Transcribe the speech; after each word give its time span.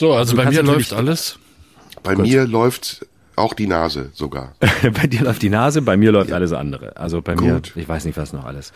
So, 0.00 0.14
also 0.14 0.34
bei 0.34 0.46
mir 0.46 0.62
läuft 0.62 0.94
alles. 0.94 1.38
Bei 2.02 2.14
Gut. 2.14 2.24
mir 2.24 2.46
läuft 2.46 3.04
auch 3.36 3.52
die 3.52 3.66
Nase 3.66 4.08
sogar. 4.14 4.54
bei 4.82 5.06
dir 5.06 5.24
läuft 5.24 5.42
die 5.42 5.50
Nase, 5.50 5.82
bei 5.82 5.98
mir 5.98 6.10
läuft 6.10 6.30
ja. 6.30 6.36
alles 6.36 6.54
andere. 6.54 6.96
Also 6.96 7.20
bei 7.20 7.34
Gut. 7.34 7.72
mir, 7.74 7.82
ich 7.82 7.86
weiß 7.86 8.06
nicht, 8.06 8.16
was 8.16 8.32
noch 8.32 8.46
alles. 8.46 8.72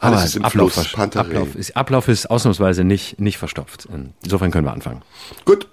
Aber 0.00 0.16
alles 0.16 0.30
ist 0.30 0.36
im 0.36 0.44
Ablauf, 0.44 0.72
Fluss, 0.72 1.14
Ablauf, 1.14 1.54
ist, 1.54 1.76
Ablauf 1.76 2.08
ist 2.08 2.28
ausnahmsweise 2.28 2.82
nicht, 2.82 3.20
nicht 3.20 3.38
verstopft. 3.38 3.86
Insofern 4.24 4.50
können 4.50 4.66
wir 4.66 4.72
anfangen. 4.72 5.02
Gut. 5.44 5.68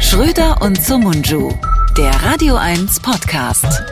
Schröder 0.00 0.62
und 0.62 0.82
Sumunju, 0.82 1.52
der 1.98 2.14
Radio 2.24 2.56
1 2.56 3.00
Podcast. 3.00 3.82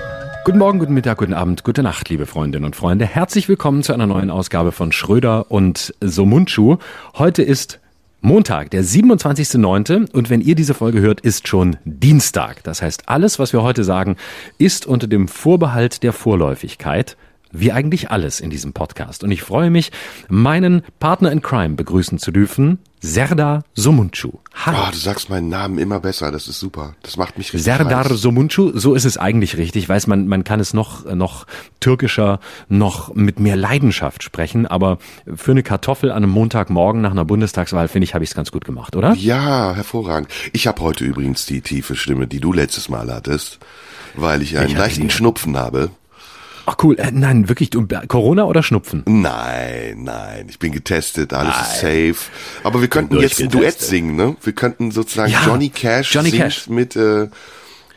Guten 0.42 0.58
Morgen, 0.58 0.78
guten 0.78 0.94
Mittag, 0.94 1.18
guten 1.18 1.34
Abend, 1.34 1.64
gute 1.64 1.82
Nacht, 1.82 2.08
liebe 2.08 2.24
Freundinnen 2.24 2.64
und 2.64 2.74
Freunde. 2.74 3.04
Herzlich 3.04 3.46
willkommen 3.46 3.82
zu 3.82 3.92
einer 3.92 4.06
neuen 4.06 4.30
Ausgabe 4.30 4.72
von 4.72 4.90
Schröder 4.90 5.50
und 5.50 5.94
Somunchu. 6.00 6.78
Heute 7.18 7.42
ist 7.42 7.78
Montag, 8.22 8.70
der 8.70 8.82
27.09. 8.82 10.10
und 10.12 10.30
wenn 10.30 10.40
ihr 10.40 10.54
diese 10.54 10.72
Folge 10.72 11.00
hört, 11.00 11.20
ist 11.20 11.46
schon 11.46 11.76
Dienstag. 11.84 12.62
Das 12.62 12.80
heißt, 12.80 13.10
alles, 13.10 13.38
was 13.38 13.52
wir 13.52 13.62
heute 13.62 13.84
sagen, 13.84 14.16
ist 14.56 14.86
unter 14.86 15.06
dem 15.06 15.28
Vorbehalt 15.28 16.02
der 16.02 16.14
Vorläufigkeit 16.14 17.18
wie 17.52 17.72
eigentlich 17.72 18.10
alles 18.10 18.40
in 18.40 18.50
diesem 18.50 18.72
Podcast. 18.72 19.24
Und 19.24 19.30
ich 19.30 19.42
freue 19.42 19.70
mich, 19.70 19.90
meinen 20.28 20.82
Partner 20.98 21.32
in 21.32 21.42
Crime 21.42 21.74
begrüßen 21.74 22.18
zu 22.18 22.30
dürfen, 22.30 22.78
Serdar 23.02 23.64
Somuncu. 23.74 24.30
Hallo. 24.54 24.78
Oh, 24.86 24.90
du 24.92 24.98
sagst 24.98 25.30
meinen 25.30 25.48
Namen 25.48 25.78
immer 25.78 26.00
besser, 26.00 26.30
das 26.30 26.48
ist 26.48 26.60
super. 26.60 26.94
Das 27.02 27.16
macht 27.16 27.38
mich 27.38 27.46
richtig 27.54 27.62
Serdar 27.62 28.04
heiß. 28.04 28.20
Somuncu, 28.20 28.72
so 28.74 28.94
ist 28.94 29.06
es 29.06 29.16
eigentlich 29.16 29.56
richtig. 29.56 29.84
Ich 29.84 29.88
weiß, 29.88 30.06
man, 30.06 30.28
man 30.28 30.44
kann 30.44 30.60
es 30.60 30.74
noch, 30.74 31.06
noch 31.06 31.46
türkischer, 31.80 32.40
noch 32.68 33.14
mit 33.14 33.40
mehr 33.40 33.56
Leidenschaft 33.56 34.22
sprechen, 34.22 34.66
aber 34.66 34.98
für 35.34 35.52
eine 35.52 35.62
Kartoffel 35.62 36.10
an 36.10 36.24
einem 36.24 36.32
Montagmorgen 36.32 37.00
nach 37.00 37.12
einer 37.12 37.24
Bundestagswahl, 37.24 37.88
finde 37.88 38.04
ich, 38.04 38.12
habe 38.14 38.22
ich 38.22 38.30
es 38.30 38.36
ganz 38.36 38.52
gut 38.52 38.66
gemacht, 38.66 38.94
oder? 38.94 39.14
Ja, 39.14 39.74
hervorragend. 39.74 40.28
Ich 40.52 40.66
habe 40.66 40.82
heute 40.82 41.04
übrigens 41.04 41.46
die 41.46 41.62
tiefe 41.62 41.96
Stimme, 41.96 42.26
die 42.26 42.40
du 42.40 42.52
letztes 42.52 42.90
Mal 42.90 43.10
hattest, 43.10 43.60
weil 44.14 44.42
ich 44.42 44.58
einen 44.58 44.68
ich 44.68 44.76
leichten 44.76 45.08
Schnupfen 45.08 45.56
habe. 45.56 45.90
Ach 46.66 46.76
cool, 46.82 46.98
äh, 46.98 47.10
nein, 47.12 47.48
wirklich, 47.48 47.70
du, 47.70 47.86
Corona 48.08 48.44
oder 48.44 48.62
Schnupfen? 48.62 49.02
Nein, 49.06 50.04
nein, 50.04 50.46
ich 50.48 50.58
bin 50.58 50.72
getestet, 50.72 51.32
alles 51.32 51.54
nein. 51.54 51.64
ist 51.64 52.16
safe. 52.16 52.30
Aber 52.64 52.80
wir 52.80 52.88
könnten 52.88 53.18
jetzt 53.18 53.40
ein 53.40 53.48
Duett 53.48 53.80
singen, 53.80 54.16
ne? 54.16 54.36
Wir 54.42 54.52
könnten 54.52 54.90
sozusagen 54.90 55.32
ja, 55.32 55.42
Johnny 55.44 55.68
Cash, 55.68 56.14
Johnny 56.14 56.30
Cash. 56.30 56.68
mit, 56.68 56.96
äh, 56.96 57.28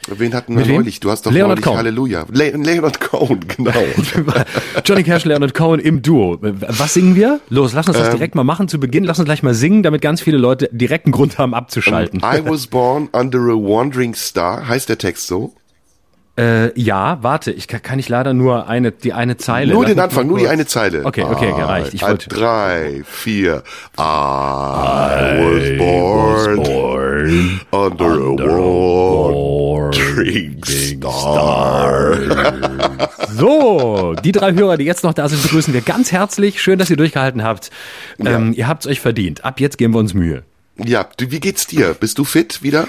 wen 0.08 0.34
hatten 0.34 0.58
wir 0.58 0.66
neulich? 0.66 1.00
Du 1.00 1.12
hast 1.12 1.26
doch 1.26 1.32
Leonard 1.32 1.50
neulich 1.50 1.66
Cohen. 1.66 1.78
Halleluja. 1.78 2.26
Le 2.32 2.52
Leonard 2.52 3.00
Cohen, 3.00 3.40
genau. 3.48 3.74
Johnny 4.86 5.04
Cash, 5.04 5.26
Leonard 5.26 5.54
Cohen 5.54 5.80
im 5.80 6.02
Duo. 6.02 6.38
Was 6.42 6.94
singen 6.94 7.16
wir? 7.16 7.40
Los, 7.50 7.74
lass 7.74 7.88
uns 7.88 7.98
das 7.98 8.08
ähm, 8.08 8.14
direkt 8.14 8.36
mal 8.36 8.44
machen 8.44 8.68
zu 8.68 8.80
Beginn. 8.80 9.04
Lass 9.04 9.20
uns 9.20 9.26
gleich 9.26 9.44
mal 9.44 9.54
singen, 9.54 9.84
damit 9.84 10.02
ganz 10.02 10.22
viele 10.22 10.38
Leute 10.38 10.70
direkt 10.72 11.06
einen 11.06 11.14
Grund 11.14 11.38
haben 11.38 11.54
abzuschalten. 11.54 12.20
I 12.20 12.42
was 12.44 12.68
born 12.68 13.10
under 13.12 13.40
a 13.40 13.56
wandering 13.56 14.16
star, 14.16 14.68
heißt 14.68 14.90
der 14.90 14.98
Text 14.98 15.28
so? 15.28 15.54
Äh, 16.36 16.80
ja, 16.80 17.20
warte, 17.22 17.52
ich 17.52 17.68
kann, 17.68 17.84
kann 17.84 18.00
ich 18.00 18.10
leider 18.10 18.34
nur 18.34 18.68
eine, 18.68 18.92
die 18.92 19.14
eine 19.14 19.38
Zeile. 19.38 19.74
Nur 19.74 19.86
den 19.86 20.00
Anfang, 20.00 20.28
nur 20.28 20.40
die 20.40 20.48
eine 20.48 20.66
Zeile. 20.66 21.06
Okay, 21.06 21.24
okay, 21.24 21.52
gereicht. 21.52 21.94
Ich 21.94 22.02
wollte. 22.02 22.28
Drei, 22.30 23.04
vier. 23.06 23.64
I, 23.98 24.02
was 25.40 25.78
born, 25.78 26.58
was 26.58 26.68
born 26.68 27.62
under, 27.72 28.30
under 28.30 28.58
a 28.58 29.74
wandering 29.94 30.62
star. 30.66 32.16
so, 33.30 34.16
die 34.24 34.32
drei 34.32 34.54
Hörer, 34.54 34.78
die 34.78 34.86
jetzt 34.86 35.04
noch 35.04 35.14
da 35.14 35.30
sind, 35.30 35.44
begrüßen 35.44 35.74
wir 35.74 35.82
ganz 35.82 36.12
herzlich. 36.12 36.62
Schön, 36.62 36.80
dass 36.80 36.90
ihr 36.90 36.98
durchgehalten 36.98 37.44
habt. 37.44 37.70
Ja. 38.18 38.32
Ähm, 38.32 38.54
ihr 38.54 38.68
habt's 38.68 38.88
euch 38.88 39.00
verdient. 39.00 39.46
Ab 39.46 39.60
jetzt 39.60 39.78
geben 39.78 39.94
wir 39.94 40.00
uns 40.00 40.14
Mühe. 40.14 40.44
Ja, 40.78 41.08
wie 41.20 41.40
geht's 41.40 41.68
dir? 41.68 41.94
Bist 41.94 42.18
du 42.18 42.24
fit 42.24 42.64
wieder? 42.64 42.88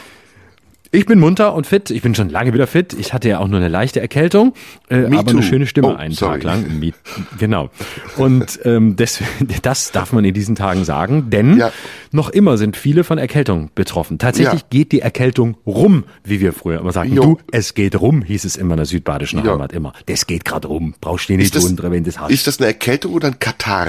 Ich 0.95 1.07
bin 1.07 1.19
munter 1.19 1.55
und 1.55 1.67
fit. 1.67 1.91
Ich 1.91 2.03
bin 2.03 2.15
schon 2.15 2.29
lange 2.29 2.55
wieder 2.55 2.69
fit. 2.69 2.93
Ich 2.93 3.13
hatte 3.13 3.29
ja 3.29 3.41
auch 3.41 3.49
nur 3.49 3.59
eine 3.59 3.69
leichte 3.69 4.01
Erkältung, 4.01 4.55
äh, 4.89 5.07
aber 5.07 5.25
too. 5.25 5.31
eine 5.31 5.43
schöne 5.43 5.67
Stimme 5.67 5.89
oh, 5.89 5.97
einen 5.97 6.15
sorry. 6.15 6.35
Tag 6.39 6.45
lang. 6.45 6.79
Me, 6.81 6.93
genau. 7.37 7.71
Und 8.17 8.61
ähm, 8.65 8.95
das, 8.95 9.21
das 9.63 9.91
darf 9.91 10.13
man 10.13 10.25
in 10.25 10.35
diesen 10.35 10.55
Tagen 10.55 10.85
sagen, 10.85 11.31
denn 11.31 11.57
ja. 11.57 11.73
noch 12.13 12.29
immer 12.29 12.59
sind 12.59 12.77
viele 12.77 13.03
von 13.03 13.19
Erkältung 13.19 13.71
betroffen. 13.75 14.19
Tatsächlich 14.19 14.61
ja. 14.61 14.67
geht 14.71 14.93
die 14.93 15.01
Erkältung 15.01 15.57
rum, 15.67 16.05
wie 16.23 16.41
wir 16.41 16.53
früher 16.53 16.79
immer 16.79 16.93
sagen. 16.93 17.13
Jo. 17.13 17.23
Du, 17.23 17.39
es 17.51 17.75
geht 17.75 18.01
rum, 18.01 18.23
hieß 18.23 18.45
es 18.45 18.57
immer 18.57 18.75
in 18.75 18.79
der 18.79 18.87
südbadischen 18.87 19.45
ja. 19.45 19.53
Heimat 19.53 19.73
immer. 19.73 19.95
Das 20.07 20.29
geht 20.29 20.45
gerade 20.45 20.69
rum. 20.69 20.95
Brauchst 21.01 21.29
du 21.29 21.37
nicht 21.37 21.55
tun, 21.55 21.77
wenn 21.83 22.05
das 22.05 22.21
hast. 22.21 22.31
Ist 22.31 22.47
das 22.47 22.59
eine 22.59 22.69
Erkältung 22.69 23.15
oder 23.15 23.29
ein 23.29 23.41
Katar? 23.41 23.89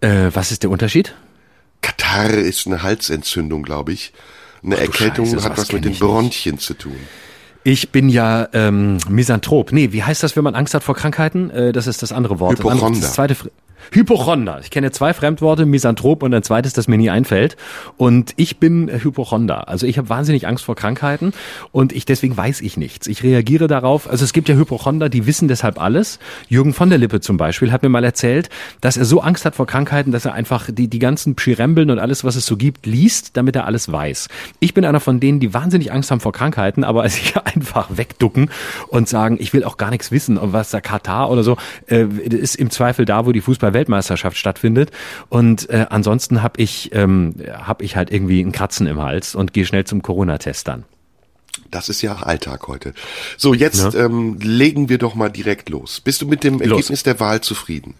Äh, 0.00 0.30
was 0.32 0.52
ist 0.52 0.62
der 0.62 0.70
Unterschied? 0.70 1.14
Katar 1.82 2.30
ist 2.30 2.66
eine 2.66 2.82
Halsentzündung, 2.82 3.64
glaube 3.64 3.92
ich. 3.92 4.12
Eine 4.64 4.76
Ach, 4.76 4.80
Erkältung 4.82 5.26
Scheiße, 5.26 5.44
hat 5.44 5.58
was 5.58 5.72
mit 5.72 5.84
den 5.84 5.94
Bronchien 5.94 6.56
nicht. 6.56 6.64
zu 6.66 6.74
tun. 6.74 6.96
Ich 7.64 7.90
bin 7.90 8.08
ja 8.08 8.48
ähm, 8.52 8.98
Misanthrop. 9.08 9.72
Nee, 9.72 9.92
wie 9.92 10.02
heißt 10.02 10.22
das, 10.22 10.36
wenn 10.36 10.44
man 10.44 10.54
Angst 10.54 10.74
hat 10.74 10.84
vor 10.84 10.94
Krankheiten? 10.94 11.50
Äh, 11.50 11.72
das 11.72 11.86
ist 11.86 12.02
das 12.02 12.12
andere 12.12 12.38
Wort. 12.40 12.58
Hypochonder. 12.58 13.00
Das 13.00 13.14
zweite, 13.14 13.36
Hypochonder. 13.92 14.60
Ich 14.62 14.70
kenne 14.70 14.90
zwei 14.90 15.14
Fremdworte, 15.14 15.66
Misanthrop 15.66 16.22
und 16.22 16.34
ein 16.34 16.42
zweites, 16.42 16.72
das 16.72 16.88
mir 16.88 16.98
nie 16.98 17.10
einfällt. 17.10 17.56
Und 17.96 18.32
ich 18.36 18.58
bin 18.58 18.90
Hypochonder. 18.90 19.68
Also 19.68 19.86
ich 19.86 19.98
habe 19.98 20.08
wahnsinnig 20.08 20.46
Angst 20.46 20.64
vor 20.64 20.76
Krankheiten 20.76 21.32
und 21.72 21.92
ich 21.92 22.04
deswegen 22.04 22.36
weiß 22.36 22.60
ich 22.60 22.76
nichts. 22.76 23.06
Ich 23.06 23.22
reagiere 23.22 23.66
darauf. 23.66 24.08
Also 24.08 24.24
es 24.24 24.32
gibt 24.32 24.48
ja 24.48 24.54
Hypochonder, 24.54 25.08
die 25.08 25.26
wissen 25.26 25.48
deshalb 25.48 25.80
alles. 25.80 26.18
Jürgen 26.48 26.72
von 26.72 26.88
der 26.88 26.98
Lippe 26.98 27.20
zum 27.20 27.36
Beispiel 27.36 27.72
hat 27.72 27.82
mir 27.82 27.88
mal 27.88 28.04
erzählt, 28.04 28.48
dass 28.80 28.96
er 28.96 29.04
so 29.04 29.20
Angst 29.20 29.44
hat 29.44 29.54
vor 29.54 29.66
Krankheiten, 29.66 30.12
dass 30.12 30.24
er 30.24 30.34
einfach 30.34 30.68
die, 30.70 30.88
die 30.88 30.98
ganzen 30.98 31.34
Pschirembeln 31.34 31.90
und 31.90 31.98
alles, 31.98 32.24
was 32.24 32.36
es 32.36 32.46
so 32.46 32.56
gibt, 32.56 32.86
liest, 32.86 33.36
damit 33.36 33.56
er 33.56 33.66
alles 33.66 33.90
weiß. 33.90 34.28
Ich 34.60 34.74
bin 34.74 34.84
einer 34.84 35.00
von 35.00 35.20
denen, 35.20 35.40
die 35.40 35.54
wahnsinnig 35.54 35.92
Angst 35.92 36.10
haben 36.10 36.20
vor 36.20 36.32
Krankheiten, 36.32 36.84
aber 36.84 37.08
sich 37.14 37.36
einfach 37.36 37.88
wegducken 37.96 38.50
und 38.88 39.08
sagen, 39.08 39.36
ich 39.40 39.52
will 39.52 39.64
auch 39.64 39.76
gar 39.76 39.90
nichts 39.90 40.10
wissen, 40.10 40.38
was 40.40 40.70
der 40.70 40.80
Katar 40.80 41.30
oder 41.30 41.42
so, 41.42 41.56
äh, 41.86 42.04
ist 42.04 42.56
im 42.56 42.70
Zweifel 42.70 43.04
da, 43.04 43.26
wo 43.26 43.32
die 43.32 43.40
Fußball 43.40 43.73
Weltmeisterschaft 43.74 44.38
stattfindet. 44.38 44.90
Und 45.28 45.68
äh, 45.68 45.86
ansonsten 45.90 46.42
habe 46.42 46.60
ich, 46.62 46.90
ähm, 46.94 47.34
hab 47.52 47.82
ich 47.82 47.96
halt 47.96 48.10
irgendwie 48.10 48.40
einen 48.40 48.52
Kratzen 48.52 48.86
im 48.86 49.02
Hals 49.02 49.34
und 49.34 49.52
gehe 49.52 49.66
schnell 49.66 49.84
zum 49.84 50.00
Corona-Test 50.00 50.66
dann. 50.66 50.84
Das 51.70 51.88
ist 51.88 52.02
ja 52.02 52.14
Alltag 52.14 52.66
heute. 52.68 52.94
So, 53.36 53.54
jetzt 53.54 53.94
ja. 53.94 54.06
ähm, 54.06 54.38
legen 54.40 54.88
wir 54.88 54.98
doch 54.98 55.14
mal 55.14 55.28
direkt 55.28 55.68
los. 55.68 56.00
Bist 56.00 56.22
du 56.22 56.26
mit 56.26 56.42
dem 56.44 56.60
Ergebnis 56.60 56.88
los. 56.88 57.02
der 57.02 57.20
Wahl 57.20 57.40
zufrieden? 57.42 57.94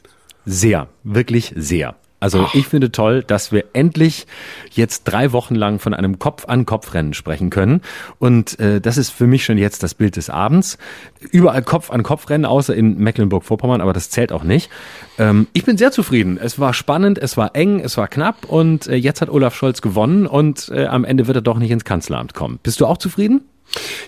Sehr, 0.46 0.88
wirklich 1.02 1.52
sehr. 1.56 1.96
Also 2.24 2.46
Ach. 2.46 2.54
ich 2.54 2.68
finde 2.68 2.90
toll, 2.90 3.22
dass 3.22 3.52
wir 3.52 3.66
endlich 3.74 4.26
jetzt 4.70 5.04
drei 5.04 5.32
Wochen 5.32 5.54
lang 5.54 5.78
von 5.78 5.92
einem 5.92 6.18
Kopf-an-Kopf-Rennen 6.18 7.12
sprechen 7.12 7.50
können. 7.50 7.82
Und 8.18 8.58
äh, 8.58 8.80
das 8.80 8.96
ist 8.96 9.10
für 9.10 9.26
mich 9.26 9.44
schon 9.44 9.58
jetzt 9.58 9.82
das 9.82 9.92
Bild 9.92 10.16
des 10.16 10.30
Abends. 10.30 10.78
Überall 11.20 11.62
Kopf-an-Kopf-Rennen, 11.62 12.46
außer 12.46 12.74
in 12.74 12.96
Mecklenburg-Vorpommern, 12.96 13.82
aber 13.82 13.92
das 13.92 14.08
zählt 14.08 14.32
auch 14.32 14.42
nicht. 14.42 14.70
Ähm, 15.18 15.48
ich 15.52 15.66
bin 15.66 15.76
sehr 15.76 15.92
zufrieden. 15.92 16.38
Es 16.40 16.58
war 16.58 16.72
spannend, 16.72 17.18
es 17.18 17.36
war 17.36 17.54
eng, 17.54 17.80
es 17.80 17.98
war 17.98 18.08
knapp 18.08 18.46
und 18.46 18.86
äh, 18.86 18.94
jetzt 18.94 19.20
hat 19.20 19.28
Olaf 19.28 19.54
Scholz 19.54 19.82
gewonnen 19.82 20.26
und 20.26 20.70
äh, 20.74 20.86
am 20.86 21.04
Ende 21.04 21.26
wird 21.26 21.36
er 21.36 21.42
doch 21.42 21.58
nicht 21.58 21.72
ins 21.72 21.84
Kanzleramt 21.84 22.32
kommen. 22.32 22.58
Bist 22.62 22.80
du 22.80 22.86
auch 22.86 22.96
zufrieden? 22.96 23.42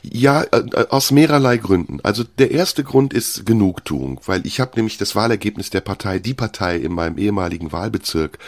Ja, 0.02 0.42
äh, 0.42 0.58
äh, 0.58 0.86
aus 0.90 1.10
mehrerlei 1.10 1.56
Gründen. 1.56 2.00
Also 2.02 2.24
der 2.24 2.50
erste 2.50 2.84
Grund 2.84 3.12
ist 3.12 3.46
Genugtuung, 3.46 4.20
weil 4.26 4.46
ich 4.46 4.60
habe 4.60 4.72
nämlich 4.76 4.98
das 4.98 5.16
Wahlergebnis 5.16 5.70
der 5.70 5.80
Partei, 5.80 6.18
die 6.18 6.34
Partei 6.34 6.76
in 6.76 6.92
meinem 6.92 7.18
ehemaligen 7.18 7.72
Wahlbezirk 7.72 8.38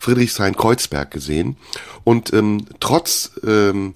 Friedrichshain-Kreuzberg 0.00 1.10
gesehen 1.10 1.56
und 2.04 2.32
ähm, 2.32 2.66
trotz 2.80 3.32
ähm, 3.46 3.94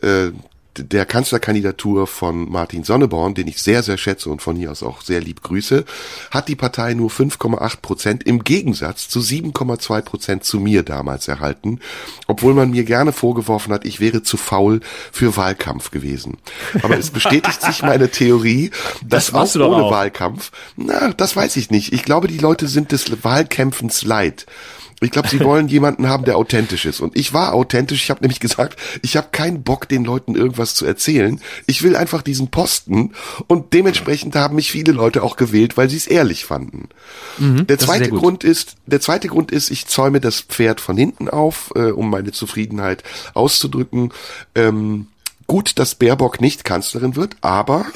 äh, 0.00 0.30
der 0.76 1.06
Kanzlerkandidatur 1.06 2.06
von 2.06 2.50
Martin 2.50 2.84
Sonneborn, 2.84 3.34
den 3.34 3.48
ich 3.48 3.62
sehr, 3.62 3.82
sehr 3.82 3.98
schätze 3.98 4.30
und 4.30 4.40
von 4.40 4.56
hier 4.56 4.70
aus 4.70 4.82
auch 4.82 5.02
sehr 5.02 5.20
lieb 5.20 5.42
grüße, 5.42 5.84
hat 6.30 6.48
die 6.48 6.56
Partei 6.56 6.94
nur 6.94 7.10
5,8 7.10 7.80
Prozent 7.80 8.22
im 8.24 8.44
Gegensatz 8.44 9.08
zu 9.08 9.20
7,2 9.20 10.00
Prozent 10.02 10.44
zu 10.44 10.60
mir 10.60 10.82
damals 10.82 11.28
erhalten, 11.28 11.80
obwohl 12.26 12.54
man 12.54 12.70
mir 12.70 12.84
gerne 12.84 13.12
vorgeworfen 13.12 13.72
hat, 13.72 13.84
ich 13.84 14.00
wäre 14.00 14.22
zu 14.22 14.36
faul 14.36 14.80
für 15.10 15.36
Wahlkampf 15.36 15.90
gewesen. 15.90 16.38
Aber 16.82 16.96
es 16.96 17.10
bestätigt 17.10 17.60
sich 17.60 17.82
meine 17.82 18.10
Theorie, 18.10 18.70
dass 19.04 19.32
das 19.32 19.56
auch 19.56 19.60
ohne 19.60 19.84
auch. 19.84 19.90
Wahlkampf, 19.90 20.52
na, 20.76 21.12
das 21.12 21.36
weiß 21.36 21.56
ich 21.56 21.70
nicht. 21.70 21.92
Ich 21.92 22.04
glaube, 22.04 22.28
die 22.28 22.38
Leute 22.38 22.68
sind 22.68 22.92
des 22.92 23.24
Wahlkämpfens 23.24 24.04
leid. 24.04 24.46
Ich 25.02 25.10
glaube, 25.10 25.28
sie 25.28 25.40
wollen 25.40 25.68
jemanden 25.68 26.08
haben, 26.08 26.24
der 26.24 26.36
authentisch 26.36 26.84
ist. 26.84 27.00
Und 27.00 27.16
ich 27.16 27.32
war 27.32 27.54
authentisch. 27.54 28.04
Ich 28.04 28.10
habe 28.10 28.20
nämlich 28.20 28.40
gesagt, 28.40 28.78
ich 29.02 29.16
habe 29.16 29.28
keinen 29.32 29.62
Bock, 29.62 29.88
den 29.88 30.04
Leuten 30.04 30.34
irgendwas 30.34 30.74
zu 30.74 30.86
erzählen. 30.86 31.40
Ich 31.66 31.82
will 31.82 31.96
einfach 31.96 32.22
diesen 32.22 32.48
Posten. 32.48 33.12
Und 33.46 33.72
dementsprechend 33.72 34.34
haben 34.36 34.56
mich 34.56 34.70
viele 34.70 34.92
Leute 34.92 35.22
auch 35.22 35.36
gewählt, 35.36 35.76
weil 35.76 35.90
sie 35.90 35.96
es 35.96 36.06
ehrlich 36.06 36.44
fanden. 36.44 36.88
Mhm, 37.38 37.66
der 37.66 37.78
zweite 37.78 38.04
ist 38.04 38.10
Grund 38.10 38.44
ist, 38.44 38.76
der 38.86 39.00
zweite 39.00 39.28
Grund 39.28 39.50
ist, 39.50 39.70
ich 39.70 39.86
zäume 39.86 40.20
das 40.20 40.40
Pferd 40.40 40.80
von 40.80 40.96
hinten 40.96 41.28
auf, 41.28 41.72
äh, 41.74 41.90
um 41.90 42.10
meine 42.10 42.32
Zufriedenheit 42.32 43.02
auszudrücken. 43.34 44.12
Ähm, 44.54 45.08
gut, 45.46 45.78
dass 45.78 45.94
Baerbock 45.94 46.40
nicht 46.40 46.64
Kanzlerin 46.64 47.16
wird, 47.16 47.36
aber 47.40 47.86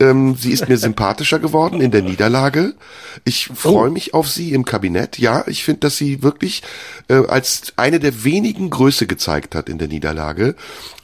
ähm, 0.00 0.36
sie 0.36 0.52
ist 0.52 0.68
mir 0.68 0.78
sympathischer 0.78 1.38
geworden 1.38 1.80
in 1.80 1.90
der 1.90 2.02
Niederlage. 2.02 2.74
Ich 3.24 3.48
freue 3.54 3.90
mich 3.90 4.14
auf 4.14 4.28
sie 4.28 4.52
im 4.52 4.64
Kabinett. 4.64 5.18
Ja, 5.18 5.44
ich 5.46 5.64
finde, 5.64 5.80
dass 5.80 5.96
sie 5.96 6.22
wirklich 6.22 6.62
äh, 7.08 7.26
als 7.26 7.72
eine 7.76 8.00
der 8.00 8.24
wenigen 8.24 8.70
Größe 8.70 9.06
gezeigt 9.06 9.54
hat 9.54 9.68
in 9.68 9.78
der 9.78 9.88
Niederlage. 9.88 10.54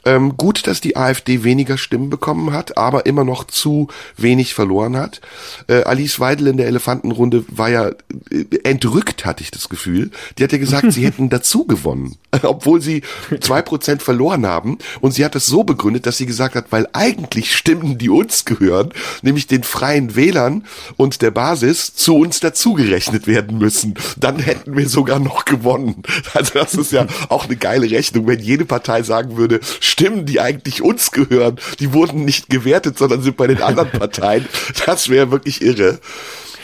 Ähm, 0.05 0.37
gut, 0.37 0.67
dass 0.67 0.81
die 0.81 0.95
AfD 0.95 1.43
weniger 1.43 1.79
Stimmen 1.79 2.11
bekommen 2.11 2.53
hat, 2.53 2.77
aber 2.77 3.07
immer 3.07 3.23
noch 3.23 3.43
zu 3.45 3.87
wenig 4.17 4.53
verloren 4.53 4.95
hat. 4.95 5.19
Äh, 5.67 5.81
Alice 5.81 6.19
Weidel 6.19 6.47
in 6.47 6.57
der 6.57 6.67
Elefantenrunde 6.67 7.43
war 7.47 7.69
ja 7.69 7.89
äh, 8.29 8.45
entrückt, 8.63 9.25
hatte 9.25 9.41
ich 9.41 9.49
das 9.49 9.67
Gefühl. 9.67 10.11
Die 10.37 10.43
hat 10.43 10.51
ja 10.51 10.59
gesagt, 10.59 10.91
sie 10.91 11.03
hätten 11.05 11.29
dazu 11.29 11.65
gewonnen, 11.65 12.17
obwohl 12.43 12.81
sie 12.81 13.01
zwei 13.41 13.63
Prozent 13.63 14.03
verloren 14.03 14.45
haben. 14.45 14.77
Und 15.01 15.13
sie 15.13 15.25
hat 15.25 15.33
das 15.33 15.47
so 15.47 15.63
begründet, 15.63 16.05
dass 16.05 16.17
sie 16.17 16.27
gesagt 16.27 16.53
hat, 16.53 16.67
weil 16.69 16.87
eigentlich 16.93 17.55
Stimmen, 17.55 17.97
die 17.97 18.09
uns 18.09 18.45
gehören, 18.45 18.84
nämlich 19.21 19.47
den 19.47 19.63
freien 19.63 20.15
Wählern 20.15 20.65
und 20.97 21.21
der 21.21 21.31
Basis, 21.31 21.93
zu 21.95 22.15
uns 22.17 22.39
dazugerechnet 22.39 23.27
werden 23.27 23.57
müssen. 23.57 23.95
Dann 24.17 24.39
hätten 24.39 24.75
wir 24.75 24.89
sogar 24.89 25.19
noch 25.19 25.45
gewonnen. 25.45 26.03
Also 26.33 26.59
das 26.59 26.73
ist 26.73 26.91
ja 26.91 27.07
auch 27.29 27.45
eine 27.45 27.55
geile 27.55 27.89
Rechnung, 27.89 28.27
wenn 28.27 28.39
jede 28.39 28.65
Partei 28.65 29.03
sagen 29.03 29.37
würde, 29.37 29.59
Stimmen, 29.79 30.25
die 30.25 30.41
eigentlich 30.41 30.81
uns 30.81 31.11
gehören, 31.11 31.59
die 31.79 31.93
wurden 31.93 32.25
nicht 32.25 32.49
gewertet, 32.49 32.97
sondern 32.97 33.21
sind 33.21 33.37
bei 33.37 33.47
den 33.47 33.61
anderen 33.61 33.91
Parteien. 33.91 34.45
Das 34.85 35.09
wäre 35.09 35.31
wirklich 35.31 35.61
irre. 35.61 35.99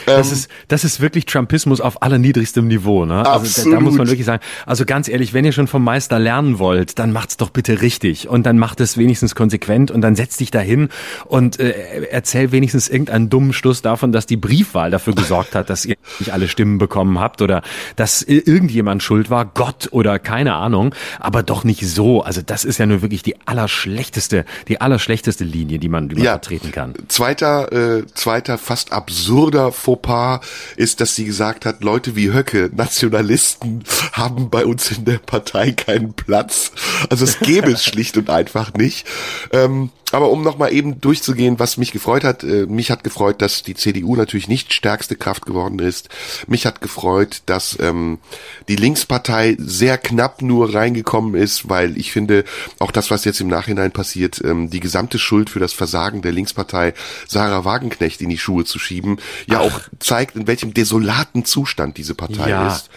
Das 0.05 0.27
ähm, 0.27 0.33
ist, 0.33 0.49
das 0.67 0.83
ist 0.83 0.99
wirklich 0.99 1.25
Trumpismus 1.25 1.81
auf 1.81 2.01
allerniedrigstem 2.01 2.67
Niveau. 2.67 3.05
Ne? 3.05 3.25
Also 3.25 3.63
da, 3.63 3.75
da, 3.75 3.79
muss 3.79 3.95
man 3.95 4.07
wirklich 4.07 4.25
sagen, 4.25 4.41
also 4.65 4.85
ganz 4.85 5.07
ehrlich, 5.07 5.33
wenn 5.33 5.45
ihr 5.45 5.51
schon 5.51 5.67
vom 5.67 5.83
Meister 5.83 6.19
lernen 6.19 6.59
wollt, 6.59 6.99
dann 6.99 7.11
macht's 7.11 7.37
doch 7.37 7.49
bitte 7.49 7.81
richtig 7.81 8.27
und 8.27 8.45
dann 8.45 8.57
macht 8.57 8.81
es 8.81 8.97
wenigstens 8.97 9.35
konsequent 9.35 9.91
und 9.91 10.01
dann 10.01 10.15
setz 10.15 10.37
dich 10.37 10.51
dahin 10.51 10.89
und 11.25 11.59
äh, 11.59 12.07
erzähl 12.09 12.51
wenigstens 12.51 12.89
irgendeinen 12.89 13.29
dummen 13.29 13.53
Schluss 13.53 13.81
davon, 13.81 14.11
dass 14.11 14.25
die 14.25 14.37
Briefwahl 14.37 14.91
dafür 14.91 15.13
gesorgt 15.13 15.55
hat, 15.55 15.69
dass 15.69 15.85
ihr 15.85 15.95
nicht 16.19 16.31
alle 16.31 16.47
Stimmen 16.47 16.77
bekommen 16.77 17.19
habt 17.19 17.41
oder 17.41 17.61
dass 17.95 18.21
irgendjemand 18.21 19.03
schuld 19.03 19.29
war, 19.29 19.45
Gott 19.45 19.89
oder 19.91 20.19
keine 20.19 20.55
Ahnung, 20.55 20.95
aber 21.19 21.43
doch 21.43 21.63
nicht 21.63 21.87
so. 21.87 22.21
Also 22.23 22.41
das 22.41 22.65
ist 22.65 22.77
ja 22.77 22.85
nur 22.85 23.01
wirklich 23.01 23.23
die 23.23 23.35
allerschlechteste, 23.45 24.45
die 24.67 24.81
allerschlechteste 24.81 25.43
Linie, 25.43 25.79
die 25.79 25.89
man, 25.89 26.09
die 26.09 26.15
man 26.15 26.23
ja, 26.23 26.31
vertreten 26.31 26.71
kann. 26.71 26.93
Zweiter, 27.07 27.71
äh, 27.71 28.05
zweiter 28.13 28.57
fast 28.57 28.91
absurder 28.91 29.71
Fauxpas 29.91 30.41
ist, 30.77 31.01
dass 31.01 31.15
sie 31.15 31.25
gesagt 31.25 31.65
hat, 31.65 31.83
Leute 31.83 32.15
wie 32.15 32.31
Höcke, 32.31 32.69
Nationalisten, 32.73 33.83
haben 34.13 34.49
bei 34.49 34.65
uns 34.65 34.91
in 34.91 35.05
der 35.05 35.19
Partei 35.19 35.71
keinen 35.71 36.13
Platz. 36.13 36.71
Also 37.09 37.25
es 37.25 37.39
gäbe 37.39 37.71
es 37.71 37.83
schlicht 37.83 38.17
und 38.17 38.29
einfach 38.29 38.73
nicht. 38.73 39.05
Ähm, 39.51 39.89
aber 40.11 40.29
um 40.29 40.43
nochmal 40.43 40.73
eben 40.73 40.99
durchzugehen, 40.99 41.59
was 41.59 41.77
mich 41.77 41.91
gefreut 41.91 42.23
hat, 42.23 42.43
äh, 42.43 42.65
mich 42.65 42.91
hat 42.91 43.03
gefreut, 43.03 43.41
dass 43.41 43.63
die 43.63 43.75
CDU 43.75 44.15
natürlich 44.15 44.47
nicht 44.47 44.73
stärkste 44.73 45.15
Kraft 45.15 45.45
geworden 45.45 45.79
ist. 45.79 46.09
Mich 46.47 46.65
hat 46.65 46.81
gefreut, 46.81 47.43
dass 47.45 47.77
ähm, 47.79 48.19
die 48.67 48.75
Linkspartei 48.75 49.55
sehr 49.57 49.97
knapp 49.97 50.41
nur 50.41 50.73
reingekommen 50.73 51.35
ist, 51.35 51.69
weil 51.69 51.97
ich 51.97 52.11
finde, 52.11 52.43
auch 52.79 52.91
das, 52.91 53.11
was 53.11 53.25
jetzt 53.25 53.41
im 53.41 53.47
Nachhinein 53.47 53.91
passiert, 53.91 54.41
ähm, 54.43 54.69
die 54.69 54.79
gesamte 54.79 55.17
Schuld 55.17 55.49
für 55.49 55.59
das 55.59 55.73
Versagen 55.73 56.21
der 56.21 56.31
Linkspartei 56.31 56.93
Sarah 57.27 57.65
Wagenknecht 57.65 58.21
in 58.21 58.29
die 58.29 58.37
Schuhe 58.37 58.65
zu 58.65 58.79
schieben, 58.79 59.17
ja 59.47 59.59
Ach. 59.59 59.65
auch 59.65 59.80
zeigt, 59.99 60.35
in 60.35 60.47
welchem 60.47 60.73
desolaten 60.73 61.45
Zustand 61.45 61.97
diese 61.97 62.15
Partei 62.15 62.49
ja. 62.49 62.67
ist. 62.67 62.89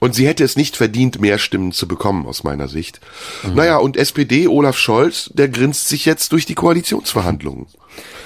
Und 0.00 0.14
sie 0.14 0.26
hätte 0.26 0.44
es 0.44 0.56
nicht 0.56 0.76
verdient, 0.76 1.20
mehr 1.20 1.38
Stimmen 1.38 1.72
zu 1.72 1.88
bekommen, 1.88 2.26
aus 2.26 2.44
meiner 2.44 2.68
Sicht. 2.68 3.00
Mhm. 3.42 3.54
Naja, 3.54 3.76
und 3.78 3.96
SPD, 3.96 4.48
Olaf 4.48 4.76
Scholz, 4.76 5.30
der 5.32 5.48
grinst 5.48 5.88
sich 5.88 6.04
jetzt 6.04 6.32
durch 6.32 6.44
die 6.44 6.54
Koalitionsverhandlungen 6.54 7.66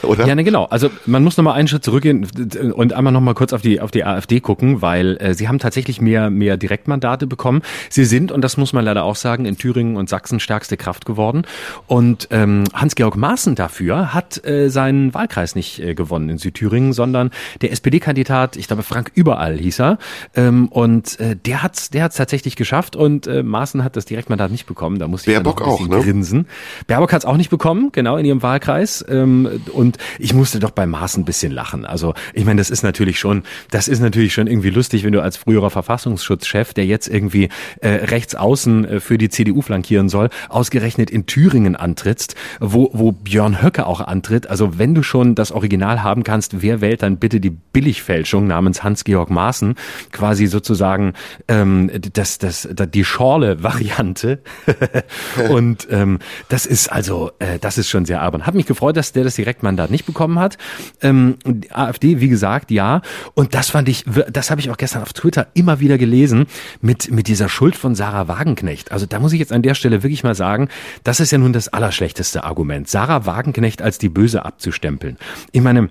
oder? 0.03 0.27
Ja, 0.27 0.35
ne, 0.35 0.45
genau. 0.45 0.65
Also 0.65 0.91
man 1.07 1.25
muss 1.25 1.37
nochmal 1.37 1.55
einen 1.55 1.69
Schritt 1.69 1.85
zurückgehen 1.85 2.27
und 2.73 2.93
einmal 2.93 3.13
nochmal 3.13 3.35
kurz 3.35 3.53
auf 3.53 3.63
die, 3.63 3.81
auf 3.81 3.91
die 3.91 4.05
AfD 4.05 4.41
gucken, 4.41 4.83
weil 4.83 5.17
äh, 5.19 5.35
sie 5.35 5.49
haben 5.49 5.59
tatsächlich 5.59 6.01
mehr, 6.01 6.31
mehr 6.31 6.57
Direktmandate 6.57 7.27
bekommen. 7.27 7.63
Sie 7.91 8.05
sind, 8.05 8.33
und 8.33 8.43
das 8.43 8.57
muss 8.57 8.73
man 8.73 8.85
leider 8.85 9.05
auch 9.05 9.17
sagen, 9.17 9.45
in 9.45 9.57
Thüringen 9.57 9.97
und 9.97 10.09
Sachsen 10.09 10.41
stärkste 10.41 10.77
Kraft 10.77 11.05
geworden. 11.05 11.43
Und 11.87 12.29
ähm, 12.31 12.65
Hans-Georg 12.73 13.17
Maaßen 13.17 13.55
dafür 13.55 14.15
hat 14.15 14.45
äh, 14.45 14.69
seinen 14.69 15.15
Wahlkreis 15.15 15.55
nicht 15.55 15.81
äh, 15.81 15.95
gewonnen 15.95 16.29
in 16.29 16.39
Südthüringen, 16.39 16.93
sondern 16.93 17.31
der 17.61 17.73
SPD-Kandidat, 17.73 18.57
ich 18.57 18.69
glaube 18.69 18.83
Frank 18.83 19.11
Überall 19.15 19.59
hieß 19.59 19.81
er, 19.81 19.99
ähm, 20.35 20.69
und 20.69 21.19
äh, 21.21 21.37
der 21.37 21.63
hat's, 21.63 21.91
der 21.91 22.05
hat's 22.05 22.17
tatsächlich 22.17 22.57
geschafft 22.57 22.97
und 22.97 23.27
äh, 23.27 23.43
Maaßen 23.43 23.83
hat 23.85 23.97
das 23.97 24.05
Direktmandat 24.05 24.51
nicht 24.51 24.67
bekommen. 24.67 24.99
Da 24.99 25.09
muss 25.09 25.23
ich 25.23 25.27
Baerbock 25.27 25.63
auch, 25.63 25.87
ne? 25.87 26.01
grinsen. 26.01 26.47
Baerbock 26.87 27.13
hat's 27.13 27.25
auch 27.25 27.37
nicht 27.37 27.51
bekommen, 27.51 27.91
genau 27.93 28.17
in 28.17 28.25
ihrem 28.25 28.43
Wahlkreis. 28.43 29.05
Ähm, 29.09 29.58
und 29.73 29.99
ich 30.19 30.35
musste 30.35 30.59
doch 30.59 30.71
bei 30.71 30.87
Maß 30.87 31.17
ein 31.17 31.25
bisschen 31.25 31.53
lachen. 31.53 31.85
Also 31.85 32.15
ich 32.35 32.45
meine, 32.45 32.59
das 32.59 32.71
ist 32.71 32.83
natürlich 32.83 33.19
schon, 33.19 33.43
das 33.71 33.89
ist 33.89 34.01
natürlich 34.01 34.33
schon 34.33 34.47
irgendwie 34.47 34.71
lustig, 34.71 35.05
wenn 35.05 35.13
du 35.13 35.23
als 35.23 35.37
früherer 35.37 35.71
Verfassungsschutzchef, 35.71 36.75
der 36.75 36.87
jetzt 36.87 37.09
irgendwie 37.09 37.49
äh, 37.81 37.89
rechts 37.89 38.35
außen 38.35 38.85
äh, 38.85 39.01
für 39.01 39.19
die 39.19 39.29
CDU 39.29 39.63
flankieren 39.63 40.09
soll, 40.09 40.31
ausgerechnet 40.49 41.11
in 41.11 41.27
Thüringen 41.27 41.77
antrittst, 41.77 42.35
wo, 42.61 42.91
wo 42.93 43.13
Björn 43.13 43.63
Höcke 43.63 43.87
auch 43.87 44.01
antritt. 44.01 44.49
Also 44.49 44.79
wenn 44.79 44.95
du 44.95 45.03
schon 45.03 45.35
das 45.35 45.53
Original 45.53 46.03
haben 46.03 46.25
kannst, 46.25 46.63
wer 46.63 46.81
wählt 46.81 47.03
dann 47.03 47.19
bitte 47.19 47.41
die 47.41 47.51
Billigfälschung 47.51 48.47
namens 48.47 48.83
Hans-Georg 48.83 49.31
Maaßen, 49.31 49.75
quasi 50.13 50.47
sozusagen 50.47 51.15
ähm, 51.49 51.91
das, 52.13 52.39
das, 52.39 52.69
das, 52.73 52.91
die 52.91 53.05
Schorle-Variante. 53.05 54.41
Und 55.51 55.89
ähm, 55.91 56.19
das 56.49 56.67
ist 56.67 56.91
also, 56.93 57.31
äh, 57.39 57.59
das 57.59 57.79
ist 57.79 57.89
schon 57.89 58.05
sehr 58.05 58.23
albern. 58.23 58.47
Hat 58.47 58.55
mich 58.55 58.67
gefreut, 58.67 58.97
dass 58.97 59.13
der 59.13 59.25
das 59.25 59.37
Direktmandat 59.49 59.91
nicht 59.91 60.05
bekommen 60.05 60.39
hat. 60.39 60.59
Ähm, 61.01 61.39
AfD, 61.71 62.21
wie 62.21 62.29
gesagt, 62.29 62.71
ja. 62.71 63.01
Und 63.35 63.55
das 63.55 63.71
fand 63.71 63.89
ich, 63.89 64.05
das 64.31 64.51
habe 64.51 64.61
ich 64.61 64.71
auch 64.71 64.77
gestern 64.77 65.03
auf 65.03 65.15
Twitter 65.15 65.47
immer 65.55 65.81
wieder 65.81 65.97
gelesen 65.97 66.47
mit, 66.83 67.11
mit 67.11 67.29
dieser 67.29 67.49
Schuld 67.49 67.75
von 67.75 67.95
Sarah 67.95 68.29
Wagenknecht. 68.29 68.93
Also 68.93 69.07
da 69.07 69.19
muss 69.19 69.33
ich 69.33 69.41
jetzt 69.41 69.53
an 69.53 69.63
der 69.63 69.75
Stelle 69.75 70.03
wirklich 70.03 70.23
mal 70.23 70.35
sagen, 70.35 70.69
das 71.03 71.21
ist 71.21 71.33
ja 71.33 71.39
nun 71.39 71.55
das 71.55 71.69
allerschlechteste 71.69 72.45
Argument. 72.45 72.89
Sarah 72.89 73.25
Wagenknecht 73.25 73.81
als 73.81 73.97
die 73.97 74.11
Böse 74.11 74.45
abzustempeln. 74.45 75.17
Ich 75.53 75.63
meine, 75.63 75.89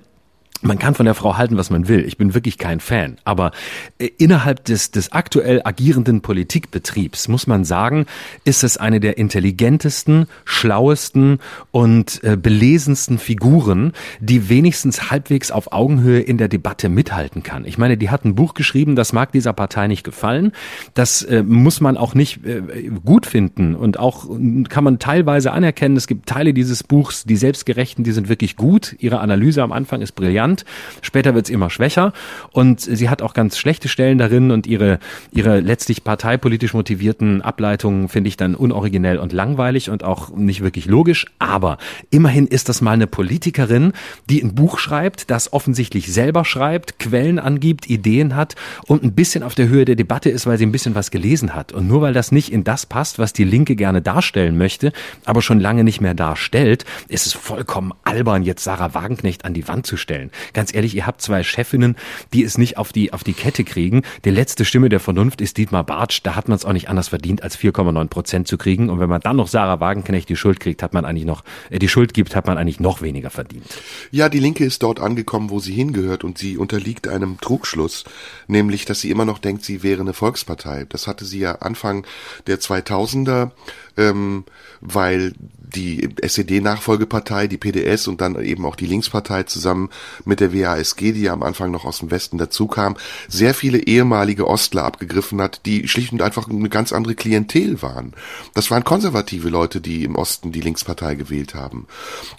man 0.61 0.79
kann 0.79 0.95
von 0.95 1.05
der 1.05 1.13
Frau 1.13 1.37
halten, 1.37 1.57
was 1.57 1.69
man 1.69 1.87
will. 1.87 2.03
Ich 2.05 2.17
bin 2.17 2.33
wirklich 2.33 2.57
kein 2.57 2.79
Fan. 2.79 3.17
Aber 3.23 3.51
äh, 3.99 4.09
innerhalb 4.17 4.65
des, 4.65 4.91
des 4.91 5.11
aktuell 5.11 5.61
agierenden 5.63 6.21
Politikbetriebs 6.21 7.27
muss 7.27 7.47
man 7.47 7.63
sagen, 7.63 8.05
ist 8.43 8.63
es 8.63 8.77
eine 8.77 8.99
der 8.99 9.17
intelligentesten, 9.17 10.27
schlauesten 10.45 11.39
und 11.71 12.23
äh, 12.23 12.37
belesensten 12.37 13.19
Figuren, 13.19 13.93
die 14.19 14.49
wenigstens 14.49 15.11
halbwegs 15.11 15.51
auf 15.51 15.71
Augenhöhe 15.71 16.19
in 16.19 16.37
der 16.37 16.47
Debatte 16.47 16.89
mithalten 16.89 17.43
kann. 17.43 17.65
Ich 17.65 17.77
meine, 17.77 17.97
die 17.97 18.09
hat 18.09 18.25
ein 18.25 18.35
Buch 18.35 18.53
geschrieben, 18.53 18.95
das 18.95 19.13
mag 19.13 19.31
dieser 19.31 19.53
Partei 19.53 19.87
nicht 19.87 20.03
gefallen. 20.03 20.51
Das 20.93 21.21
äh, 21.21 21.43
muss 21.43 21.81
man 21.81 21.97
auch 21.97 22.15
nicht 22.15 22.45
äh, 22.45 22.89
gut 23.05 23.25
finden 23.25 23.75
und 23.75 23.99
auch 23.99 24.27
kann 24.69 24.83
man 24.83 24.99
teilweise 24.99 25.51
anerkennen. 25.51 25.97
Es 25.97 26.07
gibt 26.07 26.27
Teile 26.27 26.53
dieses 26.53 26.83
Buchs, 26.83 27.25
die 27.25 27.35
selbstgerechten, 27.35 28.03
die 28.03 28.11
sind 28.11 28.29
wirklich 28.29 28.55
gut. 28.55 28.95
Ihre 28.99 29.19
Analyse 29.19 29.61
am 29.61 29.71
Anfang 29.71 30.01
ist 30.01 30.13
brillant 30.13 30.46
brillant. 30.47 30.65
Später 31.01 31.35
wird 31.35 31.45
es 31.45 31.51
immer 31.51 31.69
schwächer 31.69 32.13
und 32.51 32.81
sie 32.81 33.09
hat 33.09 33.21
auch 33.21 33.33
ganz 33.33 33.57
schlechte 33.57 33.87
Stellen 33.87 34.17
darin 34.17 34.51
und 34.51 34.67
ihre, 34.67 34.99
ihre 35.31 35.59
letztlich 35.59 36.03
parteipolitisch 36.03 36.73
motivierten 36.73 37.41
Ableitungen 37.41 38.09
finde 38.09 38.29
ich 38.29 38.37
dann 38.37 38.55
unoriginell 38.55 39.19
und 39.19 39.33
langweilig 39.33 39.89
und 39.89 40.03
auch 40.03 40.35
nicht 40.35 40.61
wirklich 40.61 40.85
logisch. 40.85 41.25
Aber 41.39 41.77
immerhin 42.09 42.47
ist 42.47 42.69
das 42.69 42.81
mal 42.81 42.91
eine 42.91 43.07
Politikerin, 43.07 43.93
die 44.29 44.41
ein 44.41 44.55
Buch 44.55 44.79
schreibt, 44.79 45.29
das 45.29 45.53
offensichtlich 45.53 46.11
selber 46.11 46.45
schreibt, 46.45 46.99
Quellen 46.99 47.39
angibt, 47.39 47.89
Ideen 47.89 48.35
hat 48.35 48.55
und 48.87 49.03
ein 49.03 49.13
bisschen 49.13 49.43
auf 49.43 49.55
der 49.55 49.67
Höhe 49.67 49.85
der 49.85 49.95
Debatte 49.95 50.29
ist, 50.29 50.47
weil 50.47 50.57
sie 50.57 50.65
ein 50.65 50.71
bisschen 50.71 50.95
was 50.95 51.11
gelesen 51.11 51.53
hat. 51.53 51.71
Und 51.71 51.87
nur 51.87 52.01
weil 52.01 52.13
das 52.13 52.31
nicht 52.31 52.51
in 52.51 52.63
das 52.63 52.85
passt, 52.85 53.19
was 53.19 53.33
die 53.33 53.43
Linke 53.43 53.75
gerne 53.75 54.01
darstellen 54.01 54.57
möchte, 54.57 54.91
aber 55.25 55.41
schon 55.41 55.59
lange 55.59 55.83
nicht 55.83 56.01
mehr 56.01 56.13
darstellt, 56.13 56.85
ist 57.07 57.25
es 57.25 57.33
vollkommen 57.33 57.93
albern, 58.03 58.43
jetzt 58.43 58.63
Sarah 58.63 58.93
Wagenknecht 58.93 59.45
an 59.45 59.53
die 59.53 59.67
Wand 59.67 59.85
zu 59.85 59.97
stellen. 59.97 60.31
Ganz 60.53 60.73
ehrlich, 60.73 60.95
ihr 60.95 61.05
habt 61.05 61.21
zwei 61.21 61.43
Chefinnen, 61.43 61.95
die 62.33 62.43
es 62.43 62.57
nicht 62.57 62.77
auf 62.77 62.91
die, 62.91 63.13
auf 63.13 63.23
die 63.23 63.33
Kette 63.33 63.63
kriegen. 63.63 64.03
Die 64.25 64.29
letzte 64.29 64.65
Stimme 64.65 64.89
der 64.89 64.99
Vernunft 64.99 65.41
ist 65.41 65.57
Dietmar 65.57 65.83
Bartsch. 65.83 66.21
Da 66.23 66.35
hat 66.35 66.47
man 66.47 66.55
es 66.55 66.65
auch 66.65 66.73
nicht 66.73 66.89
anders 66.89 67.09
verdient, 67.09 67.43
als 67.43 67.57
4,9 67.57 68.07
Prozent 68.07 68.47
zu 68.47 68.57
kriegen. 68.57 68.89
Und 68.89 68.99
wenn 68.99 69.09
man 69.09 69.21
dann 69.21 69.35
noch 69.35 69.47
Sarah 69.47 69.79
Wagenknecht 69.79 70.29
die 70.29 70.35
Schuld 70.35 70.59
kriegt, 70.59 70.83
hat 70.83 70.93
man 70.93 71.05
eigentlich 71.05 71.25
noch, 71.25 71.43
äh, 71.69 71.79
die 71.79 71.89
Schuld 71.89 72.13
gibt, 72.13 72.35
hat 72.35 72.47
man 72.47 72.57
eigentlich 72.57 72.79
noch 72.79 73.01
weniger 73.01 73.29
verdient. 73.29 73.65
Ja, 74.11 74.29
die 74.29 74.39
Linke 74.39 74.65
ist 74.65 74.83
dort 74.83 74.99
angekommen, 74.99 75.49
wo 75.49 75.59
sie 75.59 75.73
hingehört 75.73 76.23
und 76.23 76.37
sie 76.37 76.57
unterliegt 76.57 77.07
einem 77.07 77.39
Trugschluss, 77.39 78.05
nämlich, 78.47 78.85
dass 78.85 79.01
sie 79.01 79.09
immer 79.09 79.25
noch 79.25 79.39
denkt, 79.39 79.63
sie 79.63 79.83
wäre 79.83 80.01
eine 80.01 80.13
Volkspartei. 80.13 80.85
Das 80.89 81.07
hatte 81.07 81.25
sie 81.25 81.39
ja 81.39 81.55
Anfang 81.55 82.05
der 82.47 82.59
2000er 82.59 83.51
ähm, 83.97 84.45
weil 84.79 85.33
die 85.75 86.09
SED-Nachfolgepartei, 86.21 87.47
die 87.47 87.57
PDS 87.57 88.07
und 88.07 88.21
dann 88.21 88.41
eben 88.41 88.65
auch 88.65 88.75
die 88.75 88.85
Linkspartei 88.85 89.43
zusammen 89.43 89.89
mit 90.25 90.39
der 90.39 90.53
WASG, 90.53 91.11
die 91.11 91.23
ja 91.23 91.33
am 91.33 91.43
Anfang 91.43 91.71
noch 91.71 91.85
aus 91.85 91.99
dem 91.99 92.09
Westen 92.09 92.37
dazu 92.37 92.67
kam, 92.67 92.95
sehr 93.27 93.53
viele 93.53 93.79
ehemalige 93.79 94.47
Ostler 94.47 94.85
abgegriffen 94.85 95.41
hat, 95.41 95.61
die 95.65 95.87
schlicht 95.87 96.13
und 96.13 96.21
einfach 96.21 96.49
eine 96.49 96.69
ganz 96.69 96.93
andere 96.93 97.15
Klientel 97.15 97.81
waren. 97.81 98.13
Das 98.53 98.71
waren 98.71 98.83
konservative 98.83 99.49
Leute, 99.49 99.81
die 99.81 100.03
im 100.03 100.15
Osten 100.15 100.51
die 100.51 100.61
Linkspartei 100.61 101.15
gewählt 101.15 101.53
haben. 101.53 101.87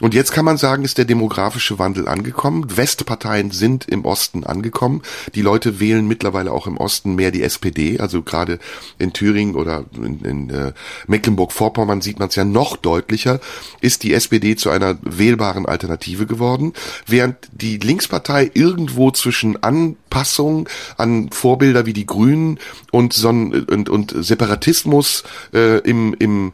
Und 0.00 0.14
jetzt 0.14 0.32
kann 0.32 0.44
man 0.44 0.56
sagen, 0.56 0.84
ist 0.84 0.98
der 0.98 1.04
demografische 1.04 1.78
Wandel 1.78 2.08
angekommen. 2.08 2.76
Westparteien 2.76 3.50
sind 3.50 3.86
im 3.88 4.04
Osten 4.04 4.44
angekommen. 4.44 5.02
Die 5.34 5.42
Leute 5.42 5.80
wählen 5.80 6.08
mittlerweile 6.08 6.52
auch 6.52 6.66
im 6.66 6.78
Osten 6.78 7.14
mehr 7.14 7.30
die 7.30 7.42
SPD, 7.42 7.98
also 7.98 8.22
gerade 8.22 8.58
in 8.98 9.12
Thüringen 9.12 9.54
oder 9.54 9.84
in, 9.94 10.20
in 10.24 10.50
äh, 10.50 10.72
Mecklenburg-Vorpommern 11.06 12.00
sieht 12.00 12.18
man 12.18 12.28
es 12.28 12.36
ja 12.36 12.44
noch 12.44 12.76
deutlicher, 13.18 13.40
ist 13.80 14.02
die 14.02 14.14
SPD 14.14 14.56
zu 14.56 14.70
einer 14.70 14.96
wählbaren 15.02 15.66
Alternative 15.66 16.26
geworden, 16.26 16.72
während 17.06 17.36
die 17.52 17.78
Linkspartei 17.78 18.50
irgendwo 18.54 19.10
zwischen 19.10 19.62
Anpassung 19.62 20.68
an 20.96 21.30
Vorbilder 21.30 21.86
wie 21.86 21.92
die 21.92 22.06
Grünen 22.06 22.58
und, 22.90 23.12
Son 23.12 23.52
und, 23.64 23.88
und 23.88 24.14
Separatismus 24.16 25.24
äh, 25.52 25.78
im, 25.80 26.14
im 26.18 26.52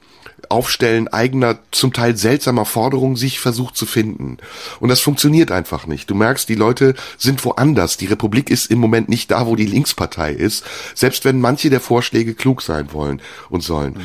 Aufstellen 0.50 1.08
eigener, 1.08 1.58
zum 1.70 1.92
Teil 1.92 2.16
seltsamer 2.16 2.66
Forderungen 2.66 3.16
sich 3.16 3.40
versucht 3.40 3.76
zu 3.76 3.86
finden. 3.86 4.36
Und 4.78 4.90
das 4.90 5.00
funktioniert 5.00 5.50
einfach 5.50 5.86
nicht. 5.86 6.10
Du 6.10 6.14
merkst, 6.14 6.48
die 6.48 6.54
Leute 6.54 6.94
sind 7.16 7.44
woanders. 7.44 7.96
Die 7.96 8.06
Republik 8.06 8.50
ist 8.50 8.70
im 8.70 8.78
Moment 8.78 9.08
nicht 9.08 9.30
da, 9.30 9.46
wo 9.46 9.56
die 9.56 9.66
Linkspartei 9.66 10.32
ist, 10.32 10.64
selbst 10.94 11.24
wenn 11.24 11.40
manche 11.40 11.70
der 11.70 11.80
Vorschläge 11.80 12.34
klug 12.34 12.60
sein 12.60 12.92
wollen 12.92 13.22
und 13.48 13.62
sollen. 13.62 13.94
Mhm. 13.94 14.00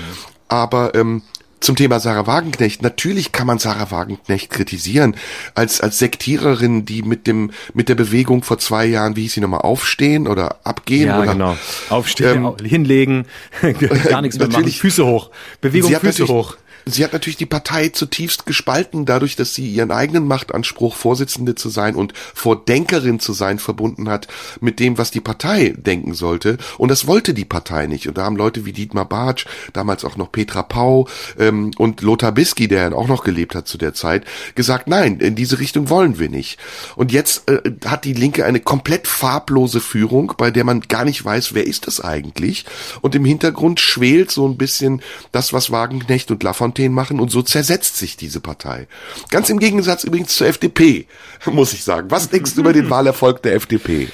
Aber 0.47 0.95
ähm, 0.95 1.23
zum 1.59 1.75
Thema 1.75 1.99
Sarah 1.99 2.27
Wagenknecht. 2.27 2.81
Natürlich 2.81 3.31
kann 3.31 3.47
man 3.47 3.59
Sarah 3.59 3.91
Wagenknecht 3.91 4.49
kritisieren 4.49 5.15
als 5.55 5.81
als 5.81 5.99
Sektiererin, 5.99 6.85
die 6.85 7.01
mit 7.01 7.27
dem 7.27 7.51
mit 7.73 7.89
der 7.89 7.95
Bewegung 7.95 8.43
vor 8.43 8.57
zwei 8.59 8.85
Jahren, 8.85 9.15
wie 9.15 9.23
hieß 9.23 9.33
sie 9.33 9.41
nochmal, 9.41 9.61
aufstehen 9.61 10.27
oder 10.27 10.57
abgehen 10.63 11.07
ja, 11.07 11.21
oder 11.21 11.33
genau. 11.33 11.57
aufstehen, 11.89 12.45
ähm, 12.45 12.65
hinlegen, 12.65 13.25
gar 14.09 14.21
nichts 14.21 14.37
mehr 14.37 14.47
machen, 14.47 14.67
Füße 14.67 15.05
hoch, 15.05 15.29
Bewegung 15.61 15.93
Füße 15.99 16.27
hoch. 16.27 16.55
Sie 16.85 17.03
hat 17.03 17.13
natürlich 17.13 17.37
die 17.37 17.45
Partei 17.45 17.89
zutiefst 17.89 18.45
gespalten, 18.45 19.05
dadurch, 19.05 19.35
dass 19.35 19.53
sie 19.53 19.69
ihren 19.69 19.91
eigenen 19.91 20.25
Machtanspruch, 20.27 20.95
Vorsitzende 20.95 21.55
zu 21.55 21.69
sein 21.69 21.95
und 21.95 22.13
Vordenkerin 22.15 23.19
zu 23.19 23.33
sein, 23.33 23.59
verbunden 23.59 24.09
hat 24.09 24.27
mit 24.59 24.79
dem, 24.79 24.97
was 24.97 25.11
die 25.11 25.21
Partei 25.21 25.73
denken 25.77 26.13
sollte. 26.13 26.57
Und 26.77 26.89
das 26.89 27.07
wollte 27.07 27.33
die 27.33 27.45
Partei 27.45 27.87
nicht. 27.87 28.07
Und 28.07 28.17
da 28.17 28.23
haben 28.23 28.35
Leute 28.35 28.65
wie 28.65 28.73
Dietmar 28.73 29.05
Bartsch, 29.05 29.45
damals 29.73 30.03
auch 30.05 30.17
noch 30.17 30.31
Petra 30.31 30.63
Pau 30.63 31.07
ähm, 31.37 31.71
und 31.77 32.01
Lothar 32.01 32.31
Bisky, 32.31 32.67
der 32.67 32.95
auch 32.95 33.07
noch 33.07 33.23
gelebt 33.23 33.55
hat 33.55 33.67
zu 33.67 33.77
der 33.77 33.93
Zeit, 33.93 34.25
gesagt, 34.55 34.87
nein, 34.87 35.19
in 35.19 35.35
diese 35.35 35.59
Richtung 35.59 35.89
wollen 35.89 36.17
wir 36.17 36.29
nicht. 36.29 36.59
Und 36.95 37.11
jetzt 37.11 37.49
äh, 37.49 37.61
hat 37.85 38.05
die 38.05 38.13
Linke 38.13 38.45
eine 38.45 38.59
komplett 38.59 39.07
farblose 39.07 39.81
Führung, 39.81 40.33
bei 40.37 40.49
der 40.51 40.63
man 40.63 40.81
gar 40.81 41.05
nicht 41.05 41.23
weiß, 41.23 41.53
wer 41.53 41.67
ist 41.67 41.87
das 41.87 42.01
eigentlich. 42.01 42.65
Und 43.01 43.15
im 43.15 43.25
Hintergrund 43.25 43.79
schwelt 43.79 44.31
so 44.31 44.47
ein 44.47 44.57
bisschen 44.57 45.01
das, 45.31 45.53
was 45.53 45.71
Wagenknecht 45.71 46.31
und 46.31 46.41
Lafontaine 46.41 46.68
Fontaine 46.69 46.93
machen 46.93 47.19
und 47.19 47.31
so 47.31 47.41
zersetzt 47.41 47.97
sich 47.97 48.15
diese 48.15 48.39
Partei. 48.39 48.87
Ganz 49.31 49.49
im 49.49 49.59
Gegensatz 49.59 50.03
übrigens 50.03 50.35
zur 50.35 50.47
FDP, 50.47 51.07
muss 51.45 51.73
ich 51.73 51.83
sagen. 51.83 52.11
Was 52.11 52.29
denkst 52.29 52.53
du 52.55 52.61
über 52.61 52.73
den 52.73 52.89
Wahlerfolg 52.91 53.41
der 53.41 53.55
FDP? 53.55 54.09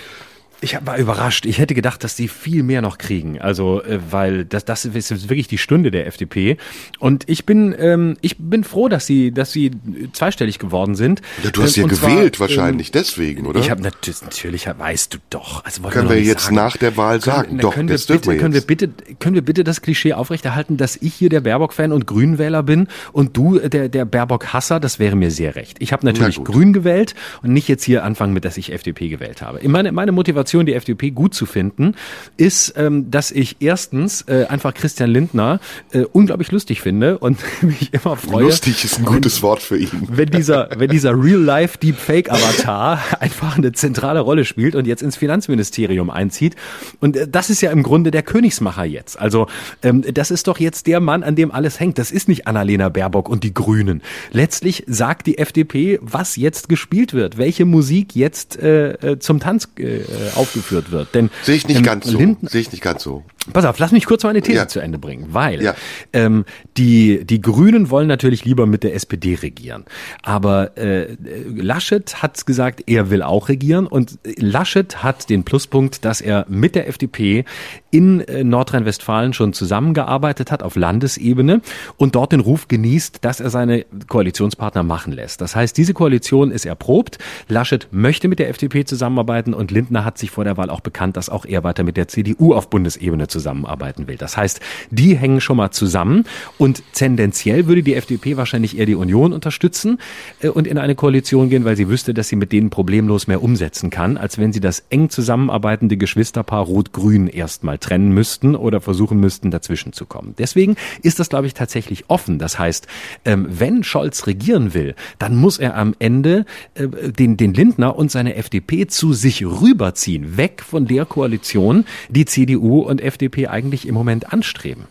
Ich 0.66 0.76
war 0.84 0.98
überrascht. 0.98 1.46
Ich 1.46 1.60
hätte 1.60 1.76
gedacht, 1.76 2.04
dass 2.04 2.16
die 2.16 2.28
viel 2.28 2.64
mehr 2.64 2.82
noch 2.82 2.98
kriegen. 2.98 3.40
Also, 3.40 3.84
äh, 3.84 4.00
weil 4.10 4.46
das, 4.46 4.66
das 4.66 4.84
ist 4.84 5.30
wirklich 5.30 5.48
die 5.48 5.60
Stunde 5.60 5.92
der 5.92 6.08
FDP. 6.08 6.58
Und 6.98 7.30
ich 7.30 7.46
bin, 7.46 7.76
ähm, 7.78 8.18
ich 8.22 8.38
bin 8.40 8.64
froh, 8.64 8.90
dass 8.90 9.06
sie, 9.06 9.32
dass 9.32 9.52
sie 9.52 9.70
zweistellig 10.14 10.58
geworden 10.58 10.96
sind. 10.96 11.22
Ja, 11.44 11.52
du 11.52 11.62
hast 11.62 11.76
ja 11.76 11.86
gewählt 11.86 12.38
zwar, 12.38 12.50
wahrscheinlich 12.50 12.88
ähm, 12.88 12.94
deswegen, 12.96 13.46
oder? 13.46 13.60
Ich 13.60 13.70
habe 13.70 13.84
natürlich, 13.84 14.24
natürlich, 14.24 14.68
weißt 14.68 15.14
du 15.14 15.20
doch. 15.30 15.64
Also 15.64 15.84
können 15.84 16.10
wir, 16.10 16.20
jetzt 16.20 16.46
sagen. 16.46 16.56
nach 16.56 16.78
der 16.78 16.98
Wahl 16.98 17.22
sagen? 17.22 17.50
Können, 17.50 17.60
doch, 17.60 17.76
können 17.76 17.90
wir 17.90 17.98
bitte, 17.98 18.26
wir 18.26 18.38
können 18.38 18.54
wir 18.56 18.62
bitte, 18.62 18.90
können 19.20 19.36
wir 19.36 19.44
bitte 19.44 19.64
das 19.64 19.84
Klischee 19.84 20.14
aufrechterhalten, 20.14 20.78
dass 20.78 20.96
ich 20.96 21.14
hier 21.14 21.30
der 21.30 21.42
Baerbock-Fan 21.42 21.92
und 21.92 22.08
Grünwähler 22.08 22.64
bin 22.64 22.88
und 23.14 23.38
du 23.38 23.60
der 23.60 23.88
der 23.88 24.06
Baerbock-Hasser? 24.06 24.80
Das 24.80 24.98
wäre 24.98 25.16
mir 25.16 25.30
sehr 25.30 25.56
recht. 25.56 25.78
Ich 25.80 25.94
habe 25.94 26.04
natürlich 26.08 26.44
Grün 26.44 26.74
gewählt 26.74 27.14
und 27.44 27.54
nicht 27.54 27.68
jetzt 27.68 27.84
hier 27.84 28.04
anfangen 28.04 28.34
mit, 28.34 28.46
dass 28.46 28.58
ich 28.58 28.72
FDP 28.72 29.10
gewählt 29.10 29.44
habe. 29.44 29.60
Meine, 29.68 29.92
meine 29.92 30.12
Motivation 30.12 30.55
Motivation, 30.56 30.66
die 30.66 30.74
FDP 30.74 31.12
gut 31.12 31.34
zu 31.34 31.46
finden, 31.46 31.96
ist, 32.38 32.74
ähm, 32.78 33.12
dass 33.12 33.32
ich 33.32 33.58
erstens 33.60 34.22
äh, 34.24 34.46
einfach 34.48 34.74
Christian 34.74 35.10
Lindner 35.10 35.60
äh, 35.92 36.04
unglaublich 36.12 36.52
lustig 36.52 36.82
finde 36.82 37.18
und 37.18 37.40
mich 37.62 37.94
immer 37.94 38.16
freue. 38.16 38.46
Lustig 38.46 38.84
ist 38.84 39.00
ein 39.00 39.06
gutes 39.06 39.42
Wort 39.42 39.62
für 39.62 39.78
ihn. 39.78 39.90
Wenn 40.08 40.30
dieser, 40.30 40.70
wenn 40.78 40.90
dieser 40.90 41.12
Real-Life 41.12 41.78
Deepfake-Avatar 41.80 43.00
einfach 43.20 43.58
eine 43.58 43.72
zentrale 43.74 44.22
Rolle 44.22 44.46
spielt 44.46 44.76
und 44.76 44.88
jetzt 44.88 45.02
ins 45.02 45.18
Finanzministerium 45.18 46.10
einzieht. 46.10 46.56
Und 47.00 47.18
äh, 47.18 47.28
das 47.28 47.50
ist 47.50 47.62
ja 47.62 47.72
im 47.72 47.84
Grunde 47.84 48.12
der 48.12 48.24
Königsmacher 48.24 48.86
jetzt. 48.86 49.20
Also 49.20 49.48
ähm, 49.84 50.04
das 50.14 50.32
ist 50.32 50.48
doch 50.48 50.60
jetzt 50.60 50.88
der 50.88 51.00
Mann, 51.00 51.24
an 51.24 51.36
dem 51.36 51.52
alles 51.52 51.80
hängt. 51.80 51.98
Das 51.98 52.12
ist 52.12 52.28
nicht 52.28 52.48
Annalena 52.48 52.90
Baerbock 52.90 53.30
und 53.30 53.44
die 53.44 53.54
Grünen. 53.54 54.02
Letztlich 54.32 54.84
sagt 54.88 55.28
die 55.28 55.38
FDP, 55.38 56.00
was 56.02 56.36
jetzt 56.36 56.70
gespielt 56.70 57.14
wird, 57.14 57.38
welche 57.38 57.66
Musik 57.66 58.16
jetzt 58.16 58.58
äh, 58.58 58.94
äh 58.94 59.20
zum 59.20 59.40
Tanz 59.40 59.68
äh, 59.80 60.02
aufgeführt 60.46 60.92
wird. 60.92 61.14
Denn 61.16 61.30
sehe 61.44 61.56
ich 61.56 61.68
nicht 61.68 61.78
ähm, 61.78 61.84
ganz 61.84 62.06
so. 62.06 62.20
Sehe 62.44 62.62
ich 62.62 62.72
nicht 62.72 62.82
ganz 62.82 63.04
so. 63.04 63.24
Pass 63.54 63.66
auf, 63.66 63.78
lass 63.80 63.92
mich 63.92 64.06
kurz 64.06 64.24
meine 64.24 64.42
These 64.42 64.58
ja. 64.58 64.68
zu 64.68 64.80
Ende 64.80 64.98
bringen, 64.98 65.28
weil 65.30 65.62
ja. 65.62 65.76
ähm, 66.14 66.46
die 66.78 67.26
die 67.26 67.42
Grünen 67.42 67.90
wollen 67.90 68.08
natürlich 68.08 68.44
lieber 68.46 68.66
mit 68.66 68.84
der 68.84 68.96
SPD 68.96 69.36
regieren, 69.36 69.86
aber 70.24 70.78
äh, 70.78 71.16
Laschet 71.48 72.22
hat 72.24 72.46
gesagt, 72.46 72.84
er 72.88 73.10
will 73.10 73.22
auch 73.22 73.50
regieren 73.50 73.88
und 73.88 74.18
Laschet 74.38 75.04
hat 75.04 75.30
den 75.30 75.44
Pluspunkt, 75.44 76.06
dass 76.06 76.22
er 76.22 76.46
mit 76.50 76.76
der 76.76 76.88
FDP 76.88 77.46
in 77.92 78.20
äh, 78.22 78.44
Nordrhein-Westfalen 78.44 79.34
schon 79.34 79.54
zusammengearbeitet 79.54 80.52
hat 80.52 80.64
auf 80.64 80.76
Landesebene 80.76 81.62
und 81.98 82.16
dort 82.16 82.32
den 82.32 82.42
Ruf 82.42 82.68
genießt, 82.68 83.24
dass 83.24 83.40
er 83.40 83.50
seine 83.50 83.86
Koalitionspartner 84.08 84.84
machen 84.84 85.14
lässt. 85.14 85.40
Das 85.40 85.56
heißt, 85.56 85.78
diese 85.78 85.94
Koalition 85.94 86.52
ist 86.52 86.66
erprobt. 86.66 87.20
Laschet 87.48 87.88
möchte 87.92 88.28
mit 88.28 88.40
der 88.40 88.50
FDP 88.50 88.86
zusammenarbeiten 88.86 89.54
und 89.54 89.72
Lindner 89.72 90.04
hat 90.04 90.18
sich 90.18 90.32
vor 90.32 90.44
der 90.44 90.58
Wahl 90.58 90.70
auch 90.70 90.82
bekannt, 90.82 91.16
dass 91.16 91.30
auch 91.30 91.46
er 91.46 91.64
weiter 91.64 91.84
mit 91.84 91.96
der 91.96 92.08
CDU 92.08 92.54
auf 92.54 92.70
Bundesebene 92.70 93.28
zusammenarbeiten 93.36 94.08
will. 94.08 94.16
Das 94.16 94.38
heißt, 94.38 94.62
die 94.92 95.18
hängen 95.18 95.42
schon 95.42 95.58
mal 95.58 95.72
zusammen 95.72 96.24
und 96.58 96.82
tendenziell 96.94 97.68
würde 97.68 97.84
die 97.84 97.96
FDP 97.96 98.38
wahrscheinlich 98.38 98.78
eher 98.78 98.86
die 98.86 98.96
Union 98.96 99.34
unterstützen 99.34 100.00
äh, 100.40 100.48
und 100.48 100.68
in 100.68 100.78
eine 100.78 100.96
Koalition 100.96 101.50
gehen, 101.50 101.66
weil 101.66 101.76
sie 101.76 101.90
wüsste, 101.90 102.14
dass 102.14 102.30
sie 102.30 102.38
mit 102.38 102.54
denen 102.54 102.70
problemlos 102.70 103.28
mehr 103.28 103.44
umsetzen 103.44 103.90
kann, 103.90 104.18
als 104.18 104.38
wenn 104.38 104.54
sie 104.54 104.62
das 104.62 104.86
eng 104.90 105.10
zusammenarbeitende 105.10 105.98
Geschwisterpaar 105.98 106.64
Rot-Grün 106.64 107.28
erstmal 107.28 107.78
trennen 107.78 108.14
müssten 108.14 108.56
oder 108.56 108.80
versuchen 108.80 109.20
müssten, 109.20 109.52
dazwischen 109.52 109.92
zu 109.92 110.06
kommen. 110.06 110.34
Deswegen 110.38 110.78
ist 111.02 111.20
das, 111.20 111.28
glaube 111.28 111.48
ich, 111.48 111.54
tatsächlich 111.54 112.06
offen. 112.08 112.40
Das 112.40 112.58
heißt, 112.58 112.88
ähm, 113.26 113.48
wenn 113.50 113.84
Scholz 113.84 114.28
regieren 114.28 114.74
will, 114.74 114.96
dann 115.20 115.36
muss 115.36 115.58
er 115.58 115.76
am 115.76 115.94
Ende 116.00 116.46
äh, 116.76 116.88
den, 116.88 117.36
den 117.36 117.54
Lindner 117.54 117.98
und 117.98 118.12
seine 118.12 118.36
FDP 118.36 118.88
zu 118.88 119.12
sich 119.12 119.46
rüberziehen, 119.46 120.38
weg 120.38 120.64
von 120.66 120.86
der 120.86 121.06
Koalition, 121.06 121.84
die 122.10 122.26
CDU 122.26 122.80
und 122.80 123.02
FDP 123.02 123.25
eigentlich 123.48 123.88
im 123.88 123.94
Moment 123.94 124.32
anstreben. 124.34 124.88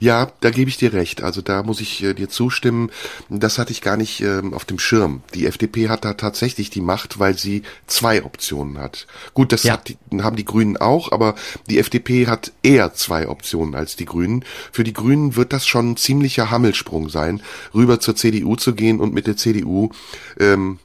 Ja, 0.00 0.32
da 0.40 0.50
gebe 0.50 0.68
ich 0.68 0.76
dir 0.76 0.92
recht. 0.92 1.22
Also 1.22 1.40
da 1.40 1.62
muss 1.62 1.80
ich 1.80 2.02
äh, 2.02 2.14
dir 2.14 2.28
zustimmen. 2.28 2.90
Das 3.28 3.58
hatte 3.58 3.72
ich 3.72 3.80
gar 3.80 3.96
nicht 3.96 4.20
ähm, 4.20 4.54
auf 4.54 4.64
dem 4.64 4.78
Schirm. 4.78 5.22
Die 5.34 5.46
FDP 5.46 5.88
hat 5.88 6.04
da 6.04 6.14
tatsächlich 6.14 6.70
die 6.70 6.80
Macht, 6.80 7.18
weil 7.18 7.38
sie 7.38 7.62
zwei 7.86 8.24
Optionen 8.24 8.78
hat. 8.78 9.06
Gut, 9.34 9.52
das 9.52 9.62
ja. 9.62 9.74
hat, 9.74 9.94
haben 10.20 10.36
die 10.36 10.44
Grünen 10.44 10.76
auch, 10.76 11.12
aber 11.12 11.34
die 11.70 11.78
FDP 11.78 12.26
hat 12.26 12.52
eher 12.62 12.94
zwei 12.94 13.28
Optionen 13.28 13.74
als 13.74 13.96
die 13.96 14.04
Grünen. 14.04 14.44
Für 14.72 14.84
die 14.84 14.92
Grünen 14.92 15.36
wird 15.36 15.52
das 15.52 15.66
schon 15.66 15.92
ein 15.92 15.96
ziemlicher 15.96 16.50
Hammelsprung 16.50 17.08
sein, 17.08 17.42
rüber 17.74 18.00
zur 18.00 18.16
CDU 18.16 18.56
zu 18.56 18.74
gehen 18.74 19.00
und 19.00 19.14
mit 19.14 19.26
der 19.26 19.36
CDU 19.36 19.90
ähm, 20.38 20.78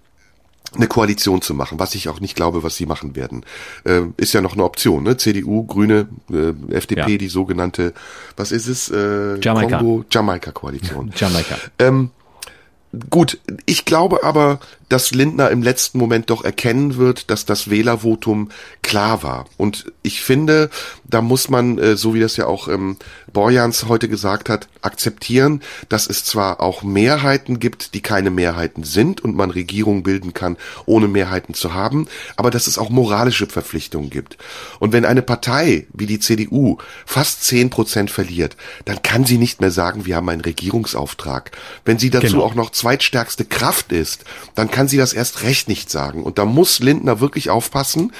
eine 0.76 0.88
Koalition 0.88 1.42
zu 1.42 1.54
machen, 1.54 1.80
was 1.80 1.96
ich 1.96 2.10
auch 2.10 2.20
nicht 2.20 2.36
glaube, 2.36 2.64
was 2.64 2.76
sie 2.76 2.86
machen 2.86 3.16
werden. 3.16 3.46
Äh, 3.86 4.02
ist 4.18 4.34
ja 4.34 4.42
noch 4.42 4.54
eine 4.54 4.64
Option, 4.64 5.04
ne? 5.04 5.18
CDU, 5.18 5.66
Grüne, 5.66 6.08
äh, 6.32 6.54
FDP, 6.74 7.12
ja. 7.12 7.18
die 7.18 7.28
sogenannte, 7.28 7.94
was 8.36 8.52
ist 8.52 8.68
es? 8.68 8.90
Äh, 8.90 9.40
Jamaika. 9.40 9.78
Kongo, 9.78 10.04
Jamaika-Koalition. 10.12 11.14
Jamaika. 11.16 11.56
Ähm, 11.80 12.12
gut, 13.10 13.40
ich 13.66 13.86
glaube 13.86 14.24
aber, 14.24 14.60
dass 14.90 15.12
Lindner 15.12 15.52
im 15.52 15.62
letzten 15.62 15.98
Moment 15.98 16.30
doch 16.30 16.44
erkennen 16.44 16.98
wird, 16.98 17.30
dass 17.30 17.46
das 17.46 17.70
Wählervotum 17.70 18.50
klar 18.82 19.24
war. 19.24 19.46
Und 19.58 19.92
ich 20.02 20.22
finde, 20.22 20.70
da 21.04 21.22
muss 21.22 21.50
man, 21.50 21.78
äh, 21.78 21.98
so 21.98 22.14
wie 22.14 22.20
das 22.20 22.38
ja 22.38 22.46
auch 22.46 22.68
ähm, 22.68 22.98
Borjans 23.32 23.86
heute 23.88 24.08
gesagt 24.08 24.50
hat, 24.50 24.68
akzeptieren, 24.82 25.62
dass 25.90 26.10
es 26.10 26.24
zwar 26.24 26.62
auch 26.62 26.84
Mehrheiten 26.84 27.60
gibt, 27.60 27.94
die 27.94 28.02
keine 28.02 28.32
Mehrheiten 28.32 28.84
sind 28.84 29.22
und 29.22 29.36
man 29.36 29.52
Regierungen 29.52 30.04
bilden 30.04 30.34
kann, 30.34 30.58
ohne 30.86 31.08
Mehrheiten 31.08 31.54
zu 31.54 31.74
haben, 31.74 32.08
aber 32.38 32.52
dass 32.52 32.68
es 32.68 32.78
auch 32.78 32.90
moralische 32.90 33.48
Verpflichtungen 33.48 34.10
gibt. 34.10 34.38
Und 34.80 34.94
wenn 34.94 35.06
eine 35.06 35.22
Partei 35.22 35.88
wie 35.94 36.06
die 36.06 36.20
CDU 36.20 36.78
fast 37.06 37.44
zehn 37.44 37.70
Prozent 37.70 38.10
verliert, 38.10 38.56
dann 38.86 39.02
kann 39.02 39.26
sie 39.26 39.38
nicht 39.38 39.60
mehr 39.60 39.72
sagen, 39.72 40.06
wir 40.06 40.16
haben 40.16 40.30
einen 40.30 40.42
Regierungsauftrag. 40.42 41.52
Wenn 41.84 42.00
sie 42.00 42.10
dazu 42.10 42.28
genau. 42.28 42.44
auch 42.44 42.56
noch 42.56 42.72
zweitstärkste 42.72 43.46
Kraft 43.46 43.92
ist, 43.92 44.24
dann 44.56 44.72
kann 44.78 44.88
sie 44.88 44.98
das 44.98 45.14
erst 45.14 45.42
recht 45.42 45.68
nicht 45.70 45.90
sagen. 45.90 46.22
Und 46.22 46.38
da 46.38 46.46
muss 46.46 46.78
Lindner 46.78 47.20
wirklich 47.20 47.50
aufpassen, 47.50 48.14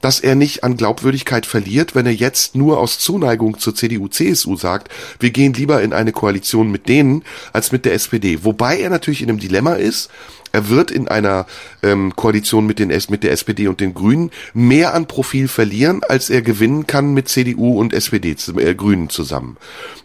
dass 0.00 0.20
er 0.20 0.36
nicht 0.36 0.62
an 0.62 0.76
Glaubwürdigkeit 0.76 1.44
verliert, 1.44 1.96
wenn 1.96 2.06
er 2.06 2.14
jetzt 2.14 2.54
nur 2.54 2.78
aus 2.78 3.00
Zuneigung 3.00 3.58
zur 3.58 3.74
CDU, 3.74 4.06
CSU 4.06 4.54
sagt, 4.54 4.92
wir 5.18 5.30
gehen 5.30 5.54
lieber 5.54 5.82
in 5.82 5.92
eine 5.92 6.12
Koalition 6.12 6.70
mit 6.70 6.88
denen 6.88 7.24
als 7.52 7.72
mit 7.72 7.84
der 7.84 7.94
SPD. 7.94 8.44
Wobei 8.44 8.78
er 8.78 8.90
natürlich 8.90 9.22
in 9.22 9.28
einem 9.28 9.40
Dilemma 9.40 9.72
ist, 9.72 10.08
er 10.52 10.68
wird 10.68 10.92
in 10.92 11.08
einer 11.08 11.46
ähm, 11.82 12.14
Koalition 12.14 12.64
mit, 12.64 12.78
den, 12.78 12.96
mit 13.08 13.24
der 13.24 13.32
SPD 13.32 13.66
und 13.66 13.80
den 13.80 13.92
Grünen 13.92 14.30
mehr 14.52 14.94
an 14.94 15.08
Profil 15.08 15.48
verlieren, 15.48 16.02
als 16.08 16.30
er 16.30 16.42
gewinnen 16.42 16.86
kann 16.86 17.12
mit 17.12 17.28
CDU 17.28 17.80
und 17.80 17.92
SPD, 17.92 18.36
äh, 18.58 18.74
Grünen 18.76 19.10
zusammen. 19.10 19.56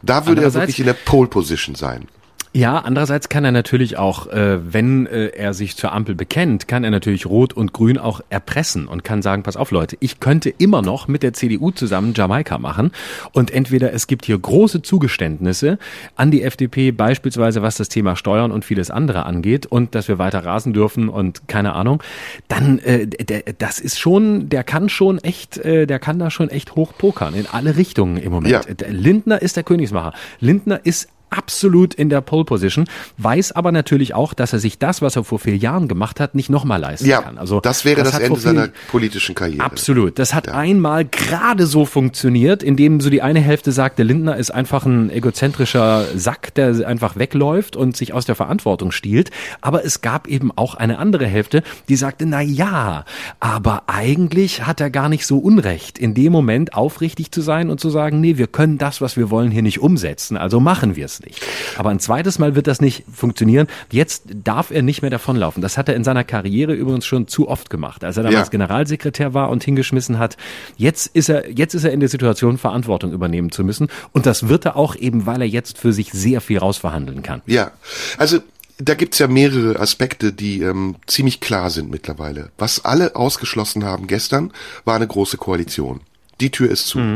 Da 0.02 0.26
würde 0.26 0.42
er 0.42 0.56
wirklich 0.56 0.80
in 0.80 0.88
der 0.88 0.94
Pole 0.94 1.30
Position 1.30 1.76
sein. 1.76 2.08
Ja, 2.52 2.80
andererseits 2.80 3.30
kann 3.30 3.46
er 3.46 3.52
natürlich 3.52 3.98
auch, 3.98 4.26
äh, 4.28 4.74
wenn 4.74 5.06
äh, 5.06 5.28
er 5.28 5.54
sich 5.54 5.78
zur 5.78 5.92
Ampel 5.92 6.16
bekennt, 6.16 6.68
kann 6.68 6.84
er 6.84 6.90
natürlich 6.90 7.28
Rot 7.28 7.54
und 7.54 7.74
Grün 7.74 8.00
auch 8.00 8.22
erpressen 8.32 8.88
und 8.88 9.04
kann 9.04 9.22
sagen, 9.22 9.44
pass 9.44 9.56
auf 9.56 9.70
Leute, 9.70 9.98
ich 10.00 10.20
könnte 10.20 10.50
immer 10.50 10.82
noch 10.82 11.08
mit 11.08 11.22
der 11.22 11.34
CDU 11.34 11.70
zusammen 11.70 12.14
Jamaika 12.16 12.58
machen 12.58 12.92
und 13.34 13.52
entweder 13.52 13.94
es 13.94 14.08
gibt 14.08 14.26
hier 14.26 14.40
große 14.40 14.82
Zugeständnisse 14.82 15.78
an 16.16 16.32
die 16.32 16.42
FDP, 16.42 16.92
beispielsweise 16.92 17.62
was 17.62 17.78
das 17.78 17.88
Thema 17.88 18.16
Steuern 18.16 18.52
und 18.52 18.66
vieles 18.66 18.90
andere 18.90 19.28
angeht 19.28 19.68
und 19.68 19.94
dass 19.94 20.08
wir 20.08 20.18
weiter 20.18 20.44
rasen 20.44 20.74
dürfen 20.74 21.08
und 21.08 21.48
keine 21.48 21.74
Ahnung, 21.74 22.02
dann 22.48 22.80
äh, 22.80 23.06
der, 23.06 23.44
das 23.60 23.80
ist 23.80 24.00
schon, 24.00 24.50
der 24.50 24.64
kann 24.64 24.90
schon 24.90 25.20
echt, 25.20 25.58
äh, 25.60 25.86
der 25.86 26.00
kann 26.00 26.18
da 26.18 26.32
schon 26.32 26.50
echt 26.50 26.76
hoch 26.76 26.94
pokern 26.98 27.36
in 27.36 27.46
alle 27.46 27.78
Richtungen 27.78 28.18
im 28.18 28.32
Moment. 28.32 28.52
Ja. 28.52 28.62
Lindner 28.90 29.40
ist 29.40 29.56
der 29.56 29.64
Königsmacher. 29.64 30.14
Lindner 30.40 30.80
ist 30.84 31.10
absolut 31.30 31.94
in 31.94 32.10
der 32.10 32.22
Pole 32.22 32.46
Position, 32.46 32.86
weiß 33.18 33.52
aber 33.52 33.72
natürlich 33.72 34.14
auch, 34.14 34.34
dass 34.34 34.54
er 34.54 34.60
sich 34.60 34.80
das, 34.80 35.02
was 35.02 35.16
er 35.16 35.24
vor 35.24 35.40
vier 35.40 35.58
Jahren 35.58 35.88
gemacht 35.88 36.20
hat, 36.20 36.36
nicht 36.36 36.50
nochmal 36.50 36.80
leisten 36.80 37.08
ja, 37.08 37.22
kann. 37.22 37.38
Also 37.38 37.60
das 37.60 37.86
wäre 37.86 38.04
das, 38.04 38.12
das 38.12 38.22
Ende 38.22 38.40
seiner 38.40 38.70
politischen 38.90 39.36
Karriere. 39.36 39.64
Absolut. 39.64 40.20
Das 40.20 40.34
hat 40.34 40.48
ja. 40.48 40.54
einmal 40.54 41.06
gerade 41.06 41.66
so 41.66 41.86
funktioniert, 41.86 42.64
indem 42.64 43.00
so 43.02 43.10
die 43.10 43.22
eine 43.22 43.40
Hälfte 43.40 43.72
sagte, 43.72 44.04
Lindner 44.04 44.38
ist 44.38 44.52
einfach 44.52 44.86
ein 44.86 45.10
egozentrischer 45.10 46.06
Sack, 46.16 46.54
der 46.56 46.88
einfach 46.88 47.16
wegläuft 47.16 47.76
und 47.76 47.96
sich 47.96 48.14
aus 48.14 48.26
der 48.26 48.36
Verantwortung 48.36 48.92
stiehlt. 48.92 49.32
Aber 49.62 49.86
es 49.86 50.02
gab 50.02 50.28
eben 50.28 50.52
auch 50.56 50.76
eine 50.76 51.00
andere 51.00 51.26
Hälfte, 51.26 51.64
die 51.88 51.96
sagte, 51.96 52.26
na 52.26 52.42
ja, 52.42 53.06
aber 53.40 53.84
eigentlich 53.88 54.66
hat 54.66 54.82
er 54.82 54.90
gar 54.90 55.10
nicht 55.10 55.26
so 55.26 55.38
Unrecht, 55.38 55.98
in 56.00 56.14
dem 56.14 56.32
Moment 56.32 56.74
aufrichtig 56.74 57.32
zu 57.32 57.42
sein 57.42 57.70
und 57.70 57.80
zu 57.80 57.90
sagen, 57.90 58.20
nee, 58.20 58.38
wir 58.38 58.48
können 58.48 58.78
das, 58.78 59.02
was 59.02 59.18
wir 59.18 59.30
wollen, 59.30 59.52
hier 59.52 59.62
nicht 59.62 59.80
umsetzen. 59.80 60.38
Also 60.38 60.60
machen 60.60 60.96
wir 60.96 61.06
es 61.06 61.19
nicht. 61.22 61.42
Aber 61.78 61.90
ein 61.90 62.00
zweites 62.00 62.40
Mal 62.40 62.56
wird 62.56 62.68
das 62.68 62.82
nicht 62.82 63.04
funktionieren. 63.14 63.68
Jetzt 63.92 64.24
darf 64.44 64.72
er 64.72 64.82
nicht 64.82 65.02
mehr 65.02 65.12
davonlaufen. 65.12 65.62
Das 65.62 65.78
hat 65.78 65.90
er 65.90 65.96
in 65.96 66.04
seiner 66.04 66.24
Karriere 66.24 66.74
übrigens 66.74 67.06
schon 67.06 67.28
zu 67.28 67.48
oft 67.48 67.70
gemacht. 67.70 68.04
Als 68.04 68.18
er 68.18 68.24
damals 68.24 68.48
ja. 68.48 68.52
Generalsekretär 68.52 69.34
war 69.34 69.50
und 69.50 69.64
hingeschmissen 69.64 70.20
hat, 70.20 70.38
jetzt 70.78 71.08
ist 71.08 71.30
er, 71.30 71.52
jetzt 71.52 71.74
ist 71.74 71.84
er 71.84 71.92
in 71.92 72.00
der 72.00 72.10
Situation, 72.10 72.58
Verantwortung 72.58 73.12
übernehmen 73.12 73.52
zu 73.52 73.64
müssen. 73.64 73.88
Und 74.12 74.26
das 74.26 74.48
wird 74.48 74.66
er 74.66 74.76
auch 74.76 74.96
eben, 74.96 75.26
weil 75.26 75.42
er 75.42 75.48
jetzt 75.48 75.78
für 75.78 75.94
sich 75.94 76.12
sehr 76.12 76.42
viel 76.42 76.60
rausverhandeln 76.60 77.24
kann. 77.24 77.42
Ja, 77.46 77.72
also 78.18 78.40
da 78.80 78.94
gibt's 78.94 79.20
ja 79.20 79.28
mehrere 79.28 79.80
Aspekte, 79.80 80.32
die 80.32 80.62
ähm, 80.62 80.96
ziemlich 81.06 81.42
klar 81.42 81.70
sind 81.70 81.90
mittlerweile. 81.92 82.50
Was 82.58 82.86
alle 82.86 83.16
ausgeschlossen 83.16 83.84
haben 83.84 84.08
gestern, 84.08 84.52
war 84.86 84.96
eine 84.96 85.08
große 85.08 85.38
Koalition. 85.38 86.00
Die 86.40 86.50
Tür 86.50 86.72
ist 86.72 86.88
zu. 86.88 87.00
Mhm. 87.00 87.16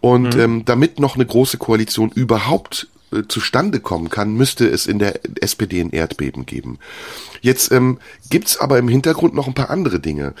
Und 0.00 0.34
mhm. 0.34 0.40
Ähm, 0.40 0.64
damit 0.64 0.98
noch 0.98 1.14
eine 1.14 1.26
große 1.26 1.58
Koalition 1.58 2.10
überhaupt 2.10 2.88
äh, 3.12 3.28
zustande 3.28 3.80
kommen 3.80 4.08
kann, 4.08 4.34
müsste 4.34 4.66
es 4.66 4.86
in 4.86 4.98
der 4.98 5.20
SPD 5.40 5.80
ein 5.80 5.90
Erdbeben 5.90 6.46
geben. 6.46 6.78
Jetzt 7.40 7.72
ähm, 7.72 7.98
gibt's 8.30 8.56
aber 8.56 8.78
im 8.78 8.88
Hintergrund 8.88 9.34
noch 9.34 9.48
ein 9.48 9.54
paar 9.54 9.70
andere 9.70 9.98
Dinge. 9.98 10.34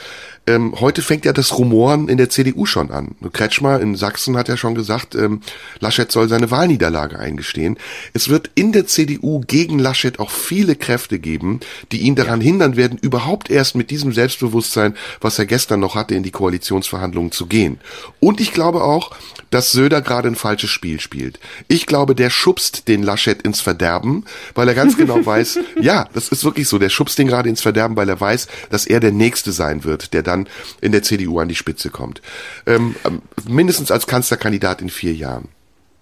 Ähm, 0.46 0.74
heute 0.80 1.02
fängt 1.02 1.24
ja 1.24 1.32
das 1.32 1.56
Rumoren 1.56 2.08
in 2.08 2.16
der 2.16 2.30
CDU 2.30 2.66
schon 2.66 2.90
an. 2.90 3.16
Kretschmer 3.32 3.80
in 3.80 3.94
Sachsen 3.96 4.36
hat 4.36 4.48
ja 4.48 4.56
schon 4.56 4.74
gesagt, 4.74 5.14
ähm, 5.14 5.40
Laschet 5.78 6.10
soll 6.10 6.28
seine 6.28 6.50
Wahlniederlage 6.50 7.18
eingestehen. 7.18 7.76
Es 8.12 8.28
wird 8.28 8.50
in 8.54 8.72
der 8.72 8.86
CDU 8.86 9.40
gegen 9.46 9.78
Laschet 9.78 10.18
auch 10.18 10.30
viele 10.30 10.74
Kräfte 10.74 11.18
geben, 11.18 11.60
die 11.92 11.98
ihn 11.98 12.16
daran 12.16 12.40
hindern 12.40 12.76
werden, 12.76 12.98
überhaupt 13.00 13.50
erst 13.50 13.76
mit 13.76 13.90
diesem 13.90 14.12
Selbstbewusstsein, 14.12 14.96
was 15.20 15.38
er 15.38 15.46
gestern 15.46 15.80
noch 15.80 15.94
hatte, 15.94 16.14
in 16.14 16.24
die 16.24 16.32
Koalitionsverhandlungen 16.32 17.30
zu 17.30 17.46
gehen. 17.46 17.78
Und 18.18 18.40
ich 18.40 18.52
glaube 18.52 18.82
auch, 18.82 19.12
dass 19.50 19.70
Söder 19.70 20.02
gerade 20.02 20.28
ein 20.28 20.34
falsches 20.34 20.70
Spiel 20.70 20.98
spielt. 20.98 21.38
Ich 21.68 21.86
glaube, 21.86 22.14
der 22.14 22.30
schubst 22.62 22.86
den 22.88 23.02
Laschet 23.02 23.42
ins 23.42 23.60
Verderben, 23.60 24.24
weil 24.54 24.68
er 24.68 24.74
ganz 24.74 24.96
genau 24.96 25.24
weiß, 25.24 25.58
ja, 25.80 26.06
das 26.14 26.28
ist 26.28 26.44
wirklich 26.44 26.68
so, 26.68 26.78
der 26.78 26.90
schubst 26.90 27.18
den 27.18 27.26
gerade 27.26 27.48
ins 27.48 27.60
Verderben, 27.60 27.96
weil 27.96 28.08
er 28.08 28.20
weiß, 28.20 28.46
dass 28.70 28.86
er 28.86 29.00
der 29.00 29.12
Nächste 29.12 29.50
sein 29.52 29.84
wird, 29.84 30.12
der 30.12 30.22
dann 30.22 30.48
in 30.80 30.92
der 30.92 31.02
CDU 31.02 31.40
an 31.40 31.48
die 31.48 31.56
Spitze 31.56 31.90
kommt. 31.90 32.22
Ähm, 32.66 32.94
ähm, 33.04 33.22
mindestens 33.48 33.90
als 33.90 34.06
Kanzlerkandidat 34.06 34.80
in 34.80 34.90
vier 34.90 35.14
Jahren. 35.14 35.48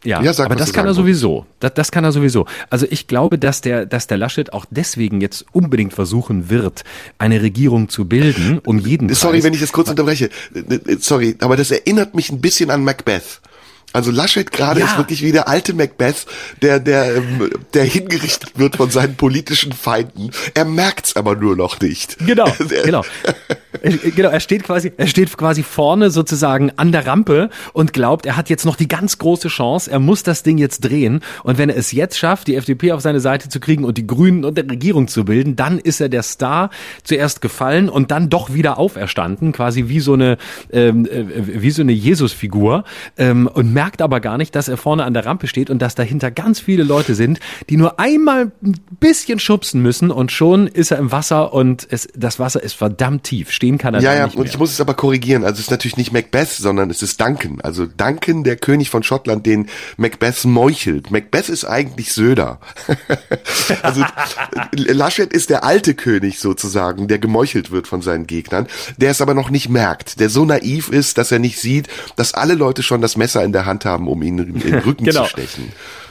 Ja, 0.04 0.22
ja 0.22 0.32
sag, 0.32 0.46
aber 0.46 0.56
das 0.56 0.72
kann 0.72 0.86
er 0.86 0.94
sowieso. 0.94 1.46
Das, 1.60 1.74
das 1.74 1.90
kann 1.90 2.04
er 2.04 2.12
sowieso. 2.12 2.46
Also 2.70 2.86
ich 2.88 3.06
glaube, 3.06 3.38
dass 3.38 3.60
der, 3.60 3.84
dass 3.84 4.06
der 4.06 4.16
Laschet 4.16 4.52
auch 4.52 4.64
deswegen 4.70 5.20
jetzt 5.20 5.44
unbedingt 5.52 5.92
versuchen 5.92 6.48
wird, 6.48 6.84
eine 7.18 7.42
Regierung 7.42 7.90
zu 7.90 8.06
bilden, 8.06 8.60
um 8.64 8.78
jeden. 8.78 9.12
Sorry, 9.14 9.34
Preis. 9.34 9.44
wenn 9.44 9.54
ich 9.54 9.60
das 9.60 9.72
kurz 9.72 9.90
unterbreche. 9.90 10.30
Sorry, 11.00 11.36
aber 11.40 11.56
das 11.56 11.70
erinnert 11.70 12.14
mich 12.14 12.30
ein 12.30 12.40
bisschen 12.40 12.70
an 12.70 12.82
Macbeth. 12.82 13.40
Also 13.92 14.10
Laschet 14.10 14.50
gerade 14.50 14.80
ja. 14.80 14.86
ist 14.86 14.98
wirklich 14.98 15.22
wie 15.22 15.32
der 15.32 15.48
alte 15.48 15.74
Macbeth, 15.74 16.26
der, 16.62 16.78
der, 16.80 17.16
ähm, 17.16 17.50
der 17.74 17.84
hingerichtet 17.84 18.52
wird 18.58 18.76
von 18.76 18.90
seinen 18.90 19.16
politischen 19.16 19.72
Feinden. 19.72 20.30
Er 20.54 20.64
merkt's 20.64 21.16
aber 21.16 21.34
nur 21.34 21.56
noch 21.56 21.80
nicht. 21.80 22.18
Genau, 22.18 22.52
genau. 22.84 23.04
Genau, 24.16 24.30
er 24.30 24.40
steht 24.40 24.64
quasi, 24.64 24.92
er 24.96 25.06
steht 25.06 25.36
quasi 25.36 25.62
vorne 25.62 26.10
sozusagen 26.10 26.72
an 26.76 26.90
der 26.90 27.06
Rampe 27.06 27.50
und 27.72 27.92
glaubt, 27.92 28.26
er 28.26 28.36
hat 28.36 28.50
jetzt 28.50 28.64
noch 28.64 28.76
die 28.76 28.88
ganz 28.88 29.18
große 29.18 29.48
Chance. 29.48 29.90
Er 29.90 30.00
muss 30.00 30.22
das 30.22 30.42
Ding 30.42 30.58
jetzt 30.58 30.80
drehen. 30.80 31.20
Und 31.44 31.58
wenn 31.58 31.70
er 31.70 31.76
es 31.76 31.92
jetzt 31.92 32.18
schafft, 32.18 32.48
die 32.48 32.56
FDP 32.56 32.92
auf 32.92 33.00
seine 33.00 33.20
Seite 33.20 33.48
zu 33.48 33.60
kriegen 33.60 33.84
und 33.84 33.96
die 33.96 34.06
Grünen 34.06 34.44
und 34.44 34.58
der 34.58 34.68
Regierung 34.68 35.06
zu 35.08 35.24
bilden, 35.24 35.54
dann 35.56 35.78
ist 35.78 36.00
er 36.00 36.08
der 36.08 36.22
Star 36.22 36.70
zuerst 37.04 37.40
gefallen 37.40 37.88
und 37.88 38.10
dann 38.10 38.28
doch 38.28 38.52
wieder 38.52 38.78
auferstanden, 38.78 39.52
quasi 39.52 39.88
wie 39.88 40.00
so 40.00 40.14
eine, 40.14 40.36
ähm, 40.72 41.06
äh, 41.06 41.62
wie 41.62 41.70
so 41.70 41.82
eine 41.82 41.92
Jesusfigur 41.92 42.84
ähm, 43.16 43.46
und 43.46 43.72
merkt 43.72 44.02
aber 44.02 44.20
gar 44.20 44.36
nicht, 44.36 44.54
dass 44.56 44.68
er 44.68 44.76
vorne 44.76 45.04
an 45.04 45.14
der 45.14 45.26
Rampe 45.26 45.46
steht 45.46 45.70
und 45.70 45.80
dass 45.80 45.94
dahinter 45.94 46.30
ganz 46.30 46.60
viele 46.60 46.82
Leute 46.82 47.14
sind, 47.14 47.38
die 47.68 47.76
nur 47.76 48.00
einmal 48.00 48.50
ein 48.62 48.76
bisschen 48.98 49.38
schubsen 49.38 49.80
müssen 49.80 50.10
und 50.10 50.32
schon 50.32 50.66
ist 50.66 50.90
er 50.90 50.98
im 50.98 51.12
Wasser 51.12 51.52
und 51.52 51.86
es, 51.90 52.08
das 52.16 52.38
Wasser 52.38 52.62
ist 52.62 52.74
verdammt 52.74 53.24
tief. 53.24 53.50
Stehen 53.60 53.76
kann 53.76 53.92
er 53.92 54.00
ja, 54.00 54.14
ja, 54.14 54.24
nicht 54.24 54.38
und 54.38 54.46
ich 54.46 54.56
muss 54.56 54.72
es 54.72 54.80
aber 54.80 54.94
korrigieren. 54.94 55.44
Also 55.44 55.56
es 55.56 55.66
ist 55.66 55.70
natürlich 55.70 55.98
nicht 55.98 56.14
Macbeth, 56.14 56.48
sondern 56.48 56.88
es 56.88 57.02
ist 57.02 57.20
Duncan. 57.20 57.60
Also 57.60 57.84
Duncan, 57.84 58.42
der 58.42 58.56
König 58.56 58.88
von 58.88 59.02
Schottland, 59.02 59.44
den 59.44 59.68
Macbeth 59.98 60.46
meuchelt. 60.46 61.10
Macbeth 61.10 61.50
ist 61.50 61.66
eigentlich 61.66 62.14
Söder. 62.14 62.58
also 63.82 64.02
Laschet 64.72 65.30
ist 65.30 65.50
der 65.50 65.62
alte 65.62 65.92
König 65.92 66.38
sozusagen, 66.38 67.06
der 67.06 67.18
gemeuchelt 67.18 67.70
wird 67.70 67.86
von 67.86 68.00
seinen 68.00 68.26
Gegnern, 68.26 68.66
der 68.96 69.10
es 69.10 69.20
aber 69.20 69.34
noch 69.34 69.50
nicht 69.50 69.68
merkt, 69.68 70.20
der 70.20 70.30
so 70.30 70.46
naiv 70.46 70.88
ist, 70.88 71.18
dass 71.18 71.30
er 71.30 71.38
nicht 71.38 71.60
sieht, 71.60 71.86
dass 72.16 72.32
alle 72.32 72.54
Leute 72.54 72.82
schon 72.82 73.02
das 73.02 73.18
Messer 73.18 73.44
in 73.44 73.52
der 73.52 73.66
Hand 73.66 73.84
haben, 73.84 74.08
um 74.08 74.22
ihn 74.22 74.38
in 74.38 74.58
den 74.58 74.78
Rücken 74.78 75.04
genau. 75.04 75.24
zu 75.24 75.28
stechen. 75.32 75.70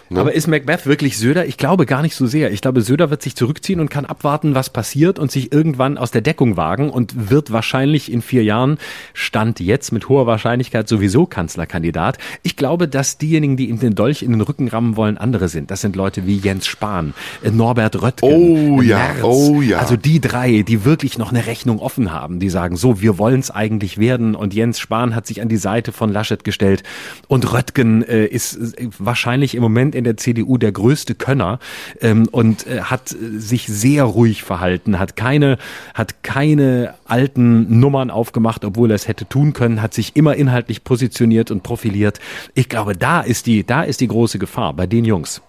Ne? 0.10 0.20
Aber 0.20 0.34
ist 0.34 0.48
Macbeth 0.48 0.88
wirklich 0.88 1.18
Söder? 1.18 1.46
Ich 1.46 1.58
glaube 1.58 1.86
gar 1.86 2.02
nicht 2.02 2.16
so 2.16 2.26
sehr. 2.26 2.52
Ich 2.52 2.62
glaube, 2.62 2.82
Söder 2.82 3.12
wird 3.12 3.22
sich 3.22 3.36
zurückziehen 3.36 3.80
und 3.80 3.90
kann 3.90 4.06
abwarten, 4.06 4.56
was 4.56 4.72
passiert 4.72 5.20
und 5.20 5.32
sich 5.32 5.52
irgendwann 5.52 5.98
aus 5.98 6.10
der 6.10 6.22
Deckung 6.22 6.58
wagen 6.58 6.90
und 6.90 7.30
wird 7.30 7.52
wahrscheinlich 7.52 8.12
in 8.12 8.22
vier 8.22 8.44
Jahren, 8.44 8.80
Stand 9.14 9.60
jetzt 9.60 9.92
mit 9.92 10.10
hoher 10.10 10.26
Wahrscheinlichkeit 10.26 10.88
sowieso 10.88 11.28
Kanzlerkandidat. 11.28 12.18
Ich 12.42 12.56
glaube, 12.56 12.88
dass 12.88 13.20
diejenigen, 13.20 13.56
die 13.56 13.70
ihm 13.70 13.80
den 13.80 13.94
Dolch 13.94 14.24
in 14.24 14.32
den 14.32 14.42
Rücken 14.42 14.68
rammen 14.68 14.96
wollen, 14.96 15.18
andere 15.18 15.48
sind. 15.48 15.70
Das 15.70 15.82
sind 15.82 15.96
Leute 15.96 16.26
wie 16.26 16.38
Jens 16.38 16.66
Spahn, 16.66 17.14
äh, 17.44 17.52
Norbert 17.52 18.02
Röttgen, 18.02 18.30
oh, 18.32 18.82
ja, 18.82 18.98
Merz. 18.98 19.24
Oh 19.24 19.62
ja, 19.62 19.78
Also 19.78 19.96
die 19.96 20.20
drei, 20.20 20.64
die 20.64 20.86
wirklich 20.86 21.20
noch 21.20 21.32
eine 21.32 21.46
Rechnung 21.46 21.80
offen 21.80 22.12
haben, 22.12 22.40
die 22.40 22.50
sagen, 22.50 22.78
so, 22.78 23.00
wir 23.02 23.20
wollen 23.20 23.40
es 23.42 23.52
eigentlich 23.52 24.00
werden 24.00 24.34
und 24.34 24.56
Jens 24.56 24.80
Spahn 24.80 25.14
hat 25.14 25.28
sich 25.28 25.42
an 25.42 25.50
die 25.50 25.58
Seite 25.58 25.92
von 25.92 26.12
Laschet 26.12 26.44
gestellt 26.44 26.84
und 27.28 27.54
Röttgen 27.54 28.02
äh, 28.04 28.26
ist 28.26 28.56
äh, 28.56 28.90
wahrscheinlich 28.98 29.54
im 29.54 29.62
Moment 29.62 29.99
in 30.00 30.04
der 30.04 30.18
CDU 30.18 30.58
der 30.58 30.72
größte 30.72 31.14
Könner 31.14 31.60
ähm, 32.02 32.28
und 32.32 32.66
äh, 32.66 32.82
hat 32.82 33.10
sich 33.10 33.68
sehr 33.68 34.04
ruhig 34.04 34.44
verhalten, 34.44 34.98
hat 34.98 35.16
keine, 35.16 35.58
hat 35.94 36.24
keine 36.24 36.96
alten 37.06 37.80
Nummern 37.80 38.10
aufgemacht, 38.10 38.66
obwohl 38.66 38.92
er 38.92 38.96
es 38.96 39.08
hätte 39.08 39.30
tun 39.30 39.54
können, 39.54 39.82
hat 39.82 39.94
sich 39.94 40.16
immer 40.16 40.36
inhaltlich 40.36 40.84
positioniert 40.84 41.52
und 41.52 41.62
profiliert. 41.62 42.20
Ich 42.56 42.70
glaube, 42.70 42.96
da 42.96 43.22
ist 43.22 43.46
die, 43.46 43.64
da 43.64 43.84
ist 43.84 44.02
die 44.02 44.08
große 44.08 44.40
Gefahr 44.40 44.74
bei 44.74 44.88
den 44.88 45.06
Jungs. 45.06 45.42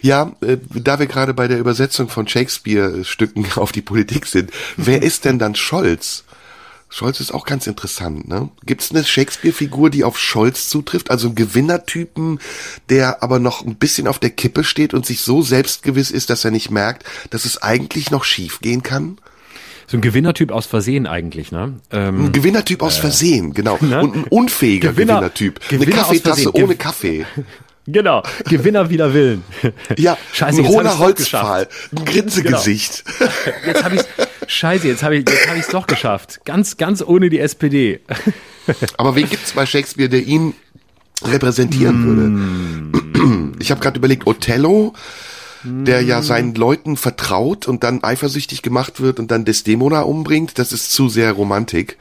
Ja, 0.00 0.32
äh, 0.40 0.56
da 0.74 0.98
wir 0.98 1.06
gerade 1.06 1.34
bei 1.34 1.48
der 1.48 1.58
Übersetzung 1.58 2.08
von 2.08 2.26
Shakespeare-Stücken 2.26 3.46
auf 3.56 3.72
die 3.72 3.82
Politik 3.82 4.26
sind, 4.26 4.50
wer 4.76 5.02
ist 5.02 5.24
denn 5.24 5.38
dann 5.38 5.54
Scholz? 5.54 6.24
Scholz 6.90 7.20
ist 7.20 7.32
auch 7.34 7.44
ganz 7.44 7.66
interessant, 7.66 8.28
ne? 8.28 8.48
Gibt 8.64 8.80
es 8.82 8.90
eine 8.90 9.04
Shakespeare-Figur, 9.04 9.90
die 9.90 10.04
auf 10.04 10.18
Scholz 10.18 10.68
zutrifft? 10.68 11.10
Also 11.10 11.28
einen 11.28 11.34
Gewinnertypen, 11.34 12.38
der 12.88 13.22
aber 13.22 13.38
noch 13.38 13.64
ein 13.64 13.74
bisschen 13.76 14.06
auf 14.06 14.18
der 14.18 14.30
Kippe 14.30 14.64
steht 14.64 14.94
und 14.94 15.04
sich 15.04 15.20
so 15.20 15.42
selbstgewiss 15.42 16.10
ist, 16.10 16.30
dass 16.30 16.44
er 16.44 16.50
nicht 16.50 16.70
merkt, 16.70 17.04
dass 17.30 17.44
es 17.44 17.60
eigentlich 17.60 18.10
noch 18.10 18.24
schief 18.24 18.60
gehen 18.60 18.82
kann? 18.82 19.18
So 19.86 19.96
ein 19.96 20.00
Gewinnertyp 20.00 20.50
aus 20.50 20.66
Versehen 20.66 21.06
eigentlich, 21.06 21.52
ne? 21.52 21.74
Ähm, 21.92 22.26
ein 22.26 22.32
Gewinnertyp 22.32 22.82
aus 22.82 22.96
Versehen, 22.96 23.52
genau. 23.54 23.78
Ne? 23.82 24.00
Und 24.02 24.16
ein 24.16 24.24
unfähiger 24.24 24.90
Gewinner- 24.92 25.14
Gewinnertyp. 25.16 25.60
Gewinner 25.68 25.82
eine 25.84 25.94
Kaffeetasse 25.94 26.54
ohne 26.54 26.74
Kaffee. 26.76 27.26
Genau, 27.90 28.22
Gewinner 28.44 28.90
wider 28.90 29.14
Willen. 29.14 29.42
Ja, 29.96 30.18
Scheiße, 30.34 30.60
ein 30.60 30.68
hohler. 30.68 30.98
Holzpfahl, 30.98 31.68
ein 31.96 32.04
Grinsegesicht. 32.04 33.02
Jetzt 33.66 33.82
habe 33.82 33.94
ich 33.96 34.02
Scheiße, 34.48 34.88
jetzt 34.88 35.02
habe 35.02 35.16
ich 35.16 35.28
jetzt 35.28 35.48
habe 35.48 35.58
ich's 35.58 35.68
doch 35.68 35.86
geschafft. 35.86 36.40
Ganz 36.44 36.76
ganz 36.78 37.02
ohne 37.02 37.28
die 37.28 37.38
SPD. 37.38 38.00
Aber 38.96 39.14
wen 39.14 39.28
gibt's 39.28 39.52
bei 39.52 39.66
Shakespeare, 39.66 40.08
der 40.08 40.22
ihn 40.22 40.54
repräsentieren 41.22 42.04
würde? 42.04 43.08
Ich 43.60 43.72
habe 43.72 43.80
gerade 43.80 43.98
überlegt, 43.98 44.28
Othello, 44.28 44.94
der 45.64 46.02
ja 46.02 46.22
seinen 46.22 46.54
Leuten 46.54 46.96
vertraut 46.96 47.66
und 47.66 47.82
dann 47.82 48.04
eifersüchtig 48.04 48.62
gemacht 48.62 49.00
wird 49.00 49.18
und 49.18 49.32
dann 49.32 49.44
Desdemona 49.44 50.02
umbringt, 50.02 50.60
das 50.60 50.72
ist 50.72 50.92
zu 50.92 51.08
sehr 51.08 51.32
Romantik. 51.32 51.98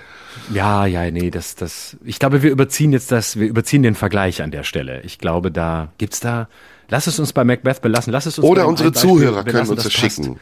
Ja, 0.53 0.86
ja, 0.86 1.10
nee, 1.10 1.31
das 1.31 1.55
das 1.55 1.97
ich 2.05 2.19
glaube, 2.19 2.43
wir 2.43 2.51
überziehen 2.51 2.93
jetzt 2.93 3.12
das 3.12 3.39
wir 3.39 3.47
überziehen 3.47 3.81
den 3.81 3.95
Vergleich 3.95 4.43
an 4.43 4.51
der 4.51 4.63
Stelle. 4.63 5.01
Ich 5.01 5.17
glaube, 5.17 5.51
da 5.51 5.91
gibt's 5.97 6.19
da 6.19 6.47
Lass 6.89 7.07
es 7.07 7.19
uns 7.19 7.33
bei 7.33 7.43
Macbeth 7.43 7.81
belassen. 7.81 8.13
Lass 8.13 8.25
es 8.25 8.38
uns 8.38 8.45
bei 8.45 8.51
Oder 8.51 8.67
unsere 8.67 8.93
Zuhörer 8.93 9.43
können 9.43 9.67
uns 9.67 9.83
das 9.83 9.83
das 9.86 9.93
schicken. 9.93 10.39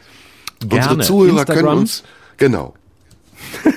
Gerne. 0.60 0.90
Unsere 0.90 1.06
Zuhörer 1.06 1.38
Instagram? 1.40 1.64
können 1.64 1.78
uns, 1.78 2.02
genau. 2.36 2.74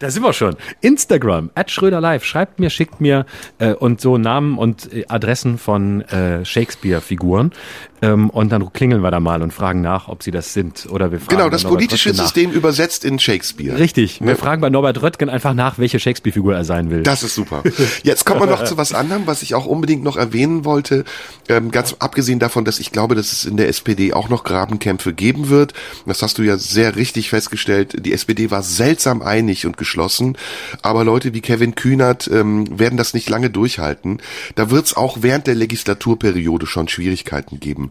Da 0.00 0.10
sind 0.10 0.22
wir 0.24 0.32
schon. 0.32 0.56
Instagram, 0.80 1.50
at 1.54 1.70
Schröder 1.70 2.00
Live. 2.00 2.24
Schreibt 2.24 2.58
mir, 2.58 2.70
schickt 2.70 3.00
mir 3.00 3.26
äh, 3.58 3.72
und 3.74 4.00
so 4.00 4.18
Namen 4.18 4.58
und 4.58 4.92
äh, 4.92 5.04
Adressen 5.06 5.58
von 5.58 6.00
äh, 6.02 6.44
Shakespeare-Figuren. 6.44 7.52
Ähm, 8.00 8.30
und 8.30 8.50
dann 8.50 8.72
klingeln 8.72 9.02
wir 9.02 9.12
da 9.12 9.20
mal 9.20 9.42
und 9.42 9.52
fragen 9.52 9.80
nach, 9.80 10.08
ob 10.08 10.24
sie 10.24 10.32
das 10.32 10.52
sind. 10.54 10.88
Oder 10.90 11.12
wir 11.12 11.20
fragen 11.20 11.36
Genau, 11.36 11.48
das 11.50 11.62
politische 11.62 12.08
Röttgen 12.08 12.16
nach. 12.16 12.24
System 12.24 12.50
übersetzt 12.50 13.04
in 13.04 13.20
Shakespeare. 13.20 13.78
Richtig. 13.78 14.18
Wir 14.20 14.26
Ne? 14.32 14.34
fragen 14.36 14.60
bei 14.60 14.70
Norbert 14.70 15.00
Röttgen 15.02 15.28
einfach 15.30 15.54
nach, 15.54 15.78
welche 15.78 16.00
Shakespeare-Figur 16.00 16.52
er 16.56 16.64
sein 16.64 16.90
will. 16.90 17.04
Das 17.04 17.22
ist 17.22 17.36
super. 17.36 17.62
Jetzt 18.02 18.26
kommen 18.26 18.40
wir 18.40 18.46
noch 18.48 18.64
zu 18.64 18.76
was 18.76 18.92
anderem, 18.92 19.26
was 19.26 19.42
ich 19.42 19.54
auch 19.54 19.66
unbedingt 19.66 20.02
noch 20.02 20.16
erwähnen 20.16 20.64
wollte. 20.64 21.04
Ähm, 21.48 21.70
ganz 21.70 21.94
abgesehen 22.00 22.40
davon, 22.40 22.64
dass 22.64 22.80
ich 22.80 22.90
glaube, 22.90 23.14
dass 23.14 23.30
es 23.30 23.44
in 23.44 23.56
der 23.56 23.68
SPD 23.68 24.12
auch 24.12 24.28
noch 24.28 24.42
Grabenkämpfe 24.42 25.12
geben 25.12 25.48
wird. 25.48 25.72
Das 26.06 26.22
hast 26.22 26.38
du 26.38 26.42
ja 26.42 26.56
sehr 26.56 26.96
richtig 26.96 27.30
festgestellt. 27.30 28.04
Die 28.04 28.12
SPD 28.12 28.50
war 28.50 28.61
seltsam 28.62 29.22
einig 29.22 29.66
und 29.66 29.76
geschlossen. 29.76 30.36
Aber 30.82 31.04
Leute 31.04 31.34
wie 31.34 31.40
Kevin 31.40 31.74
Kühnert 31.74 32.28
ähm, 32.28 32.78
werden 32.78 32.96
das 32.96 33.14
nicht 33.14 33.28
lange 33.28 33.50
durchhalten. 33.50 34.20
Da 34.54 34.70
wird 34.70 34.86
es 34.86 34.96
auch 34.96 35.18
während 35.20 35.46
der 35.46 35.54
Legislaturperiode 35.54 36.66
schon 36.66 36.88
Schwierigkeiten 36.88 37.60
geben. 37.60 37.90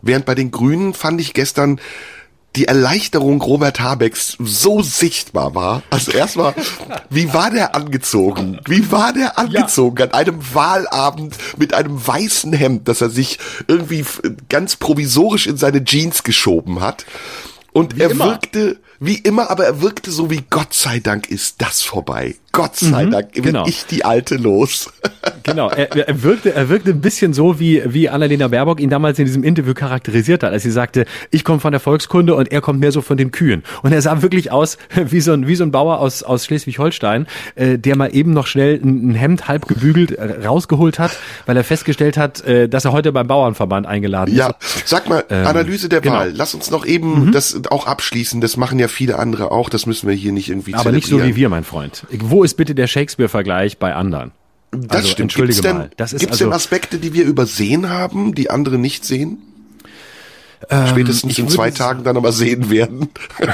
Während 0.00 0.24
bei 0.24 0.34
den 0.34 0.50
Grünen 0.50 0.94
fand 0.94 1.20
ich 1.20 1.34
gestern 1.34 1.80
die 2.56 2.66
Erleichterung 2.66 3.40
Robert 3.40 3.80
Habecks 3.80 4.36
so 4.38 4.82
sichtbar 4.82 5.54
war. 5.54 5.82
Also 5.90 6.12
erstmal, 6.12 6.54
wie 7.08 7.32
war 7.32 7.50
der 7.50 7.74
angezogen? 7.74 8.60
Wie 8.66 8.92
war 8.92 9.12
der 9.12 9.38
angezogen 9.38 10.02
an 10.02 10.12
einem 10.12 10.40
Wahlabend 10.52 11.36
mit 11.56 11.72
einem 11.72 12.06
weißen 12.06 12.52
Hemd, 12.52 12.88
das 12.88 13.00
er 13.00 13.10
sich 13.10 13.38
irgendwie 13.68 14.04
ganz 14.48 14.76
provisorisch 14.76 15.46
in 15.46 15.56
seine 15.56 15.82
Jeans 15.84 16.24
geschoben 16.24 16.80
hat? 16.80 17.06
Und 17.72 17.98
er 17.98 18.10
immer. 18.10 18.26
wirkte, 18.26 18.78
wie 19.04 19.16
immer, 19.16 19.50
aber 19.50 19.64
er 19.64 19.82
wirkte 19.82 20.12
so 20.12 20.30
wie 20.30 20.44
Gott 20.48 20.74
sei 20.74 21.00
Dank 21.00 21.28
ist 21.28 21.60
das 21.60 21.82
vorbei. 21.82 22.36
Gott 22.52 22.76
sei 22.76 23.06
Dank 23.06 23.32
bin 23.32 23.42
genau. 23.42 23.66
ich 23.66 23.86
die 23.86 24.04
Alte 24.04 24.36
los. 24.36 24.90
Genau, 25.44 25.70
er, 25.70 25.90
er 25.96 26.22
wirkte, 26.22 26.54
er 26.54 26.68
wirkte 26.68 26.90
ein 26.90 27.00
bisschen 27.00 27.32
so, 27.32 27.58
wie, 27.58 27.82
wie 27.84 28.08
Annalena 28.08 28.46
Baerbock 28.46 28.78
ihn 28.78 28.90
damals 28.90 29.18
in 29.18 29.24
diesem 29.24 29.42
Interview 29.42 29.74
charakterisiert 29.74 30.44
hat, 30.44 30.52
als 30.52 30.62
sie 30.62 30.70
sagte, 30.70 31.04
ich 31.32 31.42
komme 31.42 31.58
von 31.58 31.72
der 31.72 31.80
Volkskunde 31.80 32.36
und 32.36 32.52
er 32.52 32.60
kommt 32.60 32.78
mehr 32.78 32.92
so 32.92 33.02
von 33.02 33.16
den 33.16 33.32
Kühen. 33.32 33.64
Und 33.82 33.92
er 33.92 34.00
sah 34.02 34.22
wirklich 34.22 34.52
aus 34.52 34.78
wie 35.04 35.20
so 35.20 35.32
ein, 35.32 35.48
wie 35.48 35.56
so 35.56 35.64
ein 35.64 35.72
Bauer 35.72 35.98
aus, 35.98 36.22
aus 36.22 36.44
Schleswig-Holstein, 36.44 37.26
äh, 37.56 37.76
der 37.76 37.96
mal 37.96 38.14
eben 38.14 38.32
noch 38.32 38.46
schnell 38.46 38.80
ein, 38.82 39.10
ein 39.10 39.14
Hemd 39.16 39.48
halb 39.48 39.66
gebügelt 39.66 40.12
äh, 40.12 40.46
rausgeholt 40.46 41.00
hat, 41.00 41.10
weil 41.46 41.56
er 41.56 41.64
festgestellt 41.64 42.16
hat, 42.16 42.44
äh, 42.44 42.68
dass 42.68 42.84
er 42.84 42.92
heute 42.92 43.10
beim 43.10 43.26
Bauernverband 43.26 43.84
eingeladen 43.84 44.36
Ja, 44.36 44.54
ist. 44.60 44.86
sag 44.88 45.08
mal, 45.08 45.24
Analyse 45.28 45.88
der 45.88 46.02
genau. 46.02 46.16
Wahl. 46.16 46.32
Lass 46.32 46.54
uns 46.54 46.70
noch 46.70 46.86
eben 46.86 47.32
das 47.32 47.60
auch 47.68 47.88
abschließen. 47.88 48.40
Das 48.40 48.56
machen 48.56 48.78
ja 48.78 48.86
viele 48.92 49.18
andere 49.18 49.50
auch. 49.50 49.68
Das 49.68 49.86
müssen 49.86 50.08
wir 50.08 50.14
hier 50.14 50.32
nicht 50.32 50.48
irgendwie 50.48 50.74
Aber 50.74 50.92
nicht 50.92 51.06
so 51.08 51.22
wie 51.22 51.34
wir, 51.36 51.48
mein 51.48 51.64
Freund. 51.64 52.06
Wo 52.20 52.44
ist 52.44 52.54
bitte 52.56 52.74
der 52.74 52.86
Shakespeare-Vergleich 52.86 53.78
bei 53.78 53.94
anderen? 53.94 54.30
Das 54.70 54.98
Also, 54.98 55.08
stimmt. 55.08 55.20
entschuldige 55.24 55.54
Gibt's 55.56 55.68
denn, 55.68 55.76
mal. 55.78 55.90
Das 55.96 56.12
ist 56.12 56.20
gibt's 56.20 56.34
also- 56.34 56.44
denn 56.46 56.52
Aspekte, 56.54 56.98
die 56.98 57.12
wir 57.12 57.24
übersehen 57.24 57.90
haben, 57.90 58.34
die 58.34 58.48
andere 58.50 58.78
nicht 58.78 59.04
sehen? 59.04 59.38
Spätestens 60.88 61.24
Ähm, 61.24 61.30
ich 61.30 61.38
in 61.38 61.48
zwei 61.48 61.70
Tagen 61.70 62.04
dann 62.04 62.16
aber 62.16 62.32
sehen 62.32 62.70
werden. 62.70 63.08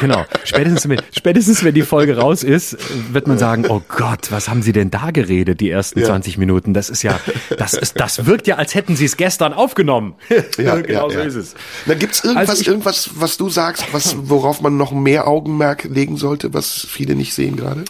Genau. 0.00 0.24
Spätestens 0.44 0.88
wenn, 0.88 1.00
spätestens 1.10 1.64
wenn 1.64 1.74
die 1.74 1.82
Folge 1.82 2.16
raus 2.18 2.44
ist, 2.44 2.76
wird 3.12 3.26
man 3.26 3.36
sagen, 3.36 3.66
oh 3.68 3.82
Gott, 3.88 4.30
was 4.30 4.48
haben 4.48 4.62
sie 4.62 4.70
denn 4.72 4.90
da 4.92 5.10
geredet, 5.10 5.60
die 5.60 5.70
ersten 5.70 5.98
Ja. 5.98 6.06
20 6.06 6.38
Minuten? 6.38 6.72
Das 6.72 6.88
ist 6.88 7.02
ja, 7.02 7.18
das 7.56 7.74
ist, 7.74 7.98
das 7.98 8.24
wirkt 8.26 8.46
ja, 8.46 8.56
als 8.56 8.76
hätten 8.76 8.94
sie 8.94 9.06
es 9.06 9.16
gestern 9.16 9.52
aufgenommen. 9.52 10.14
Ja, 10.56 10.76
genau 10.82 11.08
ja, 11.08 11.14
so 11.14 11.18
ja. 11.18 11.24
ist 11.24 11.34
es. 11.34 11.54
Na, 11.86 11.94
gibt's 11.94 12.22
irgendwas, 12.22 12.48
Also 12.50 12.60
ich- 12.62 12.68
irgendwas, 12.68 13.10
was 13.14 13.36
du 13.38 13.48
sagst, 13.50 13.86
was, 13.92 14.14
worauf 14.28 14.60
man 14.60 14.76
noch 14.76 14.92
mehr 14.92 15.26
Augenmerk 15.26 15.82
legen 15.84 16.16
sollte, 16.16 16.54
was 16.54 16.86
viele 16.88 17.16
nicht 17.16 17.34
sehen 17.34 17.56
gerade? 17.56 17.84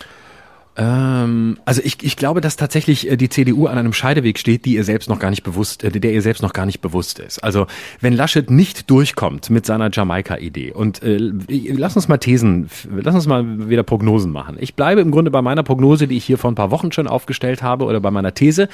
Ähm, 0.79 1.59
also 1.65 1.83
ich, 1.85 2.05
ich 2.05 2.17
glaube, 2.17 2.41
dass 2.41 2.57
tatsächlich 2.57 3.11
äh, 3.11 3.17
die 3.17 3.29
CDU 3.29 3.67
an 3.67 3.77
einem 3.77 3.93
Scheideweg 3.93 4.39
steht, 4.39 4.65
die 4.65 4.75
ihr 4.75 4.85
selbst 4.85 5.09
noch 5.09 5.19
gar 5.19 5.31
nicht 5.31 5.43
bewusst, 5.43 5.83
äh, 5.83 5.91
der 5.91 6.13
ihr 6.13 6.23
selbst 6.23 6.41
noch 6.41 6.53
gar 6.53 6.67
nicht 6.67 6.81
bewusst 6.81 7.19
ist. 7.19 7.43
Also 7.43 7.67
wenn 8.01 8.13
Laschet 8.13 8.49
nicht 8.49 8.89
durchkommt 8.89 9.51
mit 9.51 9.67
seiner 9.67 9.91
Jamaika-Idee 9.93 10.73
und 10.73 11.03
äh, 11.03 11.19
lass 11.49 11.97
uns 11.97 12.07
mal 12.07 12.19
Thesen, 12.19 12.71
lass 12.89 13.17
uns 13.17 13.27
mal 13.27 13.69
wieder 13.69 13.83
Prognosen 13.83 14.31
machen. 14.31 14.57
Ich 14.61 14.77
bleibe 14.77 15.01
im 15.01 15.11
Grunde 15.11 15.33
bei 15.33 15.43
meiner 15.43 15.65
Prognose, 15.65 16.07
die 16.07 16.17
ich 16.17 16.25
hier 16.25 16.39
vor 16.39 16.51
ein 16.53 16.55
paar 16.55 16.71
Wochen 16.71 16.93
schon 16.93 17.09
aufgestellt 17.09 17.61
habe 17.61 17.85
oder 17.85 18.01
bei 18.01 18.13
meiner 18.13 18.33
These. 18.33 18.69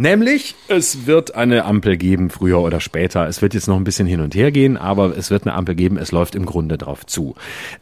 Nämlich, 0.00 0.54
es 0.68 1.06
wird 1.06 1.34
eine 1.34 1.64
Ampel 1.64 1.96
geben, 1.96 2.30
früher 2.30 2.60
oder 2.60 2.78
später. 2.78 3.26
Es 3.26 3.42
wird 3.42 3.52
jetzt 3.52 3.66
noch 3.66 3.74
ein 3.74 3.82
bisschen 3.82 4.06
hin 4.06 4.20
und 4.20 4.32
her 4.32 4.52
gehen, 4.52 4.76
aber 4.76 5.16
es 5.16 5.32
wird 5.32 5.44
eine 5.44 5.56
Ampel 5.56 5.74
geben. 5.74 5.96
Es 5.96 6.12
läuft 6.12 6.36
im 6.36 6.46
Grunde 6.46 6.78
drauf 6.78 7.04
zu. 7.04 7.34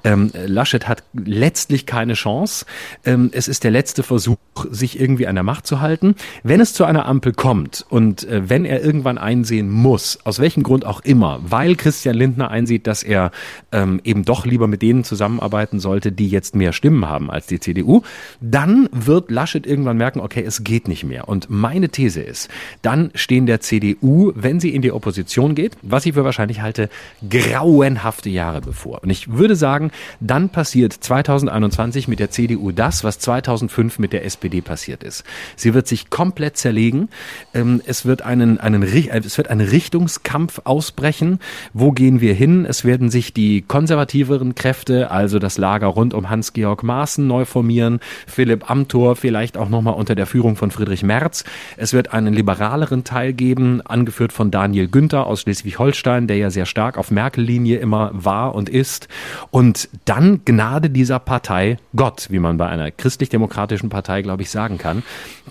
Ähm, 0.03 0.31
Laschet 0.47 0.89
hat 0.89 1.05
letztlich 1.13 1.85
keine 1.85 2.15
Chance. 2.15 2.65
Ähm, 3.05 3.29
es 3.35 3.49
ist 3.49 3.65
der 3.65 3.71
letzte 3.71 4.03
Versuch, 4.03 4.39
sich 4.71 4.99
irgendwie 4.99 5.27
an 5.27 5.35
der 5.35 5.45
Macht 5.45 5.67
zu 5.67 5.83
halten. 5.83 6.15
Wenn 6.43 6.63
es 6.63 6.73
zu 6.73 6.87
einer 6.87 7.05
Ampel 7.05 7.35
kommt 7.35 7.85
und 7.91 8.27
äh, 8.27 8.49
wenn 8.49 8.65
er 8.65 8.83
irgendwann 8.83 9.19
einsehen 9.19 9.69
muss, 9.69 10.19
aus 10.25 10.39
welchem 10.39 10.63
Grund 10.63 10.87
auch 10.87 11.03
immer, 11.03 11.41
weil 11.43 11.77
Christian 11.77 12.17
Lindner 12.17 12.51
einsieht, 12.51 12.87
dass 12.87 13.03
er 13.03 13.31
ähm, 13.73 14.01
eben 14.05 14.25
doch 14.25 14.47
lieber 14.47 14.69
mit 14.69 14.81
denen 14.81 15.05
zusammenarbeiten 15.05 15.81
sollte, 15.81 16.13
die 16.13 16.31
jetzt 16.31 16.57
mehr 16.57 16.73
Stimmen 16.73 17.07
haben 17.07 17.31
als 17.31 17.47
die 17.47 17.61
CDU, 17.61 18.01
dann 18.41 18.89
wird 18.91 19.31
Laschet 19.31 19.67
irgendwann 19.67 19.99
merken, 19.99 20.21
okay, 20.21 20.43
es 20.43 20.65
geht 20.65 20.89
nicht 20.89 21.05
mehr. 21.05 21.29
Und 21.29 21.51
meine 21.51 21.91
These 21.91 22.06
ist, 22.15 22.49
dann 22.83 23.11
stehen 23.15 23.47
der 23.47 23.61
CDU, 23.61 24.33
wenn 24.35 24.61
sie 24.61 24.75
in 24.75 24.83
die 24.83 24.93
Opposition 24.93 25.55
geht, 25.55 25.77
was 25.83 26.07
ich 26.07 26.15
für 26.15 26.25
wahrscheinlich 26.25 26.61
halte, 26.61 26.89
grauenhafte 27.29 28.31
Jahre 28.31 28.61
bevor. 28.61 29.03
Und 29.03 29.11
ich 29.11 29.33
würde 29.33 29.57
sagen, 29.57 29.91
dann 30.21 30.51
passiert 30.51 30.93
2021 30.93 32.09
mit 32.09 32.21
der 32.21 32.31
CDU 32.31 32.73
das, 32.73 33.05
was 33.05 33.19
2005 33.19 33.99
mit 33.99 34.13
der 34.13 34.25
SPD 34.25 34.61
passiert 34.61 35.03
ist. 35.03 35.25
Sie 35.57 35.75
wird 35.75 35.87
sich 35.87 36.11
komplett 36.11 36.57
zerlegen. 36.57 37.09
Ähm, 37.55 37.83
Es 37.87 38.05
wird 38.05 38.23
einen, 38.23 38.59
einen, 38.59 38.83
äh, 38.83 39.19
es 39.19 39.39
wird 39.39 39.49
ein 39.49 39.61
Richtungskampf 39.61 40.61
ausbrechen. 40.65 41.39
Wo 41.73 41.93
gehen 41.93 42.21
wir 42.21 42.35
hin? 42.35 42.67
Es 42.69 42.85
werden 42.85 43.11
sich 43.11 43.33
die 43.33 43.63
konservativeren 43.63 44.55
Kräfte, 44.55 45.11
also 45.11 45.39
das 45.39 45.59
Lager 45.59 45.87
rund 45.87 46.15
um 46.15 46.31
Hans-Georg 46.31 46.83
Maaßen 46.83 47.27
neu 47.27 47.45
formieren. 47.45 48.01
Philipp 48.27 48.71
Amthor 48.71 49.17
vielleicht 49.17 49.57
auch 49.57 49.69
nochmal 49.69 49.95
unter 49.95 50.15
der 50.15 50.27
Führung 50.27 50.57
von 50.57 50.71
Friedrich 50.71 51.03
Merz. 51.03 51.45
Es 51.77 51.93
wird 51.97 52.13
einen 52.13 52.33
liberaleren 52.33 53.03
Teil 53.03 53.33
geben, 53.33 53.83
angeführt 53.83 54.33
von 54.33 54.53
Daniel 54.53 54.87
Günther 54.87 55.27
aus 55.27 55.41
Schleswig-Holstein, 55.41 56.29
der 56.29 56.37
ja 56.37 56.51
sehr 56.51 56.67
stark 56.67 56.97
auf 56.97 57.11
Merkel-Linie 57.11 57.79
immer 57.79 58.13
war 58.13 58.55
und 58.55 58.69
ist. 58.69 59.09
Und 59.51 59.89
dann 60.05 60.43
Gnade 60.45 60.91
dieser 60.91 61.19
Partei 61.19 61.79
Gott, 61.97 62.29
wie 62.31 62.39
man 62.39 62.57
bei 62.57 62.69
einer 62.69 62.93
christlich 62.93 63.17
christlich-demokratischen 63.17 63.89
Partei, 63.89 64.23
glaube 64.23 64.43
ich, 64.43 64.51
sagen 64.51 64.79
kann. 64.79 65.03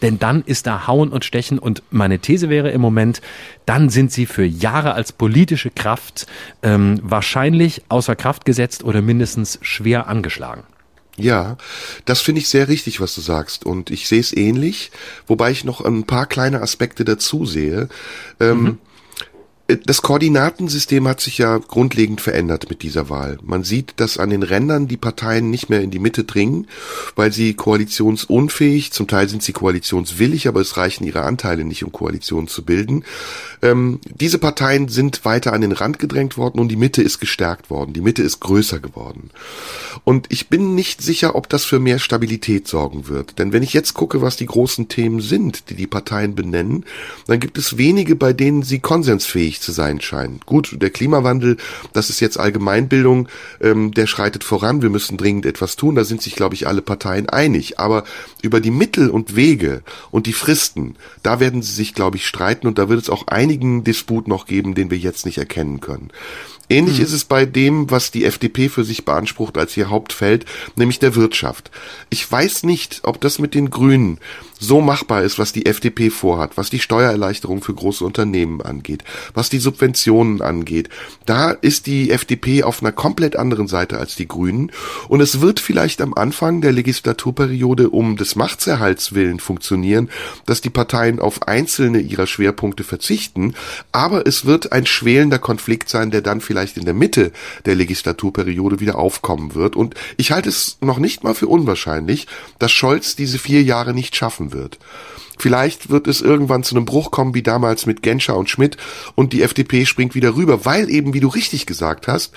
Denn 0.01 0.19
dann 0.19 0.43
ist 0.45 0.67
da 0.67 0.87
Hauen 0.87 1.09
und 1.09 1.25
Stechen 1.25 1.57
und 1.57 1.83
meine 1.89 2.19
These 2.19 2.49
wäre 2.49 2.69
im 2.69 2.81
Moment, 2.81 3.21
dann 3.65 3.89
sind 3.89 4.11
sie 4.11 4.25
für 4.25 4.45
Jahre 4.45 4.93
als 4.93 5.11
politische 5.11 5.71
Kraft 5.71 6.27
ähm, 6.61 6.99
wahrscheinlich 7.01 7.83
außer 7.89 8.15
Kraft 8.15 8.45
gesetzt 8.45 8.83
oder 8.83 9.01
mindestens 9.01 9.57
schwer 9.61 10.07
angeschlagen. 10.07 10.63
Ja, 11.17 11.57
das 12.03 12.21
finde 12.21 12.41
ich 12.41 12.49
sehr 12.49 12.67
richtig, 12.67 12.99
was 12.99 13.15
du 13.15 13.21
sagst. 13.21 13.65
Und 13.65 13.89
ich 13.89 14.07
sehe 14.07 14.19
es 14.19 14.35
ähnlich, 14.35 14.91
wobei 15.27 15.51
ich 15.51 15.63
noch 15.63 15.81
ein 15.81 16.03
paar 16.03 16.25
kleine 16.25 16.61
Aspekte 16.61 17.05
dazu 17.05 17.45
sehe. 17.45 17.87
Ähm, 18.39 18.61
mhm 18.61 18.77
das 19.67 20.03
Koordinatensystem 20.03 21.07
hat 21.07 21.21
sich 21.21 21.39
ja 21.39 21.57
grundlegend 21.57 22.21
verändert 22.21 22.69
mit 22.69 22.83
dieser 22.83 23.09
Wahl. 23.09 23.39
Man 23.43 23.63
sieht, 23.63 23.93
dass 23.95 24.19
an 24.19 24.29
den 24.29 24.43
Rändern 24.43 24.87
die 24.87 24.97
Parteien 24.97 25.49
nicht 25.49 25.69
mehr 25.69 25.81
in 25.81 25.89
die 25.89 25.97
Mitte 25.97 26.23
dringen, 26.23 26.67
weil 27.15 27.31
sie 27.31 27.55
koalitionsunfähig, 27.55 28.91
zum 28.91 29.07
Teil 29.07 29.27
sind 29.27 29.41
sie 29.41 29.53
koalitionswillig, 29.53 30.47
aber 30.47 30.61
es 30.61 30.77
reichen 30.77 31.03
ihre 31.03 31.23
Anteile 31.23 31.65
nicht, 31.65 31.83
um 31.83 31.91
Koalitionen 31.91 32.47
zu 32.47 32.63
bilden. 32.63 33.05
Ähm, 33.63 33.99
diese 34.05 34.37
Parteien 34.37 34.87
sind 34.87 35.25
weiter 35.25 35.51
an 35.53 35.61
den 35.61 35.71
Rand 35.71 35.97
gedrängt 35.97 36.37
worden 36.37 36.59
und 36.59 36.67
die 36.67 36.75
Mitte 36.75 37.01
ist 37.01 37.19
gestärkt 37.19 37.71
worden. 37.71 37.93
Die 37.93 38.01
Mitte 38.01 38.21
ist 38.21 38.41
größer 38.41 38.79
geworden. 38.79 39.31
Und 40.03 40.27
ich 40.29 40.47
bin 40.47 40.75
nicht 40.75 41.01
sicher, 41.01 41.33
ob 41.33 41.49
das 41.49 41.65
für 41.65 41.79
mehr 41.79 41.97
Stabilität 41.97 42.67
sorgen 42.67 43.07
wird. 43.07 43.39
Denn 43.39 43.51
wenn 43.51 43.63
ich 43.63 43.73
jetzt 43.73 43.95
gucke, 43.95 44.21
was 44.21 44.35
die 44.35 44.45
großen 44.45 44.89
Themen 44.89 45.21
sind, 45.21 45.71
die 45.71 45.75
die 45.75 45.87
Parteien 45.87 46.35
benennen, 46.35 46.85
dann 47.25 47.39
gibt 47.39 47.57
es 47.57 47.77
wenige, 47.79 48.15
bei 48.15 48.31
denen 48.31 48.61
sie 48.61 48.77
konsensfähig 48.77 49.54
wichtig 49.55 49.61
zu 49.61 49.71
sein 49.71 50.01
scheinen. 50.01 50.39
Gut, 50.45 50.75
der 50.81 50.89
Klimawandel, 50.89 51.57
das 51.93 52.09
ist 52.09 52.19
jetzt 52.19 52.37
Allgemeinbildung, 52.37 53.27
ähm, 53.61 53.93
der 53.93 54.07
schreitet 54.07 54.43
voran, 54.43 54.81
wir 54.81 54.89
müssen 54.89 55.17
dringend 55.17 55.45
etwas 55.45 55.75
tun, 55.75 55.95
da 55.95 56.03
sind 56.03 56.21
sich, 56.21 56.35
glaube 56.35 56.55
ich, 56.55 56.67
alle 56.67 56.81
Parteien 56.81 57.29
einig. 57.29 57.79
Aber 57.79 58.03
über 58.41 58.59
die 58.59 58.71
Mittel 58.71 59.09
und 59.09 59.35
Wege 59.35 59.81
und 60.11 60.27
die 60.27 60.33
Fristen, 60.33 60.95
da 61.23 61.39
werden 61.39 61.61
sie 61.61 61.71
sich, 61.71 61.93
glaube 61.93 62.17
ich, 62.17 62.27
streiten 62.27 62.67
und 62.67 62.77
da 62.77 62.89
wird 62.89 63.01
es 63.01 63.09
auch 63.09 63.27
einigen 63.27 63.83
Disput 63.83 64.27
noch 64.27 64.45
geben, 64.45 64.75
den 64.75 64.91
wir 64.91 64.97
jetzt 64.97 65.25
nicht 65.25 65.37
erkennen 65.37 65.79
können. 65.79 66.11
Ähnlich 66.69 66.97
hm. 66.97 67.03
ist 67.03 67.11
es 67.11 67.25
bei 67.25 67.45
dem, 67.45 67.91
was 67.91 68.11
die 68.11 68.25
FDP 68.25 68.69
für 68.69 68.83
sich 68.83 69.05
beansprucht 69.05 69.57
als 69.57 69.77
ihr 69.77 69.89
Hauptfeld, 69.89 70.45
nämlich 70.75 70.99
der 70.99 71.15
Wirtschaft. 71.15 71.69
Ich 72.09 72.29
weiß 72.29 72.63
nicht, 72.63 73.01
ob 73.03 73.21
das 73.21 73.39
mit 73.39 73.53
den 73.53 73.69
Grünen 73.69 74.19
so 74.59 74.81
machbar 74.81 75.21
ist, 75.23 75.37
was 75.37 75.53
die 75.53 75.65
FDP 75.65 76.09
vorhat, 76.09 76.57
was 76.57 76.69
die 76.69 76.79
Steuererleichterung 76.79 77.61
für 77.61 77.73
große 77.73 78.03
Unternehmen 78.03 78.61
angeht, 78.61 79.03
was 79.33 79.44
die 79.49 79.59
Subventionen 79.59 80.41
angeht. 80.41 80.89
Da 81.25 81.51
ist 81.51 81.87
die 81.87 82.11
FDP 82.11 82.63
auf 82.63 82.81
einer 82.81 82.91
komplett 82.91 83.35
anderen 83.35 83.67
Seite 83.67 83.97
als 83.97 84.15
die 84.15 84.27
Grünen 84.27 84.71
und 85.07 85.21
es 85.21 85.41
wird 85.41 85.59
vielleicht 85.59 86.01
am 86.01 86.13
Anfang 86.13 86.61
der 86.61 86.71
Legislaturperiode 86.71 87.89
um 87.89 88.17
des 88.17 88.35
Machtserhalts 88.35 89.13
willen 89.13 89.39
funktionieren, 89.39 90.09
dass 90.45 90.61
die 90.61 90.69
Parteien 90.69 91.19
auf 91.19 91.47
einzelne 91.47 91.99
ihrer 91.99 92.27
Schwerpunkte 92.27 92.83
verzichten, 92.83 93.55
aber 93.91 94.27
es 94.27 94.45
wird 94.45 94.71
ein 94.71 94.85
schwelender 94.85 95.39
Konflikt 95.39 95.89
sein, 95.89 96.11
der 96.11 96.21
dann 96.21 96.41
vielleicht 96.41 96.77
in 96.77 96.85
der 96.85 96.93
Mitte 96.93 97.31
der 97.65 97.75
Legislaturperiode 97.75 98.79
wieder 98.79 98.97
aufkommen 98.97 99.55
wird 99.55 99.75
und 99.75 99.95
ich 100.17 100.31
halte 100.31 100.49
es 100.49 100.77
noch 100.81 100.99
nicht 100.99 101.23
mal 101.23 101.35
für 101.35 101.47
unwahrscheinlich, 101.47 102.27
dass 102.59 102.71
Scholz 102.71 103.15
diese 103.15 103.39
vier 103.39 103.63
Jahre 103.63 103.93
nicht 103.93 104.15
schaffen 104.15 104.53
wird. 104.53 104.79
Vielleicht 105.37 105.89
wird 105.89 106.07
es 106.07 106.21
irgendwann 106.21 106.63
zu 106.63 106.75
einem 106.75 106.85
Bruch 106.85 107.11
kommen, 107.11 107.35
wie 107.35 107.43
damals 107.43 107.85
mit 107.85 108.01
Genscher 108.01 108.37
und 108.37 108.49
Schmidt, 108.49 108.77
und 109.15 109.33
die 109.33 109.41
FDP 109.41 109.85
springt 109.85 110.15
wieder 110.15 110.35
rüber, 110.35 110.65
weil 110.65 110.89
eben, 110.89 111.13
wie 111.13 111.19
du 111.19 111.27
richtig 111.27 111.65
gesagt 111.65 112.07
hast, 112.07 112.33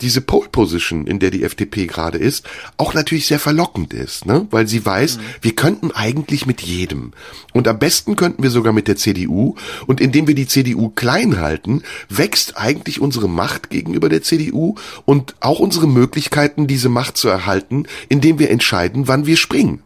diese 0.00 0.20
Pole 0.20 0.48
Position, 0.50 1.06
in 1.06 1.18
der 1.18 1.30
die 1.30 1.42
FDP 1.42 1.86
gerade 1.86 2.18
ist, 2.18 2.46
auch 2.76 2.94
natürlich 2.94 3.26
sehr 3.26 3.38
verlockend 3.38 3.94
ist, 3.94 4.26
ne? 4.26 4.46
weil 4.50 4.68
sie 4.68 4.84
weiß, 4.84 5.16
mhm. 5.16 5.20
wir 5.40 5.56
könnten 5.56 5.90
eigentlich 5.90 6.46
mit 6.46 6.60
jedem. 6.60 7.12
Und 7.52 7.66
am 7.68 7.78
besten 7.78 8.16
könnten 8.16 8.42
wir 8.42 8.50
sogar 8.50 8.72
mit 8.72 8.88
der 8.88 8.96
CDU. 8.96 9.54
Und 9.86 10.00
indem 10.00 10.26
wir 10.26 10.34
die 10.34 10.46
CDU 10.46 10.90
klein 10.90 11.40
halten, 11.40 11.82
wächst 12.08 12.56
eigentlich 12.56 13.00
unsere 13.00 13.28
Macht 13.28 13.70
gegenüber 13.70 14.08
der 14.08 14.22
CDU 14.22 14.74
und 15.04 15.34
auch 15.40 15.60
unsere 15.60 15.88
Möglichkeiten, 15.88 16.66
diese 16.66 16.88
Macht 16.88 17.16
zu 17.16 17.28
erhalten, 17.28 17.84
indem 18.08 18.38
wir 18.38 18.50
entscheiden, 18.50 19.08
wann 19.08 19.26
wir 19.26 19.36
springen. 19.36 19.82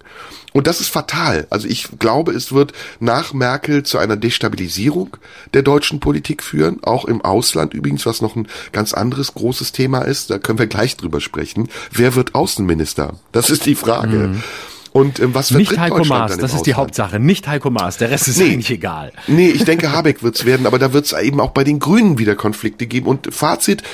Und 0.52 0.66
das 0.66 0.80
ist 0.80 0.88
fatal. 0.88 1.46
Also 1.50 1.68
ich 1.68 1.88
glaube, 1.98 2.32
es 2.32 2.52
wird 2.52 2.72
nach 2.98 3.32
Merkel 3.32 3.82
zu 3.82 3.98
einer 3.98 4.16
Destabilisierung 4.16 5.16
der 5.54 5.62
deutschen 5.62 6.00
Politik 6.00 6.42
führen, 6.42 6.82
auch 6.82 7.04
im 7.04 7.20
Ausland 7.20 7.74
übrigens, 7.74 8.06
was 8.06 8.20
noch 8.20 8.36
ein 8.36 8.48
ganz 8.72 8.92
anderes 8.92 9.34
großes 9.34 9.72
Thema 9.72 10.02
ist. 10.02 10.30
Da 10.30 10.38
können 10.38 10.58
wir 10.58 10.66
gleich 10.66 10.96
drüber 10.96 11.20
sprechen. 11.20 11.68
Wer 11.92 12.14
wird 12.14 12.34
Außenminister? 12.34 13.14
Das 13.32 13.50
ist 13.50 13.66
die 13.66 13.74
Frage. 13.74 14.16
Mhm. 14.16 14.42
Und 14.92 15.20
ähm, 15.20 15.34
was 15.34 15.52
Nicht 15.52 15.78
Heiko 15.78 16.04
Maas, 16.04 16.36
das 16.36 16.52
ist 16.52 16.66
die 16.66 16.74
Hauptsache. 16.74 17.20
Nicht 17.20 17.46
Heiko 17.46 17.70
Maas, 17.70 17.98
der 17.98 18.10
Rest 18.10 18.26
ist 18.26 18.38
nee, 18.38 18.52
eigentlich 18.52 18.70
egal. 18.70 19.12
Nee, 19.28 19.50
ich 19.50 19.64
denke, 19.64 19.92
Habeck 19.92 20.22
wird's 20.22 20.44
werden, 20.44 20.66
aber 20.66 20.80
da 20.80 20.92
wird's 20.92 21.12
eben 21.12 21.40
auch 21.40 21.50
bei 21.50 21.62
den 21.62 21.78
Grünen 21.78 22.18
wieder 22.18 22.34
Konflikte 22.34 22.86
geben. 22.86 23.06
Und 23.06 23.32
Fazit, 23.32 23.84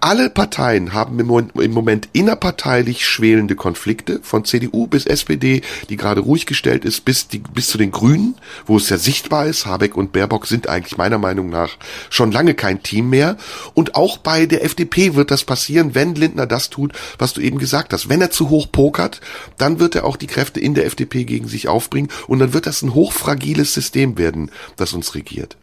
alle 0.00 0.30
Parteien 0.30 0.92
haben 0.92 1.18
im 1.18 1.72
Moment 1.72 2.08
innerparteilich 2.12 3.06
schwelende 3.06 3.54
Konflikte, 3.54 4.20
von 4.22 4.44
CDU 4.44 4.86
bis 4.86 5.06
SPD, 5.06 5.62
die 5.88 5.96
gerade 5.96 6.20
ruhig 6.20 6.46
gestellt 6.46 6.84
ist, 6.84 7.04
bis, 7.04 7.28
die, 7.28 7.38
bis 7.38 7.68
zu 7.68 7.78
den 7.78 7.90
Grünen, 7.90 8.34
wo 8.66 8.76
es 8.76 8.88
ja 8.88 8.96
sichtbar 8.96 9.46
ist, 9.46 9.66
Habeck 9.66 9.96
und 9.96 10.12
Baerbock 10.12 10.46
sind 10.46 10.68
eigentlich 10.68 10.96
meiner 10.96 11.18
Meinung 11.18 11.50
nach 11.50 11.76
schon 12.08 12.32
lange 12.32 12.54
kein 12.54 12.82
Team 12.82 13.10
mehr. 13.10 13.36
Und 13.74 13.94
auch 13.94 14.18
bei 14.18 14.46
der 14.46 14.64
FDP 14.64 15.14
wird 15.14 15.30
das 15.30 15.44
passieren, 15.44 15.94
wenn 15.94 16.14
Lindner 16.14 16.46
das 16.46 16.70
tut, 16.70 16.92
was 17.18 17.32
du 17.32 17.40
eben 17.40 17.58
gesagt 17.58 17.92
hast. 17.92 18.08
Wenn 18.08 18.20
er 18.20 18.30
zu 18.30 18.50
hoch 18.50 18.66
pokert, 18.70 19.20
dann 19.58 19.80
wird 19.80 19.94
er 19.94 20.04
auch 20.04 20.16
die 20.16 20.26
Kräfte 20.26 20.60
in 20.60 20.74
der 20.74 20.86
FDP 20.86 21.24
gegen 21.24 21.48
sich 21.48 21.68
aufbringen 21.68 22.08
und 22.26 22.38
dann 22.38 22.52
wird 22.52 22.66
das 22.66 22.82
ein 22.82 22.94
hochfragiles 22.94 23.74
System 23.74 24.18
werden, 24.18 24.50
das 24.76 24.92
uns 24.92 25.14
regiert. 25.14 25.56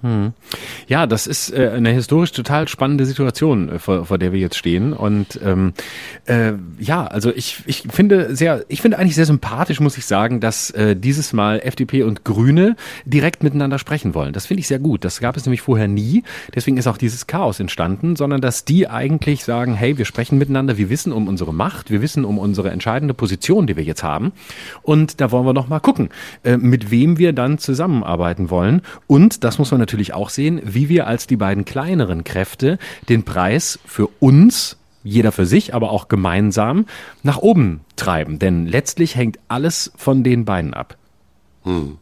Hm. 0.00 0.32
Ja, 0.86 1.06
das 1.08 1.26
ist 1.26 1.50
äh, 1.50 1.70
eine 1.74 1.90
historisch 1.90 2.30
total 2.30 2.68
spannende 2.68 3.04
Situation, 3.04 3.68
äh, 3.68 3.78
vor, 3.80 4.04
vor 4.06 4.16
der 4.16 4.32
wir 4.32 4.38
jetzt 4.38 4.56
stehen. 4.56 4.92
Und 4.92 5.40
ähm, 5.44 5.72
äh, 6.26 6.52
ja, 6.78 7.04
also 7.04 7.32
ich, 7.34 7.62
ich 7.66 7.82
finde 7.90 8.36
sehr, 8.36 8.64
ich 8.68 8.80
finde 8.80 8.98
eigentlich 8.98 9.16
sehr 9.16 9.26
sympathisch, 9.26 9.80
muss 9.80 9.98
ich 9.98 10.06
sagen, 10.06 10.38
dass 10.38 10.70
äh, 10.70 10.94
dieses 10.94 11.32
Mal 11.32 11.60
FDP 11.64 12.04
und 12.04 12.24
Grüne 12.24 12.76
direkt 13.06 13.42
miteinander 13.42 13.80
sprechen 13.80 14.14
wollen. 14.14 14.32
Das 14.32 14.46
finde 14.46 14.60
ich 14.60 14.68
sehr 14.68 14.78
gut. 14.78 15.04
Das 15.04 15.18
gab 15.18 15.36
es 15.36 15.46
nämlich 15.46 15.62
vorher 15.62 15.88
nie. 15.88 16.22
Deswegen 16.54 16.76
ist 16.76 16.86
auch 16.86 16.98
dieses 16.98 17.26
Chaos 17.26 17.58
entstanden, 17.58 18.14
sondern 18.14 18.40
dass 18.40 18.64
die 18.64 18.88
eigentlich 18.88 19.42
sagen, 19.42 19.74
hey, 19.74 19.98
wir 19.98 20.04
sprechen 20.04 20.38
miteinander, 20.38 20.78
wir 20.78 20.90
wissen 20.90 21.12
um 21.12 21.26
unsere 21.26 21.52
Macht, 21.52 21.90
wir 21.90 22.02
wissen 22.02 22.24
um 22.24 22.38
unsere 22.38 22.70
entscheidende 22.70 23.14
Position, 23.14 23.66
die 23.66 23.76
wir 23.76 23.82
jetzt 23.82 24.04
haben. 24.04 24.30
Und 24.82 25.20
da 25.20 25.32
wollen 25.32 25.44
wir 25.44 25.54
noch 25.54 25.66
mal 25.66 25.80
gucken, 25.80 26.10
äh, 26.44 26.56
mit 26.56 26.92
wem 26.92 27.18
wir 27.18 27.32
dann 27.32 27.58
zusammenarbeiten 27.58 28.48
wollen. 28.48 28.82
Und 29.08 29.42
das 29.42 29.58
muss 29.58 29.72
man 29.72 29.87
natürlich 29.88 30.12
auch 30.12 30.28
sehen, 30.28 30.60
wie 30.64 30.90
wir 30.90 31.06
als 31.06 31.26
die 31.26 31.36
beiden 31.36 31.64
kleineren 31.64 32.22
Kräfte 32.22 32.78
den 33.08 33.24
Preis 33.24 33.78
für 33.86 34.08
uns 34.20 34.76
jeder 35.02 35.32
für 35.32 35.46
sich, 35.46 35.74
aber 35.74 35.90
auch 35.90 36.08
gemeinsam 36.08 36.84
nach 37.22 37.38
oben 37.38 37.80
treiben. 37.96 38.38
Denn 38.38 38.66
letztlich 38.66 39.16
hängt 39.16 39.38
alles 39.48 39.90
von 39.96 40.22
den 40.22 40.44
beiden 40.44 40.74
ab. 40.74 40.98
Hm. 41.64 41.96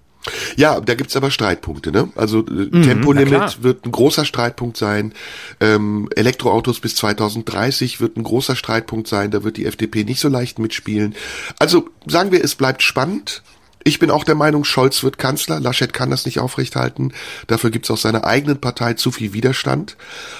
Ja, 0.57 0.81
da 0.81 0.97
gibt's 0.97 1.15
aber 1.15 1.31
Streitpunkte. 1.31 1.93
Ne? 1.93 2.09
Also 2.17 2.41
äh, 2.41 2.51
mhm, 2.51 2.83
Tempolimit 2.83 3.63
wird 3.63 3.87
ein 3.87 3.93
großer 3.93 4.25
Streitpunkt 4.25 4.77
sein. 4.77 5.13
Ähm, 5.61 6.09
Elektroautos 6.17 6.81
bis 6.81 6.97
2030 6.97 8.01
wird 8.01 8.17
ein 8.17 8.25
großer 8.25 8.57
Streitpunkt 8.57 9.07
sein. 9.07 9.31
Da 9.31 9.45
wird 9.45 9.57
die 9.57 9.67
FDP 9.67 10.03
nicht 10.03 10.19
so 10.19 10.29
leicht 10.29 10.59
mitspielen. 10.59 11.15
Also 11.61 11.89
sagen 12.09 12.33
wir, 12.33 12.43
es 12.43 12.57
bleibt 12.57 12.83
spannend. 12.83 13.45
Ich 13.87 14.01
bin 14.01 14.11
auch 14.11 14.25
der 14.25 14.35
Meinung, 14.35 14.65
Scholz 14.65 15.05
wird 15.05 15.17
Kanzler. 15.17 15.61
Laschet 15.61 15.93
kann 15.93 16.11
das 16.11 16.27
nicht 16.27 16.41
aufrechthalten. 16.41 17.13
Dafür 17.47 17.71
gibt 17.71 17.85
es 17.87 17.91
aus 17.93 18.03
seiner 18.03 18.25
eigenen 18.25 18.61
Partei 18.61 18.95
zu 18.95 19.13
viel 19.13 19.33
Widerstand. 19.33 19.97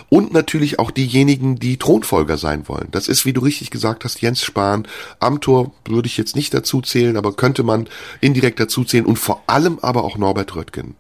Und 0.09 0.33
natürlich 0.33 0.81
auch 0.81 0.91
diejenigen, 0.91 1.55
die 1.55 1.77
Thronfolger 1.77 2.39
sein 2.39 2.67
wollen. 2.67 2.89
Das 2.91 3.07
ist, 3.07 3.25
wie 3.25 3.33
du 3.33 3.41
richtig 3.43 3.71
gesagt 3.71 4.05
hast, 4.05 4.21
Jens 4.21 4.43
Spahn. 4.43 4.89
Amtor 5.21 5.73
würde 5.87 6.09
ich 6.09 6.17
jetzt 6.17 6.35
nicht 6.35 6.55
dazu 6.55 6.81
zählen, 6.81 7.17
aber 7.17 7.35
könnte 7.35 7.63
man 7.63 7.87
indirekt 8.21 8.59
dazu 8.59 8.83
zählen. 8.83 9.07
Und 9.07 9.17
vor 9.17 9.45
allem 9.47 9.79
aber 9.79 10.03
auch 10.03 10.19
Norbert 10.19 10.57
Röttgen. 10.57 10.97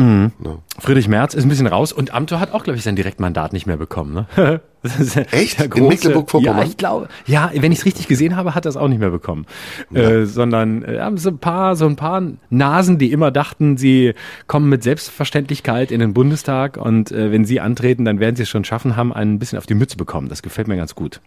Mhm. 0.00 0.32
Ja. 0.42 0.58
Friedrich 0.78 1.08
Merz 1.08 1.34
ist 1.34 1.44
ein 1.44 1.48
bisschen 1.50 1.66
raus 1.66 1.92
und 1.92 2.14
Amthor 2.14 2.40
hat 2.40 2.52
auch, 2.52 2.64
glaube 2.64 2.78
ich, 2.78 2.82
sein 2.82 2.96
Direktmandat 2.96 3.52
nicht 3.52 3.66
mehr 3.66 3.76
bekommen. 3.76 4.14
Ne? 4.14 4.60
Echt? 5.30 5.58
Große, 5.58 5.78
In 5.78 5.88
Mecklenburg-Vorpommern? 5.88 6.58
Ja, 6.58 6.64
ich 6.64 6.78
glaube, 6.78 7.08
ja, 7.26 7.50
wenn 7.54 7.70
ich 7.70 7.80
es 7.80 7.84
richtig 7.84 8.08
gesehen 8.08 8.34
habe, 8.34 8.54
hat 8.54 8.64
er 8.64 8.70
es 8.70 8.78
auch 8.78 8.88
nicht 8.88 8.98
mehr 8.98 9.10
bekommen. 9.10 9.44
Ja. 9.90 10.00
Äh, 10.00 10.26
sondern 10.26 10.82
äh, 10.84 11.00
haben 11.00 11.18
so 11.18 11.28
ein 11.28 11.38
paar, 11.38 11.76
so 11.76 11.86
ein 11.86 11.96
paar 11.96 12.22
Nasen, 12.48 12.96
die 12.96 13.12
immer 13.12 13.30
dachten, 13.30 13.76
sie 13.76 14.14
kommen 14.46 14.70
mit 14.70 14.82
Selbstverständlichkeit 14.82 15.90
in 15.90 16.00
den 16.00 16.14
Bundestag 16.14 16.78
und 16.78 17.12
äh, 17.12 17.30
wenn 17.30 17.44
sie 17.44 17.60
antreten, 17.60 18.06
dann 18.06 18.20
werden 18.20 18.36
sie 18.36 18.44
es 18.44 18.48
schon 18.48 18.64
schaffen, 18.64 18.96
haben 18.96 19.12
ein 19.12 19.38
bisschen 19.38 19.58
auf 19.58 19.66
die 19.66 19.74
Mütze 19.74 19.98
bekommen. 19.98 20.30
Das 20.30 20.42
gefällt 20.42 20.66
mir 20.66 20.76
ganz 20.76 20.94
gut. 20.94 21.20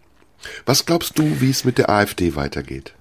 Was 0.66 0.88
glaubst 0.88 1.20
du, 1.20 1.42
wie 1.42 1.52
es 1.52 1.64
mit 1.64 1.78
der 1.78 1.90
AfD 1.90 2.36
weitergeht? 2.36 2.94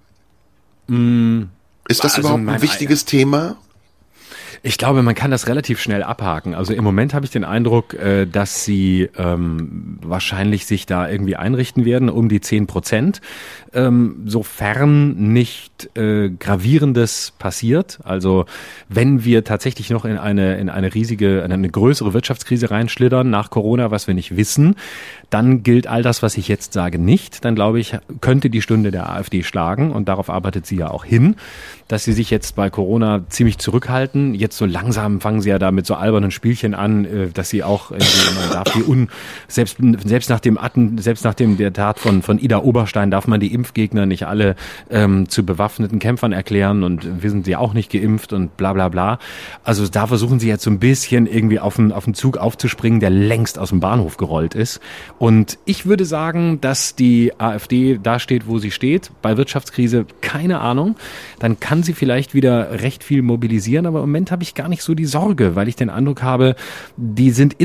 Mm, 0.89 1.45
ist 1.89 2.05
das 2.05 2.17
also 2.17 2.29
überhaupt 2.29 2.47
ein 2.47 2.63
wichtiges 2.63 3.07
Thema? 3.07 3.57
Ich 4.65 4.79
glaube, 4.79 5.03
man 5.03 5.17
kann 5.17 5.33
das 5.33 5.49
relativ 5.49 5.81
schnell 5.81 6.05
abhaken. 6.05 6.55
Also 6.55 6.73
im 6.73 6.85
Moment 6.85 7.15
habe 7.15 7.25
ich 7.25 7.33
den 7.33 7.45
Eindruck, 7.45 7.95
äh, 7.95 8.27
dass 8.27 8.65
sie 8.65 9.09
ähm, 9.19 9.99
wahrscheinlich 10.03 10.67
sich 10.67 10.87
da 10.87 11.09
irgendwie 11.09 11.35
einrichten 11.35 11.85
werden, 11.85 12.09
um 12.09 12.29
die 12.29 12.41
zehn 12.41 12.69
Prozent, 12.69 13.21
ähm, 13.75 14.23
sofern 14.27 15.33
nicht 15.33 15.97
äh, 15.97 16.31
gravierendes 16.31 17.33
passiert. 17.39 17.99
Also 18.05 18.45
wenn 18.89 19.25
wir 19.25 19.45
tatsächlich 19.45 19.91
noch 19.91 20.05
in 20.05 20.19
eine 20.19 20.59
in 20.59 20.69
eine 20.69 20.95
riesige, 20.95 21.41
in 21.41 21.53
eine 21.53 21.69
größere 21.69 22.15
Wirtschaftskrise 22.15 22.71
reinschlittern 22.71 23.31
nach 23.31 23.51
Corona, 23.51 23.91
was 23.91 24.07
wir 24.07 24.15
nicht 24.15 24.37
wissen, 24.37 24.77
dann 25.31 25.63
gilt 25.63 25.87
all 25.87 26.03
das, 26.03 26.23
was 26.23 26.37
ich 26.37 26.49
jetzt 26.49 26.73
sage, 26.73 26.99
nicht. 26.99 27.45
Dann 27.45 27.55
glaube 27.55 27.81
ich, 27.81 27.97
könnte 28.21 28.51
die 28.51 28.63
Stunde 28.63 28.91
der 28.91 29.11
AfD 29.11 29.43
schlagen 29.43 29.93
und 29.93 30.09
darauf 30.09 30.29
arbeitet 30.31 30.67
sie 30.67 30.77
ja 30.77 30.91
auch 30.91 31.05
hin, 31.05 31.37
dass 31.89 32.05
sie 32.05 32.13
sich 32.13 32.31
jetzt 32.31 32.57
bei 32.57 32.71
Corona 32.71 33.23
ziemlich 33.29 33.59
zurückhalten. 33.59 34.35
Jetzt 34.35 34.59
so 34.59 34.67
langsam 34.67 35.21
fangen 35.21 35.41
sie 35.41 35.51
ja 35.51 35.59
da 35.59 35.71
mit 35.71 35.87
so 35.87 35.95
albernen 35.95 36.31
Spielchen 36.31 36.75
an, 36.75 37.05
äh, 37.05 37.29
dass 37.29 37.51
sie 37.51 37.63
auch 37.63 37.91
man 37.91 38.51
darf 38.53 38.73
die 38.73 38.83
un, 38.83 39.09
selbst, 39.49 39.79
selbst 40.05 40.31
nach 40.31 40.41
dem 40.41 40.59
Atten, 40.59 40.99
selbst 40.99 41.25
nach 41.25 41.35
dem 41.35 41.57
der 41.57 41.73
Tat 41.73 41.99
von, 41.99 42.23
von 42.23 42.39
Ida 42.39 42.59
Oberstein 42.59 43.11
darf 43.11 43.27
man 43.27 43.41
die 43.41 43.53
Impfgegner 43.63 44.07
nicht 44.07 44.27
alle 44.27 44.57
ähm, 44.91 45.29
zu 45.29 45.47
bewaffneten 45.47 46.01
Kämpfern 46.01 46.33
erklären 46.33 46.83
und 46.83 47.23
wir 47.23 47.31
sind 47.31 47.47
ja 47.47 47.59
auch 47.59 47.75
nicht 47.75 47.93
geimpft 47.93 48.33
und 48.33 48.57
bla 48.57 48.73
bla 48.73 48.89
bla. 48.89 49.19
Also 49.63 49.87
da 49.87 50.09
versuchen 50.09 50.41
sie 50.41 50.49
jetzt 50.49 50.65
so 50.65 50.71
ein 50.71 50.81
bisschen 50.81 51.27
irgendwie 51.27 51.61
auf 51.61 51.77
den, 51.77 51.93
auf 51.93 52.05
den 52.05 52.15
Zug 52.15 52.39
aufzuspringen, 52.39 52.99
der 52.99 53.11
längst 53.11 53.59
aus 53.59 53.69
dem 53.69 53.79
Bahnhof 53.79 54.17
gerollt 54.17 54.55
ist. 54.55 54.81
Und 55.19 55.59
ich 55.65 55.87
würde 55.87 56.05
sagen, 56.05 56.61
dass 56.61 56.97
die 56.97 57.33
AfD 57.39 58.01
da 58.03 58.19
steht, 58.19 58.49
wo 58.49 58.59
sie 58.59 58.73
steht. 58.73 59.13
Bei 59.23 59.37
Wirtschaftskrise 59.37 60.07
keine 60.21 60.61
Ahnung. 60.61 60.97
Dann 61.39 61.61
kann 61.61 61.83
sie 61.83 61.93
vielleicht 61.93 62.35
wieder 62.35 62.83
recht 62.83 63.05
viel 63.05 63.23
mobilisieren, 63.23 63.87
aber 63.87 64.01
im 64.01 64.07
Moment 64.07 64.31
habe 64.31 64.43
ich 64.43 64.55
gar 64.55 64.69
nicht 64.69 64.83
so 64.83 64.95
die 64.95 65.05
Sorge, 65.05 65.55
weil 65.55 65.69
ich 65.69 65.77
den 65.77 65.91
Eindruck 65.91 66.23
habe, 66.23 66.57
die 66.97 67.31
sind 67.31 67.57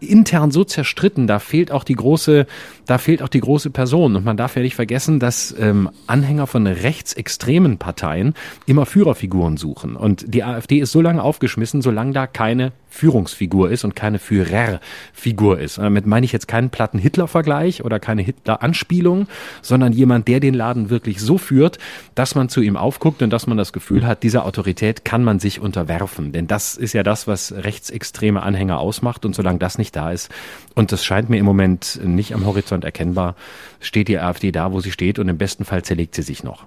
intern 0.00 0.50
so 0.50 0.64
zerstritten. 0.64 1.26
Da 1.26 1.38
fehlt 1.38 1.70
auch 1.72 1.84
die 1.84 1.94
große, 1.94 2.46
da 2.86 2.98
fehlt 2.98 3.22
auch 3.22 3.28
die 3.28 3.40
große 3.40 3.70
Person. 3.70 4.16
Und 4.16 4.24
man 4.24 4.36
darf 4.36 4.56
ja 4.56 4.62
nicht 4.62 4.74
vergessen, 4.74 5.20
dass 5.20 5.45
ähm, 5.52 5.90
Anhänger 6.06 6.46
von 6.46 6.66
rechtsextremen 6.66 7.78
Parteien 7.78 8.34
immer 8.66 8.86
Führerfiguren 8.86 9.56
suchen. 9.56 9.96
Und 9.96 10.34
die 10.34 10.44
AfD 10.44 10.78
ist 10.78 10.92
so 10.92 11.00
lange 11.00 11.22
aufgeschmissen, 11.22 11.82
solange 11.82 12.12
da 12.12 12.26
keine 12.26 12.72
Führungsfigur 12.88 13.70
ist 13.70 13.84
und 13.84 13.94
keine 13.94 14.18
Führerfigur 14.18 15.60
ist. 15.60 15.78
Damit 15.78 16.06
meine 16.06 16.24
ich 16.24 16.32
jetzt 16.32 16.48
keinen 16.48 16.70
platten 16.70 16.98
Hitler-Vergleich 16.98 17.84
oder 17.84 18.00
keine 18.00 18.22
Hitler-Anspielung, 18.22 19.28
sondern 19.60 19.92
jemand, 19.92 20.28
der 20.28 20.40
den 20.40 20.54
Laden 20.54 20.88
wirklich 20.88 21.20
so 21.20 21.36
führt, 21.36 21.78
dass 22.14 22.34
man 22.34 22.48
zu 22.48 22.62
ihm 22.62 22.76
aufguckt 22.76 23.22
und 23.22 23.30
dass 23.30 23.46
man 23.46 23.58
das 23.58 23.72
Gefühl 23.72 24.06
hat, 24.06 24.22
dieser 24.22 24.46
Autorität 24.46 25.04
kann 25.04 25.22
man 25.24 25.38
sich 25.38 25.60
unterwerfen. 25.60 26.32
Denn 26.32 26.46
das 26.46 26.76
ist 26.76 26.94
ja 26.94 27.02
das, 27.02 27.26
was 27.26 27.52
rechtsextreme 27.52 28.42
Anhänger 28.42 28.78
ausmacht. 28.78 29.26
Und 29.26 29.34
solange 29.34 29.58
das 29.58 29.78
nicht 29.78 29.94
da 29.94 30.10
ist, 30.10 30.30
und 30.76 30.92
das 30.92 31.04
scheint 31.04 31.30
mir 31.30 31.38
im 31.38 31.46
Moment 31.46 31.98
nicht 32.04 32.34
am 32.34 32.44
Horizont 32.44 32.84
erkennbar, 32.84 33.34
steht 33.80 34.08
die 34.08 34.18
AfD 34.18 34.52
da, 34.52 34.72
wo 34.72 34.80
sie 34.80 34.92
steht? 34.92 35.18
Und 35.18 35.28
im 35.28 35.38
besten 35.38 35.64
Fall 35.64 35.82
zerlegt 35.82 36.14
sie 36.14 36.22
sich 36.22 36.44
noch. 36.44 36.66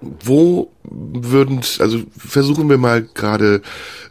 Wo 0.00 0.72
würden, 0.82 1.60
also 1.78 2.02
versuchen 2.18 2.68
wir 2.68 2.76
mal 2.76 3.02
gerade 3.02 3.62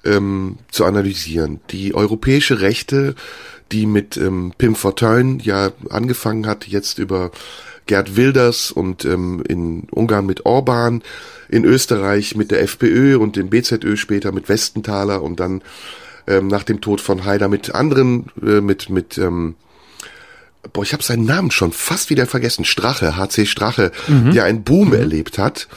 ähm, 0.05 0.57
zu 0.71 0.85
analysieren. 0.85 1.59
Die 1.71 1.93
europäische 1.93 2.61
Rechte, 2.61 3.13
die 3.73 3.85
mit 3.85 4.15
ähm, 4.15 4.53
Pim 4.57 4.73
Fortuyn 4.73 5.39
ja 5.39 5.73
angefangen 5.89 6.47
hat, 6.47 6.65
jetzt 6.65 6.97
über 6.97 7.31
Gerd 7.87 8.15
Wilders 8.15 8.71
und 8.71 9.03
ähm, 9.03 9.43
in 9.45 9.89
Ungarn 9.91 10.25
mit 10.25 10.45
Orban, 10.45 11.03
in 11.49 11.65
Österreich 11.65 12.37
mit 12.37 12.51
der 12.51 12.61
FPÖ 12.61 13.17
und 13.17 13.35
dem 13.35 13.49
BZÖ 13.49 13.97
später 13.97 14.31
mit 14.31 14.47
Westenthaler 14.47 15.21
und 15.21 15.41
dann 15.41 15.61
ähm, 16.27 16.47
nach 16.47 16.63
dem 16.63 16.81
Tod 16.81 17.01
von 17.01 17.25
Haider 17.25 17.47
mit 17.47 17.73
anderen, 17.73 18.31
äh, 18.41 18.61
mit, 18.61 18.89
mit 18.89 19.17
ähm, 19.17 19.55
boah, 20.73 20.83
ich 20.83 20.93
habe 20.93 21.03
seinen 21.03 21.25
Namen 21.25 21.51
schon 21.51 21.71
fast 21.71 22.09
wieder 22.09 22.25
vergessen, 22.25 22.65
Strache, 22.65 23.17
HC 23.17 23.45
Strache, 23.45 23.91
mhm. 24.07 24.31
der 24.31 24.45
einen 24.45 24.63
Boom 24.63 24.89
mhm. 24.89 24.95
erlebt 24.95 25.37
hat 25.37 25.67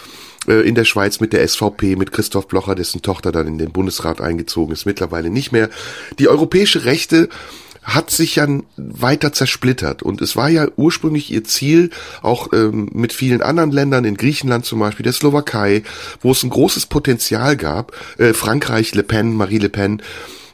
äh, 0.46 0.66
in 0.66 0.74
der 0.74 0.84
Schweiz 0.84 1.20
mit 1.20 1.32
der 1.32 1.46
SVP, 1.46 1.96
mit 1.96 2.12
Christoph 2.12 2.48
Blocher, 2.48 2.74
dessen 2.74 3.02
Tochter 3.02 3.32
dann 3.32 3.46
in 3.46 3.58
den 3.58 3.72
Bundesrat 3.72 4.20
eingezogen 4.20 4.72
ist, 4.72 4.86
mittlerweile 4.86 5.30
nicht 5.30 5.52
mehr. 5.52 5.70
Die 6.18 6.28
europäische 6.28 6.84
Rechte 6.84 7.28
hat 7.82 8.10
sich 8.10 8.36
ja 8.36 8.46
weiter 8.76 9.32
zersplittert 9.32 10.02
und 10.02 10.20
es 10.20 10.36
war 10.36 10.50
ja 10.50 10.68
ursprünglich 10.76 11.32
ihr 11.32 11.44
Ziel, 11.44 11.88
auch 12.20 12.52
ähm, 12.52 12.90
mit 12.92 13.14
vielen 13.14 13.40
anderen 13.40 13.70
Ländern, 13.70 14.04
in 14.04 14.16
Griechenland 14.16 14.66
zum 14.66 14.80
Beispiel, 14.80 15.04
der 15.04 15.14
Slowakei, 15.14 15.84
wo 16.20 16.32
es 16.32 16.42
ein 16.42 16.50
großes 16.50 16.86
Potenzial 16.86 17.56
gab, 17.56 17.92
äh, 18.18 18.34
Frankreich, 18.34 18.94
Le 18.94 19.04
Pen, 19.04 19.34
Marie 19.34 19.58
Le 19.58 19.70
Pen, 19.70 20.02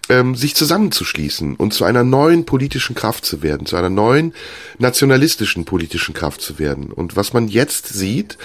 ähm, 0.08 0.34
sich 0.34 0.54
zusammenzuschließen 0.54 1.56
und 1.56 1.72
zu 1.72 1.84
einer 1.84 2.04
neuen 2.04 2.44
politischen 2.44 2.94
Kraft 2.94 3.24
zu 3.24 3.42
werden, 3.42 3.66
zu 3.66 3.76
einer 3.76 3.90
neuen 3.90 4.34
nationalistischen 4.78 5.64
politischen 5.64 6.14
Kraft 6.14 6.40
zu 6.40 6.58
werden. 6.58 6.92
Und 6.92 7.16
was 7.16 7.32
man 7.32 7.48
jetzt 7.48 7.88
sieht, 7.88 8.36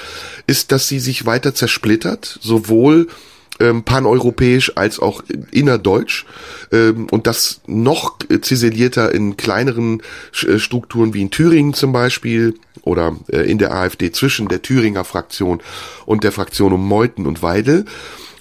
ist, 0.48 0.72
dass 0.72 0.88
sie 0.88 1.00
sich 1.00 1.26
weiter 1.26 1.54
zersplittert, 1.54 2.40
sowohl 2.42 3.08
ähm, 3.60 3.84
paneuropäisch 3.84 4.78
als 4.78 5.00
auch 5.00 5.22
innerdeutsch 5.52 6.26
ähm, 6.72 7.08
und 7.12 7.28
das 7.28 7.62
noch 7.68 8.18
ziselierter 8.42 9.14
in 9.14 9.36
kleineren 9.36 10.02
äh, 10.48 10.60
Strukturen 10.60 11.14
wie 11.14 11.22
in 11.22 11.32
Thüringen 11.32 11.74
zum 11.74 11.92
Beispiel 11.92 12.56
oder 12.84 13.18
äh, 13.28 13.42
in 13.42 13.58
der 13.58 13.74
AfD 13.74 14.12
zwischen 14.12 14.48
der 14.48 14.62
Thüringer 14.62 15.04
Fraktion 15.04 15.62
und 16.06 16.24
der 16.24 16.32
Fraktion 16.32 16.72
um 16.72 16.88
Meuthen 16.88 17.28
und 17.28 17.44
Weidel 17.44 17.86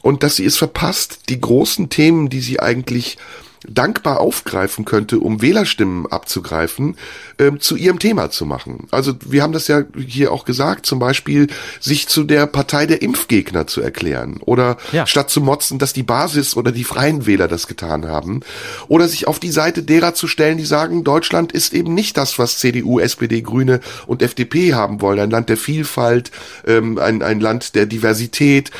und 0.03 0.23
dass 0.23 0.37
sie 0.37 0.45
es 0.45 0.57
verpasst, 0.57 1.29
die 1.29 1.41
großen 1.41 1.91
Themen, 1.91 2.29
die 2.29 2.41
sie 2.41 2.61
eigentlich 2.61 3.19
dankbar 3.67 4.21
aufgreifen 4.21 4.85
könnte, 4.85 5.19
um 5.19 5.43
Wählerstimmen 5.43 6.07
abzugreifen, 6.07 6.97
ähm, 7.39 7.61
zu 7.61 7.77
ihrem 7.77 7.99
Thema 7.99 8.31
zu 8.31 8.47
machen. 8.47 8.87
Also 8.91 9.15
wir 9.27 9.43
haben 9.43 9.53
das 9.53 9.69
ja 9.69 9.83
hier 9.97 10.33
auch 10.33 10.45
gesagt, 10.45 10.87
zum 10.87 10.99
Beispiel 10.99 11.49
sich 11.81 12.09
zu 12.09 12.25
der 12.25 12.47
Partei 12.47 12.87
der 12.87 13.03
Impfgegner 13.03 13.67
zu 13.67 13.81
erklären 13.81 14.39
oder 14.41 14.77
ja. 14.93 15.07
statt 15.07 15.31
zu 15.31 15.41
motzen, 15.41 15.79
dass 15.79 15.93
die 15.93 16.03
Basis 16.03 16.57
oder 16.57 16.73
die 16.73 16.85
Freien 16.85 17.27
Wähler 17.27 17.49
das 17.49 17.67
getan 17.67 18.07
haben 18.07 18.41
oder 18.87 19.09
sich 19.09 19.27
auf 19.27 19.39
die 19.39 19.51
Seite 19.51 19.83
derer 19.83 20.15
zu 20.15 20.29
stellen, 20.29 20.59
die 20.59 20.65
sagen, 20.65 21.05
Deutschland 21.05 21.53
ist 21.53 21.75
eben 21.75 21.95
nicht 21.95 22.17
das, 22.17 22.39
was 22.39 22.59
CDU, 22.59 23.01
SPD, 23.01 23.43
Grüne 23.43 23.81
und 24.07 24.23
FDP 24.23 24.75
haben 24.75 25.01
wollen, 25.01 25.19
ein 25.19 25.31
Land 25.31 25.49
der 25.49 25.57
Vielfalt, 25.57 26.31
ähm, 26.67 26.99
ein, 26.99 27.23
ein 27.23 27.41
Land 27.41 27.75
der 27.75 27.87
Diversität, 27.87 28.71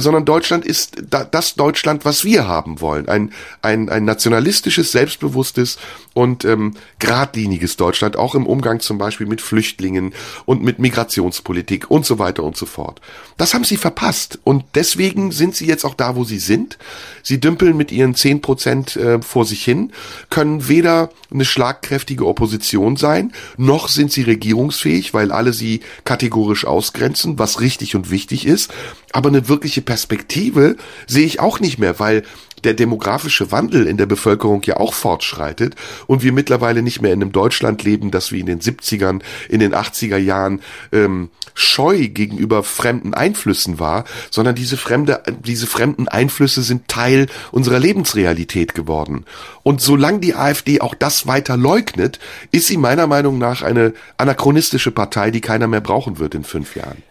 sondern 0.00 0.24
Deutschland 0.24 0.64
ist 0.64 1.02
das 1.08 1.54
Deutschland, 1.54 2.04
was 2.04 2.24
wir 2.24 2.46
haben 2.46 2.80
wollen. 2.80 3.08
Ein, 3.08 3.32
ein, 3.62 3.88
ein 3.88 4.04
nationalistisches, 4.04 4.92
selbstbewusstes 4.92 5.78
und 6.16 6.46
ähm, 6.46 6.72
geradliniges 6.98 7.76
Deutschland, 7.76 8.16
auch 8.16 8.34
im 8.34 8.46
Umgang 8.46 8.80
zum 8.80 8.96
Beispiel 8.96 9.26
mit 9.26 9.42
Flüchtlingen 9.42 10.14
und 10.46 10.62
mit 10.62 10.78
Migrationspolitik 10.78 11.90
und 11.90 12.06
so 12.06 12.18
weiter 12.18 12.42
und 12.42 12.56
so 12.56 12.64
fort. 12.64 13.02
Das 13.36 13.52
haben 13.52 13.64
sie 13.64 13.76
verpasst 13.76 14.38
und 14.42 14.64
deswegen 14.74 15.30
sind 15.30 15.54
sie 15.54 15.66
jetzt 15.66 15.84
auch 15.84 15.94
da, 15.94 16.16
wo 16.16 16.24
sie 16.24 16.38
sind. 16.38 16.78
Sie 17.22 17.38
dümpeln 17.38 17.76
mit 17.76 17.92
ihren 17.92 18.14
zehn 18.14 18.40
Prozent 18.40 18.96
äh, 18.96 19.20
vor 19.20 19.44
sich 19.44 19.62
hin, 19.62 19.92
können 20.30 20.68
weder 20.68 21.10
eine 21.30 21.44
schlagkräftige 21.44 22.26
Opposition 22.26 22.96
sein, 22.96 23.32
noch 23.58 23.88
sind 23.88 24.10
sie 24.10 24.22
regierungsfähig, 24.22 25.12
weil 25.12 25.30
alle 25.30 25.52
sie 25.52 25.80
kategorisch 26.04 26.64
ausgrenzen, 26.64 27.38
was 27.38 27.60
richtig 27.60 27.94
und 27.94 28.10
wichtig 28.10 28.46
ist. 28.46 28.72
Aber 29.12 29.28
eine 29.28 29.48
wirkliche 29.50 29.82
Perspektive 29.82 30.76
sehe 31.06 31.26
ich 31.26 31.40
auch 31.40 31.60
nicht 31.60 31.78
mehr, 31.78 32.00
weil 32.00 32.22
der 32.66 32.74
demografische 32.74 33.52
Wandel 33.52 33.86
in 33.86 33.96
der 33.96 34.06
Bevölkerung 34.06 34.60
ja 34.64 34.76
auch 34.76 34.92
fortschreitet 34.92 35.76
und 36.06 36.22
wir 36.24 36.32
mittlerweile 36.32 36.82
nicht 36.82 37.00
mehr 37.00 37.12
in 37.12 37.22
einem 37.22 37.32
Deutschland 37.32 37.84
leben, 37.84 38.10
das 38.10 38.32
wie 38.32 38.40
in 38.40 38.46
den 38.46 38.60
70ern, 38.60 39.22
in 39.48 39.60
den 39.60 39.72
80er 39.72 40.16
Jahren 40.16 40.60
ähm, 40.92 41.30
scheu 41.54 42.08
gegenüber 42.08 42.64
fremden 42.64 43.14
Einflüssen 43.14 43.78
war, 43.78 44.04
sondern 44.30 44.56
diese 44.56 44.76
fremde, 44.76 45.22
diese 45.44 45.68
fremden 45.68 46.08
Einflüsse 46.08 46.62
sind 46.62 46.88
Teil 46.88 47.28
unserer 47.52 47.78
Lebensrealität 47.78 48.74
geworden. 48.74 49.24
Und 49.62 49.80
solange 49.80 50.18
die 50.18 50.34
AfD 50.34 50.80
auch 50.80 50.94
das 50.94 51.28
weiter 51.28 51.56
leugnet, 51.56 52.18
ist 52.50 52.66
sie 52.66 52.76
meiner 52.76 53.06
Meinung 53.06 53.38
nach 53.38 53.62
eine 53.62 53.94
anachronistische 54.18 54.90
Partei, 54.90 55.30
die 55.30 55.40
keiner 55.40 55.68
mehr 55.68 55.80
brauchen 55.80 56.18
wird 56.18 56.34
in 56.34 56.44
fünf 56.44 56.74
Jahren. 56.74 57.02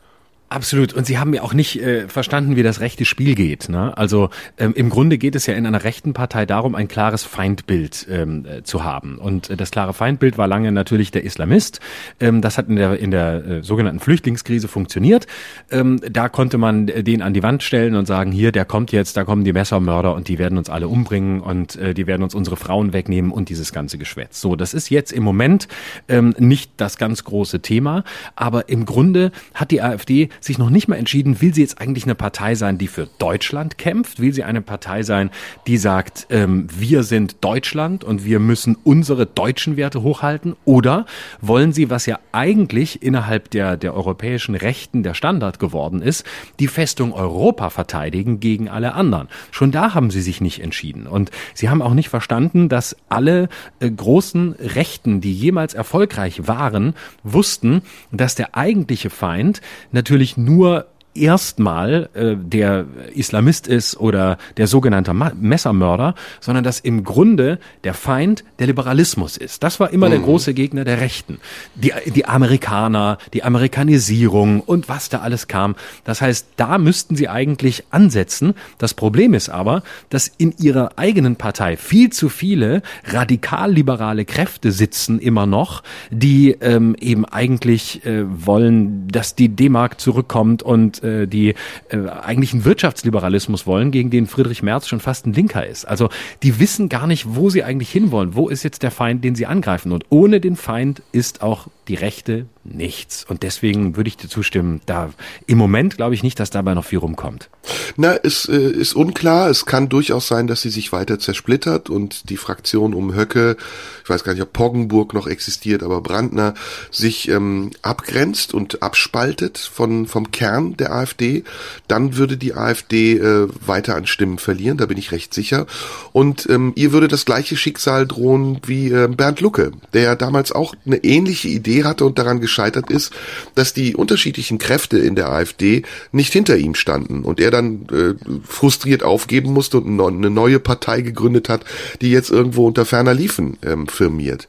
Absolut. 0.56 0.94
Und 0.94 1.06
Sie 1.06 1.18
haben 1.18 1.34
ja 1.34 1.42
auch 1.42 1.54
nicht 1.54 1.82
äh, 1.82 2.08
verstanden, 2.08 2.56
wie 2.56 2.64
das 2.64 2.80
rechte 2.80 3.04
Spiel 3.04 3.36
geht. 3.36 3.68
Ne? 3.68 3.98
Also 3.98 4.30
ähm, 4.58 4.74
im 4.74 4.90
Grunde 4.90 5.18
geht 5.18 5.36
es 5.36 5.48
ja 5.48 5.54
in 5.54 5.66
einer 5.66 5.84
rechten 5.84 6.14
Partei 6.14 6.46
darum, 6.46 6.76
ein 6.76 6.88
klares 6.88 7.26
Feindbild 7.26 8.08
ähm, 8.10 8.46
äh, 8.46 8.64
zu 8.64 8.86
haben. 8.86 9.18
Und 9.18 9.50
äh, 9.50 9.58
das 9.58 9.72
klare 9.72 9.94
Feindbild 9.94 10.38
war 10.38 10.48
lange 10.48 10.72
natürlich 10.72 11.12
der 11.12 11.26
Islamist. 11.26 11.82
Ähm, 12.22 12.40
das 12.40 12.58
hat 12.58 12.70
in 12.70 12.78
der, 12.78 12.98
in 12.98 13.12
der 13.12 13.46
äh, 13.46 13.64
sogenannten 13.64 14.00
Flüchtlingskrise 14.00 14.70
funktioniert. 14.70 15.28
Ähm, 15.72 16.00
da 16.10 16.30
konnte 16.30 16.58
man 16.58 16.88
den 16.88 17.22
an 17.22 17.34
die 17.34 17.44
Wand 17.44 17.62
stellen 17.62 17.98
und 17.98 18.06
sagen, 18.06 18.32
hier, 18.32 18.54
der 18.54 18.64
kommt 18.64 18.94
jetzt, 18.94 19.18
da 19.18 19.26
kommen 19.26 19.44
die 19.44 19.52
Messermörder 19.52 20.16
und 20.16 20.30
die 20.30 20.40
werden 20.40 20.58
uns 20.58 20.70
alle 20.70 20.88
umbringen 20.88 21.42
und 21.42 21.76
äh, 21.76 21.94
die 21.94 22.08
werden 22.08 22.24
uns 22.24 22.34
unsere 22.34 22.56
Frauen 22.56 22.94
wegnehmen 22.94 23.32
und 23.32 23.50
dieses 23.50 23.74
ganze 23.74 23.98
Geschwätz. 23.98 24.40
So, 24.40 24.56
das 24.56 24.74
ist 24.74 24.90
jetzt 24.90 25.12
im 25.12 25.24
Moment 25.24 25.68
ähm, 26.08 26.34
nicht 26.40 26.72
das 26.78 26.98
ganz 26.98 27.26
große 27.26 27.62
Thema. 27.62 28.06
Aber 28.38 28.70
im 28.70 28.86
Grunde 28.86 29.34
hat 29.54 29.72
die 29.72 29.82
AfD 29.82 30.30
sich 30.46 30.58
noch 30.58 30.70
nicht 30.70 30.88
mal 30.88 30.96
entschieden, 30.96 31.42
will 31.42 31.54
sie 31.54 31.62
jetzt 31.62 31.82
eigentlich 31.82 32.06
eine 32.06 32.16
Partei 32.16 32.56
sein, 32.56 32.78
die 32.78 32.88
für 32.88 33.08
Deutschland 33.18 33.78
kämpft? 33.78 34.20
Will 34.20 34.34
sie 34.34 34.44
eine 34.44 34.62
Partei 34.62 35.04
sein, 35.04 35.30
die 35.68 35.78
sagt, 35.78 36.28
ähm, 36.30 36.68
wir 36.72 37.04
sind 37.04 37.44
Deutschland 37.44 38.04
und 38.04 38.26
wir 38.26 38.40
müssen 38.40 38.78
unsere 38.84 39.26
deutschen 39.26 39.78
Werte 39.78 40.04
hochhalten? 40.04 40.56
Oder 40.66 41.06
wollen 41.42 41.74
sie, 41.74 41.90
was 41.90 42.06
ja 42.06 42.20
eigentlich 42.32 43.02
innerhalb 43.02 43.50
der, 43.52 43.78
der 43.78 43.94
europäischen 43.94 44.56
Rechten 44.56 45.04
der 45.04 45.14
Standard 45.14 45.60
geworden 45.60 46.02
ist, 46.02 46.26
die 46.60 46.68
Festung 46.68 47.14
Europa 47.14 47.70
verteidigen 47.70 48.40
gegen 48.40 48.70
alle 48.70 48.94
anderen? 48.94 49.28
Schon 49.52 49.72
da 49.72 49.94
haben 49.94 50.12
sie 50.12 50.22
sich 50.22 50.42
nicht 50.42 50.62
entschieden. 50.62 51.08
Und 51.08 51.32
sie 51.54 51.70
haben 51.70 51.82
auch 51.82 51.94
nicht 51.94 52.10
verstanden, 52.10 52.70
dass 52.70 52.96
alle 53.10 53.50
äh, 53.80 53.90
großen 53.90 54.54
Rechten, 54.54 55.22
die 55.22 55.34
jemals 55.34 55.74
erfolgreich 55.74 56.48
waren, 56.48 56.94
wussten, 57.24 57.82
dass 58.12 58.36
der 58.36 58.56
eigentliche 58.56 59.10
Feind 59.10 59.62
natürlich 59.92 60.25
nur 60.38 60.86
erstmal 61.16 62.10
äh, 62.14 62.36
der 62.36 62.86
Islamist 63.14 63.68
ist 63.68 63.98
oder 63.98 64.38
der 64.58 64.68
sogenannte 64.68 65.14
Messermörder, 65.14 66.16
sondern 66.40 66.64
dass 66.64 66.80
im 66.80 67.04
Grunde 67.04 67.60
der 67.84 67.94
Feind 67.94 68.44
der 68.60 68.68
Liberalismus 68.68 69.38
ist. 69.38 69.64
Das 69.64 69.80
war 69.80 69.92
immer 69.92 70.08
mhm. 70.08 70.12
der 70.12 70.20
große 70.20 70.54
Gegner 70.54 70.84
der 70.84 71.00
Rechten. 71.00 71.40
Die, 71.76 71.94
die 72.14 72.26
Amerikaner, 72.26 73.18
die 73.34 73.44
Amerikanisierung 73.44 74.62
und 74.62 74.90
was 74.90 75.10
da 75.10 75.20
alles 75.20 75.48
kam. 75.48 75.76
Das 76.04 76.22
heißt, 76.22 76.48
da 76.58 76.78
müssten 76.78 77.16
sie 77.16 77.30
eigentlich 77.30 77.86
ansetzen. 77.92 78.54
Das 78.78 78.94
Problem 78.94 79.34
ist 79.34 79.50
aber, 79.50 79.84
dass 80.10 80.28
in 80.38 80.54
ihrer 80.60 80.98
eigenen 80.98 81.38
Partei 81.38 81.78
viel 81.78 82.10
zu 82.10 82.30
viele 82.30 82.82
radikal-liberale 83.06 84.26
Kräfte 84.26 84.72
sitzen 84.72 85.20
immer 85.20 85.46
noch, 85.46 85.84
die 86.12 86.52
ähm, 86.62 86.96
eben 87.00 87.26
eigentlich 87.26 88.06
äh, 88.06 88.26
wollen, 88.46 89.08
dass 89.08 89.36
die 89.36 89.50
D-Mark 89.50 90.00
zurückkommt 90.00 90.64
und 90.64 91.04
äh, 91.06 91.28
die 91.28 91.56
äh, 91.90 92.10
eigentlich 92.10 92.54
einen 92.54 92.66
Wirtschaftsliberalismus 92.66 93.66
wollen, 93.68 93.92
gegen 93.92 94.10
den 94.10 94.28
Friedrich 94.28 94.64
Merz 94.64 94.88
schon 94.88 95.00
fast 95.00 95.26
ein 95.26 95.34
Linker 95.34 95.66
ist. 95.66 95.86
Also 95.86 96.10
die 96.44 96.60
wissen 96.60 96.90
gar 96.90 97.08
nicht, 97.08 97.26
wo 97.36 97.50
sie 97.50 97.64
eigentlich 97.64 97.92
hinwollen. 97.92 98.36
Wo 98.36 98.50
ist 98.50 98.64
jetzt 98.64 98.84
der 98.84 98.92
Feind, 98.92 99.24
den 99.24 99.36
sie 99.36 99.46
angreifen? 99.46 99.92
Und 99.92 100.06
ohne 100.10 100.40
den 100.40 100.56
Feind 100.56 101.02
ist 101.12 101.42
auch 101.42 101.68
die 101.88 101.96
Rechte 101.96 102.48
nichts. 102.66 103.26
Und 103.28 103.44
deswegen 103.44 103.96
würde 103.96 104.08
ich 104.08 104.18
dir 104.18 104.28
zustimmen, 104.28 104.82
da 104.86 105.12
im 105.48 105.58
Moment 105.58 105.98
glaube 105.98 106.16
ich 106.16 106.24
nicht, 106.24 106.40
dass 106.40 106.50
dabei 106.50 106.74
noch 106.74 106.86
viel 106.86 107.00
rumkommt. 107.00 107.50
Na, 107.96 108.16
es 108.16 108.48
äh, 108.48 108.58
ist 108.58 108.96
unklar. 108.96 109.50
Es 109.50 109.66
kann 109.66 109.90
durchaus 109.90 110.28
sein, 110.28 110.48
dass 110.48 110.62
sie 110.62 110.70
sich 110.70 110.92
weiter 110.92 111.20
zersplittert 111.20 111.90
und 111.90 112.30
die 112.30 112.38
Fraktion 112.38 112.94
um 112.94 113.16
Höcke, 113.16 113.58
ich 114.04 114.10
weiß 114.10 114.24
gar 114.24 114.34
nicht, 114.34 114.42
ob 114.42 114.54
Poggenburg 114.54 115.14
noch 115.14 115.28
existiert, 115.28 115.84
aber 115.84 116.02
Brandner 116.02 116.54
sich 116.92 117.30
ähm, 117.30 117.72
abgrenzt 117.82 118.54
und 118.54 118.82
abspaltet 118.84 119.58
von 119.58 120.08
vom 120.08 120.32
Kern 120.32 120.78
der 120.78 120.94
AfD. 120.94 121.44
Dann 121.88 122.18
würde 122.18 122.38
die 122.38 122.54
AfD 122.54 123.18
äh, 123.18 123.48
weiter 123.66 123.96
an 123.96 124.08
Stimmen 124.08 124.40
verlieren, 124.40 124.78
da 124.78 124.86
bin 124.86 124.98
ich 124.98 125.12
recht 125.12 125.34
sicher. 125.34 125.66
Und 126.12 126.48
ähm, 126.50 126.74
ihr 126.76 126.92
würde 126.92 127.08
das 127.08 127.26
gleiche 127.26 127.58
Schicksal 127.58 128.08
drohen 128.08 128.60
wie 128.66 128.92
äh, 128.92 129.08
Bernd 129.08 129.42
Lucke, 129.42 129.72
der 129.94 130.16
damals 130.16 130.52
auch 130.52 130.76
eine 130.86 130.98
ähnliche 131.04 131.48
Idee 131.48 131.84
hatte 131.84 132.06
und 132.06 132.20
daran 132.20 132.42
gescheitert 132.56 132.90
ist, 132.90 133.12
dass 133.56 133.74
die 133.74 133.96
unterschiedlichen 133.96 134.58
Kräfte 134.58 134.98
in 134.98 135.16
der 135.16 135.30
AfD 135.30 135.84
nicht 136.14 136.32
hinter 136.32 136.56
ihm 136.56 136.74
standen 136.74 137.24
und 137.24 137.42
er 137.42 137.52
dann 137.52 137.88
äh, 137.92 138.14
frustriert 138.48 139.04
aufgeben 139.04 139.52
musste 139.52 139.80
und 139.80 140.00
eine 140.00 140.30
neue 140.30 140.60
Partei 140.60 141.02
gegründet 141.02 141.50
hat, 141.50 141.66
die 142.02 142.12
jetzt 142.12 142.32
irgendwo 142.32 142.66
unter 142.66 142.86
ferner 142.86 143.14
Liefen 143.14 143.58
ähm, 143.64 143.88
firmiert. 143.88 144.48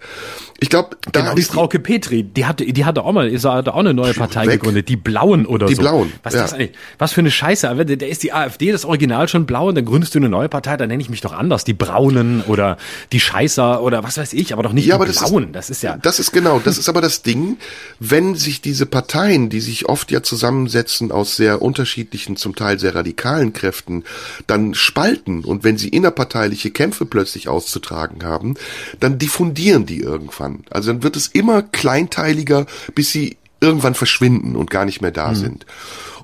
Ich 0.59 0.71
glaube, 0.71 0.97
da 1.13 1.21
genau, 1.21 1.35
die 1.35 1.43
Frauke 1.43 1.79
Petri, 1.79 2.23
die 2.23 2.47
hatte, 2.47 2.65
die 2.65 2.85
hatte 2.87 3.05
auch 3.05 3.13
mal, 3.13 3.31
hatte 3.31 3.75
auch 3.75 3.79
eine 3.79 3.93
neue 3.93 4.15
Partei 4.15 4.47
weg. 4.47 4.61
gegründet, 4.61 4.89
die 4.89 4.97
Blauen 4.97 5.45
oder 5.45 5.67
die 5.67 5.75
so. 5.75 5.83
Die 5.83 5.87
Blauen. 5.87 6.13
Was 6.23 6.33
ja. 6.33 6.43
das? 6.43 6.55
Was 6.97 7.13
für 7.13 7.21
eine 7.21 7.31
Scheiße. 7.31 7.69
Aber 7.69 7.85
der 7.85 8.09
ist 8.09 8.23
die 8.23 8.33
AfD, 8.33 8.73
das 8.73 8.87
Original 8.87 9.29
schon 9.29 9.45
blau 9.45 9.69
und 9.69 9.75
dann 9.75 9.85
gründest 9.85 10.15
du 10.15 10.19
eine 10.19 10.31
neue 10.31 10.49
Partei, 10.49 10.79
dann 10.79 10.89
nenne 10.89 11.03
ich 11.03 11.11
mich 11.11 11.21
doch 11.21 11.33
anders, 11.33 11.65
die 11.65 11.75
Braunen 11.75 12.43
oder 12.43 12.79
die 13.13 13.21
Scheißer 13.21 13.83
oder 13.83 14.03
was 14.03 14.17
weiß 14.17 14.33
ich, 14.33 14.55
aber 14.55 14.63
doch 14.63 14.73
nicht 14.73 14.87
ja, 14.87 14.97
die 14.97 15.13
Blauen. 15.13 15.53
Das 15.53 15.69
ist, 15.69 15.71
das 15.71 15.77
ist 15.77 15.83
ja. 15.83 15.99
Das 15.99 16.19
ist 16.21 16.33
genau, 16.33 16.59
das 16.65 16.79
ist 16.79 16.89
aber 16.89 17.03
das 17.03 17.21
Ding, 17.21 17.59
wenn 17.99 18.35
sich 18.35 18.61
diese 18.61 18.87
Parteien, 18.87 19.49
die 19.49 19.61
sich 19.61 19.89
oft 19.89 20.11
ja 20.11 20.23
zusammensetzen 20.23 21.13
aus 21.13 21.37
sehr 21.37 21.63
unterschiedlichen, 21.63 22.37
zum 22.37 22.55
Teil 22.55 22.79
sehr 22.79 22.95
radikalen 22.95 23.53
Kräften, 23.53 24.05
dann 24.47 24.75
spalten 24.75 25.45
und 25.45 25.65
wenn 25.65 25.79
sie 25.79 25.89
innerparteiliche 25.89 26.71
Kämpfe 26.71 27.07
plötzlich 27.07 27.49
auszutragen 27.49 28.25
haben, 28.25 28.55
dann 29.01 29.19
diffundieren 29.19 29.87
die 29.87 30.01
irgendwann. 30.01 30.65
Also 30.71 30.93
dann 30.93 31.03
wird 31.03 31.17
es 31.17 31.29
immer 31.29 31.63
kleinteiliger, 31.63 32.67
bis 32.95 33.13
sie 33.13 33.37
irgendwann 33.61 33.95
verschwinden 33.95 34.57
und 34.57 34.71
gar 34.71 34.85
nicht 34.85 35.01
mehr 35.01 35.13
da 35.13 35.31
mhm. 35.31 35.37
sind. 35.37 35.67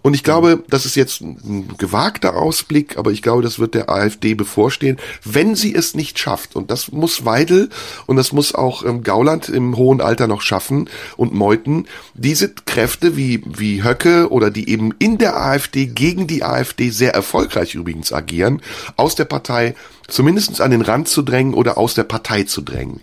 Und 0.02 0.14
ich 0.14 0.24
glaube, 0.24 0.64
das 0.68 0.84
ist 0.84 0.96
jetzt 0.96 1.20
ein 1.20 1.76
gewagter 1.78 2.34
Ausblick, 2.34 2.98
aber 2.98 3.12
ich 3.12 3.22
glaube, 3.22 3.42
das 3.42 3.60
wird 3.60 3.74
der 3.74 3.88
AfD 3.88 4.34
bevorstehen, 4.34 4.98
wenn 5.24 5.54
sie 5.54 5.74
es 5.74 5.94
nicht 5.94 6.18
schafft. 6.18 6.56
Und 6.56 6.72
das 6.72 6.90
muss 6.90 7.24
Weidel 7.24 7.70
und 8.06 8.16
das 8.16 8.32
muss 8.32 8.52
auch 8.52 8.84
ähm, 8.84 9.04
Gauland 9.04 9.48
im 9.48 9.76
hohen 9.76 10.00
Alter 10.00 10.26
noch 10.26 10.42
schaffen 10.42 10.90
und 11.16 11.32
Meuthen, 11.32 11.86
diese 12.14 12.52
Kräfte 12.52 13.16
wie, 13.16 13.44
wie 13.46 13.84
Höcke 13.84 14.30
oder 14.30 14.50
die 14.50 14.68
eben 14.68 14.92
in 14.98 15.18
der 15.18 15.40
AfD 15.40 15.86
gegen 15.86 16.26
die 16.26 16.42
AfD 16.42 16.90
sehr 16.90 17.14
erfolgreich 17.14 17.76
übrigens 17.76 18.12
agieren, 18.12 18.60
aus 18.96 19.14
der 19.14 19.24
Partei 19.24 19.76
zumindest 20.08 20.60
an 20.60 20.72
den 20.72 20.82
Rand 20.82 21.06
zu 21.08 21.22
drängen 21.22 21.54
oder 21.54 21.78
aus 21.78 21.94
der 21.94 22.04
Partei 22.04 22.42
zu 22.42 22.60
drängen. 22.60 23.00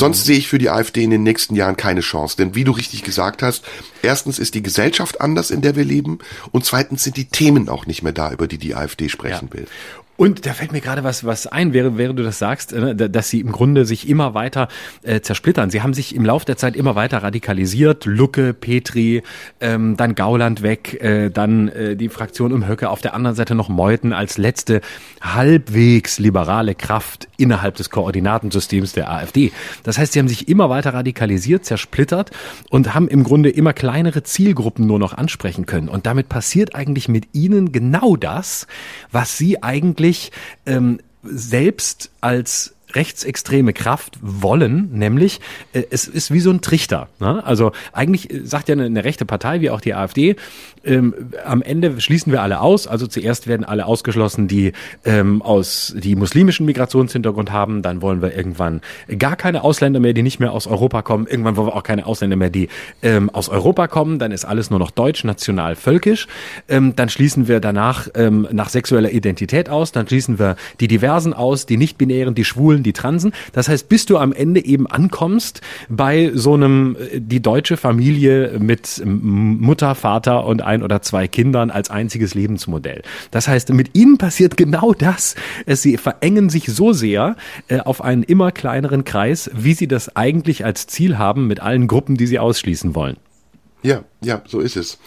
Sonst 0.00 0.24
sehe 0.24 0.38
ich 0.38 0.48
für 0.48 0.58
die 0.58 0.70
AfD 0.70 1.04
in 1.04 1.10
den 1.10 1.22
nächsten 1.22 1.54
Jahren 1.54 1.76
keine 1.76 2.00
Chance. 2.00 2.36
Denn 2.36 2.54
wie 2.54 2.64
du 2.64 2.72
richtig 2.72 3.02
gesagt 3.02 3.42
hast, 3.42 3.64
erstens 4.02 4.38
ist 4.38 4.54
die 4.54 4.62
Gesellschaft 4.62 5.20
anders, 5.20 5.50
in 5.50 5.60
der 5.60 5.76
wir 5.76 5.84
leben. 5.84 6.20
Und 6.52 6.64
zweitens 6.64 7.04
sind 7.04 7.18
die 7.18 7.26
Themen 7.26 7.68
auch 7.68 7.84
nicht 7.84 8.02
mehr 8.02 8.14
da, 8.14 8.32
über 8.32 8.48
die 8.48 8.56
die 8.56 8.74
AfD 8.74 9.10
sprechen 9.10 9.50
ja. 9.52 9.58
will. 9.58 9.66
Und 10.20 10.44
da 10.44 10.52
fällt 10.52 10.72
mir 10.72 10.82
gerade 10.82 11.02
was, 11.02 11.24
was 11.24 11.46
ein, 11.46 11.72
während, 11.72 11.96
während 11.96 12.18
du 12.18 12.22
das 12.22 12.38
sagst, 12.38 12.74
äh, 12.74 13.08
dass 13.08 13.30
sie 13.30 13.40
im 13.40 13.52
Grunde 13.52 13.86
sich 13.86 14.06
immer 14.06 14.34
weiter 14.34 14.68
äh, 15.02 15.22
zersplittern. 15.22 15.70
Sie 15.70 15.80
haben 15.80 15.94
sich 15.94 16.14
im 16.14 16.26
Laufe 16.26 16.44
der 16.44 16.58
Zeit 16.58 16.76
immer 16.76 16.94
weiter 16.94 17.22
radikalisiert. 17.22 18.04
Lucke, 18.04 18.52
Petri, 18.52 19.22
ähm, 19.62 19.96
dann 19.96 20.14
Gauland 20.14 20.60
weg, 20.60 21.02
äh, 21.02 21.30
dann 21.30 21.68
äh, 21.68 21.96
die 21.96 22.10
Fraktion 22.10 22.52
um 22.52 22.68
Höcke, 22.68 22.90
auf 22.90 23.00
der 23.00 23.14
anderen 23.14 23.34
Seite 23.34 23.54
noch 23.54 23.70
Meuthen 23.70 24.12
als 24.12 24.36
letzte 24.36 24.82
halbwegs 25.22 26.18
liberale 26.18 26.74
Kraft 26.74 27.26
innerhalb 27.38 27.76
des 27.76 27.88
Koordinatensystems 27.88 28.92
der 28.92 29.10
AfD. 29.10 29.52
Das 29.84 29.96
heißt, 29.96 30.12
sie 30.12 30.18
haben 30.18 30.28
sich 30.28 30.48
immer 30.48 30.68
weiter 30.68 30.92
radikalisiert, 30.92 31.64
zersplittert 31.64 32.30
und 32.68 32.94
haben 32.94 33.08
im 33.08 33.24
Grunde 33.24 33.48
immer 33.48 33.72
kleinere 33.72 34.22
Zielgruppen 34.22 34.86
nur 34.86 34.98
noch 34.98 35.14
ansprechen 35.14 35.64
können. 35.64 35.88
Und 35.88 36.04
damit 36.04 36.28
passiert 36.28 36.74
eigentlich 36.74 37.08
mit 37.08 37.28
ihnen 37.32 37.72
genau 37.72 38.16
das, 38.16 38.66
was 39.10 39.38
sie 39.38 39.62
eigentlich 39.62 40.09
eigentlich 40.10 40.32
ähm, 40.66 40.98
selbst 41.22 42.10
als 42.20 42.74
rechtsextreme 42.92 43.72
Kraft 43.72 44.18
wollen, 44.20 44.90
nämlich 44.92 45.40
äh, 45.72 45.84
es 45.90 46.08
ist 46.08 46.32
wie 46.32 46.40
so 46.40 46.50
ein 46.50 46.60
Trichter. 46.60 47.08
Ne? 47.20 47.44
Also 47.44 47.70
eigentlich 47.92 48.28
sagt 48.42 48.68
ja 48.68 48.72
eine, 48.72 48.86
eine 48.86 49.04
rechte 49.04 49.24
Partei 49.24 49.60
wie 49.60 49.70
auch 49.70 49.80
die 49.80 49.94
AfD, 49.94 50.34
ähm, 50.84 51.14
am 51.44 51.62
Ende 51.62 52.00
schließen 52.00 52.32
wir 52.32 52.42
alle 52.42 52.60
aus. 52.60 52.86
Also 52.86 53.06
zuerst 53.06 53.46
werden 53.46 53.64
alle 53.64 53.86
ausgeschlossen, 53.86 54.48
die 54.48 54.72
ähm, 55.04 55.42
aus 55.42 55.94
die 55.96 56.16
muslimischen 56.16 56.66
Migrationshintergrund 56.66 57.52
haben. 57.52 57.82
Dann 57.82 58.02
wollen 58.02 58.22
wir 58.22 58.36
irgendwann 58.36 58.80
gar 59.18 59.36
keine 59.36 59.62
Ausländer 59.62 60.00
mehr, 60.00 60.12
die 60.12 60.22
nicht 60.22 60.40
mehr 60.40 60.52
aus 60.52 60.66
Europa 60.66 61.02
kommen. 61.02 61.26
Irgendwann 61.26 61.56
wollen 61.56 61.68
wir 61.68 61.76
auch 61.76 61.82
keine 61.82 62.06
Ausländer 62.06 62.36
mehr, 62.36 62.50
die 62.50 62.68
ähm, 63.02 63.30
aus 63.30 63.48
Europa 63.48 63.88
kommen. 63.88 64.18
Dann 64.18 64.32
ist 64.32 64.44
alles 64.44 64.70
nur 64.70 64.78
noch 64.78 64.90
deutsch, 64.90 65.24
national, 65.24 65.76
völkisch. 65.76 66.26
Ähm, 66.68 66.96
dann 66.96 67.08
schließen 67.08 67.48
wir 67.48 67.60
danach 67.60 68.08
ähm, 68.14 68.48
nach 68.50 68.68
sexueller 68.68 69.10
Identität 69.10 69.68
aus. 69.68 69.92
Dann 69.92 70.06
schließen 70.06 70.38
wir 70.38 70.56
die 70.80 70.88
Diversen 70.88 71.34
aus, 71.34 71.66
die 71.66 71.76
nicht-binären, 71.76 72.34
die 72.34 72.44
Schwulen, 72.44 72.82
die 72.82 72.92
Transen. 72.92 73.32
Das 73.52 73.68
heißt, 73.68 73.88
bis 73.88 74.06
du 74.06 74.18
am 74.18 74.32
Ende 74.32 74.64
eben 74.64 74.86
ankommst 74.86 75.60
bei 75.88 76.30
so 76.34 76.54
einem 76.54 76.96
äh, 76.96 77.20
die 77.20 77.40
deutsche 77.40 77.76
Familie 77.76 78.58
mit 78.58 79.02
Mutter, 79.04 79.94
Vater 79.94 80.46
und 80.46 80.62
ein 80.70 80.82
oder 80.82 81.02
zwei 81.02 81.26
Kindern 81.26 81.70
als 81.70 81.90
einziges 81.90 82.34
Lebensmodell. 82.34 83.02
Das 83.30 83.48
heißt, 83.48 83.70
mit 83.70 83.96
ihnen 83.96 84.18
passiert 84.18 84.56
genau 84.56 84.94
das. 84.94 85.34
Sie 85.66 85.96
verengen 85.96 86.48
sich 86.48 86.66
so 86.66 86.92
sehr 86.92 87.36
äh, 87.68 87.80
auf 87.80 88.02
einen 88.02 88.22
immer 88.22 88.52
kleineren 88.52 89.04
Kreis, 89.04 89.50
wie 89.52 89.74
sie 89.74 89.88
das 89.88 90.14
eigentlich 90.16 90.64
als 90.64 90.86
Ziel 90.86 91.18
haben 91.18 91.46
mit 91.46 91.60
allen 91.60 91.88
Gruppen, 91.88 92.16
die 92.16 92.26
sie 92.26 92.38
ausschließen 92.38 92.94
wollen. 92.94 93.16
Ja, 93.82 94.04
ja, 94.22 94.42
so 94.46 94.60
ist 94.60 94.76
es. 94.76 94.98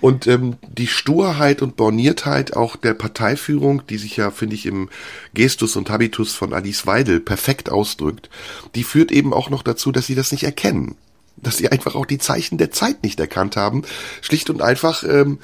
Und 0.00 0.26
ähm, 0.26 0.56
die 0.66 0.86
Sturheit 0.86 1.60
und 1.60 1.76
Borniertheit 1.76 2.56
auch 2.56 2.76
der 2.76 2.94
Parteiführung, 2.94 3.82
die 3.86 3.98
sich 3.98 4.16
ja, 4.16 4.30
finde 4.30 4.54
ich, 4.54 4.64
im 4.64 4.88
Gestus 5.34 5.76
und 5.76 5.90
Habitus 5.90 6.34
von 6.34 6.54
Alice 6.54 6.86
Weidel 6.86 7.20
perfekt 7.20 7.70
ausdrückt, 7.70 8.30
die 8.74 8.84
führt 8.84 9.12
eben 9.12 9.34
auch 9.34 9.50
noch 9.50 9.62
dazu, 9.62 9.92
dass 9.92 10.06
sie 10.06 10.14
das 10.14 10.32
nicht 10.32 10.44
erkennen 10.44 10.96
dass 11.36 11.56
sie 11.56 11.70
einfach 11.70 11.94
auch 11.94 12.06
die 12.06 12.18
Zeichen 12.18 12.58
der 12.58 12.70
Zeit 12.70 13.02
nicht 13.02 13.18
erkannt 13.20 13.56
haben, 13.56 13.82
schlicht 14.20 14.50
und 14.50 14.62
einfach, 14.62 15.04
ähm, 15.04 15.38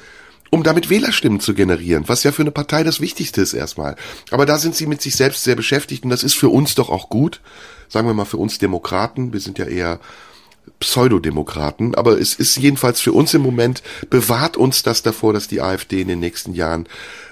um 0.51 0.63
damit 0.63 0.89
Wählerstimmen 0.89 1.39
zu 1.39 1.53
generieren, 1.53 2.05
was 2.07 2.23
ja 2.23 2.31
für 2.31 2.41
eine 2.41 2.51
Partei 2.51 2.83
das 2.83 2.99
Wichtigste 2.99 3.41
ist 3.41 3.53
erstmal. 3.53 3.95
Aber 4.31 4.45
da 4.45 4.57
sind 4.57 4.75
sie 4.75 4.87
mit 4.87 5.01
sich 5.01 5.15
selbst 5.15 5.43
sehr 5.43 5.55
beschäftigt 5.55 6.03
und 6.03 6.09
das 6.09 6.23
ist 6.23 6.33
für 6.33 6.49
uns 6.49 6.75
doch 6.75 6.89
auch 6.89 7.09
gut, 7.09 7.41
sagen 7.87 8.07
wir 8.07 8.13
mal 8.13 8.25
für 8.25 8.37
uns 8.37 8.57
Demokraten, 8.57 9.33
wir 9.33 9.39
sind 9.39 9.59
ja 9.59 9.65
eher 9.65 9.99
Pseudodemokraten, 10.79 11.95
aber 11.95 12.19
es 12.19 12.35
ist 12.35 12.57
jedenfalls 12.57 13.01
für 13.01 13.11
uns 13.11 13.33
im 13.33 13.41
Moment, 13.41 13.83
bewahrt 14.09 14.57
uns 14.57 14.83
das 14.83 15.03
davor, 15.03 15.33
dass 15.33 15.47
die 15.47 15.61
AfD 15.61 16.01
in 16.01 16.07
den 16.07 16.19
nächsten 16.19 16.53
Jahren 16.53 16.87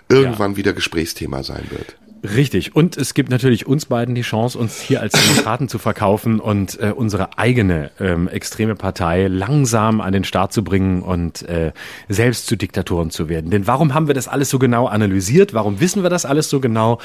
irgendwann 0.10 0.52
ja. 0.52 0.58
wieder 0.58 0.74
Gesprächsthema 0.74 1.44
sein 1.44 1.66
wird. 1.70 1.96
Richtig. 2.36 2.76
Und 2.76 2.98
es 2.98 3.14
gibt 3.14 3.30
natürlich 3.30 3.68
uns 3.68 3.86
beiden 3.86 4.16
die 4.16 4.22
Chance, 4.22 4.58
uns 4.58 4.82
hier 4.82 5.02
als 5.02 5.14
Demokraten 5.14 5.70
zu 5.70 5.78
verkaufen 5.78 6.40
und 6.40 6.80
äh, 6.80 6.92
unsere 6.92 7.38
eigene 7.38 7.92
ähm, 8.00 8.28
extreme 8.28 8.76
Partei 8.76 9.28
langsam 9.28 10.02
an 10.02 10.14
den 10.14 10.24
Start 10.24 10.52
zu 10.52 10.64
bringen 10.64 11.02
und 11.02 11.44
äh, 11.44 11.72
selbst 12.10 12.48
zu 12.48 12.56
Diktatoren 12.56 13.12
zu 13.12 13.30
werden. 13.30 13.52
Denn 13.52 13.68
warum 13.68 13.94
haben 13.94 14.08
wir 14.08 14.14
das 14.14 14.28
alles 14.28 14.50
so 14.50 14.60
genau 14.60 14.88
analysiert? 14.88 15.54
Warum 15.54 15.80
wissen 15.80 16.04
wir 16.04 16.10
das 16.10 16.26
alles 16.26 16.50
so 16.50 16.60
genau? 16.60 17.00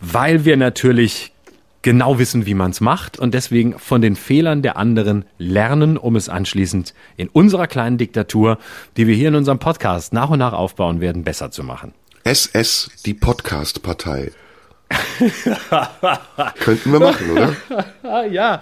Weil 0.00 0.44
wir 0.44 0.56
natürlich 0.56 1.32
genau 1.82 2.18
wissen, 2.18 2.46
wie 2.46 2.54
man 2.54 2.70
es 2.70 2.80
macht 2.80 3.18
und 3.18 3.34
deswegen 3.34 3.78
von 3.78 4.00
den 4.00 4.16
Fehlern 4.16 4.62
der 4.62 4.76
anderen 4.76 5.24
lernen, 5.38 5.96
um 5.96 6.16
es 6.16 6.28
anschließend 6.28 6.94
in 7.16 7.28
unserer 7.28 7.66
kleinen 7.66 7.98
Diktatur, 7.98 8.58
die 8.96 9.06
wir 9.06 9.14
hier 9.14 9.28
in 9.28 9.34
unserem 9.34 9.58
Podcast 9.58 10.12
nach 10.12 10.30
und 10.30 10.38
nach 10.38 10.52
aufbauen 10.52 11.00
werden, 11.00 11.24
besser 11.24 11.50
zu 11.50 11.64
machen. 11.64 11.92
SS, 12.24 12.90
die 13.04 13.14
Podcast-Partei. 13.14 14.30
Könnten 16.60 16.92
wir 16.92 17.00
machen, 17.00 17.30
oder? 17.30 18.26
ja. 18.30 18.60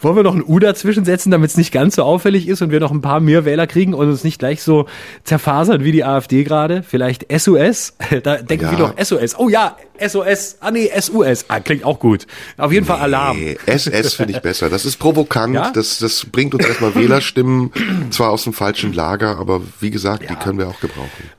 Wollen 0.00 0.16
wir 0.16 0.22
noch 0.22 0.34
ein 0.34 0.44
U 0.46 0.58
dazwischen 0.58 1.04
setzen, 1.04 1.30
damit 1.30 1.50
es 1.50 1.56
nicht 1.56 1.72
ganz 1.72 1.96
so 1.96 2.02
auffällig 2.02 2.48
ist 2.48 2.62
und 2.62 2.70
wir 2.70 2.80
noch 2.80 2.90
ein 2.90 3.00
paar 3.00 3.20
mehr 3.20 3.44
Wähler 3.44 3.66
kriegen 3.66 3.94
und 3.94 4.08
uns 4.08 4.24
nicht 4.24 4.38
gleich 4.38 4.62
so 4.62 4.86
zerfasern 5.24 5.84
wie 5.84 5.92
die 5.92 6.04
AfD 6.04 6.44
gerade? 6.44 6.82
Vielleicht 6.82 7.26
SOS? 7.30 7.94
Da 8.22 8.36
denken 8.36 8.64
ja. 8.64 8.70
wir 8.72 8.78
doch 8.78 8.98
SOS. 9.02 9.38
Oh 9.38 9.48
ja, 9.48 9.76
SOS. 9.98 10.56
Ah 10.60 10.70
nee, 10.70 10.90
SUS. 10.98 11.44
Ah, 11.48 11.60
klingt 11.60 11.84
auch 11.84 11.98
gut. 11.98 12.26
Auf 12.58 12.72
jeden 12.72 12.84
nee, 12.84 12.88
Fall 12.88 13.00
Alarm. 13.00 13.38
SS 13.66 14.14
finde 14.14 14.34
ich 14.34 14.40
besser. 14.40 14.68
Das 14.68 14.84
ist 14.84 14.96
provokant. 14.96 15.54
Ja? 15.54 15.70
Das, 15.70 15.98
das 15.98 16.26
bringt 16.26 16.54
uns 16.54 16.66
erstmal 16.66 16.94
Wählerstimmen, 16.94 17.72
zwar 18.10 18.30
aus 18.30 18.44
dem 18.44 18.52
falschen 18.52 18.92
Lager, 18.92 19.38
aber 19.38 19.62
wie 19.80 19.90
gesagt, 19.90 20.24
ja. 20.24 20.30
die 20.30 20.34
können 20.36 20.58
wir 20.58 20.68
auch 20.68 20.80
gebrauchen. 20.80 21.30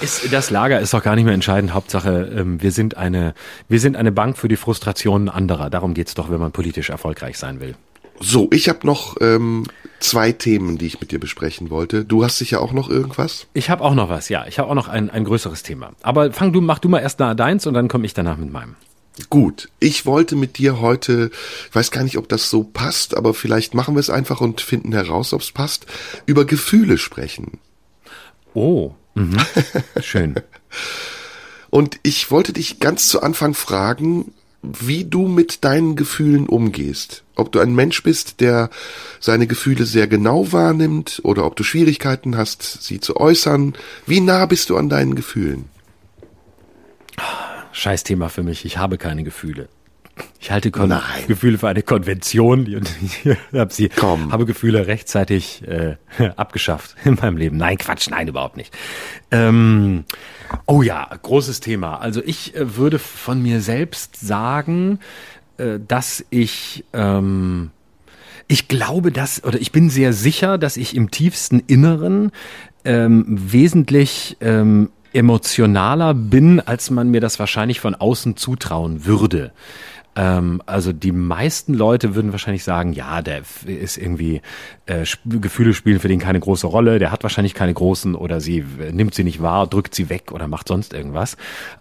Ist, 0.00 0.32
das 0.32 0.50
Lager 0.50 0.80
ist 0.80 0.94
doch 0.94 1.02
gar 1.02 1.16
nicht 1.16 1.24
mehr 1.24 1.34
entscheidend. 1.34 1.74
Hauptsache, 1.74 2.32
ähm, 2.34 2.62
wir 2.62 2.72
sind 2.72 2.96
eine, 2.96 3.34
wir 3.68 3.80
sind 3.80 3.96
eine 3.96 4.10
Bank 4.10 4.38
für 4.38 4.48
die 4.48 4.56
Frustrationen 4.56 5.28
anderer. 5.28 5.68
Darum 5.68 5.92
geht's 5.92 6.14
doch, 6.14 6.30
wenn 6.30 6.40
man 6.40 6.52
politisch 6.52 6.90
erfolgreich 6.90 7.38
sein 7.38 7.60
will. 7.60 7.74
So, 8.18 8.48
ich 8.50 8.68
habe 8.68 8.86
noch 8.86 9.16
ähm, 9.20 9.64
zwei 10.00 10.32
Themen, 10.32 10.78
die 10.78 10.86
ich 10.86 11.00
mit 11.00 11.10
dir 11.10 11.20
besprechen 11.20 11.68
wollte. 11.68 12.04
Du 12.04 12.24
hast 12.24 12.38
sicher 12.38 12.62
auch 12.62 12.72
noch 12.72 12.88
irgendwas? 12.88 13.46
Ich 13.52 13.68
habe 13.68 13.84
auch 13.84 13.94
noch 13.94 14.08
was, 14.08 14.28
ja. 14.30 14.46
Ich 14.46 14.58
habe 14.58 14.70
auch 14.70 14.74
noch 14.74 14.88
ein, 14.88 15.10
ein 15.10 15.24
größeres 15.24 15.62
Thema. 15.62 15.92
Aber 16.02 16.32
fang 16.32 16.52
du, 16.52 16.60
mach 16.60 16.78
du 16.78 16.88
mal 16.88 17.00
erst 17.00 17.20
da 17.20 17.34
deins 17.34 17.66
und 17.66 17.74
dann 17.74 17.88
komme 17.88 18.06
ich 18.06 18.14
danach 18.14 18.38
mit 18.38 18.50
meinem. 18.50 18.76
Gut, 19.30 19.70
ich 19.80 20.04
wollte 20.04 20.36
mit 20.36 20.58
dir 20.58 20.80
heute, 20.80 21.30
ich 21.68 21.74
weiß 21.74 21.90
gar 21.90 22.04
nicht, 22.04 22.18
ob 22.18 22.28
das 22.28 22.50
so 22.50 22.64
passt, 22.64 23.16
aber 23.16 23.32
vielleicht 23.32 23.74
machen 23.74 23.94
wir 23.94 24.00
es 24.00 24.10
einfach 24.10 24.40
und 24.40 24.60
finden 24.60 24.92
heraus, 24.92 25.32
ob 25.32 25.40
es 25.40 25.52
passt, 25.52 25.86
über 26.26 26.44
Gefühle 26.44 26.98
sprechen. 26.98 27.58
Oh, 28.52 28.94
Mhm. 29.16 29.38
Schön. 30.00 30.34
Und 31.70 31.98
ich 32.02 32.30
wollte 32.30 32.52
dich 32.52 32.80
ganz 32.80 33.08
zu 33.08 33.22
Anfang 33.22 33.54
fragen, 33.54 34.32
wie 34.62 35.04
du 35.04 35.26
mit 35.26 35.64
deinen 35.64 35.96
Gefühlen 35.96 36.48
umgehst. 36.48 37.24
Ob 37.34 37.52
du 37.52 37.60
ein 37.60 37.74
Mensch 37.74 38.02
bist, 38.02 38.40
der 38.40 38.70
seine 39.20 39.46
Gefühle 39.46 39.84
sehr 39.84 40.06
genau 40.06 40.52
wahrnimmt 40.52 41.20
oder 41.24 41.44
ob 41.44 41.56
du 41.56 41.62
Schwierigkeiten 41.62 42.36
hast, 42.36 42.82
sie 42.82 43.00
zu 43.00 43.16
äußern. 43.16 43.74
Wie 44.06 44.20
nah 44.20 44.46
bist 44.46 44.70
du 44.70 44.76
an 44.76 44.88
deinen 44.88 45.14
Gefühlen? 45.14 45.66
Scheiß 47.72 48.04
Thema 48.04 48.28
für 48.28 48.42
mich. 48.42 48.64
Ich 48.64 48.78
habe 48.78 48.98
keine 48.98 49.22
Gefühle. 49.24 49.68
Ich 50.40 50.50
halte 50.50 50.70
Kon 50.70 50.88
Nein. 50.88 51.02
Gefühle 51.26 51.58
für 51.58 51.68
eine 51.68 51.82
Konvention 51.82 52.74
und 52.74 52.90
ich 53.02 53.36
habe 53.52 53.72
sie, 53.72 53.88
Komm. 53.88 54.32
habe 54.32 54.46
Gefühle 54.46 54.86
rechtzeitig 54.86 55.62
äh, 55.66 55.96
abgeschafft 56.36 56.94
in 57.04 57.14
meinem 57.14 57.36
Leben. 57.36 57.56
Nein, 57.56 57.78
Quatsch, 57.78 58.08
nein, 58.08 58.28
überhaupt 58.28 58.56
nicht. 58.56 58.72
Ähm, 59.30 60.04
oh 60.66 60.82
ja, 60.82 61.08
großes 61.22 61.60
Thema. 61.60 61.96
Also 61.96 62.22
ich 62.24 62.54
äh, 62.54 62.76
würde 62.76 62.98
von 62.98 63.42
mir 63.42 63.60
selbst 63.60 64.20
sagen, 64.20 65.00
äh, 65.58 65.78
dass 65.86 66.24
ich 66.30 66.84
ähm, 66.92 67.70
ich 68.48 68.68
glaube, 68.68 69.10
dass, 69.10 69.42
oder 69.42 69.60
ich 69.60 69.72
bin 69.72 69.90
sehr 69.90 70.12
sicher, 70.12 70.58
dass 70.58 70.76
ich 70.76 70.94
im 70.94 71.10
tiefsten 71.10 71.60
Inneren 71.66 72.30
ähm, 72.84 73.24
wesentlich 73.28 74.36
ähm, 74.40 74.90
emotionaler 75.12 76.14
bin, 76.14 76.60
als 76.60 76.90
man 76.90 77.10
mir 77.10 77.20
das 77.20 77.38
wahrscheinlich 77.38 77.80
von 77.80 77.94
außen 77.94 78.36
zutrauen 78.36 79.04
würde. 79.04 79.52
Ähm, 80.16 80.62
also 80.66 80.92
die 80.92 81.12
meisten 81.12 81.74
Leute 81.74 82.14
würden 82.14 82.32
wahrscheinlich 82.32 82.64
sagen, 82.64 82.92
ja, 82.94 83.20
der 83.20 83.42
ist 83.66 83.98
irgendwie, 83.98 84.40
äh, 84.86 85.04
Gefühle 85.26 85.74
spielen 85.74 86.00
für 86.00 86.08
den 86.08 86.20
keine 86.20 86.40
große 86.40 86.66
Rolle, 86.66 86.98
der 86.98 87.12
hat 87.12 87.22
wahrscheinlich 87.22 87.54
keine 87.54 87.74
großen 87.74 88.14
oder 88.14 88.40
sie 88.40 88.64
äh, 88.80 88.92
nimmt 88.92 89.14
sie 89.14 89.24
nicht 89.24 89.42
wahr, 89.42 89.66
drückt 89.66 89.94
sie 89.94 90.08
weg 90.08 90.32
oder 90.32 90.48
macht 90.48 90.68
sonst 90.68 90.94
irgendwas. 90.94 91.36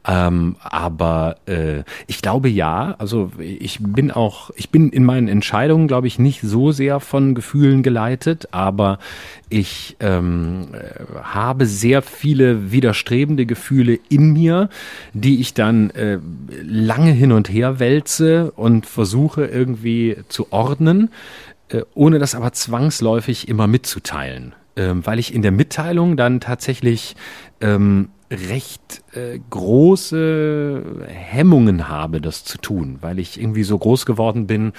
Ähm, 0.08 0.58
aber 0.62 1.38
äh, 1.46 1.84
ich 2.08 2.22
glaube 2.22 2.50
ja, 2.50 2.96
also 2.98 3.32
ich 3.40 3.80
bin 3.82 4.12
auch, 4.12 4.50
ich 4.56 4.70
bin 4.70 4.90
in 4.90 5.06
meinen 5.06 5.28
Entscheidungen, 5.28 5.88
glaube 5.88 6.08
ich, 6.08 6.20
nicht 6.20 6.42
so 6.42 6.72
sehr 6.72 7.00
von 7.00 7.36
Gefühlen 7.36 7.84
geleitet, 7.84 8.50
aber 8.52 9.00
ich 9.50 9.96
ähm, 10.00 10.68
habe 11.24 11.66
sehr 11.66 12.02
viele 12.02 12.72
widerstrebende 12.72 13.46
Gefühle 13.46 14.00
in 14.10 14.34
mir, 14.34 14.70
die 15.14 15.40
ich 15.40 15.54
dann 15.54 15.92
äh, 15.92 16.20
lange 16.64 17.12
hin 17.12 17.32
und 17.32 17.50
her 17.50 17.80
wälze 17.80 18.25
und 18.56 18.86
versuche 18.86 19.46
irgendwie 19.46 20.18
zu 20.30 20.52
ordnen, 20.52 21.10
äh, 21.70 21.82
ohne 21.94 22.20
das 22.20 22.36
aber 22.36 22.52
zwangsläufig 22.52 23.48
immer 23.48 23.68
mitzuteilen. 23.68 24.54
Ähm, 24.78 25.06
weil 25.06 25.20
ich 25.20 25.34
in 25.34 25.42
der 25.42 25.52
Mitteilung 25.52 26.18
dann 26.18 26.42
tatsächlich 26.42 27.16
ähm, 27.62 28.10
recht 28.30 29.04
äh, 29.16 29.40
große 29.50 30.84
Hemmungen 31.08 31.88
habe, 31.88 32.22
das 32.22 32.44
zu 32.44 32.58
tun, 32.58 32.98
weil 33.02 33.20
ich 33.20 33.40
irgendwie 33.40 33.64
so 33.64 33.78
groß 33.78 34.06
geworden 34.06 34.48
bin 34.48 34.74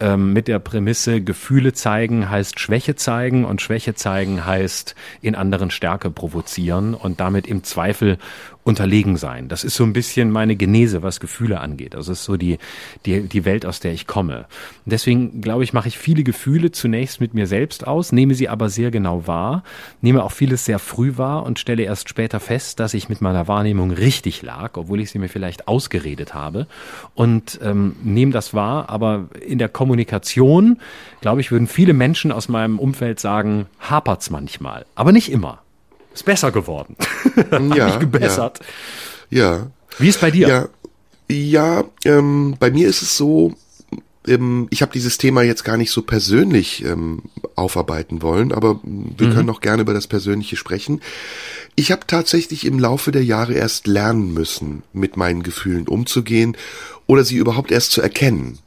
ähm, 0.00 0.32
mit 0.32 0.48
der 0.48 0.58
Prämisse, 0.58 1.20
Gefühle 1.20 1.72
zeigen 1.72 2.30
heißt 2.30 2.58
Schwäche 2.58 2.94
zeigen 2.94 3.44
und 3.44 3.60
Schwäche 3.60 3.94
zeigen 3.94 4.44
heißt 4.46 4.94
in 5.20 5.34
anderen 5.34 5.70
Stärke 5.70 6.10
provozieren 6.10 6.94
und 6.94 7.20
damit 7.20 7.46
im 7.46 7.64
Zweifel 7.64 8.18
unterlegen 8.62 9.16
sein. 9.16 9.48
Das 9.48 9.64
ist 9.64 9.74
so 9.74 9.84
ein 9.84 9.94
bisschen 9.94 10.30
meine 10.30 10.54
Genese, 10.54 11.02
was 11.02 11.18
Gefühle 11.18 11.60
angeht. 11.60 11.94
Das 11.94 12.08
ist 12.08 12.24
so 12.24 12.36
die, 12.36 12.58
die, 13.06 13.22
die 13.22 13.44
Welt, 13.44 13.64
aus 13.64 13.80
der 13.80 13.92
ich 13.92 14.06
komme. 14.06 14.46
Deswegen, 14.84 15.40
glaube 15.40 15.64
ich, 15.64 15.72
mache 15.72 15.88
ich 15.88 15.98
viele 15.98 16.24
Gefühle 16.24 16.70
zunächst 16.70 17.20
mit 17.20 17.32
mir 17.32 17.46
selbst 17.46 17.86
aus, 17.86 18.12
nehme 18.12 18.34
sie 18.34 18.48
aber 18.48 18.68
sehr 18.68 18.90
genau 18.90 19.26
wahr, 19.26 19.64
nehme 20.02 20.22
auch 20.22 20.32
vieles 20.32 20.66
sehr 20.66 20.78
früh 20.78 21.16
wahr 21.16 21.44
und 21.44 21.58
stelle 21.58 21.84
erst 21.84 22.08
später 22.08 22.38
fest, 22.38 22.80
dass 22.80 22.92
ich 22.92 23.08
mit 23.08 23.22
meiner 23.22 23.48
Wahrnehmung 23.48 23.79
richtig 23.88 24.42
lag, 24.42 24.76
obwohl 24.76 25.00
ich 25.00 25.10
sie 25.10 25.18
mir 25.18 25.28
vielleicht 25.28 25.68
ausgeredet 25.68 26.34
habe 26.34 26.66
und 27.14 27.58
ähm, 27.62 27.96
nehme 28.02 28.32
das 28.32 28.52
wahr, 28.52 28.90
aber 28.90 29.28
in 29.40 29.58
der 29.58 29.70
Kommunikation, 29.70 30.78
glaube 31.22 31.40
ich, 31.40 31.50
würden 31.50 31.66
viele 31.66 31.94
Menschen 31.94 32.32
aus 32.32 32.48
meinem 32.48 32.78
Umfeld 32.78 33.20
sagen, 33.20 33.66
hapert's 33.80 34.28
manchmal, 34.28 34.84
aber 34.94 35.12
nicht 35.12 35.32
immer. 35.32 35.62
Ist 36.12 36.24
besser 36.24 36.52
geworden. 36.52 36.96
ja, 37.74 37.86
mich 37.86 37.98
gebessert. 37.98 38.60
Ja, 39.30 39.56
ja. 39.56 39.66
Wie 39.98 40.08
ist 40.08 40.20
bei 40.20 40.30
dir? 40.30 40.48
Ja, 40.48 40.68
ja 41.34 41.84
ähm, 42.04 42.56
bei 42.58 42.70
mir 42.70 42.88
ist 42.88 43.02
es 43.02 43.16
so, 43.16 43.54
ähm, 44.30 44.68
ich 44.70 44.82
habe 44.82 44.92
dieses 44.92 45.18
Thema 45.18 45.42
jetzt 45.42 45.64
gar 45.64 45.76
nicht 45.76 45.90
so 45.90 46.02
persönlich 46.02 46.84
ähm, 46.84 47.22
aufarbeiten 47.56 48.22
wollen, 48.22 48.52
aber 48.52 48.80
wir 48.82 49.26
mhm. 49.26 49.32
können 49.34 49.50
auch 49.50 49.60
gerne 49.60 49.82
über 49.82 49.94
das 49.94 50.06
Persönliche 50.06 50.56
sprechen. 50.56 51.00
Ich 51.76 51.92
habe 51.92 52.06
tatsächlich 52.06 52.64
im 52.64 52.78
Laufe 52.78 53.12
der 53.12 53.24
Jahre 53.24 53.54
erst 53.54 53.86
lernen 53.86 54.32
müssen, 54.32 54.82
mit 54.92 55.16
meinen 55.16 55.42
Gefühlen 55.42 55.86
umzugehen 55.88 56.56
oder 57.06 57.24
sie 57.24 57.36
überhaupt 57.36 57.70
erst 57.70 57.92
zu 57.92 58.00
erkennen. 58.00 58.58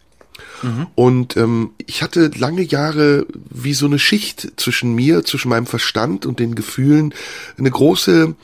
Mhm. 0.62 0.88
Und 0.96 1.38
ähm, 1.38 1.72
ich 1.86 2.02
hatte 2.02 2.32
lange 2.36 2.62
Jahre 2.62 3.26
wie 3.50 3.74
so 3.74 3.86
eine 3.86 4.00
Schicht 4.00 4.54
zwischen 4.58 4.94
mir, 4.94 5.24
zwischen 5.24 5.50
meinem 5.50 5.66
Verstand 5.66 6.26
und 6.26 6.40
den 6.40 6.56
Gefühlen, 6.56 7.14
eine 7.58 7.72
große 7.72 8.36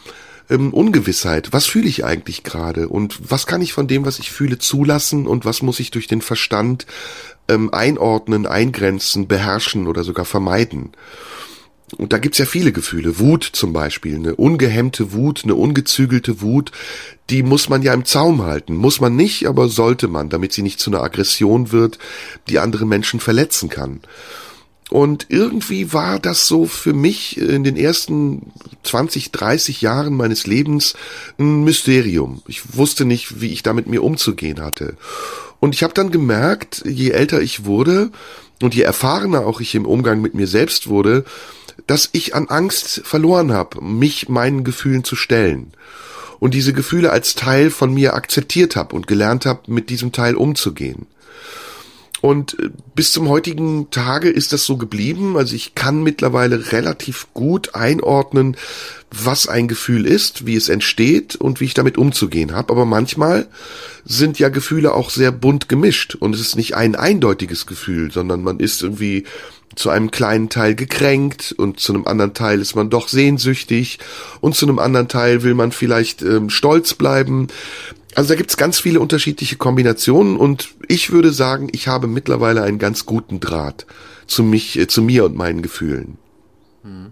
ähm, 0.49 0.73
Ungewissheit. 0.73 1.53
Was 1.53 1.65
fühle 1.65 1.87
ich 1.87 2.05
eigentlich 2.05 2.43
gerade? 2.43 2.89
Und 2.89 3.31
was 3.31 3.47
kann 3.47 3.61
ich 3.61 3.73
von 3.73 3.87
dem, 3.87 4.05
was 4.05 4.19
ich 4.19 4.31
fühle, 4.31 4.57
zulassen? 4.57 5.27
Und 5.27 5.45
was 5.45 5.61
muss 5.61 5.79
ich 5.79 5.91
durch 5.91 6.07
den 6.07 6.21
Verstand 6.21 6.85
ähm, 7.47 7.73
einordnen, 7.73 8.45
eingrenzen, 8.45 9.27
beherrschen 9.27 9.87
oder 9.87 10.03
sogar 10.03 10.25
vermeiden? 10.25 10.91
Und 11.97 12.13
da 12.13 12.17
gibt's 12.19 12.37
ja 12.37 12.45
viele 12.45 12.71
Gefühle. 12.71 13.19
Wut 13.19 13.43
zum 13.43 13.73
Beispiel, 13.73 14.15
eine 14.15 14.35
ungehemmte 14.35 15.11
Wut, 15.13 15.41
eine 15.43 15.55
ungezügelte 15.55 16.41
Wut, 16.41 16.71
die 17.29 17.43
muss 17.43 17.69
man 17.69 17.81
ja 17.81 17.93
im 17.93 18.05
Zaum 18.05 18.43
halten. 18.43 18.75
Muss 18.75 19.01
man 19.01 19.15
nicht, 19.15 19.47
aber 19.47 19.69
sollte 19.69 20.07
man, 20.07 20.29
damit 20.29 20.53
sie 20.53 20.61
nicht 20.61 20.79
zu 20.79 20.91
einer 20.91 21.01
Aggression 21.01 21.71
wird, 21.71 21.97
die 22.47 22.59
andere 22.59 22.85
Menschen 22.85 23.19
verletzen 23.19 23.69
kann. 23.69 24.01
Und 24.89 25.27
irgendwie 25.29 25.93
war 25.93 26.19
das 26.19 26.47
so 26.47 26.65
für 26.65 26.93
mich 26.93 27.37
in 27.37 27.63
den 27.63 27.77
ersten 27.77 28.51
20, 28.83 29.31
30 29.31 29.81
Jahren 29.81 30.15
meines 30.15 30.47
Lebens 30.47 30.95
ein 31.37 31.63
Mysterium. 31.63 32.41
Ich 32.47 32.75
wusste 32.75 33.05
nicht, 33.05 33.39
wie 33.39 33.51
ich 33.51 33.61
damit 33.61 33.87
mir 33.87 34.03
umzugehen 34.03 34.61
hatte. 34.61 34.97
Und 35.59 35.75
ich 35.75 35.83
habe 35.83 35.93
dann 35.93 36.09
gemerkt, 36.09 36.83
je 36.85 37.11
älter 37.11 37.41
ich 37.41 37.65
wurde, 37.65 38.11
und 38.61 38.75
je 38.75 38.81
erfahrener 38.81 39.45
auch 39.45 39.61
ich 39.61 39.75
im 39.75 39.85
Umgang 39.85 40.21
mit 40.21 40.33
mir 40.33 40.47
selbst 40.47 40.87
wurde, 40.87 41.23
dass 41.87 42.09
ich 42.11 42.35
an 42.35 42.47
Angst 42.49 43.01
verloren 43.05 43.51
habe, 43.53 43.81
mich 43.81 44.27
meinen 44.27 44.63
Gefühlen 44.63 45.03
zu 45.03 45.15
stellen 45.15 45.71
und 46.39 46.53
diese 46.53 46.73
Gefühle 46.73 47.11
als 47.11 47.35
Teil 47.35 47.69
von 47.69 47.93
mir 47.93 48.13
akzeptiert 48.15 48.75
habe 48.75 48.95
und 48.95 49.07
gelernt 49.07 49.45
habe, 49.45 49.71
mit 49.71 49.89
diesem 49.89 50.11
Teil 50.11 50.35
umzugehen. 50.35 51.07
Und 52.21 52.59
äh, 52.59 52.69
bis 52.95 53.11
zum 53.11 53.29
heutigen 53.29 53.89
Tage 53.91 54.29
ist 54.29 54.53
das 54.53 54.65
so 54.65 54.77
geblieben. 54.77 55.37
Also 55.37 55.55
ich 55.55 55.75
kann 55.75 56.03
mittlerweile 56.03 56.71
relativ 56.71 57.27
gut 57.33 57.75
einordnen, 57.75 58.57
was 59.11 59.47
ein 59.47 59.67
Gefühl 59.67 60.05
ist, 60.05 60.45
wie 60.45 60.55
es 60.55 60.69
entsteht 60.69 61.35
und 61.35 61.59
wie 61.59 61.65
ich 61.65 61.73
damit 61.73 61.97
umzugehen 61.97 62.53
habe. 62.53 62.73
Aber 62.73 62.85
manchmal 62.85 63.47
sind 64.05 64.39
ja 64.39 64.49
Gefühle 64.49 64.93
auch 64.93 65.09
sehr 65.09 65.31
bunt 65.31 65.69
gemischt 65.69 66.15
und 66.15 66.35
es 66.35 66.41
ist 66.41 66.55
nicht 66.55 66.75
ein 66.75 66.95
eindeutiges 66.95 67.65
Gefühl, 67.65 68.11
sondern 68.11 68.43
man 68.43 68.59
ist 68.59 68.81
irgendwie 68.81 69.25
zu 69.75 69.89
einem 69.89 70.11
kleinen 70.11 70.49
Teil 70.49 70.75
gekränkt 70.75 71.53
und 71.57 71.79
zu 71.79 71.93
einem 71.93 72.05
anderen 72.05 72.33
Teil 72.33 72.59
ist 72.59 72.75
man 72.75 72.89
doch 72.89 73.07
sehnsüchtig 73.07 73.99
und 74.41 74.55
zu 74.55 74.65
einem 74.65 74.79
anderen 74.79 75.07
Teil 75.07 75.43
will 75.43 75.53
man 75.53 75.71
vielleicht 75.71 76.21
ähm, 76.21 76.49
stolz 76.49 76.95
bleiben. 76.95 77.47
Also 78.15 78.29
da 78.29 78.35
gibt's 78.35 78.57
ganz 78.57 78.79
viele 78.79 78.99
unterschiedliche 78.99 79.57
Kombinationen 79.57 80.37
und 80.37 80.69
ich 80.87 81.11
würde 81.11 81.31
sagen, 81.31 81.69
ich 81.71 81.87
habe 81.87 82.07
mittlerweile 82.07 82.63
einen 82.63 82.79
ganz 82.79 83.05
guten 83.05 83.39
Draht 83.39 83.85
zu 84.25 84.43
mich, 84.43 84.77
äh, 84.79 84.87
zu 84.87 85.01
mir 85.01 85.25
und 85.25 85.35
meinen 85.35 85.61
Gefühlen. 85.61 86.17
Hm. 86.83 87.11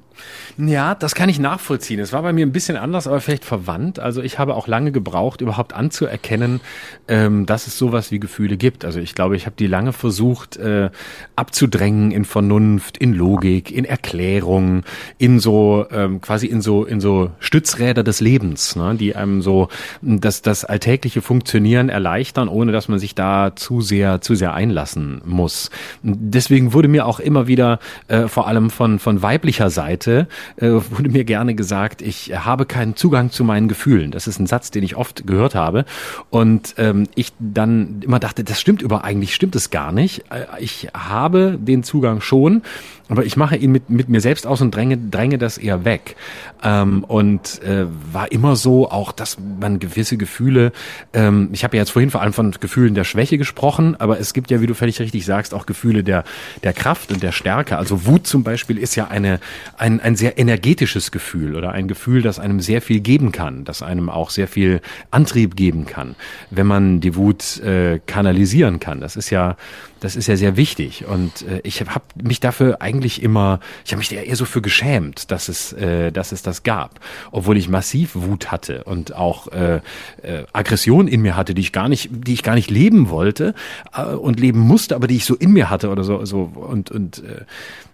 Ja, 0.58 0.96
das 0.96 1.14
kann 1.14 1.30
ich 1.30 1.40
nachvollziehen. 1.40 2.00
Es 2.00 2.14
war 2.14 2.24
bei 2.24 2.34
mir 2.34 2.46
ein 2.46 2.52
bisschen 2.52 2.78
anders, 2.78 3.08
aber 3.08 3.22
vielleicht 3.22 3.46
verwandt. 3.46 4.00
Also 4.00 4.22
ich 4.24 4.40
habe 4.40 4.56
auch 4.56 4.68
lange 4.68 4.92
gebraucht, 4.92 5.42
überhaupt 5.42 5.74
anzuerkennen, 5.74 6.62
ähm, 7.08 7.46
dass 7.46 7.68
es 7.68 7.78
sowas 7.78 8.12
wie 8.12 8.20
Gefühle 8.20 8.58
gibt. 8.58 8.84
Also 8.84 9.00
ich 9.00 9.14
glaube, 9.14 9.36
ich 9.36 9.46
habe 9.46 9.56
die 9.58 9.68
lange 9.68 9.94
versucht 9.94 10.58
äh, 10.58 10.90
abzudrängen 11.36 12.12
in 12.12 12.26
Vernunft, 12.26 12.98
in 12.98 13.14
Logik, 13.14 13.72
in 13.72 13.86
Erklärung, 13.86 14.84
in 15.20 15.40
so 15.40 15.86
ähm, 15.92 16.22
quasi 16.22 16.48
in 16.48 16.62
so 16.62 16.86
in 16.86 17.00
so 17.00 17.32
Stützräder 17.40 18.04
des 18.04 18.20
Lebens, 18.20 18.76
ne, 18.76 18.96
die 18.96 19.16
einem 19.16 19.44
so 19.44 19.70
das 20.02 20.42
das 20.42 20.66
alltägliche 20.66 21.22
Funktionieren 21.22 21.90
erleichtern, 21.90 22.48
ohne 22.48 22.72
dass 22.72 22.88
man 22.88 22.98
sich 22.98 23.14
da 23.14 23.56
zu 23.56 23.82
sehr 23.82 24.22
zu 24.22 24.34
sehr 24.34 24.54
einlassen 24.54 25.22
muss. 25.24 25.70
Deswegen 26.02 26.74
wurde 26.74 26.88
mir 26.88 27.06
auch 27.06 27.20
immer 27.20 27.48
wieder 27.48 27.80
äh, 28.08 28.28
vor 28.28 28.48
allem 28.48 28.72
von 28.72 28.98
von 28.98 29.22
weiblicher 29.22 29.70
Seite 29.70 30.07
äh, 30.08 30.28
wurde 30.68 31.10
mir 31.10 31.24
gerne 31.24 31.56
gesagt, 31.56 32.02
ich 32.02 32.34
habe 32.36 32.66
keinen 32.66 32.96
Zugang 32.96 33.32
zu 33.32 33.44
meinen 33.44 33.68
Gefühlen. 33.68 34.12
Das 34.12 34.28
ist 34.28 34.40
ein 34.40 34.48
Satz, 34.48 34.72
den 34.72 34.84
ich 34.84 34.96
oft 34.96 35.28
gehört 35.28 35.56
habe. 35.56 35.86
Und 36.30 36.76
ähm, 36.78 37.08
ich 37.16 37.34
dann 37.40 38.02
immer 38.02 38.20
dachte, 38.20 38.44
das 38.44 38.60
stimmt 38.60 38.82
über, 38.82 39.04
eigentlich 39.04 39.36
stimmt 39.36 39.56
es 39.56 39.70
gar 39.70 39.92
nicht. 39.92 40.26
Äh, 40.32 40.46
ich 40.60 40.90
habe 40.94 41.58
den 41.60 41.84
Zugang 41.84 42.22
schon, 42.22 42.62
aber 43.10 43.26
ich 43.26 43.38
mache 43.38 43.56
ihn 43.56 43.72
mit, 43.72 43.90
mit 43.90 44.10
mir 44.10 44.22
selbst 44.22 44.46
aus 44.46 44.62
und 44.62 44.76
dränge, 44.76 44.98
dränge 44.98 45.38
das 45.38 45.58
eher 45.58 45.86
weg. 45.86 46.16
Ähm, 46.64 47.04
und 47.06 47.62
äh, 47.64 47.86
war 48.12 48.32
immer 48.32 48.56
so, 48.56 48.90
auch 48.90 49.12
dass 49.12 49.38
man 49.60 49.80
gewisse 49.80 50.18
Gefühle, 50.18 50.72
ähm, 51.14 51.50
ich 51.54 51.64
habe 51.64 51.78
ja 51.78 51.84
jetzt 51.84 51.92
vorhin 51.92 52.12
vor 52.12 52.22
allem 52.22 52.34
von 52.34 52.52
Gefühlen 52.52 52.96
der 52.96 53.04
Schwäche 53.04 53.38
gesprochen, 53.38 53.96
aber 54.00 54.20
es 54.20 54.34
gibt 54.34 54.52
ja, 54.52 54.62
wie 54.62 54.68
du 54.68 54.74
völlig 54.74 55.00
richtig 55.00 55.26
sagst, 55.26 55.54
auch 55.54 55.66
Gefühle 55.66 56.04
der, 56.04 56.24
der 56.64 56.74
Kraft 56.74 57.12
und 57.12 57.24
der 57.24 57.32
Stärke. 57.32 57.78
Also 57.78 58.06
Wut 58.06 58.28
zum 58.28 58.44
Beispiel 58.44 58.78
ist 58.78 58.96
ja 58.96 59.08
eine, 59.08 59.40
ein, 59.78 60.02
ein 60.02 60.16
sehr 60.16 60.38
energetisches 60.38 61.12
Gefühl 61.12 61.56
oder 61.56 61.72
ein 61.72 61.88
Gefühl, 61.88 62.22
das 62.22 62.40
einem 62.40 62.60
sehr 62.60 62.82
viel 62.82 63.00
geben 63.00 63.32
kann, 63.32 63.64
das 63.64 63.82
einem 63.82 64.10
auch 64.10 64.32
sehr 64.32 64.48
viel 64.48 64.82
Antrieb 65.12 65.56
geben 65.56 65.86
kann, 65.86 66.16
wenn 66.50 66.68
man 66.68 67.00
die 67.00 67.16
Wut 67.16 67.60
äh, 67.60 68.00
kanalisieren 68.06 68.80
kann. 68.80 69.00
Das 69.00 69.16
ist 69.16 69.30
ja 69.30 69.56
das 70.00 70.16
ist 70.16 70.28
ja 70.28 70.36
sehr 70.36 70.58
wichtig. 70.58 71.06
Und 71.06 71.44
äh, 71.44 71.62
ich 71.64 71.82
habe 71.82 72.06
mich 72.22 72.40
dafür 72.40 72.82
eigentlich 72.82 73.22
immer, 73.22 73.60
ich 73.86 73.92
habe 73.92 74.00
mich 74.00 74.12
eher 74.12 74.36
so 74.36 74.46
für 74.46 74.62
geschämt, 74.62 75.32
dass 75.32 75.50
es, 75.50 75.74
äh, 75.74 76.12
dass 76.12 76.32
es 76.32 76.42
das 76.42 76.64
gab. 76.64 77.00
Obwohl 77.32 77.58
ich 77.58 77.70
massiv 77.70 78.12
Wut 78.14 78.52
hatte 78.52 78.84
und 78.84 79.16
auch 79.16 79.48
äh, 79.48 79.78
äh, 80.22 80.44
Aggression 80.54 81.08
in 81.08 81.22
mir 81.22 81.36
hatte, 81.36 81.54
die 81.54 81.62
ich 81.62 81.72
gar 81.72 81.90
nicht, 81.90 82.10
die 82.12 82.34
ich 82.34 82.44
gar 82.44 82.56
nicht 82.56 82.70
leben 82.70 83.10
wollte 83.10 83.54
äh, 83.94 84.04
und 84.04 84.40
leben 84.40 84.60
musste, 84.60 84.96
aber 84.96 85.08
die 85.08 85.16
ich 85.16 85.26
so 85.26 85.36
in 85.36 85.52
mir 85.52 85.70
hatte 85.70 85.90
oder 85.90 86.04
so. 86.04 86.26
so 86.26 86.52
und 86.56 86.92
und 86.92 87.24
äh, 87.24 87.46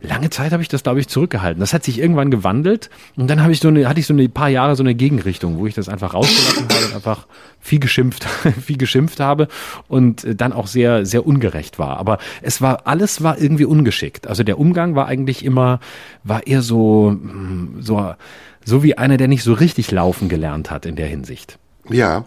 lange 0.02 0.30
Zeit 0.30 0.52
habe 0.52 0.62
ich 0.62 0.70
das, 0.70 0.84
glaube 0.84 1.00
ich, 1.00 1.08
zurückgehalten. 1.08 1.60
Das 1.60 1.74
hat 1.74 1.84
sich 1.84 2.00
irgendwann 2.00 2.32
gewandelt 2.32 2.90
und 3.16 3.30
dann 3.30 3.42
habe 3.42 3.52
ich 3.52 3.60
so 3.60 3.68
eine, 3.68 3.88
hatte 3.88 4.00
ich 4.00 4.08
so 4.08 4.14
ein 4.14 4.32
paar 4.32 4.50
Jahre 4.50 4.76
so 4.76 4.84
eine 4.84 4.96
Gegenrichtung, 4.96 5.58
wo 5.58 5.68
ich 5.68 5.74
das 5.74 5.90
einfach 5.90 6.14
rausgelassen 6.14 6.68
habe 6.70 6.86
und 6.86 6.96
einfach 6.96 7.28
viel 7.64 7.80
geschimpft, 7.80 8.26
viel 8.62 8.78
geschimpft 8.78 9.20
habe 9.20 9.48
und 9.88 10.28
dann 10.40 10.54
auch 10.54 10.68
sehr, 10.68 11.06
sehr 11.06 11.26
ungerecht 11.26 11.80
war. 11.80 11.98
Aber 11.98 12.20
es 12.42 12.62
war, 12.62 12.86
alles 12.86 13.24
war 13.24 13.40
irgendwie 13.40 13.66
ungeschickt. 13.66 14.28
Also 14.28 14.44
der 14.44 14.60
Umgang 14.60 14.96
war 14.96 15.08
eigentlich 15.08 15.44
immer, 15.44 15.80
war 16.24 16.46
eher 16.46 16.62
so, 16.62 17.10
hm, 17.10 17.78
so, 17.80 18.14
so 18.66 18.84
wie 18.84 18.98
einer, 18.98 19.18
der 19.18 19.30
nicht 19.30 19.44
so 19.44 19.54
richtig 19.54 19.90
laufen 19.92 20.30
gelernt 20.30 20.70
hat 20.70 20.86
in 20.86 20.96
der 20.96 21.08
Hinsicht. 21.08 21.58
Ja, 21.90 22.26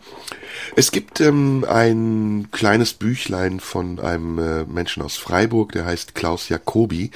es 0.75 0.93
gibt 0.93 1.21
ähm, 1.21 1.65
ein 1.69 2.49
kleines 2.53 2.93
Büchlein 2.93 3.61
von 3.61 3.99
einem 3.99 4.39
äh, 4.39 4.65
Menschen 4.65 5.03
aus 5.03 5.17
Freiburg, 5.17 5.73
der 5.73 5.87
heißt 5.87 6.15
Klaus 6.15 6.49
Jacobi. 6.49 7.11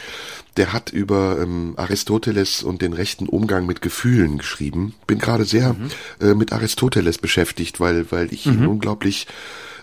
Der 0.56 0.72
hat 0.72 0.90
über 0.90 1.38
ähm, 1.40 1.74
Aristoteles 1.76 2.62
und 2.62 2.80
den 2.80 2.94
rechten 2.94 3.28
Umgang 3.28 3.66
mit 3.66 3.82
Gefühlen 3.82 4.38
geschrieben. 4.38 4.94
Bin 5.06 5.18
gerade 5.18 5.44
sehr 5.44 5.74
mhm. 5.74 5.90
äh, 6.20 6.34
mit 6.34 6.52
Aristoteles 6.52 7.18
beschäftigt, 7.18 7.78
weil 7.78 8.10
weil 8.10 8.32
ich 8.32 8.46
mhm. 8.46 8.54
ihn 8.54 8.66
unglaublich 8.66 9.26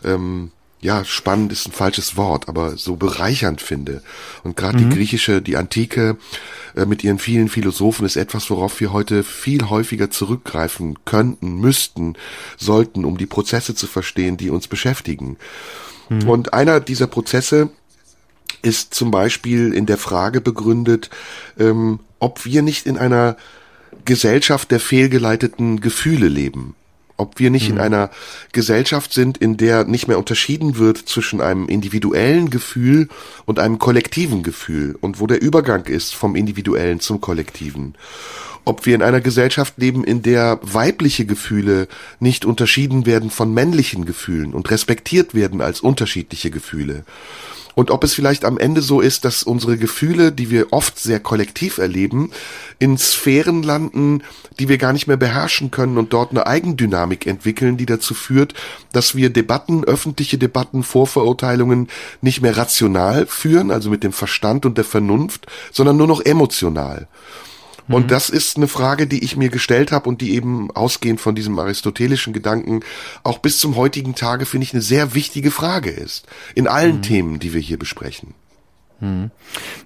ähm, 0.03 0.51
ja, 0.79 1.03
spannend 1.03 1.51
ist 1.51 1.67
ein 1.67 1.71
falsches 1.71 2.17
Wort, 2.17 2.47
aber 2.47 2.77
so 2.77 2.95
bereichernd 2.95 3.61
finde. 3.61 4.03
Und 4.43 4.55
gerade 4.55 4.77
mhm. 4.77 4.89
die 4.89 4.95
griechische, 4.95 5.41
die 5.41 5.57
Antike 5.57 6.17
äh, 6.75 6.85
mit 6.85 7.03
ihren 7.03 7.17
vielen 7.17 7.49
Philosophen 7.49 8.05
ist 8.05 8.15
etwas, 8.15 8.49
worauf 8.49 8.79
wir 8.79 8.93
heute 8.93 9.23
viel 9.23 9.69
häufiger 9.69 10.11
zurückgreifen 10.11 10.99
könnten, 11.03 11.59
müssten, 11.59 12.15
sollten, 12.57 13.05
um 13.05 13.17
die 13.17 13.25
Prozesse 13.25 13.73
zu 13.73 13.87
verstehen, 13.87 14.37
die 14.37 14.51
uns 14.51 14.67
beschäftigen. 14.67 15.37
Mhm. 16.09 16.29
Und 16.29 16.53
einer 16.53 16.79
dieser 16.79 17.07
Prozesse 17.07 17.69
ist 18.61 18.93
zum 18.93 19.09
Beispiel 19.09 19.73
in 19.73 19.87
der 19.87 19.97
Frage 19.97 20.41
begründet, 20.41 21.09
ähm, 21.57 21.99
ob 22.19 22.45
wir 22.45 22.61
nicht 22.61 22.85
in 22.85 22.97
einer 22.97 23.35
Gesellschaft 24.05 24.69
der 24.69 24.79
fehlgeleiteten 24.79 25.81
Gefühle 25.81 26.27
leben 26.27 26.75
ob 27.17 27.39
wir 27.39 27.49
nicht 27.49 27.69
mhm. 27.69 27.75
in 27.75 27.81
einer 27.81 28.09
Gesellschaft 28.51 29.11
sind, 29.11 29.37
in 29.37 29.57
der 29.57 29.83
nicht 29.83 30.07
mehr 30.07 30.19
unterschieden 30.19 30.77
wird 30.77 30.97
zwischen 30.97 31.41
einem 31.41 31.67
individuellen 31.67 32.49
Gefühl 32.49 33.09
und 33.45 33.59
einem 33.59 33.79
kollektiven 33.79 34.43
Gefühl 34.43 34.95
und 35.01 35.19
wo 35.19 35.27
der 35.27 35.41
Übergang 35.41 35.85
ist 35.85 36.15
vom 36.15 36.35
individuellen 36.35 36.99
zum 36.99 37.19
kollektiven. 37.19 37.95
Ob 38.65 38.85
wir 38.85 38.95
in 38.95 39.01
einer 39.01 39.21
Gesellschaft 39.21 39.75
leben, 39.77 40.03
in 40.03 40.21
der 40.21 40.59
weibliche 40.61 41.25
Gefühle 41.25 41.87
nicht 42.19 42.43
unterschieden 42.43 43.05
werden 43.05 43.29
von 43.29 43.53
männlichen 43.53 44.05
Gefühlen 44.05 44.53
und 44.53 44.69
respektiert 44.69 45.33
werden 45.33 45.61
als 45.61 45.79
unterschiedliche 45.79 46.51
Gefühle 46.51 47.05
und 47.77 47.91
ob 47.91 48.03
es 48.03 48.15
vielleicht 48.15 48.43
am 48.43 48.57
Ende 48.57 48.81
so 48.81 49.01
ist, 49.01 49.23
dass 49.23 49.43
unsere 49.43 49.77
Gefühle, 49.77 50.31
die 50.31 50.49
wir 50.49 50.73
oft 50.73 50.97
sehr 50.97 51.19
kollektiv 51.19 51.77
erleben, 51.77 52.31
in 52.79 52.97
Sphären 52.97 53.61
landen, 53.61 54.23
die 54.57 54.67
wir 54.67 54.79
gar 54.79 54.93
nicht 54.93 55.05
mehr 55.05 55.15
beherrschen 55.15 55.69
können 55.69 55.99
und 55.99 56.11
dort 56.11 56.31
eine 56.31 56.47
Eigendynamik 56.47 57.27
entwickeln, 57.27 57.77
die 57.77 57.85
dazu 57.85 58.15
führt, 58.15 58.55
dass 58.93 59.13
wir 59.13 59.29
Debatten, 59.29 59.83
öffentliche 59.83 60.39
Debatten, 60.39 60.81
Vorverurteilungen 60.81 61.87
nicht 62.19 62.41
mehr 62.41 62.57
rational 62.57 63.27
führen, 63.27 63.69
also 63.69 63.91
mit 63.91 64.03
dem 64.03 64.11
Verstand 64.11 64.65
und 64.65 64.79
der 64.79 64.83
Vernunft, 64.83 65.45
sondern 65.71 65.97
nur 65.97 66.07
noch 66.07 66.21
emotional. 66.21 67.07
Und 67.87 68.03
mhm. 68.03 68.07
das 68.07 68.29
ist 68.29 68.57
eine 68.57 68.67
Frage, 68.67 69.07
die 69.07 69.23
ich 69.23 69.37
mir 69.37 69.49
gestellt 69.49 69.91
habe 69.91 70.09
und 70.09 70.21
die 70.21 70.33
eben 70.33 70.71
ausgehend 70.71 71.21
von 71.21 71.35
diesem 71.35 71.57
aristotelischen 71.57 72.33
Gedanken 72.33 72.81
auch 73.23 73.39
bis 73.39 73.59
zum 73.59 73.75
heutigen 73.75 74.15
Tage, 74.15 74.45
finde 74.45 74.65
ich, 74.65 74.73
eine 74.73 74.81
sehr 74.81 75.13
wichtige 75.13 75.51
Frage 75.51 75.89
ist. 75.89 76.25
In 76.55 76.67
allen 76.67 76.97
mhm. 76.97 77.01
Themen, 77.01 77.39
die 77.39 77.53
wir 77.53 77.61
hier 77.61 77.79
besprechen. 77.79 78.33
Hm. 78.99 79.29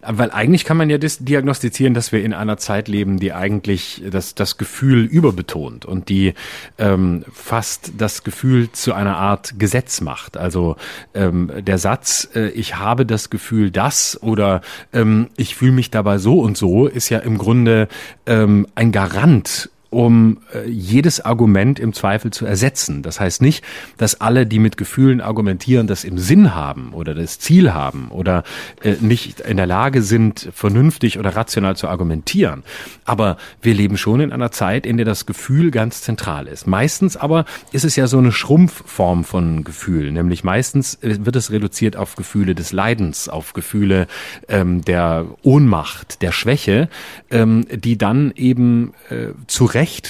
Weil 0.01 0.31
eigentlich 0.31 0.63
kann 0.63 0.77
man 0.77 0.89
ja 0.89 0.97
diagnostizieren, 0.97 1.93
dass 1.93 2.11
wir 2.11 2.23
in 2.23 2.33
einer 2.33 2.57
Zeit 2.57 2.87
leben, 2.87 3.19
die 3.19 3.33
eigentlich 3.33 4.01
das, 4.09 4.35
das 4.35 4.57
Gefühl 4.57 5.03
überbetont 5.03 5.85
und 5.85 6.07
die 6.09 6.33
ähm, 6.77 7.25
fast 7.31 7.91
das 7.97 8.23
Gefühl 8.23 8.71
zu 8.71 8.93
einer 8.93 9.17
Art 9.17 9.59
Gesetz 9.59 10.01
macht. 10.01 10.37
Also 10.37 10.77
ähm, 11.13 11.51
der 11.59 11.77
Satz, 11.77 12.29
äh, 12.35 12.49
ich 12.49 12.77
habe 12.77 13.05
das 13.05 13.29
Gefühl 13.29 13.69
das 13.69 14.21
oder 14.21 14.61
ähm, 14.93 15.27
ich 15.35 15.55
fühle 15.55 15.73
mich 15.73 15.91
dabei 15.91 16.17
so 16.17 16.39
und 16.39 16.57
so, 16.57 16.87
ist 16.87 17.09
ja 17.09 17.19
im 17.19 17.37
Grunde 17.37 17.89
ähm, 18.25 18.67
ein 18.75 18.91
Garant 18.91 19.69
um 19.91 20.37
äh, 20.53 20.67
jedes 20.67 21.19
Argument 21.19 21.77
im 21.77 21.93
Zweifel 21.93 22.31
zu 22.31 22.45
ersetzen. 22.45 23.03
Das 23.03 23.19
heißt 23.19 23.41
nicht, 23.41 23.63
dass 23.97 24.19
alle, 24.21 24.47
die 24.47 24.57
mit 24.57 24.77
Gefühlen 24.77 25.19
argumentieren, 25.19 25.85
das 25.85 26.05
im 26.05 26.17
Sinn 26.17 26.55
haben 26.55 26.93
oder 26.93 27.13
das 27.13 27.39
Ziel 27.39 27.73
haben 27.73 28.07
oder 28.09 28.43
äh, 28.81 28.95
nicht 29.01 29.41
in 29.41 29.57
der 29.57 29.67
Lage 29.67 30.01
sind, 30.01 30.49
vernünftig 30.53 31.19
oder 31.19 31.35
rational 31.35 31.75
zu 31.75 31.89
argumentieren. 31.89 32.63
Aber 33.03 33.35
wir 33.61 33.73
leben 33.73 33.97
schon 33.97 34.21
in 34.21 34.31
einer 34.31 34.51
Zeit, 34.51 34.85
in 34.85 34.95
der 34.95 35.05
das 35.05 35.25
Gefühl 35.25 35.71
ganz 35.71 36.01
zentral 36.01 36.47
ist. 36.47 36.67
Meistens 36.67 37.17
aber 37.17 37.43
ist 37.73 37.83
es 37.83 37.97
ja 37.97 38.07
so 38.07 38.17
eine 38.17 38.31
Schrumpfform 38.31 39.25
von 39.25 39.65
Gefühl, 39.65 40.13
nämlich 40.13 40.45
meistens 40.45 40.95
äh, 41.03 41.25
wird 41.25 41.35
es 41.35 41.51
reduziert 41.51 41.97
auf 41.97 42.15
Gefühle 42.15 42.55
des 42.55 42.71
Leidens, 42.71 43.27
auf 43.27 43.51
Gefühle 43.51 44.07
ähm, 44.47 44.85
der 44.85 45.25
Ohnmacht, 45.41 46.21
der 46.21 46.31
Schwäche, 46.31 46.87
ähm, 47.29 47.65
die 47.69 47.97
dann 47.97 48.31
eben 48.37 48.93
äh, 49.09 49.33
zu 49.47 49.65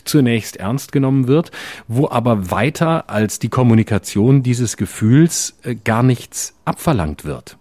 zunächst 0.08 0.58
ernst 0.58 0.92
genommen 0.92 1.28
wird, 1.28 1.52
wo 1.88 2.10
aber 2.10 2.52
weiter 2.52 3.10
als 3.10 3.40
die 3.40 3.50
Kommunikation 3.50 4.44
dieses 4.44 4.78
Gefühls 4.78 5.56
äh, 5.64 5.76
gar 5.76 6.04
nichts 6.04 6.54
abverlangt 6.66 7.26
wird. 7.26 7.58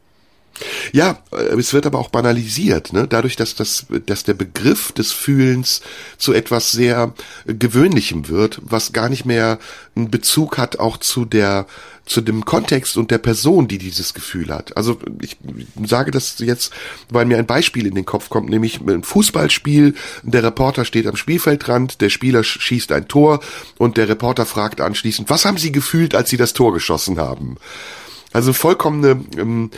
Ja, 0.93 1.19
äh, 1.33 1.59
es 1.59 1.73
wird 1.73 1.87
aber 1.87 1.99
auch 1.99 2.11
banalisiert, 2.11 2.93
ne? 2.93 3.07
dadurch, 3.09 3.37
dass, 3.37 3.55
das, 3.55 3.87
dass 4.07 4.25
der 4.25 4.35
Begriff 4.35 4.93
des 4.93 5.13
Fühlens 5.13 5.81
zu 6.19 6.33
etwas 6.33 6.73
sehr 6.73 7.13
Gewöhnlichem 7.47 8.29
wird, 8.29 8.61
was 8.63 8.93
gar 8.93 9.09
nicht 9.09 9.25
mehr 9.25 9.59
einen 9.97 10.11
Bezug 10.11 10.59
hat 10.59 10.79
auch 10.79 10.97
zu 10.97 11.25
der 11.25 11.67
zu 12.11 12.21
dem 12.21 12.45
Kontext 12.45 12.97
und 12.97 13.13
der 13.13 13.19
Person, 13.19 13.69
die 13.69 13.79
dieses 13.79 14.15
Gefühl 14.15 14.53
hat. 14.53 14.77
Also 14.77 14.99
ich 15.23 15.37
sage 15.85 16.11
das 16.11 16.41
jetzt, 16.41 16.73
weil 17.09 17.25
mir 17.25 17.39
ein 17.39 17.47
Beispiel 17.47 17.87
in 17.87 17.95
den 17.95 18.05
Kopf 18.05 18.31
kommt, 18.31 18.51
nämlich 18.51 18.81
ein 18.81 19.05
Fußballspiel. 19.05 19.95
Der 20.25 20.43
Reporter 20.43 20.85
steht 20.85 21.07
am 21.07 21.15
Spielfeldrand, 21.15 22.01
der 22.01 22.11
Spieler 22.11 22.43
schießt 22.43 22.91
ein 22.91 23.07
Tor 23.07 23.39
und 23.79 23.97
der 23.97 24.09
Reporter 24.09 24.45
fragt 24.45 24.81
anschließend, 24.81 25.31
was 25.31 25.45
haben 25.45 25.57
Sie 25.57 25.71
gefühlt, 25.71 26.17
als 26.17 26.31
Sie 26.31 26.37
das 26.37 26.53
Tor 26.53 26.73
geschossen 26.73 27.21
haben? 27.21 27.59
Also 28.33 28.53
vollkommene 28.53 29.25
ähm, 29.37 29.71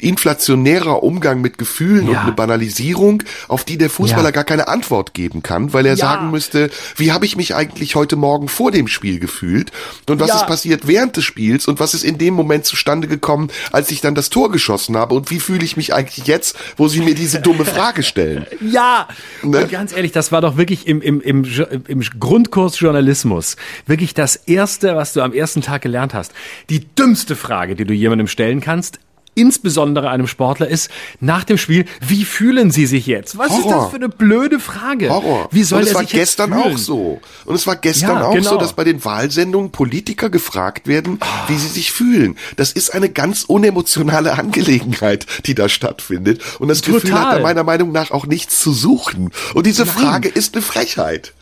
inflationärer 0.00 1.02
Umgang 1.02 1.40
mit 1.40 1.56
Gefühlen 1.56 2.06
ja. 2.06 2.10
und 2.10 2.18
eine 2.18 2.32
Banalisierung, 2.32 3.22
auf 3.48 3.64
die 3.64 3.78
der 3.78 3.88
Fußballer 3.88 4.26
ja. 4.26 4.30
gar 4.32 4.44
keine 4.44 4.68
Antwort 4.68 5.14
geben 5.14 5.42
kann, 5.42 5.72
weil 5.72 5.86
er 5.86 5.92
ja. 5.92 5.96
sagen 5.96 6.30
müsste, 6.30 6.70
wie 6.96 7.10
habe 7.10 7.24
ich 7.24 7.36
mich 7.36 7.54
eigentlich 7.54 7.94
heute 7.94 8.16
Morgen 8.16 8.48
vor 8.48 8.70
dem 8.70 8.86
Spiel 8.86 9.18
gefühlt 9.18 9.72
und 10.10 10.20
was 10.20 10.34
ist 10.34 10.46
passiert 10.46 10.86
während 10.86 11.16
des 11.16 11.24
Spiels 11.24 11.68
und 11.68 11.80
was 11.80 11.94
ist 11.94 12.04
in 12.04 12.18
dem 12.18 12.34
Moment 12.34 12.66
zustande 12.66 13.08
gekommen, 13.08 13.48
als 13.72 13.90
ich 13.90 14.02
dann 14.02 14.14
das 14.14 14.28
Tor 14.28 14.50
geschossen 14.50 14.96
habe 14.98 15.14
und 15.14 15.30
wie 15.30 15.40
fühle 15.40 15.64
ich 15.64 15.78
mich 15.78 15.94
eigentlich 15.94 16.26
jetzt, 16.26 16.54
wo 16.76 16.88
sie 16.88 17.00
mir 17.00 17.14
diese 17.14 17.40
dumme 17.40 17.64
Frage 17.64 18.02
stellen. 18.02 18.46
Ja, 18.60 19.08
ne? 19.42 19.62
und 19.62 19.70
ganz 19.70 19.96
ehrlich, 19.96 20.12
das 20.12 20.30
war 20.30 20.40
doch 20.40 20.56
wirklich 20.56 20.86
im, 20.86 21.00
im, 21.00 21.20
im, 21.20 21.44
im 21.86 22.00
Grundkurs 22.20 22.78
Journalismus 22.80 23.56
wirklich 23.86 24.12
das 24.12 24.36
Erste, 24.36 24.94
was 24.94 25.12
du 25.12 25.22
am 25.22 25.32
ersten 25.32 25.62
Tag 25.62 25.82
gelernt 25.82 26.12
hast. 26.12 26.32
Die 26.68 26.80
dümmste 26.80 27.36
Frage, 27.38 27.74
die 27.74 27.84
du 27.84 27.94
jemandem 27.94 28.26
stellen 28.26 28.60
kannst, 28.60 29.00
insbesondere 29.38 30.10
einem 30.10 30.26
Sportler 30.26 30.68
ist 30.68 30.90
nach 31.20 31.44
dem 31.44 31.58
Spiel, 31.58 31.84
wie 32.00 32.24
fühlen 32.24 32.70
Sie 32.70 32.86
sich 32.86 33.06
jetzt? 33.06 33.38
Was 33.38 33.50
Horror. 33.50 33.60
ist 33.60 33.70
das 33.70 33.90
für 33.90 33.96
eine 33.96 34.08
blöde 34.08 34.58
Frage? 34.58 35.08
Horror. 35.10 35.48
Wie 35.52 35.62
soll 35.62 35.82
Und 35.82 35.88
es 35.88 35.94
war 35.94 36.04
gestern 36.04 36.52
auch 36.52 36.76
so. 36.76 37.20
Und 37.44 37.54
es 37.54 37.66
war 37.66 37.76
gestern 37.76 38.18
ja, 38.18 38.24
auch 38.24 38.34
genau. 38.34 38.50
so, 38.50 38.56
dass 38.58 38.72
bei 38.72 38.84
den 38.84 39.04
Wahlsendungen 39.04 39.70
Politiker 39.70 40.28
gefragt 40.28 40.88
werden, 40.88 41.20
wie 41.46 41.56
sie 41.56 41.68
sich 41.68 41.92
fühlen. 41.92 42.36
Das 42.56 42.72
ist 42.72 42.92
eine 42.92 43.08
ganz 43.08 43.44
unemotionale 43.44 44.32
Angelegenheit, 44.38 45.26
die 45.46 45.54
da 45.54 45.68
stattfindet. 45.68 46.42
Und 46.58 46.68
das 46.68 46.80
Total. 46.80 47.00
Gefühl 47.00 47.14
hat 47.14 47.36
da 47.36 47.40
meiner 47.40 47.64
Meinung 47.64 47.92
nach 47.92 48.10
auch 48.10 48.26
nichts 48.26 48.60
zu 48.60 48.72
suchen. 48.72 49.30
Und 49.54 49.66
diese 49.66 49.84
Nein. 49.84 49.94
Frage 49.94 50.28
ist 50.28 50.54
eine 50.54 50.62
Frechheit. 50.62 51.32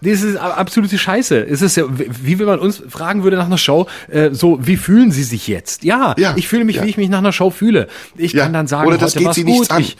Das 0.00 0.22
ist 0.22 0.36
absolute 0.36 0.96
Scheiße. 0.96 1.44
Es 1.44 1.62
ist 1.62 1.76
ja, 1.76 1.84
wie 1.88 2.38
wenn 2.38 2.46
man 2.46 2.58
uns 2.58 2.82
fragen 2.88 3.24
würde 3.24 3.36
nach 3.36 3.46
einer 3.46 3.58
Show, 3.58 3.86
äh, 4.08 4.30
so, 4.32 4.58
wie 4.62 4.76
fühlen 4.76 5.10
Sie 5.10 5.24
sich 5.24 5.48
jetzt? 5.48 5.82
Ja, 5.82 6.14
ja 6.18 6.34
ich 6.36 6.48
fühle 6.48 6.64
mich, 6.64 6.76
ja. 6.76 6.84
wie 6.84 6.88
ich 6.88 6.96
mich 6.96 7.08
nach 7.08 7.18
einer 7.18 7.32
Show 7.32 7.50
fühle. 7.50 7.88
Ich 8.16 8.32
ja. 8.32 8.44
kann 8.44 8.52
dann 8.52 8.66
sagen, 8.66 8.86
Oder 8.86 8.98
das 8.98 9.14
heute 9.14 9.24
geht 9.24 9.34
Sie 9.34 9.44
gut. 9.44 9.70
An. 9.70 9.80
Ich, 9.80 9.96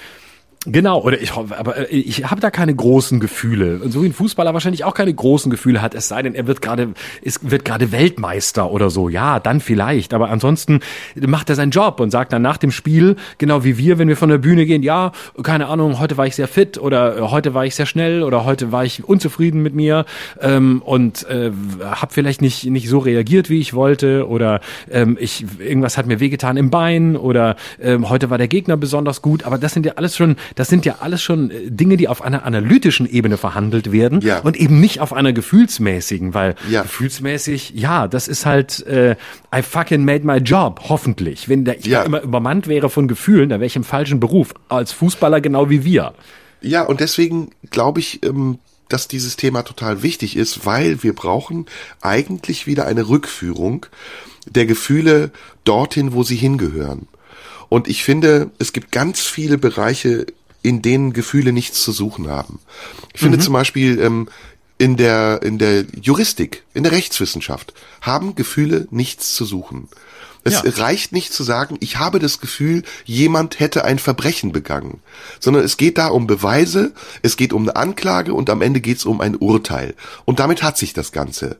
Genau, 0.71 1.01
oder 1.01 1.21
ich 1.21 1.33
aber 1.33 1.91
äh, 1.91 1.97
ich 1.97 2.31
habe 2.31 2.43
da 2.43 2.51
keine 2.51 2.75
großen 2.75 3.21
Gefühle. 3.21 3.81
Und 3.83 3.91
so 3.91 4.03
wie 4.03 4.07
ein 4.07 4.13
Fußballer 4.13 4.53
wahrscheinlich 4.53 4.85
auch 4.85 4.93
keine 4.93 5.13
großen 5.15 5.51
Gefühle 5.51 5.81
hat, 5.81 5.95
es 5.95 6.09
sei 6.09 6.23
denn, 6.23 6.35
er 6.35 6.47
wird 6.47 6.61
gerade 6.61 6.93
ist 7.23 7.51
wird 7.51 7.65
gerade 7.65 7.91
Weltmeister 7.91 8.71
oder 8.71 8.91
so. 8.91 9.09
Ja, 9.09 9.41
dann 9.41 9.61
vielleicht, 9.61 10.13
aber 10.13 10.29
ansonsten 10.29 10.81
macht 11.17 11.49
er 11.49 11.57
seinen 11.57 11.71
Job 11.71 12.01
und 12.01 12.11
sagt 12.11 12.35
dann 12.35 12.43
nach 12.43 12.59
dem 12.59 12.71
Spiel, 12.71 13.17
genau 13.39 13.65
wie 13.65 13.79
wir, 13.79 13.99
wenn 13.99 14.09
wir 14.09 14.17
von 14.17 14.29
der 14.29 14.39
Bühne 14.39 14.67
gehen, 14.67 14.83
ja, 14.83 15.13
keine 15.43 15.69
Ahnung, 15.69 15.99
heute 16.01 16.19
war 16.19 16.27
ich 16.27 16.35
sehr 16.35 16.49
fit 16.49 16.77
oder 16.77 17.17
äh, 17.17 17.21
heute 17.23 17.55
war 17.55 17.65
ich 17.65 17.75
sehr 17.75 17.87
schnell 17.87 18.23
oder 18.23 18.45
heute 18.45 18.71
war 18.71 18.85
ich 18.85 19.05
unzufrieden 19.05 19.63
mit 19.63 19.75
mir 19.75 20.05
ähm, 20.41 20.83
und 20.85 21.27
äh, 21.31 21.51
habe 21.83 22.13
vielleicht 22.13 22.43
nicht 22.43 22.67
nicht 22.67 22.89
so 22.89 22.99
reagiert, 22.99 23.49
wie 23.49 23.59
ich 23.59 23.73
wollte 23.73 24.29
oder 24.29 24.61
ähm, 24.91 25.17
ich 25.19 25.47
irgendwas 25.59 25.97
hat 25.97 26.07
mir 26.07 26.21
wehgetan 26.21 26.59
im 26.59 26.69
Bein 26.69 27.17
oder 27.17 27.57
ähm, 27.81 28.11
heute 28.11 28.29
war 28.29 28.37
der 28.37 28.49
Gegner 28.49 28.77
besonders 28.77 29.23
gut, 29.23 29.45
aber 29.45 29.57
das 29.57 29.73
sind 29.73 29.87
ja 29.87 29.93
alles 29.97 30.15
schon 30.15 30.37
das 30.59 30.67
sind 30.67 30.85
ja 30.85 30.97
alles 30.99 31.23
schon 31.23 31.53
äh, 31.53 31.71
Dinge, 31.71 31.97
die 31.97 32.09
auf 32.09 32.21
einer 32.21 32.45
analytischen 32.45 33.09
Ebene 33.09 33.37
verhandelt 33.37 33.93
werden 33.93 34.21
ja. 34.23 34.41
und 34.41 34.57
eben 34.57 34.81
nicht 34.81 35.01
auf 35.01 35.13
einer 35.13 35.33
gefühlsmäßigen, 35.33 36.35
weil 36.35 36.57
ja. 36.69 36.83
gefühlsmäßig, 36.83 37.75
ja, 37.77 38.09
das 38.09 38.27
ist 38.27 38.45
halt 38.45 38.85
äh, 38.89 39.15
I 39.55 39.63
fucking 39.63 40.05
made 40.05 40.27
my 40.27 40.39
job, 40.39 40.81
hoffentlich. 40.89 41.49
Wenn 41.49 41.65
der, 41.65 41.79
ich 41.79 41.87
ja. 41.87 42.03
immer 42.03 42.23
übermannt 42.23 42.67
wäre 42.67 42.91
von 42.91 43.07
Gefühlen, 43.07 43.51
da 43.51 43.61
wäre 43.61 43.67
ich 43.67 43.77
im 43.77 43.85
falschen 43.85 44.19
Beruf, 44.19 44.53
als 44.69 44.91
Fußballer 44.91 45.41
genau 45.41 45.71
wie 45.71 45.85
wir. 45.85 46.13
Ja, 46.61 46.83
und 46.83 46.99
deswegen 46.99 47.53
glaube 47.71 48.01
ich, 48.01 48.25
ähm, 48.25 48.59
dass 48.89 49.07
dieses 49.07 49.37
Thema 49.37 49.63
total 49.63 50.03
wichtig 50.03 50.37
ist, 50.37 50.67
weil 50.67 51.05
wir 51.05 51.15
brauchen 51.15 51.67
eigentlich 52.01 52.67
wieder 52.67 52.87
eine 52.87 53.09
Rückführung 53.09 53.87
der 54.49 54.67
Gefühle 54.67 55.31
dorthin, 55.63 56.15
wo 56.15 56.25
sie 56.25 56.37
hingehören. 56.37 57.07
Und 57.69 57.87
ich 57.87 58.03
finde, 58.03 58.51
es 58.59 58.73
gibt 58.73 58.93
ganz 58.93 59.21
viele 59.21 59.59
Bereiche 59.59 60.27
in 60.69 60.83
denen 60.83 61.15
Gefühle 61.15 61.55
nichts 61.55 61.83
zu 61.83 61.93
suchen 61.93 62.29
haben. 62.29 62.61
Ich 63.15 63.21
finde 63.21 63.39
mhm. 63.39 63.43
zum 63.43 63.55
Beispiel 63.55 63.99
ähm, 64.01 64.29
in 64.77 64.99
der 64.99 65.41
in 65.43 65.59
der 65.59 65.87
Juristik, 66.01 66.63
in 66.75 66.83
der 66.83 66.93
Rechtswissenschaft 66.93 67.73
haben 68.03 68.35
Gefühle 68.35 68.87
nichts 68.91 69.35
zu 69.35 69.47
suchen. 69.47 69.89
Es 70.45 70.63
ja. 70.63 70.71
reicht 70.83 71.13
nicht 71.13 71.33
zu 71.33 71.43
sagen, 71.43 71.79
ich 71.81 71.99
habe 71.99 72.19
das 72.19 72.39
Gefühl, 72.39 72.83
jemand 73.05 73.61
hätte 73.61 73.85
ein 73.85 73.99
Verbrechen 73.99 74.53
begangen, 74.53 75.01
sondern 75.41 75.65
es 75.65 75.79
geht 75.79 75.99
da 75.99 76.09
um 76.09 76.27
Beweise, 76.27 76.93
es 77.23 77.37
geht 77.37 77.53
um 77.53 77.63
eine 77.63 77.77
Anklage 77.77 78.35
und 78.35 78.49
am 78.51 78.63
Ende 78.63 78.81
geht 78.81 78.99
es 78.99 79.05
um 79.05 79.21
ein 79.21 79.37
Urteil. 79.37 79.95
Und 80.27 80.39
damit 80.39 80.63
hat 80.63 80.79
sich 80.79 80.93
das 80.93 81.13
Ganze. 81.13 81.57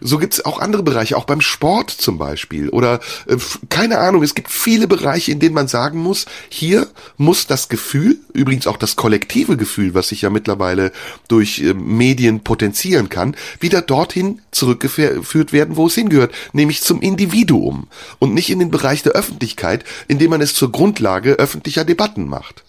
So 0.00 0.18
gibt's 0.18 0.44
auch 0.44 0.58
andere 0.58 0.82
Bereiche, 0.82 1.16
auch 1.16 1.24
beim 1.24 1.40
Sport 1.40 1.90
zum 1.90 2.18
Beispiel. 2.18 2.68
Oder 2.70 3.00
äh, 3.26 3.36
keine 3.68 3.98
Ahnung, 3.98 4.22
es 4.22 4.34
gibt 4.34 4.50
viele 4.50 4.88
Bereiche, 4.88 5.32
in 5.32 5.40
denen 5.40 5.54
man 5.54 5.68
sagen 5.68 5.98
muss, 5.98 6.26
hier 6.48 6.88
muss 7.16 7.46
das 7.46 7.68
Gefühl, 7.68 8.18
übrigens 8.32 8.66
auch 8.66 8.76
das 8.76 8.96
kollektive 8.96 9.56
Gefühl, 9.56 9.94
was 9.94 10.08
sich 10.08 10.22
ja 10.22 10.30
mittlerweile 10.30 10.92
durch 11.28 11.60
äh, 11.60 11.74
Medien 11.74 12.40
potenzieren 12.40 13.08
kann, 13.08 13.36
wieder 13.60 13.82
dorthin 13.82 14.40
zurückgeführt 14.50 15.52
werden, 15.52 15.76
wo 15.76 15.86
es 15.86 15.94
hingehört, 15.94 16.32
nämlich 16.52 16.82
zum 16.82 17.00
Individuum 17.00 17.88
und 18.18 18.34
nicht 18.34 18.50
in 18.50 18.58
den 18.58 18.70
Bereich 18.70 19.02
der 19.02 19.12
Öffentlichkeit, 19.12 19.84
indem 20.08 20.30
man 20.30 20.40
es 20.40 20.54
zur 20.54 20.72
Grundlage 20.72 21.34
öffentlicher 21.34 21.84
Debatten 21.84 22.28
macht. 22.28 22.64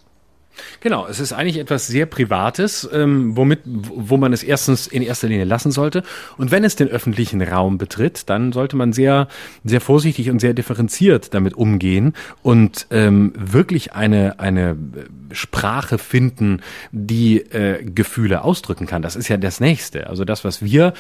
Genau, 0.82 1.05
es 1.05 1.19
ist 1.19 1.32
eigentlich 1.32 1.59
etwas 1.59 1.86
sehr 1.86 2.07
Privates, 2.07 2.89
ähm, 2.91 3.38
womit, 3.38 3.59
wo 3.65 4.17
man 4.17 4.34
es 4.34 4.41
erstens 4.41 4.88
in 4.88 5.03
erster 5.03 5.27
Linie 5.27 5.45
lassen 5.45 5.71
sollte. 5.71 6.01
Und 6.38 6.49
wenn 6.49 6.63
es 6.63 6.75
den 6.75 6.88
öffentlichen 6.88 7.39
Raum 7.43 7.77
betritt, 7.77 8.29
dann 8.32 8.51
sollte 8.51 8.75
man 8.75 8.91
sehr, 8.91 9.27
sehr 9.63 9.79
vorsichtig 9.79 10.32
und 10.32 10.39
sehr 10.39 10.55
differenziert 10.55 11.36
damit 11.36 11.53
umgehen 11.53 12.13
und 12.41 12.88
ähm, 12.89 13.32
wirklich 13.38 13.93
eine, 13.93 14.39
eine 14.39 14.75
Sprache 15.34 15.97
finden, 15.97 16.61
die 16.91 17.38
äh, 17.38 17.84
Gefühle 17.84 18.43
ausdrücken 18.43 18.88
kann. 18.88 19.01
Das 19.01 19.15
ist 19.15 19.27
ja 19.27 19.38
das 19.38 19.59
Nächste. 19.59 20.07
Also 20.07 20.25
das, 20.25 20.43
was 20.43 20.63
wir 20.63 20.93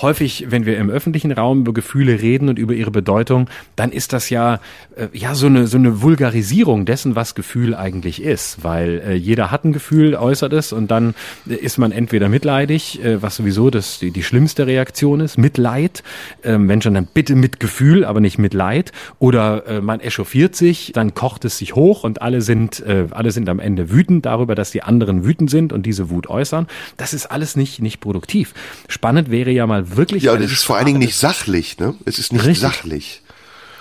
häufig, 0.00 0.46
wenn 0.50 0.66
wir 0.66 0.78
im 0.78 0.90
öffentlichen 0.90 1.32
Raum 1.32 1.60
über 1.60 1.72
Gefühle 1.72 2.20
reden 2.20 2.48
und 2.48 2.58
über 2.58 2.74
ihre 2.74 2.90
Bedeutung, 2.90 3.48
dann 3.76 3.92
ist 3.92 4.12
das 4.12 4.30
ja, 4.30 4.60
äh, 4.96 5.08
ja 5.12 5.34
so 5.34 5.46
eine, 5.46 5.66
so 5.66 5.78
eine 5.78 6.02
Vulgarisierung 6.02 6.86
dessen, 6.86 7.16
was 7.16 7.34
Gefühl 7.34 7.74
eigentlich 7.74 8.22
ist, 8.22 8.64
weil 8.64 9.02
äh, 9.06 9.14
jeder 9.14 9.50
hat 9.50 9.64
ein 9.64 9.72
Gefühl, 9.72 10.14
äußert 10.14 10.52
es 10.52 10.72
und 10.72 10.90
dann 10.90 11.14
ist 11.46 11.78
man 11.78 11.92
entweder 11.92 12.28
mitleidig, 12.28 13.02
äh, 13.04 13.22
was 13.22 13.36
sowieso 13.36 13.70
das, 13.70 13.98
die, 13.98 14.10
die 14.10 14.22
schlimmste 14.22 14.66
Reaktion 14.66 15.20
ist, 15.20 15.38
Mitleid, 15.38 16.02
wenn 16.42 16.80
schon 16.80 16.94
dann 16.94 17.06
bitte 17.06 17.34
mit 17.34 17.60
Gefühl, 17.60 18.04
aber 18.04 18.20
nicht 18.20 18.38
mit 18.38 18.54
Leid, 18.54 18.92
oder 19.18 19.66
äh, 19.66 19.80
man 19.80 20.00
echauffiert 20.00 20.56
sich, 20.56 20.92
dann 20.94 21.14
kocht 21.14 21.44
es 21.44 21.58
sich 21.58 21.74
hoch 21.74 22.04
und 22.04 22.22
alle 22.22 22.40
sind, 22.40 22.80
äh, 22.80 23.06
alle 23.10 23.30
sind 23.30 23.48
am 23.48 23.60
Ende 23.60 23.75
wütend 23.90 24.26
darüber, 24.26 24.54
dass 24.54 24.70
die 24.70 24.82
anderen 24.82 25.24
wütend 25.24 25.50
sind 25.50 25.72
und 25.72 25.84
diese 25.84 26.10
Wut 26.10 26.28
äußern. 26.28 26.66
Das 26.96 27.14
ist 27.14 27.26
alles 27.26 27.56
nicht, 27.56 27.80
nicht 27.80 28.00
produktiv. 28.00 28.54
Spannend 28.88 29.30
wäre 29.30 29.50
ja 29.50 29.66
mal 29.66 29.96
wirklich. 29.96 30.24
Ja, 30.24 30.32
und 30.32 30.42
es 30.42 30.52
ist 30.52 30.64
vor 30.64 30.76
allen 30.76 30.86
Dingen 30.86 30.98
nicht 30.98 31.16
sachlich, 31.16 31.78
ne? 31.78 31.94
Es 32.04 32.18
ist 32.18 32.32
nicht 32.32 32.44
Richtig. 32.44 32.60
sachlich. 32.60 33.22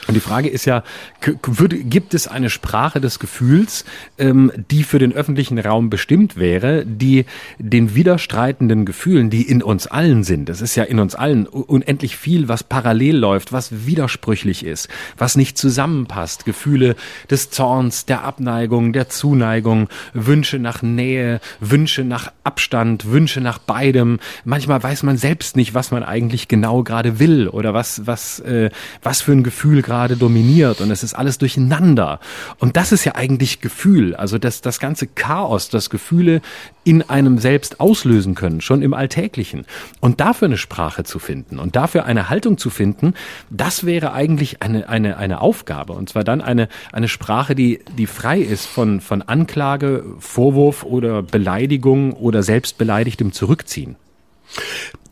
Und 0.08 0.14
die 0.14 0.20
Frage 0.20 0.50
ist 0.50 0.66
ja, 0.66 0.84
gibt 1.22 2.14
es 2.14 2.28
eine 2.28 2.50
Sprache 2.50 3.02
des 3.02 3.18
Gefühls, 3.18 3.86
ähm, 4.20 4.52
die 4.70 4.84
für 4.84 5.00
den 5.00 5.14
öffentlichen 5.14 5.58
Raum 5.58 5.90
bestimmt 5.90 6.38
wäre, 6.38 6.86
die 6.86 7.26
den 7.58 7.96
widerstreitenden 7.96 8.86
Gefühlen, 8.86 9.30
die 9.30 9.42
in 9.42 9.64
uns 9.64 9.88
allen 9.88 10.24
sind, 10.24 10.50
es 10.50 10.62
ist 10.62 10.76
ja 10.76 10.84
in 10.84 11.00
uns 11.00 11.16
allen 11.16 11.48
unendlich 11.48 12.18
viel, 12.18 12.48
was 12.48 12.64
parallel 12.64 13.18
läuft, 13.18 13.52
was 13.52 13.88
widersprüchlich 13.88 14.64
ist, 14.64 14.90
was 15.18 15.36
nicht 15.36 15.58
zusammenpasst, 15.58 16.46
Gefühle 16.46 16.96
des 17.30 17.50
Zorns, 17.50 18.06
der 18.06 18.24
Abneigung, 18.24 18.94
der 18.94 19.10
Zuneigung, 19.10 19.90
Wünsche 20.14 20.60
nach 20.60 20.84
Nähe, 20.84 21.40
Wünsche 21.60 22.04
nach 22.04 22.32
Abstand, 22.44 23.12
Wünsche 23.12 23.42
nach 23.42 23.58
beidem. 23.58 24.20
Manchmal 24.44 24.84
weiß 24.84 25.04
man 25.04 25.18
selbst 25.18 25.56
nicht, 25.56 25.74
was 25.74 25.90
man 25.90 26.04
eigentlich 26.04 26.48
genau 26.48 26.84
gerade 26.84 27.20
will 27.20 27.48
oder 27.48 27.74
was, 27.74 28.06
was, 28.06 28.40
äh, 28.42 28.70
was 29.02 29.22
für 29.22 29.32
ein 29.32 29.44
Gefühl 29.44 29.82
gerade 29.82 29.95
gerade 29.96 30.18
dominiert 30.18 30.82
und 30.82 30.92
es 30.92 31.04
ist 31.04 31.14
alles 31.14 31.38
durcheinander. 31.38 32.20
Und 32.60 32.76
das 32.76 32.92
ist 32.92 33.06
ja 33.06 33.16
eigentlich 33.16 33.62
Gefühl, 33.62 34.14
also 34.14 34.38
das, 34.38 34.60
das 34.60 34.82
ganze 34.82 35.08
Chaos, 35.08 35.70
das 35.70 35.90
Gefühle 35.90 36.42
in 36.84 37.02
einem 37.02 37.38
selbst 37.38 37.80
auslösen 37.80 38.36
können, 38.36 38.60
schon 38.60 38.82
im 38.82 38.94
Alltäglichen. 38.94 39.66
Und 40.02 40.20
dafür 40.20 40.48
eine 40.48 40.58
Sprache 40.58 41.06
zu 41.06 41.18
finden 41.18 41.60
und 41.60 41.78
dafür 41.78 42.04
eine 42.04 42.28
Haltung 42.28 42.58
zu 42.58 42.70
finden, 42.70 43.14
das 43.50 43.86
wäre 43.86 44.12
eigentlich 44.12 44.62
eine, 44.62 44.90
eine, 44.90 45.16
eine 45.16 45.40
Aufgabe. 45.40 45.94
Und 45.94 46.10
zwar 46.10 46.26
dann 46.26 46.42
eine, 46.42 46.68
eine 46.92 47.08
Sprache, 47.08 47.56
die, 47.56 47.80
die 47.98 48.08
frei 48.08 48.42
ist 48.42 48.66
von, 48.66 49.00
von 49.00 49.22
Anklage, 49.22 50.04
Vorwurf 50.20 50.84
oder 50.84 51.24
Beleidigung 51.24 52.12
oder 52.12 52.44
selbstbeleidigtem 52.44 53.32
Zurückziehen. 53.32 53.96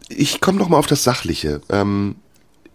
Ich 0.09 0.41
komme 0.41 0.59
noch 0.59 0.67
mal 0.67 0.77
auf 0.77 0.87
das 0.87 1.05
Sachliche. 1.05 1.61
Ähm, 1.69 2.15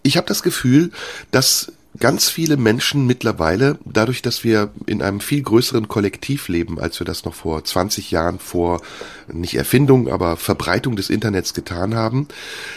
ich 0.01 0.17
habe 0.17 0.25
das 0.25 0.41
Gefühl, 0.41 0.89
dass 1.29 1.71
ganz 1.99 2.29
viele 2.29 2.57
Menschen 2.57 3.05
mittlerweile, 3.05 3.77
dadurch, 3.85 4.21
dass 4.21 4.43
wir 4.43 4.71
in 4.85 5.01
einem 5.01 5.19
viel 5.19 5.41
größeren 5.41 5.87
Kollektiv 5.87 6.47
leben, 6.47 6.79
als 6.79 6.99
wir 6.99 7.05
das 7.05 7.25
noch 7.25 7.33
vor 7.33 7.63
20 7.63 8.11
Jahren 8.11 8.39
vor, 8.39 8.81
nicht 9.31 9.55
Erfindung, 9.55 10.09
aber 10.09 10.37
Verbreitung 10.37 10.95
des 10.95 11.09
Internets 11.09 11.53
getan 11.53 11.95
haben, 11.95 12.27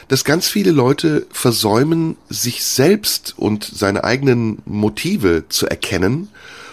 dass 0.09 0.25
ganz 0.25 0.49
viele 0.49 0.71
Leute 0.71 1.27
versäumen, 1.31 2.17
sich 2.29 2.65
selbst 2.65 3.35
und 3.37 3.65
seine 3.65 4.05
eigenen 4.05 4.61
Motive 4.65 5.45
zu 5.49 5.67
erkennen 5.67 6.29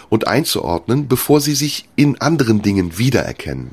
und 0.08 0.26
einzuordnen, 0.26 1.08
bevor 1.08 1.40
sie 1.40 1.54
sich 1.54 1.88
in 1.96 2.20
anderen 2.20 2.62
Dingen 2.62 2.98
wiedererkennen. 2.98 3.70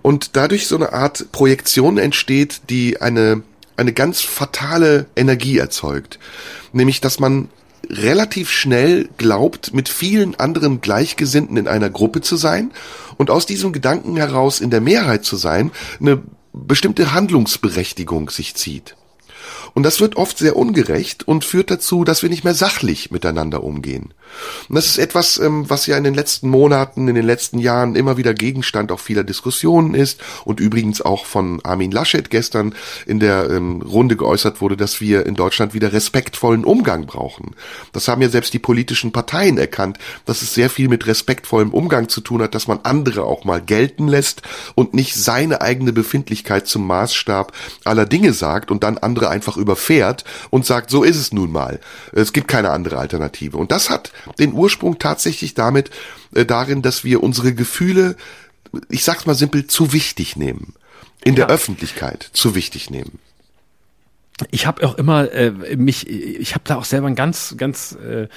Und 0.00 0.36
dadurch 0.36 0.66
so 0.66 0.76
eine 0.76 0.92
Art 0.92 1.32
Projektion 1.32 1.98
entsteht, 1.98 2.62
die 2.70 3.00
eine 3.00 3.42
eine 3.78 3.92
ganz 3.92 4.22
fatale 4.22 5.06
Energie 5.14 5.56
erzeugt. 5.56 6.18
Nämlich, 6.72 7.00
dass 7.00 7.20
man 7.20 7.48
relativ 7.88 8.50
schnell 8.50 9.08
glaubt, 9.16 9.74
mit 9.74 9.88
vielen 9.88 10.34
anderen 10.38 10.80
Gleichgesinnten 10.80 11.56
in 11.56 11.68
einer 11.68 11.90
Gruppe 11.90 12.20
zu 12.20 12.36
sein 12.36 12.72
und 13.16 13.30
aus 13.30 13.46
diesem 13.46 13.72
Gedanken 13.72 14.16
heraus 14.16 14.60
in 14.60 14.70
der 14.70 14.80
Mehrheit 14.80 15.24
zu 15.24 15.36
sein, 15.36 15.70
eine 16.00 16.22
bestimmte 16.52 17.12
Handlungsberechtigung 17.12 18.30
sich 18.30 18.54
zieht. 18.54 18.96
Und 19.78 19.84
das 19.84 20.00
wird 20.00 20.16
oft 20.16 20.38
sehr 20.38 20.56
ungerecht 20.56 21.28
und 21.28 21.44
führt 21.44 21.70
dazu, 21.70 22.02
dass 22.02 22.22
wir 22.22 22.28
nicht 22.28 22.42
mehr 22.42 22.54
sachlich 22.54 23.12
miteinander 23.12 23.62
umgehen. 23.62 24.12
Und 24.68 24.74
das 24.74 24.86
ist 24.86 24.98
etwas, 24.98 25.38
ähm, 25.38 25.70
was 25.70 25.86
ja 25.86 25.96
in 25.96 26.02
den 26.02 26.14
letzten 26.14 26.48
Monaten, 26.48 27.06
in 27.06 27.14
den 27.14 27.24
letzten 27.24 27.60
Jahren 27.60 27.94
immer 27.94 28.16
wieder 28.16 28.34
Gegenstand 28.34 28.90
auch 28.90 28.98
vieler 28.98 29.22
Diskussionen 29.22 29.94
ist 29.94 30.20
und 30.44 30.58
übrigens 30.58 31.00
auch 31.00 31.26
von 31.26 31.64
Armin 31.64 31.92
Laschet 31.92 32.28
gestern 32.28 32.74
in 33.06 33.20
der 33.20 33.50
ähm, 33.50 33.80
Runde 33.82 34.16
geäußert 34.16 34.60
wurde, 34.60 34.76
dass 34.76 35.00
wir 35.00 35.26
in 35.26 35.36
Deutschland 35.36 35.74
wieder 35.74 35.92
respektvollen 35.92 36.64
Umgang 36.64 37.06
brauchen. 37.06 37.54
Das 37.92 38.08
haben 38.08 38.20
ja 38.20 38.28
selbst 38.28 38.54
die 38.54 38.58
politischen 38.58 39.12
Parteien 39.12 39.58
erkannt, 39.58 39.98
dass 40.24 40.42
es 40.42 40.54
sehr 40.54 40.70
viel 40.70 40.88
mit 40.88 41.06
respektvollem 41.06 41.70
Umgang 41.70 42.08
zu 42.08 42.20
tun 42.20 42.42
hat, 42.42 42.56
dass 42.56 42.66
man 42.66 42.80
andere 42.82 43.22
auch 43.22 43.44
mal 43.44 43.60
gelten 43.60 44.08
lässt 44.08 44.42
und 44.74 44.92
nicht 44.92 45.14
seine 45.14 45.60
eigene 45.60 45.92
Befindlichkeit 45.92 46.66
zum 46.66 46.84
Maßstab 46.86 47.52
aller 47.84 48.06
Dinge 48.06 48.32
sagt 48.32 48.72
und 48.72 48.82
dann 48.82 48.98
andere 48.98 49.30
einfach 49.30 49.56
überfährt 49.68 50.24
und 50.50 50.66
sagt, 50.66 50.90
so 50.90 51.02
ist 51.02 51.16
es 51.16 51.32
nun 51.32 51.52
mal. 51.52 51.78
Es 52.12 52.32
gibt 52.32 52.48
keine 52.48 52.70
andere 52.70 52.98
Alternative. 52.98 53.58
Und 53.58 53.70
das 53.70 53.90
hat 53.90 54.12
den 54.38 54.54
Ursprung 54.54 54.98
tatsächlich 54.98 55.54
damit 55.54 55.90
äh, 56.34 56.44
darin, 56.44 56.82
dass 56.82 57.04
wir 57.04 57.22
unsere 57.22 57.52
Gefühle, 57.52 58.16
ich 58.88 59.04
sag's 59.04 59.26
mal 59.26 59.34
simpel, 59.34 59.66
zu 59.66 59.92
wichtig 59.92 60.36
nehmen. 60.36 60.74
In 61.24 61.34
ja. 61.34 61.46
der 61.46 61.54
Öffentlichkeit 61.54 62.30
zu 62.32 62.54
wichtig 62.54 62.90
nehmen 62.90 63.18
ich 64.50 64.66
habe 64.66 64.86
auch 64.86 64.96
immer 64.96 65.32
äh, 65.32 65.76
mich, 65.76 66.08
ich 66.08 66.54
habe 66.54 66.64
da 66.66 66.76
auch 66.76 66.84
selber 66.84 67.08
ein 67.08 67.14
ganz, 67.14 67.54
ganz 67.56 67.92
äh, 67.96 68.28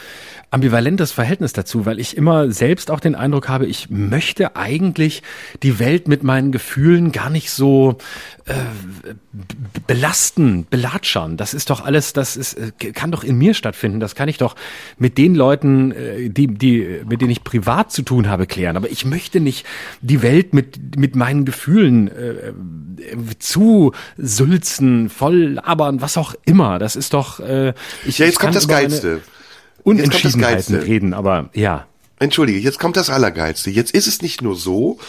ambivalentes 0.49 1.12
Verhältnis 1.12 1.54
dazu, 1.54 1.86
weil 1.86 1.99
ich 1.99 2.18
immer 2.18 2.52
selbst 2.52 2.91
auch 2.91 2.99
den 2.99 3.16
Eindruck 3.16 3.47
habe, 3.47 3.66
ich 3.68 3.89
möchte 3.89 4.56
eigentlich 4.56 5.24
die 5.64 5.80
Welt 5.80 6.08
mit 6.08 6.24
meinen 6.24 6.52
Gefühlen 6.52 7.12
gar 7.12 7.30
nicht 7.30 7.52
so 7.52 7.97
äh, 8.45 8.54
belasten, 9.88 10.66
belatschern. 10.70 11.38
Das 11.38 11.54
ist 11.54 11.70
doch 11.70 11.86
alles, 11.86 12.14
das 12.14 12.36
ist, 12.36 12.56
äh, 12.56 12.72
kann 12.72 13.12
doch 13.12 13.24
in 13.24 13.38
mir 13.38 13.54
stattfinden. 13.54 13.99
Das 13.99 14.16
kann 14.16 14.28
ich 14.28 14.38
doch 14.38 14.56
mit 14.97 15.18
den 15.18 15.36
Leuten, 15.36 15.91
äh, 15.91 16.30
die, 16.30 16.47
die, 16.47 17.02
mit 17.08 17.22
denen 17.22 17.32
ich 17.32 17.43
privat 17.43 17.91
zu 17.91 18.02
tun 18.02 18.28
habe, 18.28 18.45
klären. 18.47 18.76
Aber 18.76 18.91
ich 18.91 19.06
möchte 19.06 19.39
nicht 19.39 19.66
die 20.02 20.22
Welt 20.22 20.54
mit, 20.54 20.97
mit 20.97 21.16
meinen 21.16 21.45
Gefühlen 21.45 22.10
äh, 22.10 22.54
zu 23.39 23.93
sülzen, 24.18 25.10
voll 25.10 25.60
labern, 25.92 26.02
was 26.02 26.18
auch 26.18 26.36
immer. 26.46 26.80
Das 26.80 26.96
ist 26.96 27.14
doch. 27.14 27.39
Äh, 27.39 27.74
ich, 28.06 28.20
ja, 28.20 28.26
jetzt 28.26 28.39
kommt 28.39 28.56
das 28.56 28.68
Geilste. 28.68 29.22
Unentschiedenheiten 29.84 30.76
reden, 30.76 31.14
aber 31.14 31.50
ja. 31.54 31.88
Entschuldige, 32.20 32.60
jetzt 32.60 32.78
kommt 32.78 32.98
das 32.98 33.10
Allergeilste. 33.10 33.72
Jetzt 33.72 33.96
ist 33.96 34.06
es 34.06 34.22
nicht 34.22 34.44
nur 34.44 34.56
so, 34.56 35.00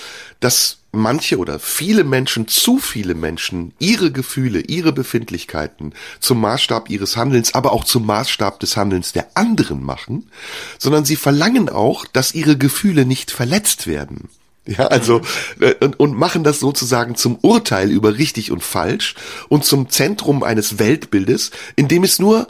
dass 0.40 0.78
manche 0.92 1.36
oder 1.36 1.58
viele 1.58 2.04
Menschen, 2.04 2.48
zu 2.48 2.78
viele 2.78 3.14
Menschen, 3.14 3.74
ihre 3.78 4.10
Gefühle, 4.10 4.60
ihre 4.60 4.94
Befindlichkeiten 4.94 5.92
zum 6.20 6.40
Maßstab 6.40 6.88
ihres 6.88 7.18
Handelns, 7.18 7.52
aber 7.52 7.72
auch 7.72 7.84
zum 7.84 8.06
Maßstab 8.06 8.60
des 8.60 8.78
Handelns 8.78 9.12
der 9.12 9.26
anderen 9.34 9.84
machen, 9.84 10.30
sondern 10.78 11.04
sie 11.04 11.16
verlangen 11.16 11.68
auch, 11.68 12.06
dass 12.06 12.34
ihre 12.34 12.56
Gefühle 12.56 13.04
nicht 13.04 13.30
verletzt 13.30 13.86
werden. 13.86 14.30
Ja, 14.64 14.86
also 14.86 15.20
äh, 15.60 15.74
und, 15.80 15.98
und 15.98 16.14
machen 16.14 16.44
das 16.44 16.60
sozusagen 16.60 17.16
zum 17.16 17.36
Urteil 17.42 17.90
über 17.90 18.16
richtig 18.16 18.52
und 18.52 18.62
falsch 18.62 19.14
und 19.48 19.64
zum 19.64 19.88
Zentrum 19.88 20.42
eines 20.42 20.78
Weltbildes, 20.78 21.50
in 21.74 21.88
dem 21.88 22.04
es 22.04 22.18
nur 22.18 22.46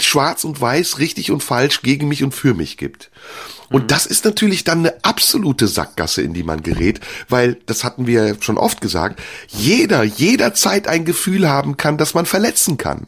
schwarz 0.00 0.44
und 0.44 0.60
weiß, 0.60 0.98
richtig 0.98 1.30
und 1.30 1.42
falsch 1.42 1.82
gegen 1.82 2.08
mich 2.08 2.22
und 2.22 2.32
für 2.32 2.54
mich 2.54 2.76
gibt. 2.76 3.10
Und 3.70 3.84
mhm. 3.84 3.86
das 3.88 4.06
ist 4.06 4.24
natürlich 4.24 4.64
dann 4.64 4.80
eine 4.80 5.04
absolute 5.04 5.68
Sackgasse, 5.68 6.22
in 6.22 6.34
die 6.34 6.42
man 6.42 6.62
gerät, 6.62 7.00
weil, 7.28 7.56
das 7.66 7.84
hatten 7.84 8.06
wir 8.06 8.36
schon 8.40 8.58
oft 8.58 8.80
gesagt, 8.80 9.20
jeder 9.48 10.02
jederzeit 10.02 10.88
ein 10.88 11.04
Gefühl 11.04 11.48
haben 11.48 11.76
kann, 11.76 11.98
dass 11.98 12.14
man 12.14 12.26
verletzen 12.26 12.78
kann. 12.78 13.06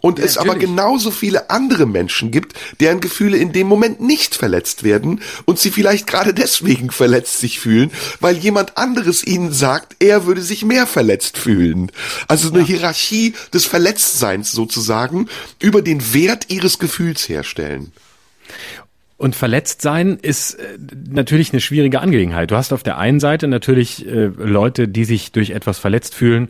Und 0.00 0.18
ja, 0.18 0.24
es 0.24 0.36
natürlich. 0.36 0.50
aber 0.50 0.60
genauso 0.60 1.10
viele 1.10 1.50
andere 1.50 1.86
Menschen 1.86 2.30
gibt, 2.30 2.54
deren 2.80 3.00
Gefühle 3.00 3.36
in 3.36 3.52
dem 3.52 3.66
Moment 3.66 4.00
nicht 4.00 4.34
verletzt 4.34 4.82
werden 4.82 5.20
und 5.44 5.58
sie 5.58 5.70
vielleicht 5.70 6.06
gerade 6.06 6.34
deswegen 6.34 6.90
verletzt 6.90 7.40
sich 7.40 7.60
fühlen, 7.60 7.90
weil 8.20 8.36
jemand 8.36 8.76
anderes 8.76 9.24
ihnen 9.24 9.52
sagt, 9.52 9.96
er 10.00 10.26
würde 10.26 10.42
sich 10.42 10.64
mehr 10.64 10.86
verletzt 10.86 11.38
fühlen. 11.38 11.92
Also 12.28 12.50
eine 12.50 12.60
ja. 12.60 12.66
Hierarchie 12.66 13.34
des 13.52 13.66
Verletztseins 13.66 14.52
sozusagen 14.52 15.28
über 15.60 15.82
den 15.82 16.14
Wert 16.14 16.46
ihres 16.48 16.78
Gefühls 16.78 17.28
herstellen. 17.28 17.92
Und 19.20 19.36
verletzt 19.36 19.82
sein 19.82 20.18
ist 20.22 20.54
äh, 20.54 20.78
natürlich 21.10 21.52
eine 21.52 21.60
schwierige 21.60 22.00
Angelegenheit. 22.00 22.50
Du 22.50 22.56
hast 22.56 22.72
auf 22.72 22.82
der 22.82 22.96
einen 22.96 23.20
Seite 23.20 23.48
natürlich 23.48 24.06
äh, 24.06 24.30
Leute, 24.34 24.88
die 24.88 25.04
sich 25.04 25.30
durch 25.32 25.50
etwas 25.50 25.78
verletzt 25.78 26.14
fühlen 26.14 26.48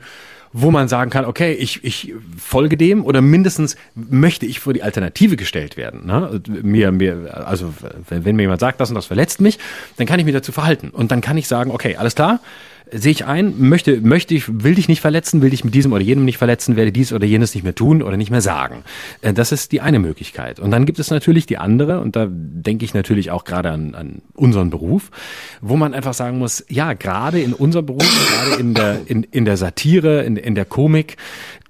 wo 0.53 0.71
man 0.71 0.89
sagen 0.89 1.11
kann, 1.11 1.25
okay, 1.25 1.53
ich, 1.53 1.85
ich 1.85 2.13
folge 2.37 2.77
dem 2.77 3.05
oder 3.05 3.21
mindestens 3.21 3.77
möchte 3.95 4.47
ich 4.47 4.59
vor 4.59 4.73
die 4.73 4.83
Alternative 4.83 5.37
gestellt 5.37 5.77
werden. 5.77 6.07
Ne? 6.07 6.41
Mir, 6.63 6.91
mir, 6.91 7.47
also 7.47 7.73
wenn, 8.09 8.25
wenn 8.25 8.37
mir 8.37 8.43
jemand 8.43 8.61
sagt, 8.61 8.81
das 8.81 8.89
und 8.89 8.97
das 8.97 9.07
verletzt 9.07 9.41
mich, 9.41 9.59
dann 9.97 10.07
kann 10.07 10.19
ich 10.19 10.25
mich 10.25 10.35
dazu 10.35 10.51
verhalten. 10.51 10.91
Und 10.91 11.13
dann 11.13 11.21
kann 11.21 11.37
ich 11.37 11.47
sagen, 11.47 11.71
okay, 11.71 11.97
alles 11.97 12.17
klar, 12.17 12.41
sehe 12.93 13.13
ich 13.13 13.25
ein, 13.25 13.55
möchte, 13.59 14.01
möchte 14.01 14.35
ich, 14.35 14.63
will 14.63 14.75
dich 14.75 14.89
nicht 14.89 15.01
verletzen, 15.01 15.43
will 15.43 15.51
dich 15.51 15.65
mit 15.65 15.75
diesem 15.75 15.93
oder 15.93 16.03
jenem 16.03 16.25
nicht 16.25 16.39
verletzen, 16.39 16.77
werde 16.77 16.93
dies 16.93 17.13
oder 17.13 17.27
jenes 17.27 17.55
nicht 17.55 17.65
mehr 17.65 17.75
tun 17.75 18.03
oder 18.03 18.17
nicht 18.17 18.31
mehr 18.31 18.41
sagen. 18.41 18.85
Äh, 19.23 19.33
das 19.33 19.53
ist 19.53 19.73
die 19.73 19.81
eine 19.81 19.99
Möglichkeit. 19.99 20.61
Und 20.61 20.71
dann 20.71 20.87
gibt 20.87 20.99
es 20.99 21.11
natürlich 21.11 21.47
die 21.47 21.59
andere, 21.59 22.01
und 22.01 22.17
da 22.17 22.27
denke 22.31 22.85
ich 22.85 22.95
natürlich 22.95 23.31
auch 23.31 23.45
gerade 23.45 23.71
an, 23.71 23.95
an 23.95 24.23
unseren 24.35 24.71
Beruf, 24.71 25.11
wo 25.61 25.77
man 25.77 25.95
einfach 25.95 26.15
sagen 26.15 26.39
muss, 26.39 26.65
ja, 26.69 26.93
gerade 26.95 27.41
in 27.41 27.53
unserem 27.53 27.87
Beruf, 27.87 28.03
gerade 28.03 28.61
in 28.61 28.75
der, 28.75 29.01
in, 29.07 29.25
in 29.25 29.45
der 29.45 29.57
Satire, 29.57 30.25
in, 30.25 30.37
in 30.37 30.55
der 30.55 30.65
Komik, 30.65 31.17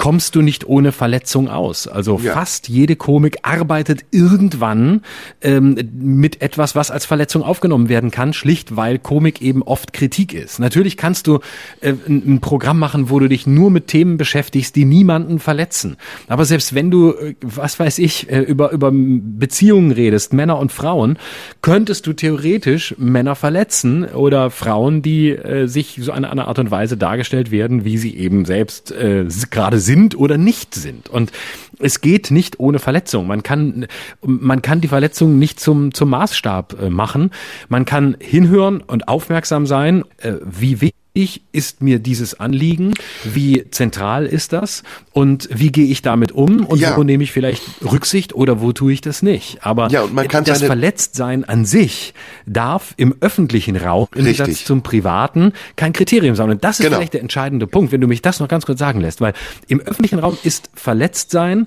kommst 0.01 0.35
du 0.35 0.41
nicht 0.41 0.67
ohne 0.67 0.93
Verletzung 0.93 1.49
aus. 1.49 1.87
Also 1.87 2.19
ja. 2.23 2.33
fast 2.33 2.69
jede 2.71 2.97
Komik 2.97 3.41
arbeitet 3.43 4.07
irgendwann 4.11 5.03
ähm, 5.43 5.77
mit 5.93 6.41
etwas, 6.41 6.75
was 6.75 6.91
als 6.91 7.05
Verletzung 7.05 7.43
aufgenommen 7.43 7.91
werden 7.91 8.11
kann, 8.11 8.33
schlicht 8.33 8.77
weil 8.77 8.99
Komik 8.99 9.43
eben 9.43 9.63
oft 9.63 9.93
Kritik 9.93 10.33
ist. 10.33 10.59
Natürlich 10.59 10.97
kann 10.97 11.11
kannst 11.11 11.27
du 11.27 11.41
äh, 11.81 11.93
ein, 12.07 12.35
ein 12.35 12.41
Programm 12.41 12.79
machen, 12.79 13.11
wo 13.11 13.19
du 13.19 13.29
dich 13.29 13.45
nur 13.45 13.73
mit 13.73 13.89
Themen 13.89 14.17
beschäftigst, 14.17 14.77
die 14.77 14.85
niemanden 14.85 15.41
verletzen. 15.41 15.97
Aber 16.29 16.45
selbst 16.45 16.73
wenn 16.73 16.93
du, 16.93 17.11
äh, 17.11 17.35
was 17.43 17.81
weiß 17.81 17.99
ich, 17.99 18.31
äh, 18.31 18.39
über, 18.39 18.71
über 18.71 18.93
Beziehungen 18.93 19.91
redest, 19.91 20.33
Männer 20.33 20.57
und 20.61 20.71
Frauen, 20.71 21.19
könntest 21.63 22.07
du 22.07 22.13
theoretisch 22.13 22.95
Männer 22.97 23.35
verletzen 23.35 24.05
oder 24.05 24.51
Frauen, 24.51 25.03
die 25.03 25.31
äh, 25.31 25.67
sich 25.67 25.99
so 26.01 26.13
an 26.13 26.25
einer 26.25 26.47
Art 26.47 26.61
und 26.61 26.71
Weise 26.71 26.97
dargestellt 26.97 27.51
werden, 27.51 27.85
wie 27.85 27.99
sie 27.99 28.17
eben 28.17 28.45
selbst 28.45 28.93
äh, 28.93 29.25
gerade 29.51 29.81
sind 29.81 29.90
oder 30.17 30.39
nicht 30.39 30.75
sind. 30.75 31.09
Und 31.09 31.33
es 31.79 32.01
geht 32.01 32.31
nicht 32.31 32.61
ohne 32.61 32.79
Verletzung. 32.79 33.27
Man 33.27 33.43
kann, 33.43 33.87
man 34.23 34.63
kann 34.63 34.81
die 34.81 34.89
Verletzung 34.89 35.39
nicht 35.39 35.61
zum, 35.61 35.93
zum 35.95 36.11
Maßstab 36.11 36.81
äh, 36.81 36.91
machen. 36.91 37.31
Man 37.69 37.85
kann 37.85 38.17
hinhören 38.21 38.81
und 38.81 39.09
aufmerksam 39.09 39.67
sein, 39.67 40.05
äh, 40.19 40.35
wie 40.45 40.81
wichtig 40.81 41.00
ich 41.13 41.43
ist 41.51 41.83
mir 41.83 41.99
dieses 41.99 42.39
Anliegen, 42.39 42.95
wie 43.25 43.69
zentral 43.71 44.27
ist 44.27 44.53
das 44.53 44.85
und 45.13 45.49
wie 45.53 45.73
gehe 45.73 45.87
ich 45.87 46.03
damit 46.03 46.31
um 46.31 46.65
und 46.65 46.79
ja. 46.79 46.97
wo 46.97 47.03
nehme 47.03 47.25
ich 47.25 47.33
vielleicht 47.33 47.63
Rücksicht 47.85 48.35
oder 48.35 48.61
wo 48.61 48.73
tue 48.73 48.93
ich 48.93 49.01
das 49.01 49.23
nicht. 49.23 49.59
Aber 49.63 49.91
ja, 49.91 50.03
und 50.03 50.15
man 50.15 50.29
kann 50.29 50.45
das 50.45 50.63
Verletztsein 50.63 51.45
an 51.45 51.65
sich 51.65 52.15
darf 52.47 52.95
im 52.97 53.17
öffentlichen 53.21 53.77
Raum 53.77 54.07
im. 54.15 54.25
Gegensatz 54.25 54.65
zum 54.65 54.83
privaten 54.83 55.53
kein 55.75 55.93
Kriterium 55.93 56.37
sein. 56.37 56.51
Und 56.51 56.63
das 56.63 56.79
ist 56.79 56.85
genau. 56.85 56.99
vielleicht 56.99 57.15
der 57.15 57.23
entscheidende 57.23 57.67
Punkt, 57.67 57.91
wenn 57.91 58.01
du 58.01 58.07
mich 58.07 58.23
das 58.23 58.39
noch 58.39 58.49
ganz 58.49 58.65
kurz 58.65 58.79
sagen 58.79 59.01
lässt, 59.01 59.21
weil 59.21 59.33
im 59.67 59.81
öffentlichen 59.81 60.21
Raum 60.21 60.39
ist 60.45 60.71
Verletztsein 60.75 61.67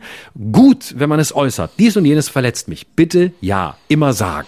gut, 0.54 0.96
wenn 0.98 1.10
man 1.10 1.20
es 1.20 1.36
äußert. 1.36 1.72
Dies 1.80 1.98
und 1.98 2.06
jenes 2.06 2.30
verletzt 2.30 2.70
mich. 2.70 2.88
Bitte 2.88 3.34
ja, 3.42 3.76
immer 3.90 4.14
sagen. 4.14 4.48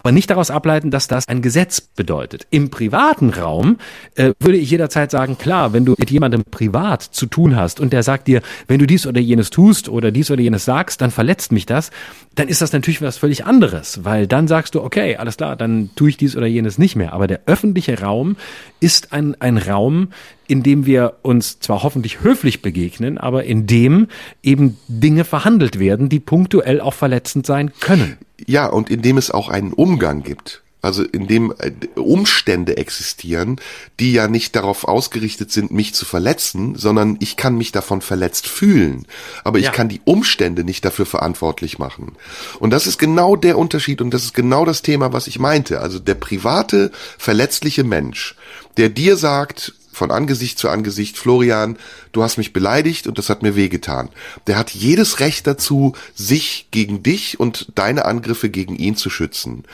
Aber 0.00 0.12
nicht 0.12 0.30
daraus 0.30 0.50
ableiten, 0.50 0.90
dass 0.90 1.06
das 1.06 1.28
ein 1.28 1.42
Gesetz 1.42 1.80
bedeutet. 1.80 2.46
Im 2.50 2.70
privaten 2.70 3.30
Raum 3.30 3.78
äh, 4.14 4.21
würde 4.38 4.56
ich 4.56 4.70
jederzeit 4.70 5.10
sagen, 5.10 5.38
klar, 5.38 5.72
wenn 5.72 5.84
du 5.84 5.94
mit 5.98 6.10
jemandem 6.10 6.44
privat 6.50 7.02
zu 7.02 7.26
tun 7.26 7.56
hast 7.56 7.80
und 7.80 7.92
der 7.92 8.02
sagt 8.02 8.28
dir, 8.28 8.42
wenn 8.68 8.78
du 8.78 8.86
dies 8.86 9.06
oder 9.06 9.20
jenes 9.20 9.50
tust 9.50 9.88
oder 9.88 10.10
dies 10.10 10.30
oder 10.30 10.40
jenes 10.40 10.64
sagst, 10.64 11.00
dann 11.00 11.10
verletzt 11.10 11.52
mich 11.52 11.66
das, 11.66 11.90
dann 12.34 12.48
ist 12.48 12.62
das 12.62 12.72
natürlich 12.72 13.02
was 13.02 13.18
völlig 13.18 13.44
anderes, 13.44 14.04
weil 14.04 14.26
dann 14.26 14.48
sagst 14.48 14.74
du, 14.74 14.82
okay, 14.82 15.16
alles 15.16 15.36
klar, 15.36 15.56
dann 15.56 15.90
tue 15.96 16.10
ich 16.10 16.16
dies 16.16 16.36
oder 16.36 16.46
jenes 16.46 16.78
nicht 16.78 16.96
mehr. 16.96 17.12
Aber 17.12 17.26
der 17.26 17.40
öffentliche 17.46 18.00
Raum 18.00 18.36
ist 18.80 19.12
ein, 19.12 19.40
ein 19.40 19.58
Raum, 19.58 20.08
in 20.46 20.62
dem 20.62 20.86
wir 20.86 21.14
uns 21.22 21.60
zwar 21.60 21.82
hoffentlich 21.82 22.22
höflich 22.22 22.62
begegnen, 22.62 23.18
aber 23.18 23.44
in 23.44 23.66
dem 23.66 24.08
eben 24.42 24.78
Dinge 24.88 25.24
verhandelt 25.24 25.78
werden, 25.78 26.08
die 26.08 26.20
punktuell 26.20 26.80
auch 26.80 26.94
verletzend 26.94 27.46
sein 27.46 27.72
können. 27.80 28.18
Ja, 28.46 28.66
und 28.66 28.90
in 28.90 29.02
dem 29.02 29.18
es 29.18 29.30
auch 29.30 29.48
einen 29.48 29.72
Umgang 29.72 30.22
gibt 30.22 30.62
also 30.82 31.04
in 31.04 31.28
dem 31.28 31.54
äh, 31.58 31.70
Umstände 31.98 32.76
existieren, 32.76 33.60
die 34.00 34.12
ja 34.12 34.28
nicht 34.28 34.56
darauf 34.56 34.84
ausgerichtet 34.84 35.52
sind, 35.52 35.70
mich 35.70 35.94
zu 35.94 36.04
verletzen, 36.04 36.74
sondern 36.74 37.16
ich 37.20 37.36
kann 37.36 37.56
mich 37.56 37.70
davon 37.72 38.02
verletzt 38.02 38.48
fühlen, 38.48 39.06
aber 39.44 39.60
ich 39.60 39.66
ja. 39.66 39.70
kann 39.70 39.88
die 39.88 40.02
Umstände 40.04 40.64
nicht 40.64 40.84
dafür 40.84 41.06
verantwortlich 41.06 41.78
machen. 41.78 42.16
Und 42.58 42.70
das 42.70 42.88
ist 42.88 42.98
genau 42.98 43.36
der 43.36 43.56
Unterschied 43.56 44.02
und 44.02 44.12
das 44.12 44.24
ist 44.24 44.34
genau 44.34 44.64
das 44.64 44.82
Thema, 44.82 45.12
was 45.12 45.28
ich 45.28 45.38
meinte. 45.38 45.80
Also 45.80 46.00
der 46.00 46.16
private, 46.16 46.90
verletzliche 47.16 47.84
Mensch, 47.84 48.34
der 48.76 48.88
dir 48.88 49.16
sagt, 49.16 49.74
von 49.92 50.10
Angesicht 50.10 50.58
zu 50.58 50.68
Angesicht, 50.68 51.18
Florian, 51.18 51.76
du 52.12 52.22
hast 52.22 52.36
mich 52.36 52.52
beleidigt 52.52 53.06
und 53.06 53.18
das 53.18 53.28
hat 53.28 53.42
mir 53.42 53.56
wehgetan. 53.56 54.10
Der 54.46 54.56
hat 54.56 54.70
jedes 54.70 55.20
Recht 55.20 55.46
dazu, 55.46 55.94
sich 56.14 56.68
gegen 56.70 57.02
dich 57.02 57.40
und 57.40 57.72
deine 57.74 58.04
Angriffe 58.04 58.50
gegen 58.50 58.76
ihn 58.76 58.96
zu 58.96 59.10
schützen. 59.10 59.64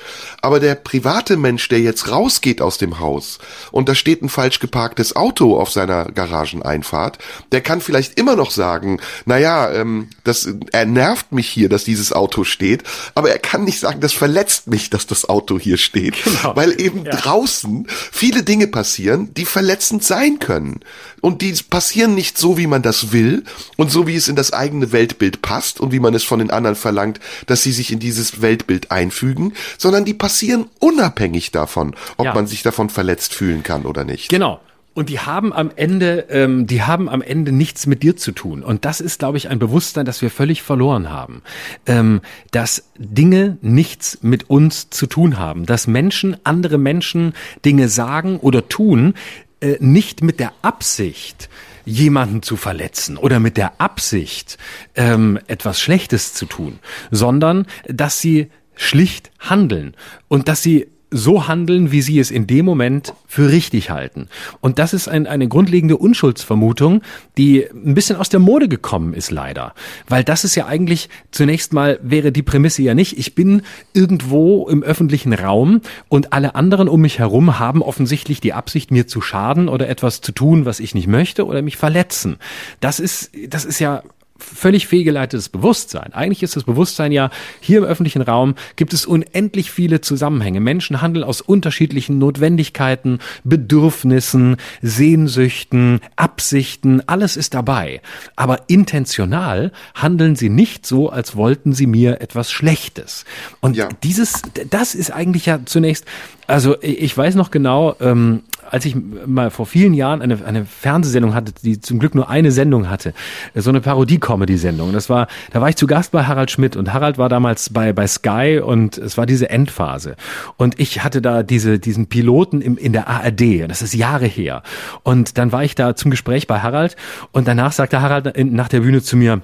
Aber 0.41 0.61
der 0.61 0.74
private 0.76 1.36
Mensch, 1.36 1.68
der 1.68 1.80
jetzt 1.80 2.11
rausgeht 2.11 2.62
aus 2.62 2.78
dem 2.78 3.01
Haus 3.01 3.39
und 3.72 3.89
da 3.89 3.95
steht 3.95 4.22
ein 4.22 4.28
falsch 4.28 4.61
geparktes 4.61 5.16
Auto 5.16 5.59
auf 5.59 5.70
seiner 5.70 6.07
Garageneinfahrt, 6.07 7.18
der 7.53 7.61
kann 7.61 7.80
vielleicht 7.80 8.18
immer 8.18 8.36
noch 8.36 8.51
sagen, 8.51 9.01
naja, 9.26 9.70
ähm, 9.72 10.09
das, 10.24 10.49
er 10.72 10.86
nervt 10.86 11.32
mich 11.32 11.49
hier, 11.49 11.68
dass 11.68 11.84
dieses 11.84 12.12
Auto 12.12 12.45
steht, 12.45 12.84
aber 13.14 13.30
er 13.30 13.39
kann 13.39 13.64
nicht 13.64 13.80
sagen, 13.80 14.01
das 14.01 14.12
verletzt 14.12 14.68
mich, 14.68 14.91
dass 14.91 15.07
das 15.07 15.28
Auto 15.28 15.59
hier 15.59 15.76
steht, 15.76 16.22
genau. 16.22 16.55
weil 16.55 16.80
eben 16.80 17.05
ja. 17.05 17.16
draußen 17.16 17.86
viele 17.89 18.43
Dinge 18.43 18.68
passieren, 18.68 19.34
die 19.34 19.45
verletzend 19.45 20.05
sein 20.05 20.39
können. 20.39 20.80
Und 21.20 21.42
die 21.42 21.54
passieren 21.68 22.14
nicht 22.14 22.38
so, 22.38 22.58
wie 22.58 22.66
man 22.66 22.82
das 22.82 23.12
will 23.12 23.44
und 23.76 23.90
so, 23.90 24.06
wie 24.06 24.16
es 24.16 24.28
in 24.28 24.36
das 24.36 24.52
eigene 24.52 24.92
Weltbild 24.92 25.42
passt 25.42 25.80
und 25.80 25.92
wie 25.92 26.00
man 26.00 26.14
es 26.14 26.24
von 26.24 26.38
den 26.38 26.50
anderen 26.50 26.76
verlangt, 26.76 27.20
dass 27.46 27.62
sie 27.62 27.72
sich 27.72 27.92
in 27.92 27.98
dieses 27.98 28.40
Weltbild 28.40 28.90
einfügen, 28.90 29.54
sondern 29.78 30.04
die 30.04 30.14
passieren 30.14 30.66
unabhängig 30.78 31.50
davon, 31.50 31.94
ob 32.16 32.26
ja. 32.26 32.34
man 32.34 32.46
sich 32.46 32.62
davon 32.62 32.90
verletzt 32.90 33.34
fühlen 33.34 33.62
kann 33.62 33.84
oder 33.84 34.04
nicht. 34.04 34.28
Genau. 34.28 34.60
Und 34.98 35.10
die 35.10 35.20
haben 35.20 35.52
am 35.52 35.70
Ende, 35.76 36.26
ähm, 36.28 36.66
die 36.66 36.82
haben 36.82 37.08
am 37.08 37.22
Ende 37.22 37.52
nichts 37.52 37.86
mit 37.86 38.02
dir 38.02 38.16
zu 38.16 38.32
tun. 38.32 38.64
Und 38.64 38.84
das 38.84 39.00
ist, 39.00 39.20
glaube 39.20 39.38
ich, 39.38 39.48
ein 39.48 39.60
Bewusstsein, 39.60 40.04
das 40.04 40.22
wir 40.22 40.28
völlig 40.28 40.64
verloren 40.64 41.08
haben. 41.08 41.42
Ähm, 41.86 42.20
dass 42.50 42.90
Dinge 42.98 43.58
nichts 43.62 44.18
mit 44.22 44.50
uns 44.50 44.90
zu 44.90 45.06
tun 45.06 45.38
haben. 45.38 45.66
Dass 45.66 45.86
Menschen, 45.86 46.36
andere 46.42 46.78
Menschen 46.78 47.34
Dinge 47.64 47.88
sagen 47.88 48.38
oder 48.40 48.68
tun, 48.68 49.14
äh, 49.61 49.76
nicht 49.80 50.22
mit 50.22 50.40
der 50.40 50.52
Absicht, 50.62 51.48
jemanden 51.84 52.42
zu 52.42 52.56
verletzen 52.56 53.16
oder 53.16 53.40
mit 53.40 53.56
der 53.56 53.80
Absicht, 53.80 54.59
ähm, 54.94 55.38
etwas 55.46 55.80
Schlechtes 55.80 56.34
zu 56.34 56.46
tun, 56.46 56.78
sondern 57.11 57.66
dass 57.86 58.20
sie 58.20 58.50
schlicht 58.74 59.30
handeln 59.38 59.94
und 60.28 60.48
dass 60.48 60.62
sie 60.62 60.88
so 61.11 61.48
handeln, 61.48 61.90
wie 61.90 62.02
sie 62.02 62.18
es 62.18 62.30
in 62.30 62.46
dem 62.46 62.64
Moment 62.64 63.14
für 63.26 63.50
richtig 63.50 63.90
halten. 63.90 64.28
Und 64.61 64.78
das 64.78 64.92
ist 64.92 65.09
ein, 65.09 65.26
eine 65.26 65.48
grundlegende 65.48 65.96
Unschuldsvermutung, 65.96 67.02
die 67.36 67.64
ein 67.64 67.94
bisschen 67.94 68.16
aus 68.16 68.28
der 68.28 68.40
Mode 68.40 68.68
gekommen 68.68 69.14
ist, 69.14 69.30
leider. 69.30 69.74
Weil 70.06 70.24
das 70.24 70.44
ist 70.44 70.54
ja 70.54 70.66
eigentlich, 70.66 71.09
zunächst 71.30 71.72
mal 71.72 71.98
wäre 72.02 72.32
die 72.32 72.42
Prämisse 72.42 72.82
ja 72.82 72.94
nicht, 72.94 73.18
ich 73.18 73.34
bin 73.34 73.62
irgendwo 73.94 74.68
im 74.68 74.82
öffentlichen 74.82 75.32
Raum 75.32 75.80
und 76.09 76.32
alle 76.32 76.54
anderen 76.54 76.88
um 76.88 77.00
mich 77.00 77.18
herum 77.18 77.59
haben 77.59 77.82
offensichtlich 77.82 78.40
die 78.40 78.52
Absicht, 78.52 78.90
mir 78.90 79.06
zu 79.06 79.20
schaden 79.20 79.68
oder 79.68 79.88
etwas 79.88 80.20
zu 80.20 80.32
tun, 80.32 80.64
was 80.66 80.80
ich 80.80 80.94
nicht 80.94 81.06
möchte 81.09 81.46
oder 81.46 81.62
mich 81.62 81.76
verletzen. 81.76 82.36
Das 82.80 83.00
ist, 83.00 83.30
das 83.48 83.64
ist 83.64 83.78
ja 83.78 84.02
völlig 84.39 84.86
fehlgeleitetes 84.86 85.49
Bewusstsein. 85.49 86.12
Eigentlich 86.12 86.43
ist 86.43 86.57
das 86.57 86.64
Bewusstsein 86.64 87.12
ja, 87.12 87.30
hier 87.61 87.78
im 87.78 87.84
öffentlichen 87.84 88.22
Raum 88.22 88.55
gibt 88.76 88.93
es 88.93 89.05
unendlich 89.05 89.70
viele 89.70 90.01
Zusammenhänge. 90.01 90.61
Menschen 90.61 91.03
handeln 91.03 91.24
aus 91.24 91.41
unterschiedlichen 91.41 92.18
Notwendigkeiten, 92.18 93.18
Bedürfnissen, 93.45 94.57
Sehnsüchten, 94.80 96.01
Absichten, 96.16 97.03
alles 97.07 97.36
ist 97.36 97.55
dabei. 97.55 98.01
Aber 98.36 98.62
intentional 98.68 99.72
handeln 99.95 100.36
sie 100.36 100.49
nicht 100.49 100.86
so, 100.86 101.11
als 101.11 101.36
wollten 101.36 101.72
sie 101.72 101.86
mir 101.86 102.20
etwas 102.20 102.51
Schlechtes. 102.51 103.24
Und 103.61 103.76
ja. 103.76 103.89
dieses, 104.03 104.43
das 104.70 104.95
ist 104.95 105.11
eigentlich 105.11 105.47
ja 105.47 105.61
zunächst, 105.64 106.05
also 106.47 106.76
ich 106.80 107.16
weiß 107.16 107.34
noch 107.34 107.51
genau, 107.51 107.97
ähm, 108.01 108.43
als 108.70 108.84
ich 108.84 108.96
mal 109.26 109.50
vor 109.50 109.66
vielen 109.66 109.94
Jahren 109.94 110.22
eine, 110.22 110.44
eine 110.44 110.64
Fernsehsendung 110.64 111.34
hatte, 111.34 111.52
die 111.62 111.80
zum 111.80 111.98
Glück 111.98 112.14
nur 112.14 112.28
eine 112.28 112.52
Sendung 112.52 112.88
hatte, 112.88 113.14
so 113.54 113.70
eine 113.70 113.80
Parodie-Comedy-Sendung. 113.80 114.92
Das 114.92 115.08
war, 115.08 115.28
da 115.52 115.60
war 115.60 115.68
ich 115.68 115.76
zu 115.76 115.86
Gast 115.86 116.12
bei 116.12 116.24
Harald 116.24 116.50
Schmidt 116.50 116.76
und 116.76 116.92
Harald 116.92 117.18
war 117.18 117.28
damals 117.28 117.70
bei, 117.70 117.92
bei 117.92 118.06
Sky 118.06 118.60
und 118.64 118.98
es 118.98 119.16
war 119.16 119.26
diese 119.26 119.50
Endphase. 119.50 120.16
Und 120.56 120.78
ich 120.80 121.04
hatte 121.04 121.22
da 121.22 121.42
diese, 121.42 121.78
diesen 121.78 122.06
Piloten 122.06 122.60
im, 122.60 122.76
in 122.76 122.92
der 122.92 123.08
ARD, 123.08 123.68
das 123.68 123.82
ist 123.82 123.94
Jahre 123.94 124.26
her. 124.26 124.62
Und 125.02 125.38
dann 125.38 125.52
war 125.52 125.64
ich 125.64 125.74
da 125.74 125.96
zum 125.96 126.10
Gespräch 126.10 126.46
bei 126.46 126.60
Harald 126.60 126.96
und 127.32 127.48
danach 127.48 127.72
sagte 127.72 128.00
Harald 128.02 128.36
nach 128.52 128.68
der 128.68 128.80
Bühne 128.80 129.02
zu 129.02 129.16
mir, 129.16 129.42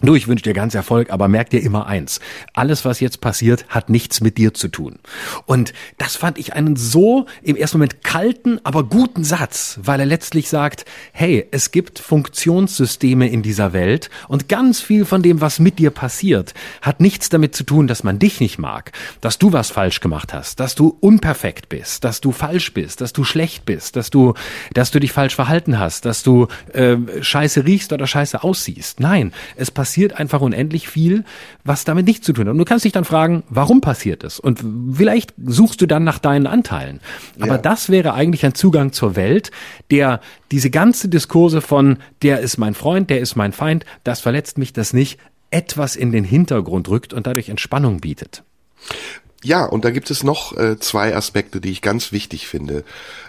Du, 0.00 0.14
ich 0.14 0.28
wünsche 0.28 0.44
dir 0.44 0.52
ganz 0.52 0.76
Erfolg, 0.76 1.10
aber 1.10 1.26
merk 1.26 1.50
dir 1.50 1.60
immer 1.60 1.86
eins. 1.88 2.20
Alles, 2.54 2.84
was 2.84 3.00
jetzt 3.00 3.20
passiert, 3.20 3.66
hat 3.68 3.90
nichts 3.90 4.20
mit 4.20 4.38
dir 4.38 4.54
zu 4.54 4.68
tun. 4.68 5.00
Und 5.44 5.72
das 5.98 6.14
fand 6.14 6.38
ich 6.38 6.52
einen 6.52 6.76
so 6.76 7.26
im 7.42 7.56
ersten 7.56 7.78
Moment 7.78 8.04
kalten, 8.04 8.60
aber 8.62 8.84
guten 8.84 9.24
Satz, 9.24 9.80
weil 9.82 9.98
er 9.98 10.06
letztlich 10.06 10.50
sagt, 10.50 10.84
hey, 11.10 11.48
es 11.50 11.72
gibt 11.72 11.98
Funktionssysteme 11.98 13.28
in 13.28 13.42
dieser 13.42 13.72
Welt 13.72 14.08
und 14.28 14.48
ganz 14.48 14.80
viel 14.80 15.04
von 15.04 15.20
dem, 15.20 15.40
was 15.40 15.58
mit 15.58 15.80
dir 15.80 15.90
passiert, 15.90 16.54
hat 16.80 17.00
nichts 17.00 17.28
damit 17.28 17.56
zu 17.56 17.64
tun, 17.64 17.88
dass 17.88 18.04
man 18.04 18.20
dich 18.20 18.38
nicht 18.38 18.58
mag, 18.60 18.92
dass 19.20 19.38
du 19.38 19.52
was 19.52 19.70
falsch 19.70 19.98
gemacht 19.98 20.32
hast, 20.32 20.60
dass 20.60 20.76
du 20.76 20.96
unperfekt 21.00 21.68
bist, 21.68 22.04
dass 22.04 22.20
du 22.20 22.30
falsch 22.30 22.72
bist, 22.72 23.00
dass 23.00 23.12
du 23.12 23.24
schlecht 23.24 23.66
bist, 23.66 23.96
dass 23.96 24.10
du, 24.10 24.34
dass 24.74 24.92
du 24.92 25.00
dich 25.00 25.10
falsch 25.10 25.34
verhalten 25.34 25.76
hast, 25.80 26.04
dass 26.04 26.22
du 26.22 26.46
äh, 26.72 26.96
scheiße 27.20 27.64
riechst 27.64 27.92
oder 27.92 28.06
scheiße 28.06 28.44
aussiehst. 28.44 29.00
Nein, 29.00 29.32
es 29.56 29.72
passiert 29.72 29.87
passiert 29.88 30.20
einfach 30.20 30.42
unendlich 30.42 30.86
viel, 30.86 31.24
was 31.64 31.84
damit 31.84 32.06
nichts 32.06 32.26
zu 32.26 32.34
tun 32.34 32.44
hat. 32.44 32.52
Und 32.52 32.58
du 32.58 32.66
kannst 32.66 32.84
dich 32.84 32.92
dann 32.92 33.06
fragen, 33.06 33.42
warum 33.48 33.80
passiert 33.80 34.22
es? 34.22 34.38
Und 34.38 34.62
vielleicht 34.92 35.32
suchst 35.42 35.80
du 35.80 35.86
dann 35.86 36.04
nach 36.04 36.18
deinen 36.18 36.46
Anteilen. 36.46 37.00
Aber 37.40 37.52
ja. 37.52 37.58
das 37.58 37.88
wäre 37.88 38.12
eigentlich 38.12 38.44
ein 38.44 38.54
Zugang 38.54 38.92
zur 38.92 39.16
Welt, 39.16 39.50
der 39.90 40.20
diese 40.50 40.68
ganze 40.68 41.08
Diskurse 41.08 41.62
von, 41.62 41.96
der 42.20 42.40
ist 42.40 42.58
mein 42.58 42.74
Freund, 42.74 43.08
der 43.08 43.20
ist 43.20 43.34
mein 43.34 43.52
Feind, 43.52 43.86
das 44.04 44.20
verletzt 44.20 44.58
mich, 44.58 44.74
das 44.74 44.92
nicht, 44.92 45.18
etwas 45.50 45.96
in 45.96 46.12
den 46.12 46.24
Hintergrund 46.24 46.90
rückt 46.90 47.14
und 47.14 47.26
dadurch 47.26 47.48
Entspannung 47.48 48.00
bietet. 48.00 48.42
Ja, 49.42 49.64
und 49.64 49.86
da 49.86 49.90
gibt 49.90 50.10
es 50.10 50.22
noch 50.22 50.54
äh, 50.58 50.78
zwei 50.78 51.16
Aspekte, 51.16 51.62
die 51.62 51.70
ich 51.70 51.80
ganz 51.80 52.12
wichtig 52.12 52.46
finde. 52.46 52.84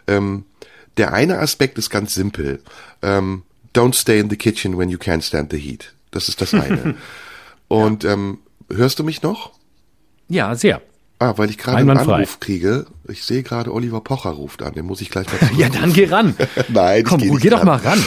Ähm, 0.08 0.44
Der 0.98 1.14
eine 1.14 1.40
Aspekt 1.40 1.78
ist 1.78 1.90
ganz 1.90 2.14
simpel. 2.14 2.62
Ähm, 3.02 3.44
don't 3.74 3.96
stay 3.96 4.20
in 4.20 4.30
the 4.30 4.36
kitchen 4.36 4.78
when 4.78 4.90
you 4.90 4.98
can't 4.98 5.22
stand 5.22 5.50
the 5.54 5.58
heat. 5.58 5.94
Das 6.12 6.30
ist 6.30 6.42
das 6.42 6.54
eine. 6.54 6.96
Und 7.68 8.04
ähm, 8.04 8.40
hörst 8.70 9.00
du 9.00 9.04
mich 9.04 9.22
noch? 9.22 9.52
Ja, 10.28 10.56
sehr. 10.56 10.82
Ah, 11.20 11.34
weil 11.36 11.50
ich 11.50 11.58
gerade 11.58 11.78
einen. 11.78 11.90
Anruf 11.98 12.40
kriege. 12.40 12.86
Ich 13.08 13.24
sehe 13.24 13.44
gerade, 13.44 13.74
Oliver 13.74 14.02
Pocher 14.02 14.30
ruft 14.30 14.64
an. 14.64 14.74
Den 14.74 14.86
muss 14.86 15.02
ich 15.02 15.10
gleich 15.10 15.28
mal. 15.28 15.52
Ja, 15.58 15.70
dann 15.70 15.92
geh 15.92 16.06
ran. 16.06 16.36
Nein, 16.70 17.00
ich 17.00 17.06
Komm, 17.06 17.20
geh 17.20 17.30
nicht 17.30 17.42
geh 17.42 17.50
doch 17.50 17.64
mal 17.64 17.78
ran. 17.78 18.02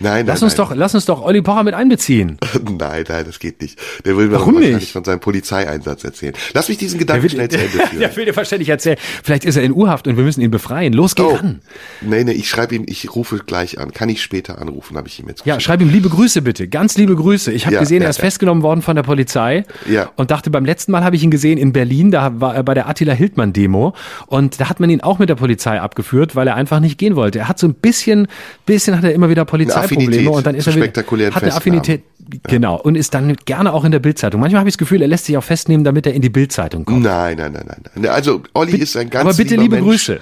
Nein, 0.00 0.12
nein, 0.12 0.26
Lass 0.26 0.42
uns 0.42 0.56
nein. 0.56 0.68
doch, 0.68 0.74
lass 0.76 0.94
uns 0.94 1.04
doch 1.06 1.22
Olli 1.22 1.40
Pocher 1.42 1.62
mit 1.62 1.74
einbeziehen. 1.74 2.36
Nein, 2.78 3.04
nein, 3.08 3.24
das 3.24 3.38
geht 3.38 3.60
nicht. 3.62 3.78
Der 4.04 4.16
will 4.16 4.26
mir 4.26 4.34
Warum 4.34 4.56
wahrscheinlich 4.56 4.80
nicht? 4.80 4.92
von 4.92 5.04
seinem 5.04 5.20
Polizeieinsatz 5.20 6.04
erzählen. 6.04 6.34
Lass 6.54 6.68
mich 6.68 6.78
diesen 6.78 6.98
Gedanken 6.98 7.28
schnell 7.30 7.48
zu 7.48 7.56
Ende 7.56 7.68
führen. 7.86 7.98
der 8.00 8.16
will 8.16 8.24
dir 8.26 8.34
verständlich 8.34 8.68
erzählen. 8.68 8.98
Vielleicht 9.22 9.44
ist 9.44 9.56
er 9.56 9.62
in 9.62 9.72
U-Haft 9.72 10.06
und 10.06 10.16
wir 10.16 10.24
müssen 10.24 10.40
ihn 10.42 10.50
befreien. 10.50 10.92
Los, 10.92 11.14
geh 11.14 11.22
Oh, 11.22 11.34
ran. 11.34 11.60
nee, 12.02 12.24
nee, 12.24 12.32
ich 12.32 12.48
schreibe 12.48 12.74
ihm, 12.74 12.84
ich 12.86 13.14
rufe 13.14 13.38
gleich 13.46 13.78
an. 13.78 13.92
Kann 13.92 14.08
ich 14.08 14.22
später 14.22 14.60
anrufen, 14.60 14.96
habe 14.96 15.08
ich 15.08 15.18
ihm 15.20 15.28
jetzt 15.28 15.46
Ja, 15.46 15.56
geschrieben. 15.56 15.60
schreib 15.60 15.80
ihm 15.80 15.88
liebe 15.90 16.08
Grüße 16.10 16.42
bitte. 16.42 16.68
Ganz 16.68 16.96
liebe 16.98 17.16
Grüße. 17.16 17.50
Ich 17.52 17.64
habe 17.66 17.74
Ja, 17.74 17.80
gesehen, 17.80 18.02
ja, 18.02 18.08
er 18.08 18.10
ist 18.10 18.18
ja. 18.18 18.24
festgenommen 18.24 18.62
worden 18.62 18.82
von 18.82 18.96
der 18.96 19.02
Polizei. 19.02 19.64
Ja. 19.88 20.10
Und 20.16 20.30
dachte, 20.30 20.50
beim 20.50 20.64
letzten 20.66 20.92
Mal 20.92 21.04
habe 21.04 21.16
ich 21.16 21.22
ihn 21.22 21.30
gesehen 21.30 21.58
in 21.58 21.72
Berlin, 21.72 22.10
da 22.10 22.38
war 22.40 22.54
er 22.54 22.62
bei 22.62 22.74
der 22.74 22.88
Attila 22.88 23.12
Hildmann 23.14 23.52
Demo. 23.52 23.94
Und 24.26 24.60
da 24.60 24.68
hat 24.68 24.78
man 24.80 24.90
ihn 24.90 25.00
auch 25.00 25.18
mit 25.18 25.28
der 25.30 25.36
Polizei 25.36 25.80
abgeführt, 25.80 26.36
weil 26.36 26.46
er 26.48 26.54
einfach 26.54 26.80
nicht 26.80 26.98
gehen 26.98 27.16
wollte. 27.16 27.38
Er 27.38 27.48
hat 27.48 27.58
so 27.58 27.66
ein 27.66 27.74
bisschen, 27.74 28.28
bisschen 28.66 28.96
hat 28.96 29.04
er 29.04 29.14
immer 29.14 29.30
wieder 29.30 29.44
Polizeiprobleme 29.44 29.85
Affinität 29.86 30.28
und 30.28 30.46
dann 30.46 30.54
ist 30.54 30.66
er 30.66 30.74
wieder, 30.74 31.34
hat 31.34 31.42
eine. 31.42 31.54
Affinität, 31.54 32.02
genau, 32.44 32.76
und 32.80 32.94
ist 32.94 33.14
dann 33.14 33.36
gerne 33.44 33.72
auch 33.72 33.84
in 33.84 33.92
der 33.92 33.98
Bildzeitung. 33.98 34.40
Manchmal 34.40 34.60
habe 34.60 34.68
ich 34.68 34.74
das 34.74 34.78
Gefühl, 34.78 35.02
er 35.02 35.08
lässt 35.08 35.26
sich 35.26 35.36
auch 35.36 35.44
festnehmen, 35.44 35.84
damit 35.84 36.06
er 36.06 36.14
in 36.14 36.22
die 36.22 36.28
Bildzeitung 36.28 36.84
kommt. 36.84 37.02
Nein, 37.02 37.36
nein, 37.38 37.52
nein, 37.52 37.66
nein. 37.94 38.06
Also 38.06 38.42
Olli 38.54 38.76
ist 38.76 38.96
ein 38.96 39.10
ganz 39.10 39.24
Aber 39.24 39.34
bitte 39.34 39.56
lieber 39.56 39.76
liebe 39.76 39.86
Mensch. 39.86 40.06
Grüße. 40.06 40.20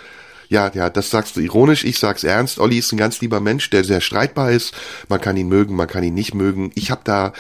Ja, 0.48 0.70
ja, 0.74 0.90
das 0.90 1.10
sagst 1.10 1.36
du 1.36 1.40
ironisch, 1.40 1.84
ich 1.84 1.98
sag's 1.98 2.22
ernst. 2.22 2.58
Olli 2.58 2.78
ist 2.78 2.92
ein 2.92 2.96
ganz 2.96 3.20
lieber 3.20 3.40
Mensch, 3.40 3.70
der 3.70 3.82
sehr 3.84 4.00
streitbar 4.00 4.50
ist. 4.50 4.74
Man 5.08 5.20
kann 5.20 5.36
ihn 5.36 5.48
mögen, 5.48 5.74
man 5.74 5.88
kann 5.88 6.04
ihn 6.04 6.14
nicht 6.14 6.34
mögen. 6.34 6.70
Ich 6.74 6.90
habe 6.90 7.00
da 7.04 7.32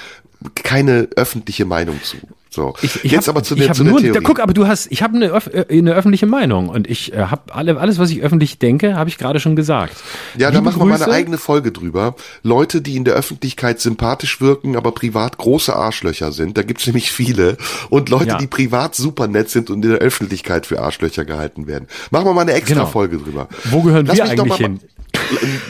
keine 0.54 1.08
öffentliche 1.16 1.64
Meinung 1.64 2.00
zu. 2.02 2.16
So, 2.54 2.74
Ich, 2.82 3.04
ich 3.04 3.10
jetzt 3.10 3.26
hab, 3.26 3.34
aber 3.34 3.42
zu 3.42 3.54
ich 3.54 3.60
der, 3.62 3.68
hab 3.70 3.76
zu 3.76 3.82
der 3.82 3.90
nur, 3.92 4.00
Theorie. 4.00 4.14
Da, 4.14 4.20
guck, 4.22 4.38
aber 4.38 4.52
du 4.54 4.68
hast, 4.68 4.86
ich 4.92 5.02
habe 5.02 5.16
eine, 5.16 5.32
öff- 5.34 5.50
äh, 5.52 5.76
eine 5.76 5.92
öffentliche 5.94 6.26
Meinung 6.26 6.68
und 6.68 6.88
ich 6.88 7.12
äh, 7.12 7.16
habe 7.24 7.52
alle, 7.52 7.78
alles, 7.80 7.98
was 7.98 8.10
ich 8.10 8.22
öffentlich 8.22 8.60
denke, 8.60 8.94
habe 8.94 9.08
ich 9.10 9.18
gerade 9.18 9.40
schon 9.40 9.56
gesagt. 9.56 9.96
Ja, 10.38 10.50
da 10.52 10.58
Liebe 10.58 10.62
machen 10.70 10.78
wir 10.80 10.84
mal 10.86 10.94
eine 10.94 11.04
Grüße. 11.04 11.16
eigene 11.16 11.38
Folge 11.38 11.72
drüber. 11.72 12.14
Leute, 12.44 12.80
die 12.80 12.94
in 12.96 13.04
der 13.04 13.14
Öffentlichkeit 13.14 13.80
sympathisch 13.80 14.40
wirken, 14.40 14.76
aber 14.76 14.92
privat 14.92 15.36
große 15.36 15.74
Arschlöcher 15.74 16.30
sind. 16.30 16.56
Da 16.56 16.62
gibt's 16.62 16.86
nämlich 16.86 17.10
viele. 17.10 17.56
Und 17.90 18.08
Leute, 18.08 18.28
Ja. 18.28 18.38
die 18.38 18.46
privat 18.46 18.94
super 18.94 19.26
nett 19.26 19.50
sind 19.50 19.68
und 19.70 19.84
in 19.84 19.90
der 19.90 19.98
Öffentlichkeit 19.98 20.64
für 20.66 20.80
Arschlöcher 20.80 21.24
gehalten 21.24 21.66
werden. 21.66 21.88
Machen 22.12 22.26
wir 22.26 22.34
mal 22.34 22.42
eine 22.42 22.52
extra 22.52 22.74
Genau. 22.74 22.86
Folge 22.86 23.18
drüber. 23.18 23.48
Wo 23.64 23.82
gehören 23.82 24.06
wir 24.06 24.12
mich 24.14 24.22
doch 24.22 24.30
eigentlich 24.44 24.56
hin? 24.58 24.80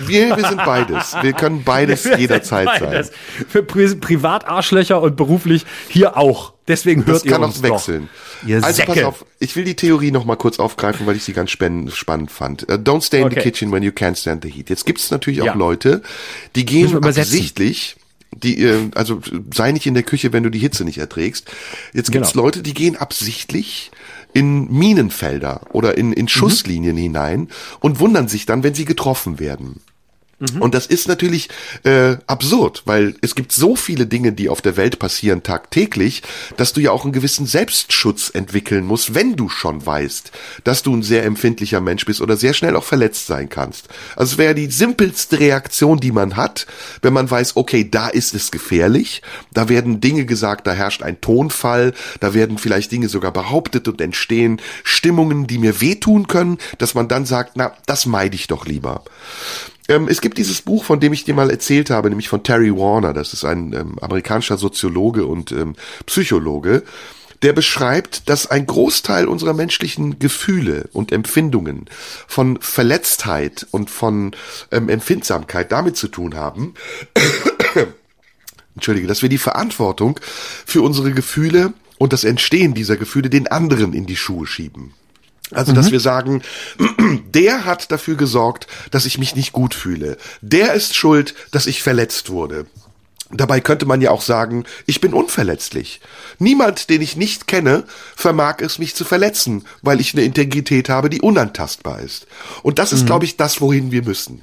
Wir, 0.07 0.36
wir 0.36 0.48
sind 0.48 0.59
beides. 0.64 1.14
Wir 1.22 1.32
können 1.32 1.62
beides 1.64 2.05
Wir 2.05 2.18
jederzeit 2.18 2.68
sind 2.68 2.78
sein. 2.80 2.90
beides. 2.90 3.12
Für 3.48 3.62
Pri 3.62 3.94
Privatarschlöcher 3.96 5.00
und 5.00 5.16
beruflich 5.16 5.64
hier 5.88 6.16
auch. 6.16 6.52
Deswegen 6.66 7.05
hört 7.07 7.16
Das 7.18 7.24
ihr 7.24 7.32
kann 7.32 7.42
auch 7.42 7.48
uns 7.48 7.62
wechseln. 7.62 8.09
Doch. 8.42 8.48
Ihr 8.48 8.57
also 8.57 8.82
pass 8.84 8.94
Säcke. 8.94 9.07
auf, 9.07 9.24
ich 9.38 9.55
will 9.55 9.64
die 9.64 9.76
Theorie 9.76 10.11
noch 10.11 10.24
mal 10.24 10.36
kurz 10.36 10.59
aufgreifen, 10.59 11.07
weil 11.07 11.16
ich 11.16 11.24
sie 11.24 11.32
ganz 11.34 11.50
spannend 11.50 12.30
fand. 12.30 12.62
Uh, 12.70 12.74
don't 12.76 13.02
stay 13.02 13.18
in 13.20 13.28
the 13.30 13.36
Okay. 13.36 13.42
kitchen 13.50 13.70
when 13.72 13.82
you 13.82 13.90
can't 13.90 14.16
stand 14.16 14.42
the 14.44 14.50
heat. 14.50 14.70
Jetzt 14.70 14.86
gibt 14.86 14.98
es 15.00 15.11
natürlich 15.11 15.42
auch 15.42 15.46
Ja. 15.46 15.55
Leute, 15.55 16.02
die 16.57 16.64
gehen 16.64 16.96
absichtlich, 17.05 17.96
die, 18.34 18.62
äh, 18.64 18.90
also 18.94 19.20
sei 19.52 19.72
nicht 19.72 19.86
in 19.86 19.94
der 19.94 20.02
Küche, 20.05 20.32
wenn 20.32 20.42
du 20.42 20.50
die 20.50 20.59
Hitze 20.59 20.84
nicht 20.84 20.98
erträgst. 20.98 21.50
Jetzt 21.92 22.11
gibt's 22.12 22.32
Genau. 22.32 22.44
Leute, 22.44 22.62
die 22.62 22.72
gehen 22.74 22.96
absichtlich 22.96 23.90
in 24.35 24.70
Minenfelder 24.70 25.62
oder 25.72 25.97
in, 25.97 26.09
Mhm. 26.09 26.12
in 26.14 26.28
Schusslinien 26.28 26.97
hinein 26.97 27.49
und 27.80 28.01
wundern 28.01 28.28
sich 28.28 28.45
dann, 28.45 28.62
wenn 28.62 28.74
sie 28.74 28.85
getroffen 28.85 29.39
werden. 29.41 29.80
Mhm. 30.53 30.62
Und 30.62 30.74
das 30.74 30.86
ist 30.86 31.09
natürlich 31.09 31.49
äh, 31.84 32.16
absurd, 32.26 32.82
weil 32.84 33.14
es 33.20 33.34
gibt 33.34 33.53
so 33.53 33.76
viele 33.76 34.07
Dinge, 34.07 34.32
die 34.32 34.49
auf 34.49 34.61
der 34.61 34.76
Welt 34.76 34.99
passieren 34.99 35.42
tagtäglich, 35.42 36.22
dass 36.57 36.72
du 36.72 36.80
ja 36.80 36.90
auch 36.90 37.05
einen 37.05 37.12
gewissen 37.12 37.47
Selbstschutz 37.47 38.30
entwickeln 38.32 38.84
musst, 38.84 39.14
wenn 39.14 39.36
du 39.36 39.49
schon 39.49 39.84
weißt, 39.84 40.32
dass 40.64 40.82
du 40.82 40.95
ein 40.95 41.03
sehr 41.03 41.24
empfindlicher 41.24 41.80
Mensch 41.80 42.05
bist 42.05 42.20
oder 42.20 42.36
sehr 42.36 42.55
schnell 42.55 42.76
auch 42.76 42.84
verletzt 42.84 43.26
sein 43.26 43.49
kannst. 43.49 43.88
Also 44.16 44.32
es 44.32 44.38
wäre 44.38 44.55
die 44.55 44.70
simpelste 44.70 45.40
Reaktion, 45.40 46.01
die 46.01 46.12
man 46.12 46.36
hat, 46.36 46.66
wenn 47.03 47.12
man 47.12 47.30
weiß, 47.30 47.57
okay, 47.57 47.88
da 47.88 48.09
ist 48.09 48.34
es 48.34 48.51
gefährlich, 48.51 49.22
da 49.53 49.68
werden 49.68 50.01
Dinge 50.01 50.26
gesagt, 50.26 50.66
da 50.66 50.72
herrscht 50.72 51.03
ein 51.03 51.20
Tonfall, 51.20 51.95
da 52.20 52.34
werden 52.34 52.59
vielleicht 52.59 52.92
Dinge 52.92 53.09
sogar 53.09 53.32
behauptet 53.32 53.88
und 53.88 54.01
entstehen 54.01 54.61
Stimmungen, 54.82 55.47
die 55.47 55.59
mir 55.59 55.80
wehtun 55.80 56.26
können, 56.26 56.59
dass 56.78 56.95
man 56.95 57.09
dann 57.09 57.26
sagt, 57.26 57.53
na, 57.57 57.72
das 57.86 58.07
meide 58.07 58.34
ich 58.36 58.47
doch 58.47 58.66
lieber. 58.66 59.05
Ähm, 59.89 60.09
es 60.09 60.20
gibt 60.20 60.39
dieses 60.39 60.62
Buch, 60.62 60.85
von 60.85 61.01
dem 61.01 61.12
ich 61.12 61.24
dir 61.24 61.35
mal 61.35 61.51
erzählt 61.51 61.91
habe, 61.91 62.09
nämlich 62.09 62.28
von 62.28 62.43
Terry 62.43 62.74
Warner. 62.74 63.12
Das 63.12 63.32
ist 63.32 63.45
ein 63.45 63.72
ähm, 63.72 63.99
amerikanischer 64.01 64.57
Soziologe 64.57 65.26
und 65.26 65.53
ähm, 65.53 65.74
Psychologe. 66.07 66.82
Der 67.43 67.53
beschreibt, 67.53 68.30
dass 68.30 68.51
ein 68.51 68.64
Großteil 68.66 69.26
unserer 69.26 69.53
menschlichen 69.53 70.18
Gefühle 70.18 70.89
und 70.93 71.12
Empfindungen 71.12 71.87
von 72.26 72.59
Verletztheit 72.61 73.66
und 73.70 73.91
von 73.91 74.35
ähm, 74.70 74.89
Empfindsamkeit 74.89 75.70
damit 75.70 75.97
zu 75.97 76.09
tun 76.09 76.37
haben, 76.37 76.74
Entschuldige, 78.74 79.07
dass 79.07 79.22
wir 79.22 79.28
die 79.28 79.39
Verantwortung 79.39 80.18
für 80.66 80.82
unsere 80.82 81.12
Gefühle 81.12 81.74
und 81.99 82.12
das 82.12 82.24
Entstehen 82.24 82.74
dieser 82.74 82.97
Gefühle 82.97 83.30
den 83.30 83.47
anderen 83.47 83.93
in 83.93 84.07
die 84.07 84.16
Schuhe 84.16 84.47
schieben. 84.47 84.95
Also, 85.55 85.72
dass 85.72 85.90
wir 85.90 86.00
sagen, 86.00 86.42
der 87.34 87.64
hat 87.64 87.90
dafür 87.90 88.16
gesorgt, 88.16 88.66
dass 88.90 89.07
ich 89.07 89.18
mich 89.18 89.34
nicht 89.34 89.52
gut 89.52 89.74
fühle. 89.74 90.16
Der 90.40 90.74
ist 90.74 90.94
schuld, 90.94 91.34
dass 91.50 91.66
ich 91.66 91.82
verletzt 91.82 92.30
wurde. 92.30 92.66
Dabei 93.30 93.61
könnte 93.61 93.86
man 93.86 94.00
ja 94.00 94.11
auch 94.11 94.22
sagen, 94.22 94.64
ich 94.86 95.00
bin 95.00 95.14
unverletzlich. 95.14 96.00
Niemand, 96.38 96.90
den 96.90 97.00
ich 97.00 97.16
nicht 97.16 97.46
kenne, 97.46 97.84
vermag 98.14 98.57
es, 98.61 98.78
mich 98.78 98.94
zu 98.94 99.05
verletzen, 99.05 99.64
weil 99.82 100.00
ich 100.00 100.14
eine 100.14 100.24
Integrität 100.24 100.88
habe, 100.88 101.11
die 101.11 101.20
unantastbar 101.20 102.00
ist. 102.00 102.26
Und 102.62 102.78
das 102.78 102.92
ist, 102.92 103.07
glaube 103.07 103.24
ich, 103.24 103.36
das, 103.36 103.61
wohin 103.61 103.90
wir 103.90 104.05
müssen. 104.05 104.42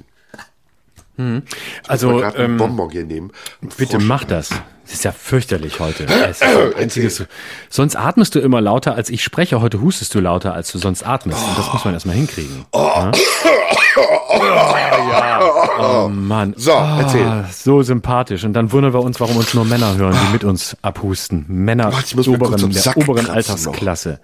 mal 1.16 1.42
Also, 1.86 2.22
einen 2.22 2.52
ähm, 2.52 2.56
Bonbon 2.56 2.90
hier 2.90 3.04
nehmen. 3.04 3.32
bitte 3.76 3.98
mach 3.98 4.24
das. 4.24 4.50
Das 4.92 4.98
ist 4.98 5.04
ja 5.04 5.12
fürchterlich 5.12 5.80
heute. 5.80 6.06
Einziges, 6.78 7.24
sonst 7.70 7.96
atmest 7.96 8.34
du 8.34 8.40
immer 8.40 8.60
lauter, 8.60 8.94
als 8.94 9.08
ich 9.08 9.24
spreche. 9.24 9.62
Heute 9.62 9.80
hustest 9.80 10.14
du 10.14 10.20
lauter, 10.20 10.52
als 10.52 10.70
du 10.70 10.76
sonst 10.76 11.02
atmest. 11.02 11.42
Und 11.48 11.56
das 11.58 11.72
muss 11.72 11.82
man 11.86 11.94
erstmal 11.94 12.14
hinkriegen. 12.14 12.66
Ja? 15.12 16.02
Oh 16.04 16.08
Mann. 16.08 16.54
So, 16.56 16.70
erzähl. 16.70 17.26
Ah, 17.26 17.44
so 17.52 17.82
sympathisch. 17.82 18.44
Und 18.44 18.54
dann 18.54 18.72
wundern 18.72 18.94
wir 18.94 19.00
uns, 19.00 19.20
warum 19.20 19.36
uns 19.36 19.52
nur 19.52 19.64
Männer 19.66 19.96
hören, 19.96 20.16
die 20.26 20.32
mit 20.32 20.44
uns 20.44 20.76
abhusten. 20.80 21.44
Männer 21.48 21.90
kurz 21.90 22.26
oberen, 22.26 22.70
der 22.72 22.96
oberen 22.96 23.26
kratzen 23.26 23.34
Altersklasse. 23.34 24.20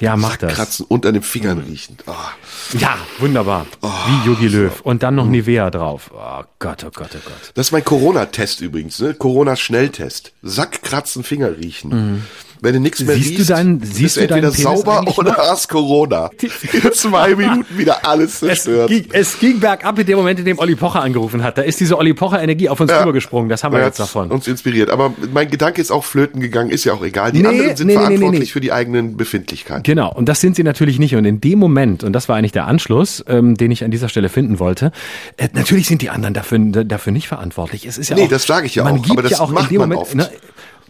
Ja, 0.00 0.16
mach 0.16 0.36
das. 0.36 0.54
Kratzen 0.54 0.86
und 0.86 1.04
an 1.06 1.14
den 1.14 1.22
Fingern 1.22 1.58
riechen. 1.58 1.96
Ah. 2.06 2.30
Ja, 2.78 2.96
wunderbar. 3.18 3.66
Wie 3.80 4.28
Yogi 4.28 4.48
Löw. 4.48 4.80
Und 4.82 5.02
dann 5.02 5.14
noch 5.14 5.26
Nivea 5.26 5.70
drauf. 5.70 6.10
Oh 6.14 6.44
Gott, 6.58 6.84
oh 6.84 6.90
Gott, 6.94 7.10
oh 7.14 7.20
Gott. 7.24 7.52
Das 7.54 7.68
ist 7.68 7.72
mein 7.72 7.84
Corona-Test 7.84 8.60
übrigens, 8.60 9.00
ne? 9.00 9.14
Corona-Schnelltest. 9.14 10.32
Sack, 10.42 10.82
kratzen, 10.82 11.24
Finger 11.24 11.56
riechen. 11.56 12.24
Wenn 12.60 12.74
du 12.74 12.80
nichts 12.80 13.00
mehr 13.00 13.16
Mhm. 13.16 13.22
Siehst 13.22 13.50
du 13.50 13.78
bist 13.78 13.94
siehst 13.94 14.16
du 14.16 14.20
entweder 14.20 14.50
sauber 14.50 15.02
oder 15.16 15.30
noch? 15.32 15.38
hast 15.38 15.68
Corona. 15.68 16.30
In 16.72 16.92
zwei 16.92 17.34
Minuten 17.34 17.78
wieder 17.78 18.04
alles 18.06 18.42
Es 18.42 18.62
zerstört. 18.64 18.88
ging, 18.90 19.04
es 19.12 19.38
ging 19.38 19.60
bergab 19.60 19.98
in 19.98 20.06
dem 20.06 20.16
Moment, 20.18 20.38
in 20.40 20.44
dem 20.44 20.58
Olli 20.58 20.74
Pocher 20.74 21.02
angerufen 21.02 21.42
hat. 21.42 21.58
Da 21.58 21.62
ist 21.62 21.80
diese 21.80 21.96
Olli 21.98 22.14
Pocher 22.14 22.42
Energie 22.42 22.68
auf 22.68 22.80
uns 22.80 22.90
Ja. 22.90 23.00
rübergesprungen. 23.00 23.48
Das 23.48 23.64
haben 23.64 23.72
wir 23.72 23.80
Er 23.80 23.86
jetzt 23.86 24.00
davon. 24.00 24.30
uns 24.30 24.46
inspiriert. 24.48 24.90
Aber 24.90 25.12
mein 25.32 25.50
Gedanke 25.50 25.80
ist 25.80 25.90
auch 25.90 26.04
flöten 26.04 26.40
gegangen, 26.40 26.70
ist 26.70 26.84
ja 26.84 26.92
auch 26.94 27.04
egal. 27.04 27.32
Die 27.32 27.40
Nee, 27.42 27.48
anderen 27.48 27.76
sind 27.76 27.86
nee, 27.86 27.92
verantwortlich 27.94 28.40
nee. 28.40 28.46
für 28.46 28.60
die 28.60 28.72
eigenen 28.72 29.16
Befindlichkeiten. 29.16 29.82
Genau, 29.84 30.12
und 30.12 30.28
das 30.28 30.40
sind 30.40 30.56
sie 30.56 30.62
natürlich 30.64 30.98
nicht. 30.98 31.14
Und 31.14 31.24
in 31.24 31.40
dem 31.40 31.58
Moment, 31.58 32.04
und 32.04 32.12
das 32.12 32.28
war 32.28 32.36
eigentlich 32.36 32.52
der 32.52 32.66
Anschluss, 32.66 33.24
ähm, 33.28 33.56
den 33.56 33.70
ich 33.70 33.84
an 33.84 33.90
dieser 33.90 34.08
Stelle 34.08 34.28
finden 34.28 34.58
wollte, 34.58 34.92
äh, 35.36 35.48
natürlich 35.52 35.86
sind 35.86 36.02
die 36.02 36.10
anderen 36.10 36.34
dafür, 36.34 36.58
dafür 36.58 37.12
nicht 37.12 37.28
verantwortlich. 37.28 37.86
Es 37.86 37.98
ist 37.98 38.08
ja 38.10 38.16
Nee, 38.16 38.24
auch, 38.24 38.28
das 38.28 38.44
sage 38.44 38.66
ich 38.66 38.74
ja 38.74 38.84
man 38.84 38.94
auch, 38.94 39.02
Gibt 39.02 39.10
aber 39.12 39.22
das 39.22 39.32
ja 39.32 39.40
auch 39.40 39.50
macht 39.50 39.64
in 39.70 39.78
dem 39.78 39.80
man 39.80 39.88
Moment, 39.90 40.02
oft. 40.02 40.14
Ne, 40.14 40.28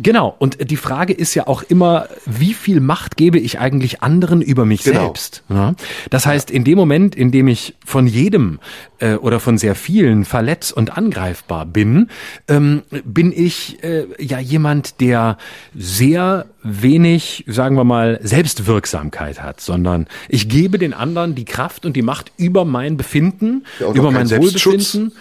Genau, 0.00 0.34
und 0.38 0.70
die 0.70 0.76
Frage 0.76 1.12
ist 1.12 1.34
ja 1.34 1.46
auch 1.46 1.62
immer, 1.62 2.08
wie 2.24 2.54
viel 2.54 2.80
Macht 2.80 3.16
gebe 3.16 3.38
ich 3.38 3.58
eigentlich 3.58 4.00
anderen 4.02 4.40
über 4.42 4.64
mich 4.64 4.82
Genau. 4.84 5.00
selbst? 5.06 5.42
Ja? 5.48 5.74
Das 6.10 6.24
heißt, 6.26 6.50
in 6.50 6.64
dem 6.64 6.78
Moment, 6.78 7.14
in 7.16 7.30
dem 7.32 7.48
ich 7.48 7.74
von 7.84 8.06
jedem 8.06 8.60
äh, 9.00 9.14
oder 9.14 9.40
von 9.40 9.58
sehr 9.58 9.74
vielen 9.74 10.24
verletzt 10.24 10.72
und 10.72 10.96
angreifbar 10.96 11.66
bin, 11.66 12.08
ähm, 12.46 12.82
bin 13.04 13.32
ich 13.34 13.82
äh, 13.82 14.06
ja 14.20 14.38
jemand, 14.38 15.00
der 15.00 15.36
sehr 15.74 16.46
wenig, 16.62 17.44
sagen 17.46 17.76
wir 17.76 17.84
mal, 17.84 18.20
Selbstwirksamkeit 18.22 19.42
hat, 19.42 19.60
sondern 19.60 20.06
ich 20.28 20.48
gebe 20.48 20.78
den 20.78 20.94
anderen 20.94 21.34
die 21.34 21.44
Kraft 21.44 21.86
und 21.86 21.94
die 21.96 22.02
Macht 22.02 22.32
über 22.36 22.64
mein 22.64 22.96
Befinden, 22.96 23.64
Ja, 23.80 23.90
über 23.92 24.10
mein. 24.10 24.28
Wohlbefinden. 24.30 25.12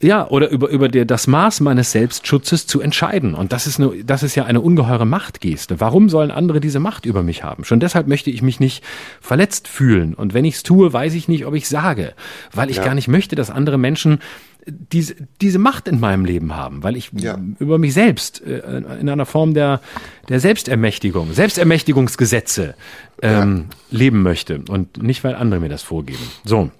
Ja, 0.00 0.28
oder 0.28 0.50
über, 0.50 0.68
über 0.68 0.88
der, 0.88 1.04
das 1.04 1.26
Maß 1.26 1.60
meines 1.60 1.92
Selbstschutzes 1.92 2.66
zu 2.66 2.80
entscheiden. 2.80 3.34
Und 3.34 3.52
das 3.52 3.66
ist, 3.66 3.78
eine, 3.78 4.04
das 4.04 4.22
ist 4.22 4.34
ja 4.34 4.44
eine 4.44 4.60
ungeheure 4.60 5.06
Machtgeste. 5.06 5.80
Warum 5.80 6.08
sollen 6.08 6.30
andere 6.30 6.60
diese 6.60 6.80
Macht 6.80 7.06
über 7.06 7.22
mich 7.22 7.42
haben? 7.44 7.64
Schon 7.64 7.80
deshalb 7.80 8.06
möchte 8.06 8.30
ich 8.30 8.42
mich 8.42 8.60
nicht 8.60 8.82
verletzt 9.20 9.68
fühlen. 9.68 10.14
Und 10.14 10.34
wenn 10.34 10.44
ich 10.44 10.56
es 10.56 10.62
tue, 10.62 10.92
weiß 10.92 11.14
ich 11.14 11.28
nicht, 11.28 11.46
ob 11.46 11.54
ich 11.54 11.68
sage. 11.68 12.14
Weil 12.52 12.70
ich 12.70 12.76
ja. 12.76 12.84
gar 12.84 12.94
nicht 12.94 13.08
möchte, 13.08 13.36
dass 13.36 13.50
andere 13.50 13.78
Menschen 13.78 14.20
diese, 14.66 15.16
diese 15.40 15.58
Macht 15.58 15.88
in 15.88 16.00
meinem 16.00 16.24
Leben 16.24 16.54
haben, 16.54 16.82
weil 16.82 16.96
ich 16.96 17.10
ja. 17.12 17.38
über 17.58 17.78
mich 17.78 17.94
selbst 17.94 18.42
äh, 18.46 18.78
in 19.00 19.08
einer 19.08 19.26
Form 19.26 19.54
der, 19.54 19.80
der 20.28 20.40
Selbstermächtigung, 20.40 21.32
Selbstermächtigungsgesetze 21.32 22.74
ähm, 23.22 23.66
ja. 23.68 23.98
leben 23.98 24.22
möchte 24.22 24.62
und 24.68 25.02
nicht, 25.02 25.24
weil 25.24 25.34
andere 25.34 25.60
mir 25.60 25.68
das 25.68 25.82
vorgeben. 25.82 26.22
So. 26.44 26.70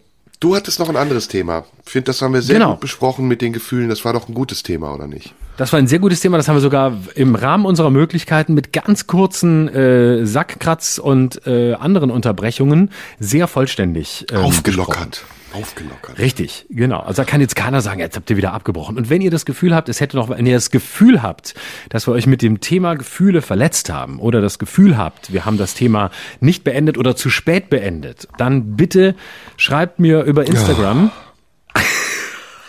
Du 0.40 0.56
hattest 0.56 0.78
noch 0.78 0.88
ein 0.88 0.96
anderes 0.96 1.28
Thema. 1.28 1.64
Ich 1.84 1.92
finde, 1.92 2.06
das 2.06 2.22
haben 2.22 2.32
wir 2.32 2.40
sehr 2.40 2.54
genau. 2.54 2.70
gut 2.72 2.80
besprochen 2.80 3.28
mit 3.28 3.42
den 3.42 3.52
Gefühlen. 3.52 3.90
Das 3.90 4.06
war 4.06 4.14
doch 4.14 4.26
ein 4.26 4.32
gutes 4.32 4.62
Thema, 4.62 4.94
oder 4.94 5.06
nicht? 5.06 5.34
Das 5.58 5.70
war 5.72 5.78
ein 5.78 5.86
sehr 5.86 5.98
gutes 5.98 6.20
Thema. 6.20 6.38
Das 6.38 6.48
haben 6.48 6.56
wir 6.56 6.62
sogar 6.62 6.96
im 7.14 7.34
Rahmen 7.34 7.66
unserer 7.66 7.90
Möglichkeiten 7.90 8.54
mit 8.54 8.72
ganz 8.72 9.06
kurzen 9.06 9.68
äh, 9.68 10.24
Sackkratz 10.24 10.96
und 10.96 11.46
äh, 11.46 11.74
anderen 11.74 12.10
Unterbrechungen 12.10 12.90
sehr 13.18 13.48
vollständig 13.48 14.24
ähm, 14.32 14.38
aufgelockert. 14.38 15.10
Besprochen 15.10 15.39
aufgelockert. 15.52 16.18
Richtig, 16.18 16.66
genau. 16.70 17.00
Also 17.00 17.22
da 17.22 17.24
kann 17.24 17.40
jetzt 17.40 17.56
keiner 17.56 17.80
sagen, 17.80 18.00
jetzt 18.00 18.16
habt 18.16 18.30
ihr 18.30 18.36
wieder 18.36 18.52
abgebrochen. 18.52 18.96
Und 18.96 19.10
wenn 19.10 19.20
ihr 19.20 19.30
das 19.30 19.44
Gefühl 19.44 19.74
habt, 19.74 19.88
es 19.88 20.00
hätte 20.00 20.16
noch, 20.16 20.28
wenn 20.28 20.46
ihr 20.46 20.54
das 20.54 20.70
Gefühl 20.70 21.22
habt, 21.22 21.54
dass 21.88 22.06
wir 22.06 22.12
euch 22.12 22.26
mit 22.26 22.42
dem 22.42 22.60
Thema 22.60 22.94
Gefühle 22.94 23.42
verletzt 23.42 23.90
haben 23.90 24.18
oder 24.18 24.40
das 24.40 24.58
Gefühl 24.58 24.96
habt, 24.96 25.32
wir 25.32 25.44
haben 25.44 25.58
das 25.58 25.74
Thema 25.74 26.10
nicht 26.40 26.64
beendet 26.64 26.98
oder 26.98 27.16
zu 27.16 27.30
spät 27.30 27.70
beendet, 27.70 28.28
dann 28.38 28.76
bitte 28.76 29.14
schreibt 29.56 29.98
mir 29.98 30.22
über 30.22 30.46
Instagram. 30.46 31.10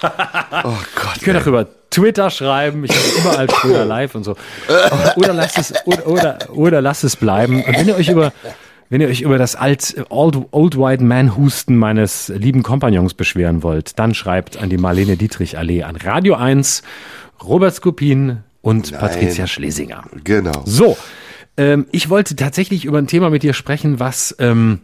Oh, 0.04 0.08
oh 0.64 0.78
Gott. 0.96 1.18
Ihr 1.18 1.24
könnt 1.24 1.42
auch 1.42 1.48
über 1.48 1.68
Twitter 1.92 2.30
schreiben, 2.30 2.86
ich 2.86 2.92
habe 2.92 3.20
überall 3.20 3.48
Twitter 3.48 3.86
live 3.86 4.16
und 4.16 4.24
so. 4.24 4.36
Oder 5.18 5.34
lasst 5.34 5.58
es, 5.58 5.74
oder, 5.86 6.08
oder, 6.08 6.38
oder 6.50 6.82
lasst 6.82 7.04
es 7.04 7.18
bleiben. 7.18 7.64
Und 7.64 7.78
wenn 7.78 7.88
ihr 7.88 7.96
euch 7.96 8.08
über 8.08 8.32
wenn 8.92 9.00
ihr 9.00 9.08
euch 9.08 9.22
über 9.22 9.38
das 9.38 9.56
alt, 9.56 9.96
old, 10.10 10.38
old 10.52 10.78
White 10.78 11.02
Man 11.02 11.38
Husten 11.38 11.78
meines 11.78 12.28
lieben 12.28 12.62
Kompagnons 12.62 13.14
beschweren 13.14 13.64
wollt, 13.64 13.98
dann 13.98 14.14
schreibt 14.14 14.58
an 14.58 14.70
die 14.70 14.78
Marlene 14.78 15.16
Dietrich 15.16 15.58
Allee 15.58 15.84
an 15.84 15.96
Radio 15.96 16.36
1, 16.36 16.84
Robert 17.42 17.74
Skopin 17.74 18.40
und 18.62 18.92
Nein. 18.92 19.00
Patricia 19.00 19.48
Schlesinger. 19.48 20.04
Genau. 20.26 20.64
So, 20.66 20.98
ähm, 21.56 21.86
ich 21.94 22.10
wollte 22.10 22.36
tatsächlich 22.36 22.84
über 22.84 22.98
ein 22.98 23.08
Thema 23.08 23.30
mit 23.30 23.44
dir 23.44 23.54
sprechen, 23.54 24.02
was 24.02 24.36
ähm, 24.40 24.82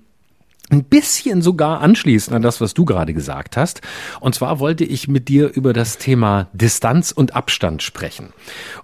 ein 0.69 0.85
bisschen 0.85 1.41
sogar 1.41 1.81
anschließend 1.81 2.33
an 2.33 2.41
das, 2.41 2.61
was 2.61 2.73
du 2.73 2.85
gerade 2.85 3.13
gesagt 3.13 3.57
hast. 3.57 3.81
Und 4.21 4.35
zwar 4.35 4.59
wollte 4.59 4.85
ich 4.85 5.09
mit 5.09 5.27
dir 5.27 5.53
über 5.53 5.73
das 5.73 5.97
Thema 5.97 6.47
Distanz 6.53 7.11
und 7.11 7.35
Abstand 7.35 7.83
sprechen. 7.83 8.29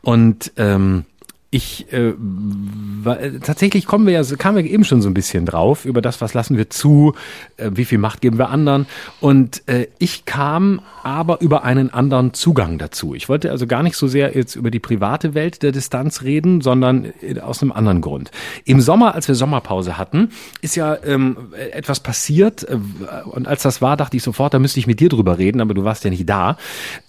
Und 0.02 0.52
ähm, 0.58 1.06
ich 1.54 1.94
äh, 1.94 2.14
war, 2.18 3.20
tatsächlich 3.44 3.86
kommen 3.86 4.08
wir 4.08 4.14
ja, 4.14 4.24
kamen 4.38 4.58
wir 4.58 4.66
eben 4.66 4.84
schon 4.84 5.04
so 5.04 5.10
ein 5.10 5.14
bisschen 5.14 5.46
drauf 5.46 5.86
über 5.86 6.02
das, 6.02 6.20
was 6.20 6.34
lassen 6.34 6.58
wir 6.58 6.72
zu, 6.72 7.14
äh, 7.58 7.70
wie 7.74 7.86
viel 7.86 8.00
Macht 8.00 8.22
geben 8.22 8.40
wir 8.40 8.50
anderen. 8.50 8.88
Und 9.20 9.62
äh, 9.68 9.88
ich 10.00 10.26
kam 10.26 10.82
aber 11.04 11.42
über 11.42 11.64
einen 11.64 11.94
anderen 11.94 12.34
Zugang 12.34 12.80
dazu. 12.80 13.14
Ich 13.14 13.30
wollte 13.30 13.52
also 13.52 13.68
gar 13.68 13.84
nicht 13.84 13.96
so 13.96 14.08
sehr 14.08 14.36
jetzt 14.36 14.56
über 14.56 14.72
die 14.72 14.80
private 14.80 15.36
Welt 15.36 15.62
der 15.62 15.72
Distanz 15.72 16.24
reden, 16.24 16.62
sondern 16.62 17.14
äh, 17.22 17.40
aus 17.40 17.62
einem 17.62 17.72
anderen 17.72 18.02
Grund. 18.02 18.32
Im 18.66 18.82
Sommer, 18.82 19.14
als 19.14 19.28
wir 19.28 19.36
Sommerpause 19.36 19.98
hatten, 20.00 20.30
ist 20.62 20.76
ja 20.76 20.98
ähm, 21.06 21.38
etwas 21.72 22.00
passiert. 22.00 22.64
Äh, 22.68 22.78
und 23.26 23.48
als 23.48 23.62
das 23.62 23.80
war, 23.80 23.96
dachte 23.96 24.18
ich 24.18 24.24
sofort, 24.24 24.56
da 24.56 24.60
müsste 24.60 24.80
ich 24.80 24.88
mit 24.88 25.00
dir 25.00 25.10
drüber 25.10 25.38
reden, 25.38 25.62
aber 25.62 25.76
du 25.76 25.84
warst 25.84 26.04
ja 26.04 26.10
nicht 26.10 26.28
da. 26.28 26.58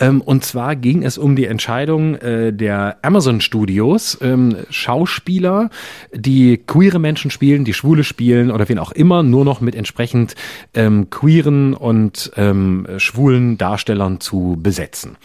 Ähm, 0.01 0.21
und 0.21 0.45
zwar 0.45 0.77
ging 0.77 1.03
es 1.03 1.17
um 1.17 1.35
die 1.35 1.47
Entscheidung 1.47 2.17
äh, 2.17 2.53
der 2.53 2.99
Amazon 3.01 3.41
Studios. 3.41 4.17
Äh, 4.17 4.34
ähm, 4.35 4.57
Schauspieler, 4.71 5.71
die 6.13 6.59
queere 6.59 6.99
Menschen 6.99 7.31
spielen, 7.31 7.65
die 7.65 7.75
Schwule 7.75 8.05
spielen 8.05 8.51
oder 8.51 8.69
wen 8.69 8.79
auch 8.79 8.93
immer, 8.93 9.23
nur 9.23 9.45
noch 9.45 9.61
mit 9.61 9.75
entsprechend 9.75 10.35
ähm, 10.75 11.09
queeren 11.11 11.75
und 11.75 12.33
ähm, 12.37 12.87
schwulen 12.99 13.57
Darstellern 13.59 14.21
zu 14.21 14.59
besetzen. 14.61 15.17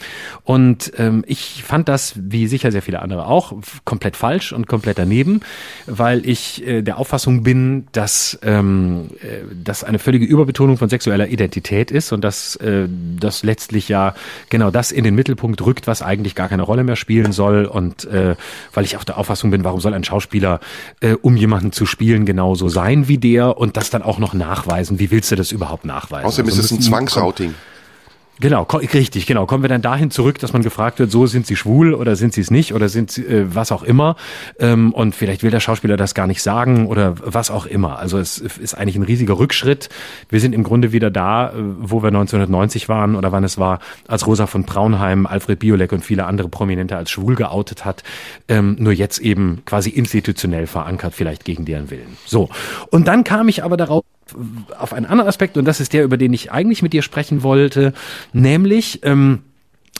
Und 0.43 0.93
ähm, 0.97 1.23
ich 1.27 1.63
fand 1.63 1.89
das, 1.89 2.13
wie 2.15 2.47
sicher 2.47 2.71
sehr 2.71 2.81
viele 2.81 3.01
andere 3.01 3.27
auch, 3.27 3.53
komplett 3.85 4.15
falsch 4.15 4.53
und 4.53 4.67
komplett 4.67 4.97
daneben, 4.97 5.41
weil 5.85 6.25
ich 6.27 6.65
äh, 6.65 6.81
der 6.81 6.97
Auffassung 6.97 7.43
bin, 7.43 7.87
dass 7.91 8.39
ähm, 8.43 9.09
äh, 9.21 9.39
das 9.63 9.83
eine 9.83 9.99
völlige 9.99 10.25
Überbetonung 10.25 10.77
von 10.77 10.89
sexueller 10.89 11.27
Identität 11.27 11.91
ist 11.91 12.11
und 12.11 12.21
dass 12.23 12.55
äh, 12.57 12.87
das 13.19 13.43
letztlich 13.43 13.89
ja 13.89 14.13
genau 14.49 14.71
das 14.71 14.91
in 14.91 15.03
den 15.03 15.15
Mittelpunkt 15.15 15.61
rückt, 15.65 15.87
was 15.87 16.01
eigentlich 16.01 16.35
gar 16.35 16.49
keine 16.49 16.63
Rolle 16.63 16.83
mehr 16.83 16.95
spielen 16.95 17.31
soll 17.31 17.65
und 17.65 18.05
äh, 18.05 18.35
weil 18.73 18.85
ich 18.85 18.95
auch 18.99 19.03
der 19.03 19.17
Auffassung 19.17 19.51
bin, 19.51 19.63
warum 19.63 19.79
soll 19.79 19.93
ein 19.93 20.03
Schauspieler, 20.03 20.59
äh, 20.99 21.13
um 21.13 21.35
jemanden 21.35 21.71
zu 21.71 21.85
spielen, 21.85 22.25
genauso 22.25 22.69
sein 22.69 23.07
wie 23.07 23.17
der 23.17 23.57
und 23.57 23.77
das 23.77 23.89
dann 23.89 24.03
auch 24.03 24.19
noch 24.19 24.33
nachweisen? 24.33 24.99
Wie 24.99 25.09
willst 25.11 25.31
du 25.31 25.35
das 25.35 25.51
überhaupt 25.51 25.85
nachweisen? 25.85 26.27
Außerdem 26.27 26.49
also 26.49 26.59
ist 26.59 26.65
es 26.65 26.77
ein 26.77 26.81
Zwangsouting. 26.81 27.55
Genau, 28.41 28.63
richtig, 28.63 29.25
genau. 29.25 29.45
Kommen 29.45 29.63
wir 29.63 29.69
dann 29.69 29.81
dahin 29.81 30.11
zurück, 30.11 30.39
dass 30.39 30.53
man 30.53 30.61
gefragt 30.61 30.99
wird, 30.99 31.11
so 31.11 31.25
sind 31.25 31.45
sie 31.45 31.57
schwul 31.57 31.93
oder 31.93 32.15
sind 32.15 32.33
sie 32.33 32.39
es 32.39 32.49
nicht 32.49 32.73
oder 32.73 32.87
sind 32.87 33.11
sie 33.11 33.25
äh, 33.25 33.53
was 33.53 33.73
auch 33.73 33.83
immer. 33.83 34.15
Ähm, 34.59 34.93
und 34.93 35.13
vielleicht 35.13 35.43
will 35.43 35.51
der 35.51 35.59
Schauspieler 35.59 35.97
das 35.97 36.13
gar 36.13 36.25
nicht 36.25 36.41
sagen 36.41 36.87
oder 36.87 37.15
was 37.19 37.51
auch 37.51 37.65
immer. 37.65 37.99
Also 37.99 38.17
es 38.17 38.37
ist 38.37 38.75
eigentlich 38.75 38.95
ein 38.95 39.03
riesiger 39.03 39.37
Rückschritt. 39.37 39.89
Wir 40.29 40.39
sind 40.39 40.55
im 40.55 40.63
Grunde 40.63 40.93
wieder 40.93 41.11
da, 41.11 41.49
äh, 41.49 41.53
wo 41.57 42.01
wir 42.01 42.07
1990 42.07 42.87
waren 42.87 43.17
oder 43.17 43.33
wann 43.33 43.43
es 43.43 43.57
war, 43.57 43.79
als 44.07 44.25
Rosa 44.25 44.47
von 44.47 44.63
Braunheim, 44.63 45.25
Alfred 45.25 45.59
Biolek 45.59 45.91
und 45.91 46.05
viele 46.05 46.25
andere 46.25 46.47
Prominente 46.47 46.95
als 46.95 47.11
schwul 47.11 47.35
geoutet 47.35 47.83
hat. 47.83 48.03
Ähm, 48.47 48.77
nur 48.79 48.93
jetzt 48.93 49.19
eben 49.19 49.63
quasi 49.65 49.89
institutionell 49.89 50.65
verankert, 50.65 51.13
vielleicht 51.13 51.43
gegen 51.43 51.65
deren 51.65 51.89
Willen. 51.91 52.17
So. 52.25 52.47
Und 52.89 53.09
dann 53.09 53.25
kam 53.25 53.49
ich 53.49 53.65
aber 53.65 53.75
darauf, 53.75 54.05
auf 54.77 54.93
einen 54.93 55.05
anderen 55.05 55.27
Aspekt 55.27 55.57
und 55.57 55.65
das 55.65 55.79
ist 55.79 55.93
der, 55.93 56.03
über 56.03 56.17
den 56.17 56.33
ich 56.33 56.51
eigentlich 56.51 56.81
mit 56.81 56.93
dir 56.93 57.01
sprechen 57.01 57.43
wollte, 57.43 57.93
nämlich 58.33 58.99
ähm, 59.03 59.43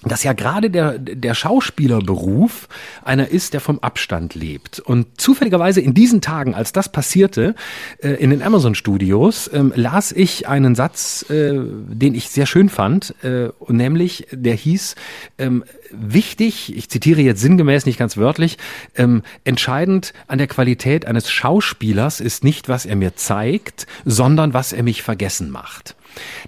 dass 0.04 0.24
ja 0.24 0.34
gerade 0.34 0.70
der, 0.70 0.98
der 0.98 1.34
Schauspielerberuf 1.34 2.70
einer 3.04 3.28
ist, 3.28 3.54
der 3.54 3.60
vom 3.60 3.80
Abstand 3.80 4.34
lebt. 4.34 4.80
Und 4.80 5.20
zufälligerweise 5.20 5.82
in 5.82 5.94
diesen 5.94 6.22
Tagen, 6.22 6.56
als 6.56 6.72
das 6.72 6.90
passierte, 6.90 7.54
äh, 8.02 8.12
in 8.12 8.30
den 8.30 8.42
Amazon 8.42 8.76
Studios, 8.76 9.50
ähm, 9.54 9.74
las 9.76 10.14
ich 10.14 10.48
einen 10.48 10.76
Satz, 10.76 11.30
äh, 11.30 11.54
den 11.54 12.16
ich 12.16 12.30
sehr 12.30 12.46
schön 12.46 12.70
fand, 12.70 13.14
äh, 13.24 13.50
nämlich 13.68 14.28
der 14.32 14.56
hieß, 14.56 14.96
ähm, 15.38 15.66
wichtig, 15.92 16.76
ich 16.76 16.90
zitiere 16.90 17.22
jetzt 17.22 17.42
sinngemäß, 17.42 17.86
nicht 17.86 18.00
ganz 18.00 18.16
wörtlich, 18.16 18.58
ähm, 18.96 19.24
entscheidend 19.44 20.14
an 20.28 20.38
der 20.38 20.48
Qualität 20.48 21.06
eines 21.06 21.30
Schauspielers 21.30 22.22
ist 22.22 22.44
nicht, 22.44 22.70
was 22.70 22.86
er 22.86 22.96
mir 22.96 23.16
zeigt, 23.16 23.86
sondern 24.06 24.54
was 24.54 24.72
er 24.72 24.84
mich 24.84 25.04
vergessen 25.04 25.50
macht. 25.50 25.96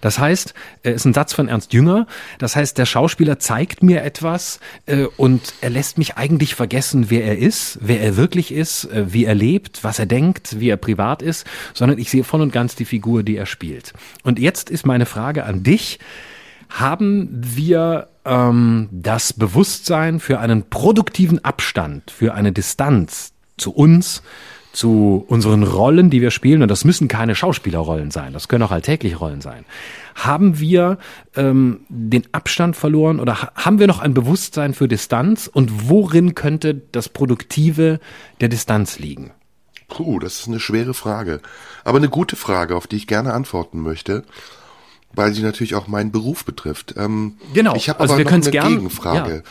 Das 0.01 0.19
heißt, 0.19 0.53
äh, 0.83 0.91
ist 0.91 1.05
ein 1.05 1.13
Satz 1.13 1.33
von 1.33 1.47
Ernst 1.47 1.73
Jünger. 1.73 2.07
Das 2.39 2.55
heißt, 2.55 2.77
der 2.77 2.85
Schauspieler 2.85 3.39
zeigt 3.39 3.83
mir 3.83 4.03
etwas 4.03 4.59
äh, 4.85 5.05
und 5.17 5.53
er 5.61 5.69
lässt 5.69 5.97
mich 5.97 6.17
eigentlich 6.17 6.55
vergessen, 6.55 7.09
wer 7.09 7.23
er 7.23 7.37
ist, 7.37 7.79
wer 7.81 8.01
er 8.01 8.17
wirklich 8.17 8.53
ist, 8.53 8.85
äh, 8.85 9.13
wie 9.13 9.25
er 9.25 9.35
lebt, 9.35 9.83
was 9.83 9.99
er 9.99 10.05
denkt, 10.05 10.59
wie 10.59 10.69
er 10.69 10.77
privat 10.77 11.21
ist, 11.21 11.45
sondern 11.73 11.97
ich 11.99 12.09
sehe 12.09 12.23
voll 12.23 12.41
und 12.41 12.53
ganz 12.53 12.75
die 12.75 12.85
Figur, 12.85 13.23
die 13.23 13.37
er 13.37 13.45
spielt. 13.45 13.93
Und 14.23 14.39
jetzt 14.39 14.69
ist 14.69 14.85
meine 14.85 15.05
Frage 15.05 15.45
an 15.45 15.63
dich. 15.63 15.99
Haben 16.69 17.27
wir 17.31 18.07
ähm, 18.23 18.87
das 18.91 19.33
Bewusstsein 19.33 20.19
für 20.19 20.39
einen 20.39 20.69
produktiven 20.69 21.43
Abstand, 21.43 22.11
für 22.11 22.33
eine 22.33 22.53
Distanz 22.53 23.33
zu 23.57 23.73
uns, 23.73 24.23
zu 24.71 25.25
unseren 25.27 25.63
Rollen, 25.63 26.09
die 26.09 26.21
wir 26.21 26.31
spielen, 26.31 26.61
und 26.61 26.69
das 26.69 26.85
müssen 26.85 27.07
keine 27.07 27.35
Schauspielerrollen 27.35 28.11
sein, 28.11 28.33
das 28.33 28.47
können 28.47 28.63
auch 28.63 28.71
alltägliche 28.71 29.17
Rollen 29.17 29.41
sein, 29.41 29.65
haben 30.15 30.59
wir 30.59 30.97
ähm, 31.35 31.81
den 31.89 32.23
Abstand 32.31 32.75
verloren 32.75 33.19
oder 33.19 33.41
ha 33.41 33.51
haben 33.55 33.79
wir 33.79 33.87
noch 33.87 33.99
ein 33.99 34.13
Bewusstsein 34.13 34.73
für 34.73 34.87
Distanz 34.87 35.47
und 35.51 35.89
worin 35.89 36.35
könnte 36.35 36.73
das 36.73 37.09
Produktive 37.09 37.99
der 38.39 38.49
Distanz 38.49 38.99
liegen? 38.99 39.31
Puh, 39.87 40.19
das 40.19 40.39
ist 40.39 40.47
eine 40.47 40.61
schwere 40.61 40.93
Frage, 40.93 41.41
aber 41.83 41.97
eine 41.97 42.09
gute 42.09 42.35
Frage, 42.37 42.75
auf 42.75 42.87
die 42.87 42.95
ich 42.95 43.07
gerne 43.07 43.33
antworten 43.33 43.81
möchte, 43.81 44.23
weil 45.13 45.33
sie 45.33 45.41
natürlich 45.41 45.75
auch 45.75 45.87
meinen 45.87 46.11
Beruf 46.11 46.45
betrifft. 46.45 46.95
Ähm, 46.97 47.35
genau, 47.53 47.75
ich 47.75 47.89
habe 47.89 47.99
also 47.99 48.13
aber 48.13 48.23
noch 48.23 48.31
eine 48.31 48.51
gern, 48.51 48.69
Gegenfrage. 48.69 49.35
Ja. 49.35 49.41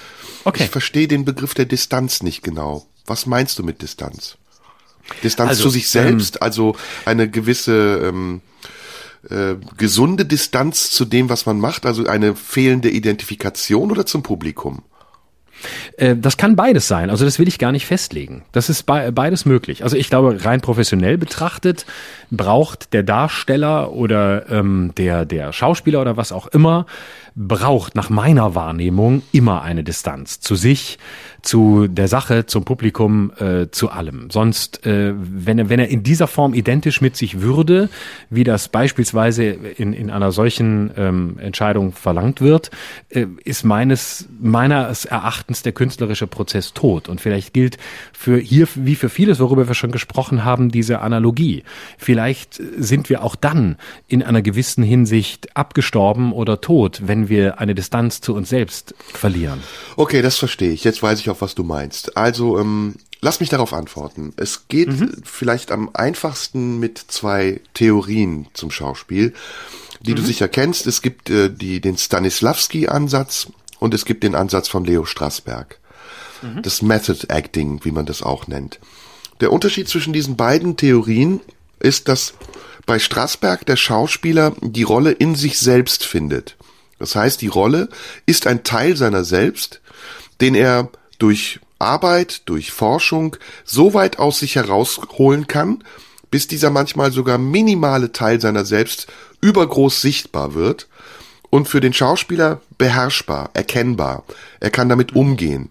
Okay. 0.44 0.64
Ich 0.64 0.70
verstehe 0.70 1.08
den 1.08 1.26
Begriff 1.26 1.52
der 1.52 1.66
Distanz 1.66 2.22
nicht 2.22 2.42
genau. 2.42 2.86
Was 3.04 3.26
meinst 3.26 3.58
du 3.58 3.62
mit 3.62 3.82
Distanz? 3.82 4.38
Distanz 5.22 5.50
also, 5.50 5.64
zu 5.64 5.70
sich 5.70 5.88
selbst, 5.88 6.36
ähm, 6.36 6.42
also 6.42 6.76
eine 7.04 7.28
gewisse 7.28 8.00
ähm, 8.04 8.40
äh, 9.28 9.56
gesunde 9.76 10.24
Distanz 10.24 10.90
zu 10.90 11.04
dem, 11.04 11.28
was 11.28 11.46
man 11.46 11.58
macht, 11.58 11.86
also 11.86 12.06
eine 12.06 12.34
fehlende 12.34 12.90
Identifikation 12.90 13.90
oder 13.90 14.06
zum 14.06 14.22
Publikum? 14.22 14.82
Äh, 15.96 16.16
das 16.16 16.36
kann 16.36 16.56
beides 16.56 16.88
sein. 16.88 17.10
Also 17.10 17.24
das 17.24 17.38
will 17.38 17.48
ich 17.48 17.58
gar 17.58 17.72
nicht 17.72 17.86
festlegen. 17.86 18.44
Das 18.52 18.68
ist 18.68 18.84
beides 18.84 19.44
möglich. 19.44 19.84
Also 19.84 19.96
ich 19.96 20.08
glaube, 20.08 20.44
rein 20.44 20.60
professionell 20.60 21.18
betrachtet 21.18 21.86
braucht 22.30 22.92
der 22.92 23.02
Darsteller 23.02 23.92
oder 23.92 24.48
ähm, 24.50 24.92
der, 24.96 25.26
der 25.26 25.52
Schauspieler 25.52 26.00
oder 26.00 26.16
was 26.16 26.32
auch 26.32 26.46
immer 26.46 26.86
braucht 27.34 27.94
nach 27.94 28.10
meiner 28.10 28.54
Wahrnehmung 28.54 29.22
immer 29.32 29.62
eine 29.62 29.84
Distanz 29.84 30.40
zu 30.40 30.54
sich, 30.54 30.98
zu 31.42 31.86
der 31.88 32.08
Sache, 32.08 32.46
zum 32.46 32.64
Publikum, 32.64 33.32
äh, 33.38 33.70
zu 33.70 33.90
allem. 33.90 34.30
Sonst, 34.30 34.84
äh, 34.86 35.14
wenn, 35.16 35.58
er, 35.58 35.68
wenn 35.68 35.80
er 35.80 35.88
in 35.88 36.02
dieser 36.02 36.26
Form 36.26 36.54
identisch 36.54 37.00
mit 37.00 37.16
sich 37.16 37.40
würde, 37.40 37.88
wie 38.28 38.44
das 38.44 38.68
beispielsweise 38.68 39.44
in, 39.44 39.92
in 39.92 40.10
einer 40.10 40.32
solchen 40.32 40.90
ähm, 40.96 41.38
Entscheidung 41.38 41.92
verlangt 41.92 42.40
wird, 42.40 42.70
äh, 43.08 43.26
ist 43.44 43.64
meines, 43.64 44.28
meines 44.40 45.04
Erachtens 45.04 45.62
der 45.62 45.72
künstlerische 45.72 46.26
Prozess 46.26 46.72
tot. 46.74 47.08
Und 47.08 47.20
vielleicht 47.20 47.54
gilt 47.54 47.78
für 48.12 48.38
hier, 48.38 48.68
wie 48.74 48.94
für 48.94 49.08
vieles, 49.08 49.40
worüber 49.40 49.66
wir 49.66 49.74
schon 49.74 49.92
gesprochen 49.92 50.44
haben, 50.44 50.70
diese 50.70 51.00
Analogie. 51.00 51.64
Vielleicht 51.98 52.60
sind 52.76 53.08
wir 53.08 53.22
auch 53.22 53.36
dann 53.36 53.76
in 54.08 54.22
einer 54.22 54.42
gewissen 54.42 54.84
Hinsicht 54.84 55.56
abgestorben 55.56 56.32
oder 56.32 56.60
tot, 56.60 57.02
wenn 57.06 57.19
wir 57.28 57.60
eine 57.60 57.74
Distanz 57.74 58.20
zu 58.20 58.34
uns 58.34 58.48
selbst 58.48 58.94
verlieren. 58.98 59.62
Okay, 59.96 60.22
das 60.22 60.38
verstehe 60.38 60.72
ich. 60.72 60.84
Jetzt 60.84 61.02
weiß 61.02 61.20
ich 61.20 61.30
auch, 61.30 61.40
was 61.40 61.54
du 61.54 61.62
meinst. 61.62 62.16
Also, 62.16 62.58
ähm, 62.58 62.94
lass 63.20 63.40
mich 63.40 63.48
darauf 63.48 63.72
antworten. 63.72 64.32
Es 64.36 64.68
geht 64.68 64.88
mhm. 64.88 65.12
vielleicht 65.24 65.72
am 65.72 65.90
einfachsten 65.92 66.78
mit 66.78 66.98
zwei 66.98 67.60
Theorien 67.74 68.48
zum 68.54 68.70
Schauspiel, 68.70 69.34
die 70.00 70.12
mhm. 70.12 70.16
du 70.16 70.22
sicher 70.22 70.48
kennst. 70.48 70.86
Es 70.86 71.02
gibt 71.02 71.30
äh, 71.30 71.50
die, 71.50 71.80
den 71.80 71.96
Stanislavski-Ansatz 71.96 73.48
und 73.78 73.94
es 73.94 74.04
gibt 74.04 74.24
den 74.24 74.34
Ansatz 74.34 74.68
von 74.68 74.84
Leo 74.84 75.04
Strasberg. 75.04 75.78
Mhm. 76.42 76.62
Das 76.62 76.82
Method 76.82 77.26
Acting, 77.28 77.84
wie 77.84 77.92
man 77.92 78.06
das 78.06 78.22
auch 78.22 78.46
nennt. 78.46 78.78
Der 79.40 79.52
Unterschied 79.52 79.88
zwischen 79.88 80.12
diesen 80.12 80.36
beiden 80.36 80.76
Theorien 80.76 81.40
ist, 81.78 82.08
dass 82.08 82.34
bei 82.86 82.98
Strasberg 82.98 83.64
der 83.66 83.76
Schauspieler 83.76 84.54
die 84.60 84.82
Rolle 84.82 85.12
in 85.12 85.34
sich 85.34 85.58
selbst 85.58 86.04
findet. 86.04 86.56
Das 87.00 87.16
heißt, 87.16 87.40
die 87.40 87.48
Rolle 87.48 87.88
ist 88.26 88.46
ein 88.46 88.62
Teil 88.62 88.96
seiner 88.96 89.24
selbst, 89.24 89.80
den 90.40 90.54
er 90.54 90.90
durch 91.18 91.58
Arbeit, 91.80 92.42
durch 92.44 92.70
Forschung 92.70 93.36
so 93.64 93.94
weit 93.94 94.18
aus 94.18 94.38
sich 94.38 94.54
herausholen 94.54 95.46
kann, 95.46 95.82
bis 96.30 96.46
dieser 96.46 96.70
manchmal 96.70 97.10
sogar 97.10 97.38
minimale 97.38 98.12
Teil 98.12 98.40
seiner 98.40 98.64
selbst 98.64 99.08
übergroß 99.40 100.00
sichtbar 100.00 100.54
wird 100.54 100.88
und 101.48 101.66
für 101.66 101.80
den 101.80 101.94
Schauspieler 101.94 102.60
beherrschbar, 102.78 103.50
erkennbar. 103.54 104.22
Er 104.60 104.70
kann 104.70 104.88
damit 104.88 105.16
umgehen. 105.16 105.70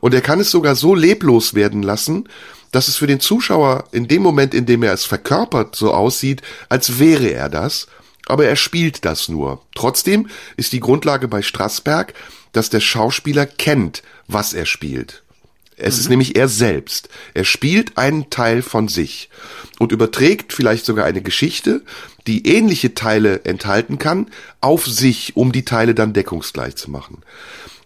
Und 0.00 0.14
er 0.14 0.22
kann 0.22 0.40
es 0.40 0.50
sogar 0.50 0.74
so 0.74 0.94
leblos 0.94 1.54
werden 1.54 1.82
lassen, 1.82 2.28
dass 2.72 2.88
es 2.88 2.96
für 2.96 3.06
den 3.06 3.20
Zuschauer 3.20 3.84
in 3.92 4.08
dem 4.08 4.22
Moment, 4.22 4.54
in 4.54 4.66
dem 4.66 4.82
er 4.82 4.94
es 4.94 5.04
verkörpert, 5.04 5.76
so 5.76 5.92
aussieht, 5.92 6.42
als 6.68 6.98
wäre 6.98 7.28
er 7.28 7.48
das, 7.48 7.86
aber 8.26 8.46
er 8.46 8.56
spielt 8.56 9.04
das 9.04 9.28
nur. 9.28 9.62
Trotzdem 9.74 10.28
ist 10.56 10.72
die 10.72 10.80
Grundlage 10.80 11.28
bei 11.28 11.42
Strasberg, 11.42 12.14
dass 12.52 12.70
der 12.70 12.80
Schauspieler 12.80 13.46
kennt, 13.46 14.02
was 14.28 14.54
er 14.54 14.66
spielt. 14.66 15.22
Es 15.76 15.96
mhm. 15.96 16.00
ist 16.00 16.08
nämlich 16.08 16.36
er 16.36 16.48
selbst. 16.48 17.08
Er 17.34 17.44
spielt 17.44 17.98
einen 17.98 18.30
Teil 18.30 18.62
von 18.62 18.88
sich 18.88 19.28
und 19.78 19.92
überträgt 19.92 20.52
vielleicht 20.52 20.84
sogar 20.84 21.04
eine 21.04 21.22
Geschichte, 21.22 21.82
die 22.26 22.46
ähnliche 22.46 22.94
Teile 22.94 23.44
enthalten 23.44 23.98
kann, 23.98 24.28
auf 24.60 24.86
sich, 24.86 25.36
um 25.36 25.52
die 25.52 25.64
Teile 25.64 25.94
dann 25.94 26.12
deckungsgleich 26.12 26.76
zu 26.76 26.90
machen. 26.90 27.22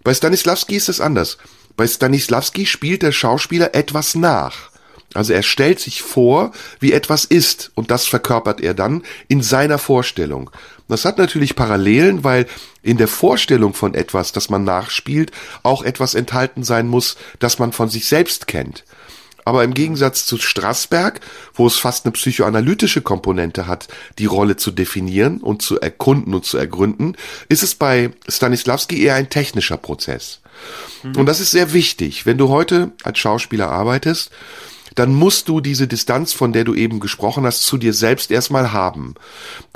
Bei 0.05 0.15
Stanislavski 0.15 0.77
ist 0.77 0.89
es 0.89 1.01
anders. 1.01 1.39
Bei 1.77 1.86
Stanislavski 1.86 2.66
spielt 2.66 3.02
der 3.02 3.12
Schauspieler 3.12 3.74
etwas 3.74 4.15
nach. 4.15 4.68
Also 5.14 5.32
er 5.32 5.43
stellt 5.43 5.80
sich 5.80 6.02
vor, 6.02 6.52
wie 6.80 6.93
etwas 6.93 7.24
ist, 7.24 7.70
und 7.74 7.90
das 7.90 8.06
verkörpert 8.06 8.60
er 8.60 8.74
dann 8.74 9.02
in 9.26 9.43
seiner 9.43 9.78
Vorstellung. 9.78 10.51
Das 10.89 11.05
hat 11.05 11.18
natürlich 11.18 11.56
Parallelen, 11.56 12.24
weil 12.24 12.47
in 12.82 12.97
der 12.97 13.09
Vorstellung 13.09 13.74
von 13.74 13.94
etwas, 13.94 14.32
das 14.32 14.48
man 14.51 14.64
nachspielt, 14.64 15.32
auch 15.62 15.82
etwas 15.82 16.14
enthalten 16.14 16.62
sein 16.62 16.89
muss, 16.89 17.16
das 17.39 17.59
man 17.59 17.72
von 17.72 17.89
sich 17.89 18.06
selbst 18.06 18.47
kennt. 18.47 18.85
Aber 19.44 19.64
im 19.64 19.72
Gegensatz 19.72 20.26
zu 20.26 20.36
Strassberg, 20.36 21.20
wo 21.55 21.66
es 21.66 21.78
fast 21.78 22.05
eine 22.05 22.12
psychoanalytische 22.12 23.01
Komponente 23.01 23.66
hat, 23.66 23.89
die 24.18 24.26
Rolle 24.26 24.56
zu 24.56 24.70
definieren 24.70 25.39
und 25.39 25.62
zu 25.62 25.80
erkunden 25.80 26.35
und 26.35 26.44
zu 26.44 26.59
ergründen, 26.59 27.16
ist 27.48 27.62
es 27.62 27.74
bei 27.74 28.10
Stanislavski 28.28 29.02
eher 29.02 29.14
ein 29.14 29.30
technischer 29.30 29.78
Prozess. 29.78 30.40
Mhm. 31.02 31.16
Und 31.16 31.26
das 31.26 31.40
ist 31.40 31.51
sehr 31.51 31.72
wichtig. 31.72 32.26
Wenn 32.26 32.36
du 32.36 32.51
heute 32.51 32.93
als 33.05 33.18
Schauspieler 33.18 33.70
arbeitest, 33.70 34.30
dann 34.99 35.15
musst 35.15 35.49
du 35.49 35.61
diese 35.61 35.87
Distanz, 35.87 36.33
von 36.33 36.53
der 36.53 36.65
du 36.65 36.75
eben 36.75 36.99
gesprochen 36.99 37.47
hast, 37.47 37.62
zu 37.62 37.79
dir 37.79 37.93
selbst 37.93 38.33
erstmal 38.33 38.73
haben. 38.73 39.15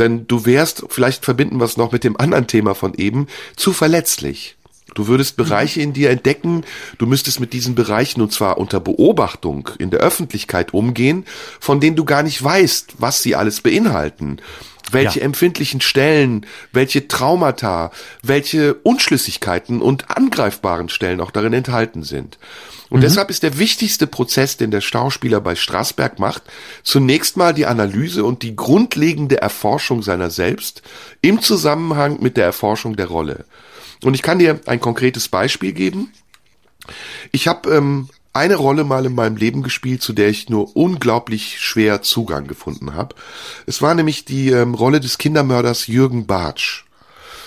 Denn 0.01 0.27
du 0.27 0.45
wärst, 0.47 0.85
vielleicht 0.89 1.25
verbinden 1.25 1.59
wir 1.59 1.65
es 1.65 1.77
noch 1.77 1.93
mit 1.93 2.03
dem 2.03 2.17
anderen 2.17 2.49
Thema 2.49 2.75
von 2.75 2.95
eben, 2.95 3.29
zu 3.55 3.73
verletzlich. 3.73 4.57
Du 4.95 5.07
würdest 5.07 5.37
Bereiche 5.37 5.81
in 5.81 5.93
dir 5.93 6.11
entdecken, 6.11 6.65
du 6.99 7.07
müsstest 7.07 7.39
mit 7.39 7.53
diesen 7.53 7.77
Bereichen 7.77 8.21
und 8.21 8.33
zwar 8.33 8.59
unter 8.59 8.81
Beobachtung 8.81 9.71
in 9.79 9.91
der 9.91 10.01
Öffentlichkeit 10.01 10.75
umgehen, 10.75 11.25
von 11.61 11.79
denen 11.79 11.95
du 11.97 12.05
gar 12.05 12.25
nicht 12.25 12.43
weißt, 12.43 12.97
was 12.99 13.23
sie 13.23 13.37
alles 13.37 13.61
beinhalten. 13.61 14.39
Welche 14.91 15.21
ja. 15.21 15.25
empfindlichen 15.25 15.81
Stellen, 15.81 16.47
welche 16.73 17.07
Traumata, 17.07 17.93
welche 18.23 18.75
Unschlüssigkeiten 18.75 19.81
und 19.81 20.11
angreifbaren 20.11 20.89
Stellen 20.89 21.21
auch 21.21 21.31
darin 21.31 21.53
enthalten 21.53 22.03
sind. 22.03 22.39
Und 22.93 22.99
mhm. 22.99 23.05
deshalb 23.05 23.31
ist 23.31 23.43
der 23.43 23.57
wichtigste 23.57 24.07
Prozess, 24.07 24.59
den 24.59 24.71
der 24.71 24.83
Schauspieler 24.83 25.41
bei 25.41 25.55
Straßberg 25.55 26.19
macht, 26.19 26.43
zunächst 26.83 27.39
mal 27.39 27.55
die 27.55 27.65
Analyse 27.65 28.23
und 28.23 28.43
die 28.43 28.55
grundlegende 28.55 29.41
Erforschung 29.41 30.03
seiner 30.03 30.29
selbst 30.29 30.83
im 31.23 31.41
Zusammenhang 31.41 32.21
mit 32.21 32.37
der 32.37 32.45
Erforschung 32.45 32.95
der 32.95 33.07
Rolle. 33.07 33.47
Und 34.05 34.13
ich 34.13 34.21
kann 34.21 34.39
dir 34.39 34.61
ein 34.67 34.79
konkretes 34.79 35.29
Beispiel 35.29 35.73
geben. 35.73 36.13
Ich 37.31 37.49
habe 37.49 37.71
ähm, 37.75 38.11
eine 38.35 38.57
Rolle 38.57 38.85
mal 38.85 39.07
in 39.07 39.15
meinem 39.15 39.37
Leben 39.37 39.63
gespielt, 39.63 40.03
zu 40.03 40.13
der 40.13 40.29
ich 40.29 40.51
nur 40.51 40.77
unglaublich 40.77 41.61
schwer 41.61 42.03
Zugang 42.03 42.47
gefunden 42.47 42.93
habe. 42.93 43.15
Es 43.65 43.81
war 43.81 43.95
nämlich 43.95 44.27
die 44.27 44.51
ähm, 44.51 44.75
Rolle 44.75 45.01
des 45.01 45.17
Kindermörders 45.17 45.87
Jürgen 45.87 46.27
Bartsch 46.27 46.85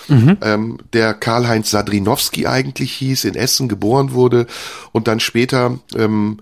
mhm. 0.08 0.38
ähm, 0.42 0.78
der 0.92 1.14
Karl-Heinz 1.14 1.70
Sadrinowski 1.70 2.46
eigentlich 2.46 2.92
hieß, 2.92 3.24
in 3.24 3.34
Essen 3.34 3.68
geboren 3.68 4.12
wurde 4.12 4.46
und 4.92 5.08
dann 5.08 5.20
später 5.20 5.78
ähm, 5.96 6.38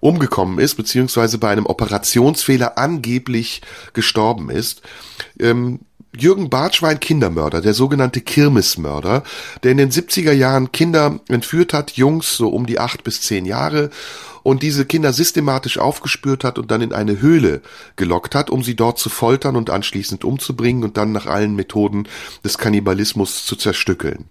umgekommen 0.00 0.58
ist, 0.58 0.76
beziehungsweise 0.76 1.38
bei 1.38 1.50
einem 1.50 1.66
Operationsfehler 1.66 2.78
angeblich 2.78 3.62
gestorben 3.92 4.50
ist. 4.50 4.82
Ähm, 5.40 5.80
Jürgen 6.16 6.48
Bartsch 6.50 6.82
war 6.82 6.90
ein 6.90 7.00
Kindermörder, 7.00 7.60
der 7.60 7.74
sogenannte 7.74 8.20
Kirmesmörder, 8.20 9.22
der 9.62 9.72
in 9.72 9.76
den 9.76 9.90
70er 9.90 10.32
Jahren 10.32 10.72
Kinder 10.72 11.20
entführt 11.28 11.72
hat, 11.72 11.92
Jungs 11.92 12.36
so 12.36 12.48
um 12.48 12.66
die 12.66 12.80
acht 12.80 13.04
bis 13.04 13.20
zehn 13.20 13.44
Jahre 13.44 13.90
und 14.48 14.62
diese 14.62 14.86
Kinder 14.86 15.12
systematisch 15.12 15.76
aufgespürt 15.76 16.42
hat 16.42 16.58
und 16.58 16.70
dann 16.70 16.80
in 16.80 16.94
eine 16.94 17.20
Höhle 17.20 17.60
gelockt 17.96 18.34
hat, 18.34 18.48
um 18.48 18.64
sie 18.64 18.76
dort 18.76 18.98
zu 18.98 19.10
foltern 19.10 19.56
und 19.56 19.68
anschließend 19.68 20.24
umzubringen 20.24 20.84
und 20.84 20.96
dann 20.96 21.12
nach 21.12 21.26
allen 21.26 21.54
Methoden 21.54 22.08
des 22.42 22.56
Kannibalismus 22.56 23.44
zu 23.44 23.56
zerstückeln. 23.56 24.24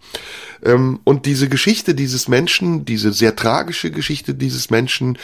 Ähm, 0.64 1.02
und 1.04 1.28
diese 1.28 1.50
Geschichte 1.50 1.94
dieses 1.94 2.28
Menschen, 2.28 2.84
diese 2.84 3.14
sehr 3.14 3.36
tragische 3.36 3.92
Geschichte 3.92 4.34
dieses 4.34 4.72
Menschen, 4.72 5.20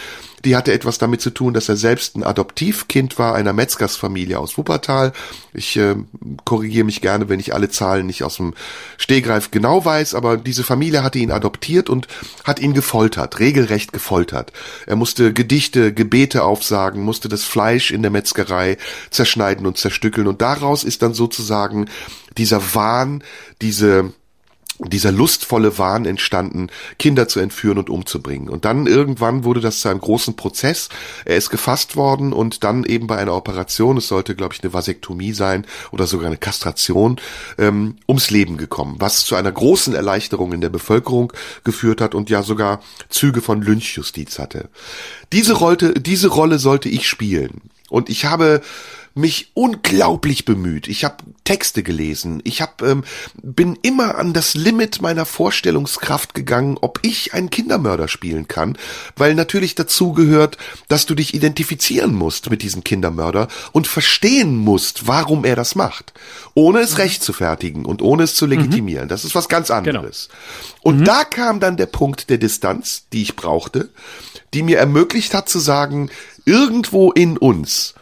die 0.46 0.56
hatte 0.56 0.74
etwas 0.74 0.98
damit 0.98 1.22
zu 1.22 1.30
tun, 1.30 1.54
dass 1.54 1.70
er 1.70 1.78
selbst 1.78 2.16
ein 2.16 2.24
Adoptivkind 2.24 3.18
war 3.18 3.36
einer 3.36 3.54
Metzgersfamilie 3.54 4.38
aus 4.38 4.58
Wuppertal. 4.58 5.14
Ich 5.54 5.78
äh, 5.78 5.96
korrigiere 6.44 6.86
mich 6.86 7.02
gerne, 7.02 7.30
wenn 7.30 7.40
ich 7.40 7.54
alle 7.54 7.70
Zahlen 7.70 8.06
nicht 8.06 8.24
aus 8.24 8.38
dem 8.38 8.54
Stehgreif 8.98 9.52
genau 9.52 9.86
weiß, 9.86 10.16
aber 10.16 10.38
diese 10.38 10.64
Familie 10.64 11.04
hatte 11.04 11.20
ihn 11.20 11.32
adoptiert 11.32 11.90
und 11.90 12.08
hat 12.44 12.60
ihn 12.60 12.74
gefoltert, 12.74 13.40
regelrecht 13.40 13.94
gefoltert. 13.94 14.52
Er 14.86 14.96
musste 14.96 15.34
Gedichte, 15.34 15.94
Gebete 15.94 16.44
aufsagen, 16.44 17.04
musste 17.04 17.30
das 17.30 17.44
Fleisch 17.44 17.92
in 17.92 18.02
der 18.02 18.12
Metzgerei 18.12 18.78
zerschneiden 19.10 19.66
und 19.66 19.78
zerstückeln 19.78 20.28
und 20.28 20.42
daraus 20.42 20.84
ist 20.84 21.02
dann 21.02 21.14
sozusagen 21.14 21.90
dieser 22.38 22.76
Wahn, 22.76 23.24
diese 23.62 24.12
dieser 24.90 25.12
lustvolle 25.12 25.78
Wahn 25.78 26.06
entstanden, 26.06 26.68
Kinder 27.00 27.28
zu 27.28 27.40
entführen 27.40 27.78
und 27.78 27.90
umzubringen. 27.90 28.50
Und 28.50 28.66
dann 28.66 28.88
irgendwann 28.88 29.44
wurde 29.44 29.62
das 29.62 29.82
zu 29.82 29.90
einem 29.90 30.02
großen 30.02 30.36
Prozess. 30.36 30.90
Er 31.26 31.38
ist 31.38 31.50
gefasst 31.50 31.96
worden 31.96 32.34
und 32.34 32.64
dann 32.64 32.84
eben 32.84 33.08
bei 33.08 33.18
einer 33.18 33.36
Operation, 33.36 33.98
es 33.98 34.08
sollte, 34.08 34.36
glaube 34.36 34.54
ich, 34.54 34.64
eine 34.64 34.74
Vasektomie 34.74 35.34
sein 35.34 35.66
oder 35.92 36.08
sogar 36.08 36.28
eine 36.28 36.38
Kastration, 36.38 37.20
ähm, 37.58 37.96
ums 38.08 38.30
Leben 38.30 38.58
gekommen, 38.58 38.96
was 39.00 39.26
zu 39.26 39.36
einer 39.36 39.52
großen 39.52 39.94
Erleichterung 39.94 40.54
in 40.54 40.62
der 40.62 40.70
Bevölkerung 40.70 41.34
geführt 41.64 42.02
hat 42.02 42.16
und 42.16 42.30
ja 42.30 42.44
sogar 42.44 42.82
Züge 43.10 43.42
von 43.42 43.62
Lynchjustiz 43.62 44.40
hatte. 44.40 44.70
Diese 45.32 45.54
Rolle, 45.54 45.94
diese 45.94 46.28
Rolle 46.28 46.60
sollte 46.60 46.90
ich 46.90 47.08
spielen. 47.08 47.62
Und 47.90 48.10
ich 48.10 48.26
habe 48.26 48.62
mich 49.16 49.52
unglaublich 49.54 50.46
bemüht. 50.46 50.88
Ich 50.88 51.04
habe 51.04 51.18
Texte 51.44 51.84
gelesen. 51.84 52.42
Ich 52.44 52.62
hab, 52.62 52.82
ähm, 52.82 53.04
bin 53.42 53.78
immer 53.82 54.18
an 54.18 54.34
das 54.34 54.56
Limit 54.56 55.02
meiner 55.02 55.26
Vorstellungskraft 55.26 56.34
gegangen, 56.34 56.78
ob 56.82 57.00
ich 57.04 57.34
einen 57.34 57.50
Kindermörder 57.50 58.08
spielen 58.08 58.48
kann, 58.48 58.78
weil 59.16 59.36
natürlich 59.36 59.76
dazu 59.76 60.14
gehört, 60.14 60.58
dass 60.88 61.06
du 61.06 61.14
dich 61.14 61.34
identifizieren 61.34 62.14
musst 62.14 62.50
mit 62.50 62.64
diesem 62.64 62.84
Kindermörder 62.84 63.50
und 63.72 63.88
verstehen 63.88 64.56
musst, 64.56 65.08
warum 65.08 65.46
er 65.46 65.56
das 65.56 65.76
macht, 65.76 66.14
ohne 66.56 66.80
es 66.80 66.94
mhm. 66.94 66.98
recht 66.98 67.24
zu 67.24 67.34
fertigen 67.34 67.86
und 67.86 68.02
ohne 68.02 68.24
es 68.24 68.36
zu 68.36 68.48
legitimieren. 68.48 69.06
Mhm. 69.06 69.10
Das 69.10 69.26
ist 69.26 69.36
was 69.36 69.48
ganz 69.48 69.68
genau. 69.68 69.78
anderes. 69.78 70.30
Genau. 70.30 70.80
Und 70.82 71.02
mhm. 71.02 71.06
da 71.06 71.24
kam 71.24 71.60
dann 71.60 71.78
der 71.78 71.86
Punkt 71.86 72.30
der 72.32 72.40
Distanz, 72.40 73.06
die 73.14 73.22
ich 73.22 73.36
brauchte, 73.36 73.90
die 74.56 74.64
mir 74.64 74.80
ermöglicht 74.80 75.34
hat 75.34 75.50
zu 75.50 75.60
sagen, 75.60 76.10
irgendwo 76.46 77.12
in 77.12 77.38
uns 77.38 77.94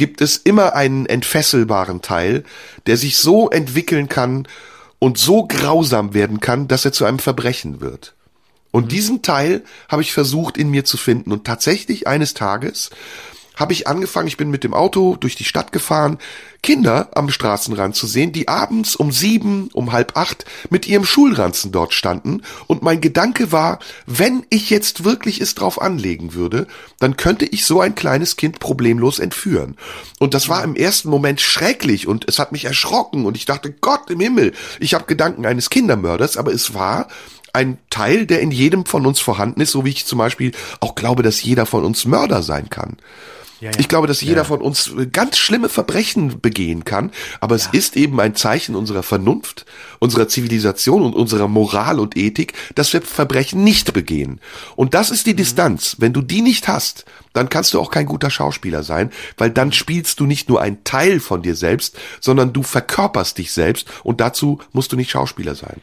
gibt 0.00 0.22
es 0.22 0.38
immer 0.38 0.74
einen 0.74 1.04
entfesselbaren 1.04 2.00
Teil, 2.00 2.44
der 2.86 2.96
sich 2.96 3.18
so 3.18 3.50
entwickeln 3.50 4.08
kann 4.08 4.48
und 4.98 5.18
so 5.18 5.46
grausam 5.46 6.14
werden 6.14 6.40
kann, 6.40 6.68
dass 6.68 6.86
er 6.86 6.92
zu 6.92 7.04
einem 7.04 7.18
Verbrechen 7.18 7.82
wird. 7.82 8.14
Und 8.70 8.84
mhm. 8.84 8.88
diesen 8.88 9.20
Teil 9.20 9.62
habe 9.90 10.00
ich 10.00 10.14
versucht 10.14 10.56
in 10.56 10.70
mir 10.70 10.86
zu 10.86 10.96
finden 10.96 11.32
und 11.32 11.44
tatsächlich 11.44 12.06
eines 12.06 12.32
Tages 12.32 12.88
habe 13.56 13.74
ich 13.74 13.88
angefangen, 13.88 14.26
ich 14.26 14.38
bin 14.38 14.50
mit 14.50 14.64
dem 14.64 14.72
Auto 14.72 15.16
durch 15.16 15.36
die 15.36 15.44
Stadt 15.44 15.70
gefahren, 15.70 16.16
Kinder 16.62 17.08
am 17.14 17.30
Straßenrand 17.30 17.96
zu 17.96 18.06
sehen, 18.06 18.32
die 18.32 18.48
abends 18.48 18.94
um 18.96 19.12
sieben, 19.12 19.70
um 19.72 19.92
halb 19.92 20.16
acht 20.16 20.44
mit 20.68 20.86
ihrem 20.86 21.04
Schulranzen 21.04 21.72
dort 21.72 21.94
standen. 21.94 22.42
Und 22.66 22.82
mein 22.82 23.00
Gedanke 23.00 23.50
war, 23.50 23.78
wenn 24.06 24.44
ich 24.50 24.70
jetzt 24.70 25.04
wirklich 25.04 25.40
es 25.40 25.54
drauf 25.54 25.80
anlegen 25.80 26.34
würde, 26.34 26.66
dann 26.98 27.16
könnte 27.16 27.46
ich 27.46 27.64
so 27.64 27.80
ein 27.80 27.94
kleines 27.94 28.36
Kind 28.36 28.58
problemlos 28.60 29.18
entführen. 29.18 29.76
Und 30.18 30.34
das 30.34 30.48
war 30.48 30.62
im 30.62 30.76
ersten 30.76 31.08
Moment 31.08 31.40
schrecklich 31.40 32.06
und 32.06 32.28
es 32.28 32.38
hat 32.38 32.52
mich 32.52 32.66
erschrocken 32.66 33.24
und 33.24 33.36
ich 33.36 33.46
dachte, 33.46 33.72
Gott 33.72 34.10
im 34.10 34.20
Himmel, 34.20 34.52
ich 34.80 34.94
habe 34.94 35.06
Gedanken 35.06 35.46
eines 35.46 35.70
Kindermörders, 35.70 36.36
aber 36.36 36.52
es 36.52 36.74
war 36.74 37.08
ein 37.52 37.78
Teil, 37.90 38.26
der 38.26 38.40
in 38.40 38.50
jedem 38.50 38.84
von 38.86 39.06
uns 39.06 39.20
vorhanden 39.20 39.60
ist, 39.60 39.72
so 39.72 39.84
wie 39.84 39.90
ich 39.90 40.06
zum 40.06 40.18
Beispiel 40.18 40.52
auch 40.80 40.94
glaube, 40.94 41.22
dass 41.22 41.42
jeder 41.42 41.66
von 41.66 41.84
uns 41.84 42.04
Mörder 42.04 42.42
sein 42.42 42.70
kann. 42.70 42.96
Ja, 43.60 43.70
ja. 43.70 43.78
Ich 43.78 43.88
glaube, 43.88 44.06
dass 44.06 44.22
jeder 44.22 44.38
ja. 44.38 44.44
von 44.44 44.60
uns 44.62 44.92
ganz 45.12 45.36
schlimme 45.38 45.68
Verbrechen 45.68 46.40
begehen 46.40 46.84
kann, 46.84 47.10
aber 47.40 47.54
es 47.54 47.66
ist 47.66 47.96
eben 47.96 48.18
ein 48.18 48.34
Zeichen 48.34 48.74
unserer 48.74 49.02
Vernunft, 49.02 49.66
unserer 49.98 50.28
Zivilisation 50.28 51.02
und 51.02 51.14
unserer 51.14 51.46
Moral 51.46 52.00
und 52.00 52.16
Ethik, 52.16 52.54
dass 52.74 52.92
wir 52.92 53.02
Verbrechen 53.02 53.62
nicht 53.62 53.92
begehen. 53.92 54.40
Und 54.76 54.94
das 54.94 55.10
ist 55.10 55.26
die 55.26 55.32
mhm. 55.32 55.38
Distanz. 55.38 55.96
Wenn 55.98 56.14
du 56.14 56.22
die 56.22 56.40
nicht 56.40 56.68
hast, 56.68 57.04
dann 57.32 57.50
kannst 57.50 57.74
du 57.74 57.80
auch 57.80 57.90
kein 57.90 58.06
guter 58.06 58.30
Schauspieler 58.30 58.82
sein, 58.82 59.10
weil 59.36 59.50
dann 59.50 59.72
spielst 59.72 60.20
du 60.20 60.26
nicht 60.26 60.48
nur 60.48 60.60
ein 60.60 60.82
Teil 60.84 61.20
von 61.20 61.42
dir 61.42 61.54
selbst, 61.54 61.98
sondern 62.20 62.52
du 62.52 62.62
verkörperst 62.62 63.36
dich 63.38 63.52
selbst 63.52 63.86
und 64.02 64.20
dazu 64.20 64.58
musst 64.72 64.92
du 64.92 64.96
nicht 64.96 65.10
Schauspieler 65.10 65.54
sein. 65.54 65.80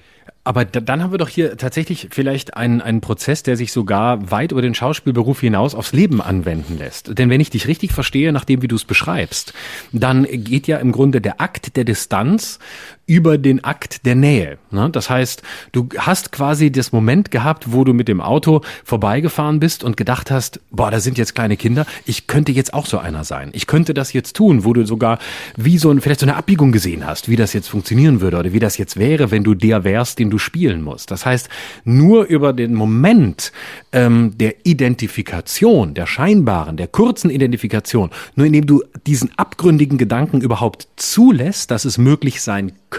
Aber 0.47 0.63
dann 0.63 1.03
haben 1.03 1.11
wir 1.11 1.17
doch 1.17 1.27
hier 1.27 1.57
tatsächlich 1.57 2.07
vielleicht 2.11 2.55
einen, 2.55 2.79
einen 2.79 3.01
Prozess, 3.01 3.43
der 3.43 3.57
sich 3.57 3.73
sogar 3.73 4.31
weit 4.31 4.53
über 4.53 4.61
den 4.61 4.73
Schauspielberuf 4.73 5.41
hinaus 5.41 5.75
aufs 5.75 5.91
Leben 5.91 6.21
anwenden 6.21 6.77
lässt. 6.77 7.19
Denn 7.19 7.29
wenn 7.29 7.41
ich 7.41 7.49
dich 7.49 7.67
richtig 7.67 7.91
verstehe, 7.91 8.31
nachdem 8.31 8.61
wie 8.61 8.69
du 8.69 8.77
es 8.77 8.85
beschreibst, 8.85 9.51
dann 9.91 10.23
geht 10.23 10.67
ja 10.67 10.77
im 10.77 10.93
Grunde 10.93 11.19
der 11.19 11.41
Akt 11.41 11.75
der 11.75 11.83
Distanz 11.83 12.59
über 13.07 13.37
den 13.37 13.63
Akt 13.63 14.05
der 14.05 14.15
Nähe. 14.15 14.57
Ne? 14.69 14.89
Das 14.91 15.09
heißt, 15.09 15.41
du 15.71 15.87
hast 15.97 16.33
quasi 16.33 16.71
das 16.71 16.91
Moment 16.91 17.31
gehabt, 17.31 17.71
wo 17.71 17.85
du 17.85 17.93
mit 17.93 18.09
dem 18.09 18.19
Auto 18.19 18.61
vorbeigefahren 18.83 19.61
bist 19.61 19.83
und 19.83 19.95
gedacht 19.95 20.29
hast, 20.29 20.59
boah, 20.71 20.91
da 20.91 20.99
sind 20.99 21.17
jetzt 21.17 21.33
kleine 21.33 21.55
Kinder, 21.55 21.85
ich 22.05 22.27
könnte 22.27 22.51
jetzt 22.51 22.73
auch 22.73 22.85
so 22.85 22.97
einer 22.97 23.23
sein. 23.23 23.49
Ich 23.53 23.65
könnte 23.65 23.93
das 23.93 24.11
jetzt 24.11 24.35
tun, 24.35 24.65
wo 24.65 24.73
du 24.73 24.85
sogar 24.85 25.19
wie 25.55 25.77
so 25.77 25.89
ein, 25.89 26.01
vielleicht 26.01 26.19
so 26.19 26.25
eine 26.25 26.35
Abbiegung 26.35 26.73
gesehen 26.73 27.07
hast, 27.07 27.29
wie 27.29 27.37
das 27.37 27.53
jetzt 27.53 27.69
funktionieren 27.69 28.19
würde 28.19 28.37
oder 28.37 28.51
wie 28.51 28.59
das 28.59 28.77
jetzt 28.77 28.97
wäre, 28.97 29.31
wenn 29.31 29.45
du 29.45 29.55
der 29.55 29.85
wärst, 29.85 30.19
den 30.19 30.29
du 30.29 30.37
spielen 30.37 30.81
musst. 30.81 31.09
Das 31.09 31.25
heißt, 31.25 31.47
nur 31.85 32.25
über 32.25 32.51
den 32.51 32.73
Moment 32.73 33.53
ähm, 33.93 34.37
der 34.37 34.65
Identifikation, 34.65 35.93
der 35.93 36.07
scheinbaren, 36.07 36.75
der 36.75 36.87
kurzen 36.87 37.29
Identifikation, 37.29 38.09
nur 38.35 38.47
indem 38.47 38.65
du 38.65 38.83
diesen 39.05 39.31
abgründigen 39.37 39.97
Gedanken 39.97 40.41
überhaupt 40.41 40.89
zulässt, 40.97 41.71
dass 41.71 41.85
es 41.85 41.97
möglich 41.97 42.41
sein 42.41 42.73
könnte, 42.89 42.96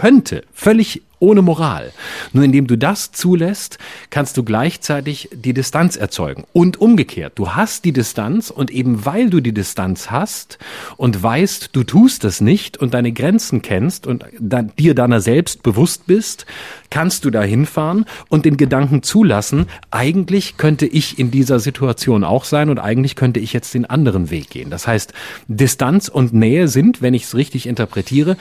völlig 0.53 1.01
ohne 1.19 1.41
Moral. 1.41 1.91
Nur 2.33 2.43
indem 2.43 2.67
du 2.67 2.77
das 2.77 3.11
zulässt, 3.11 3.77
kannst 4.09 4.37
du 4.37 4.43
gleichzeitig 4.43 5.29
die 5.33 5.53
Distanz 5.53 5.95
erzeugen. 5.95 6.45
Und 6.53 6.79
umgekehrt, 6.79 7.33
du 7.35 7.49
hast 7.49 7.85
die 7.85 7.91
Distanz 7.91 8.49
und 8.49 8.71
eben 8.71 9.05
weil 9.05 9.29
du 9.29 9.41
die 9.41 9.53
Distanz 9.53 10.11
hast 10.11 10.57
und 10.97 11.21
weißt, 11.21 11.69
du 11.73 11.83
tust 11.83 12.23
es 12.23 12.41
nicht 12.41 12.77
und 12.77 12.93
deine 12.93 13.11
Grenzen 13.11 13.61
kennst 13.61 14.07
und 14.07 14.25
dir 14.39 14.95
deiner 14.95 15.19
selbst 15.19 15.61
bewusst 15.63 16.07
bist, 16.07 16.45
kannst 16.89 17.25
du 17.25 17.29
da 17.29 17.41
hinfahren 17.41 18.05
und 18.29 18.45
den 18.45 18.57
Gedanken 18.57 19.03
zulassen, 19.03 19.67
eigentlich 19.91 20.57
könnte 20.57 20.85
ich 20.85 21.19
in 21.19 21.31
dieser 21.31 21.59
Situation 21.59 22.23
auch 22.23 22.45
sein 22.45 22.69
und 22.69 22.79
eigentlich 22.79 23.15
könnte 23.15 23.39
ich 23.39 23.53
jetzt 23.53 23.73
den 23.73 23.85
anderen 23.85 24.31
Weg 24.31 24.49
gehen. 24.49 24.69
Das 24.69 24.87
heißt, 24.87 25.13
Distanz 25.47 26.07
und 26.07 26.33
Nähe 26.33 26.67
sind, 26.67 27.01
wenn 27.01 27.13
ich 27.13 27.23
es 27.23 27.35
richtig 27.35 27.67
interpretiere, 27.67 28.37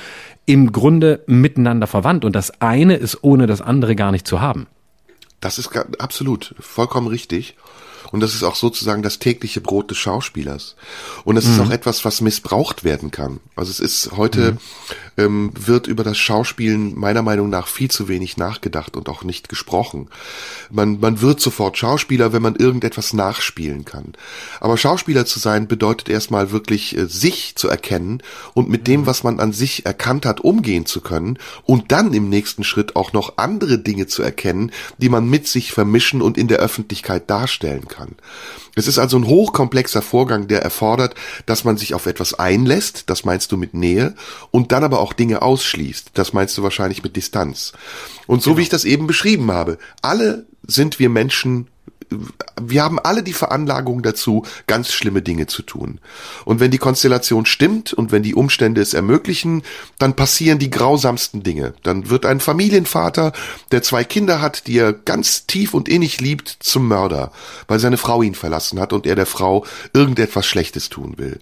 im 0.49 0.73
Grunde 0.73 1.23
miteinander 1.27 1.87
verwandt 1.87 2.25
und 2.25 2.35
das 2.35 2.63
eine 2.63 2.97
ist 2.97 3.23
ohne 3.23 3.47
das 3.47 3.61
andere 3.61 3.95
gar 3.95 4.11
nicht 4.11 4.27
zu 4.27 4.41
haben. 4.41 4.67
Das 5.41 5.59
ist 5.59 5.77
absolut 5.99 6.55
vollkommen 6.59 7.07
richtig. 7.07 7.55
Und 8.11 8.21
das 8.21 8.35
ist 8.35 8.43
auch 8.43 8.55
sozusagen 8.55 9.03
das 9.03 9.19
tägliche 9.19 9.61
Brot 9.61 9.91
des 9.91 9.99
Schauspielers. 9.99 10.77
Und 11.25 11.37
es 11.37 11.47
mhm. 11.47 11.53
ist 11.53 11.61
auch 11.61 11.71
etwas, 11.71 12.05
was 12.05 12.21
missbraucht 12.21 12.83
werden 12.83 13.11
kann. 13.11 13.41
Also 13.55 13.71
es 13.71 13.81
ist 13.81 14.13
heute, 14.17 14.53
mhm. 14.53 14.59
ähm, 15.19 15.51
wird 15.55 15.87
über 15.87 16.05
das 16.05 16.17
Schauspielen 16.17 16.99
meiner 16.99 17.21
Meinung 17.23 17.51
nach 17.51 17.67
viel 17.67 17.91
zu 17.91 18.09
wenig 18.09 18.39
nachgedacht 18.39 18.97
und 18.97 19.11
auch 19.11 19.25
nicht 19.25 19.51
gesprochen. 19.51 20.09
Man, 20.71 21.01
man 21.01 21.21
wird 21.21 21.41
sofort 21.41 21.77
Schauspieler, 21.77 22.33
wenn 22.33 22.41
man 22.41 22.57
irgendetwas 22.57 23.13
nachspielen 23.13 23.85
kann. 23.85 24.15
Aber 24.61 24.79
Schauspieler 24.79 25.27
zu 25.27 25.39
sein 25.39 25.69
bedeutet 25.69 26.09
erstmal 26.09 26.51
wirklich 26.51 26.97
äh, 26.97 27.07
sich 27.07 27.57
zu 27.57 27.69
erkennen 27.69 28.23
und 28.55 28.71
mit 28.71 28.87
dem, 28.87 29.03
mhm. 29.03 29.07
was 29.07 29.23
man 29.23 29.39
an 29.39 29.53
sich 29.53 29.85
erkannt 29.85 30.25
hat, 30.25 30.41
umgehen 30.41 30.87
zu 30.87 31.03
können 31.03 31.39
und 31.65 31.93
dann 31.93 32.15
im 32.15 32.31
nächsten 32.31 32.65
Schritt 32.65 32.97
auch 32.97 33.13
noch 33.13 33.35
andere 33.37 33.79
Dinge 33.79 34.07
zu 34.07 34.23
erkennen, 34.23 34.73
die 34.97 35.11
man 35.11 35.29
mit 35.29 35.47
sich 35.47 35.73
vermischen 35.73 36.23
und 36.23 36.39
in 36.39 36.49
der 36.49 36.59
Öffentlichkeit 36.59 37.29
darstellen 37.29 37.87
kann 37.87 37.98
kann. 37.99 38.15
Es 38.75 38.87
ist 38.87 38.99
also 38.99 39.19
ein 39.19 39.27
hochkomplexer 39.27 40.03
Vorgang, 40.03 40.49
der 40.49 40.63
erfordert, 40.63 41.15
dass 41.47 41.65
man 41.65 41.77
sich 41.77 41.95
auf 41.95 42.07
etwas 42.07 42.35
einlässt, 42.35 43.11
das 43.11 43.25
meinst 43.25 43.51
du 43.53 43.57
mit 43.57 43.75
Nähe, 43.75 44.15
und 44.51 44.73
dann 44.73 44.85
aber 44.85 45.01
auch 45.01 45.13
Dinge 45.13 45.43
ausschließt, 45.43 46.11
das 46.15 46.33
meinst 46.33 46.57
du 46.57 46.63
wahrscheinlich 46.63 47.03
mit 47.03 47.17
Distanz. 47.17 47.73
Und 48.27 48.43
so 48.43 48.51
genau. 48.51 48.59
wie 48.59 48.63
ich 48.63 48.69
das 48.69 48.85
eben 48.85 49.07
beschrieben 49.07 49.51
habe, 49.53 49.79
alle 50.03 50.47
sind 50.67 50.99
wir 50.99 51.09
Menschen 51.09 51.69
wir 52.61 52.83
haben 52.83 52.99
alle 52.99 53.23
die 53.23 53.33
Veranlagung 53.33 54.03
dazu, 54.03 54.45
ganz 54.67 54.93
schlimme 54.93 55.23
Dinge 55.23 55.47
zu 55.47 55.63
tun. 55.63 56.01
Und 56.45 56.61
wenn 56.61 56.71
die 56.71 56.79
Konstellation 56.79 57.47
stimmt 57.47 57.93
und 57.93 58.13
wenn 58.13 58.23
die 58.23 58.35
Umstände 58.35 58.81
es 58.81 58.95
ermöglichen, 58.95 59.63
dann 59.99 60.17
passieren 60.17 60.59
die 60.59 60.71
grausamsten 60.71 61.43
Dinge. 61.43 61.75
Dann 61.83 62.11
wird 62.11 62.27
ein 62.27 62.41
Familienvater, 62.41 63.33
der 63.73 63.83
zwei 63.83 64.05
Kinder 64.05 64.41
hat, 64.41 64.67
die 64.67 64.79
er 64.79 64.93
ganz 64.93 65.47
tief 65.47 65.75
und 65.75 65.89
innig 65.89 66.21
liebt, 66.21 66.49
zum 66.61 66.89
Mörder, 66.89 67.33
weil 67.67 67.79
seine 67.79 67.99
Frau 67.99 68.23
ihn 68.23 68.35
verlassen 68.35 68.81
hat 68.81 68.93
und 68.93 69.07
er 69.07 69.15
der 69.15 69.27
Frau 69.27 69.65
irgendetwas 69.93 70.47
Schlechtes 70.47 70.89
tun 70.89 71.15
will. 71.19 71.41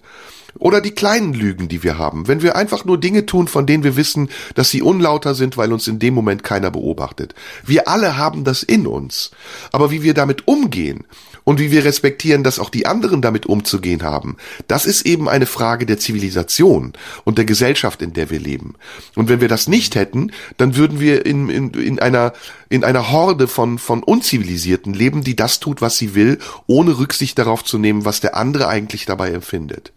Oder 0.59 0.81
die 0.81 0.91
kleinen 0.91 1.33
Lügen, 1.33 1.67
die 1.67 1.83
wir 1.83 1.97
haben. 1.97 2.27
Wenn 2.27 2.41
wir 2.41 2.55
einfach 2.55 2.85
nur 2.85 2.99
Dinge 2.99 3.25
tun, 3.25 3.47
von 3.47 3.65
denen 3.65 3.83
wir 3.83 3.95
wissen, 3.95 4.29
dass 4.55 4.69
sie 4.69 4.81
unlauter 4.81 5.35
sind, 5.35 5.57
weil 5.57 5.71
uns 5.73 5.87
in 5.87 5.99
dem 5.99 6.13
Moment 6.13 6.43
keiner 6.43 6.71
beobachtet. 6.71 7.35
Wir 7.65 7.87
alle 7.87 8.17
haben 8.17 8.43
das 8.43 8.63
in 8.63 8.87
uns. 8.87 9.31
Aber 9.71 9.91
wie 9.91 10.03
wir 10.03 10.13
damit 10.13 10.47
umgehen 10.47 11.05
und 11.43 11.59
wie 11.59 11.71
wir 11.71 11.85
respektieren, 11.85 12.43
dass 12.43 12.59
auch 12.59 12.69
die 12.69 12.85
anderen 12.85 13.21
damit 13.21 13.45
umzugehen 13.45 14.03
haben, 14.03 14.37
das 14.67 14.85
ist 14.85 15.05
eben 15.05 15.29
eine 15.29 15.45
Frage 15.45 15.85
der 15.85 15.99
Zivilisation 15.99 16.93
und 17.23 17.37
der 17.37 17.45
Gesellschaft, 17.45 18.01
in 18.01 18.13
der 18.13 18.29
wir 18.29 18.39
leben. 18.39 18.73
Und 19.15 19.29
wenn 19.29 19.41
wir 19.41 19.47
das 19.47 19.67
nicht 19.67 19.95
hätten, 19.95 20.31
dann 20.57 20.75
würden 20.75 20.99
wir 20.99 21.25
in, 21.25 21.49
in, 21.49 21.71
in 21.71 21.99
einer 21.99 22.33
in 22.69 22.83
einer 22.83 23.11
Horde 23.11 23.47
von, 23.47 23.79
von 23.79 24.03
Unzivilisierten 24.03 24.93
leben, 24.93 25.23
die 25.23 25.35
das 25.35 25.59
tut, 25.59 25.81
was 25.81 25.97
sie 25.97 26.15
will, 26.15 26.39
ohne 26.65 26.97
Rücksicht 26.97 27.39
darauf 27.39 27.63
zu 27.63 27.77
nehmen, 27.77 28.05
was 28.05 28.19
der 28.19 28.35
andere 28.35 28.67
eigentlich 28.67 29.05
dabei 29.05 29.31
empfindet. 29.31 29.93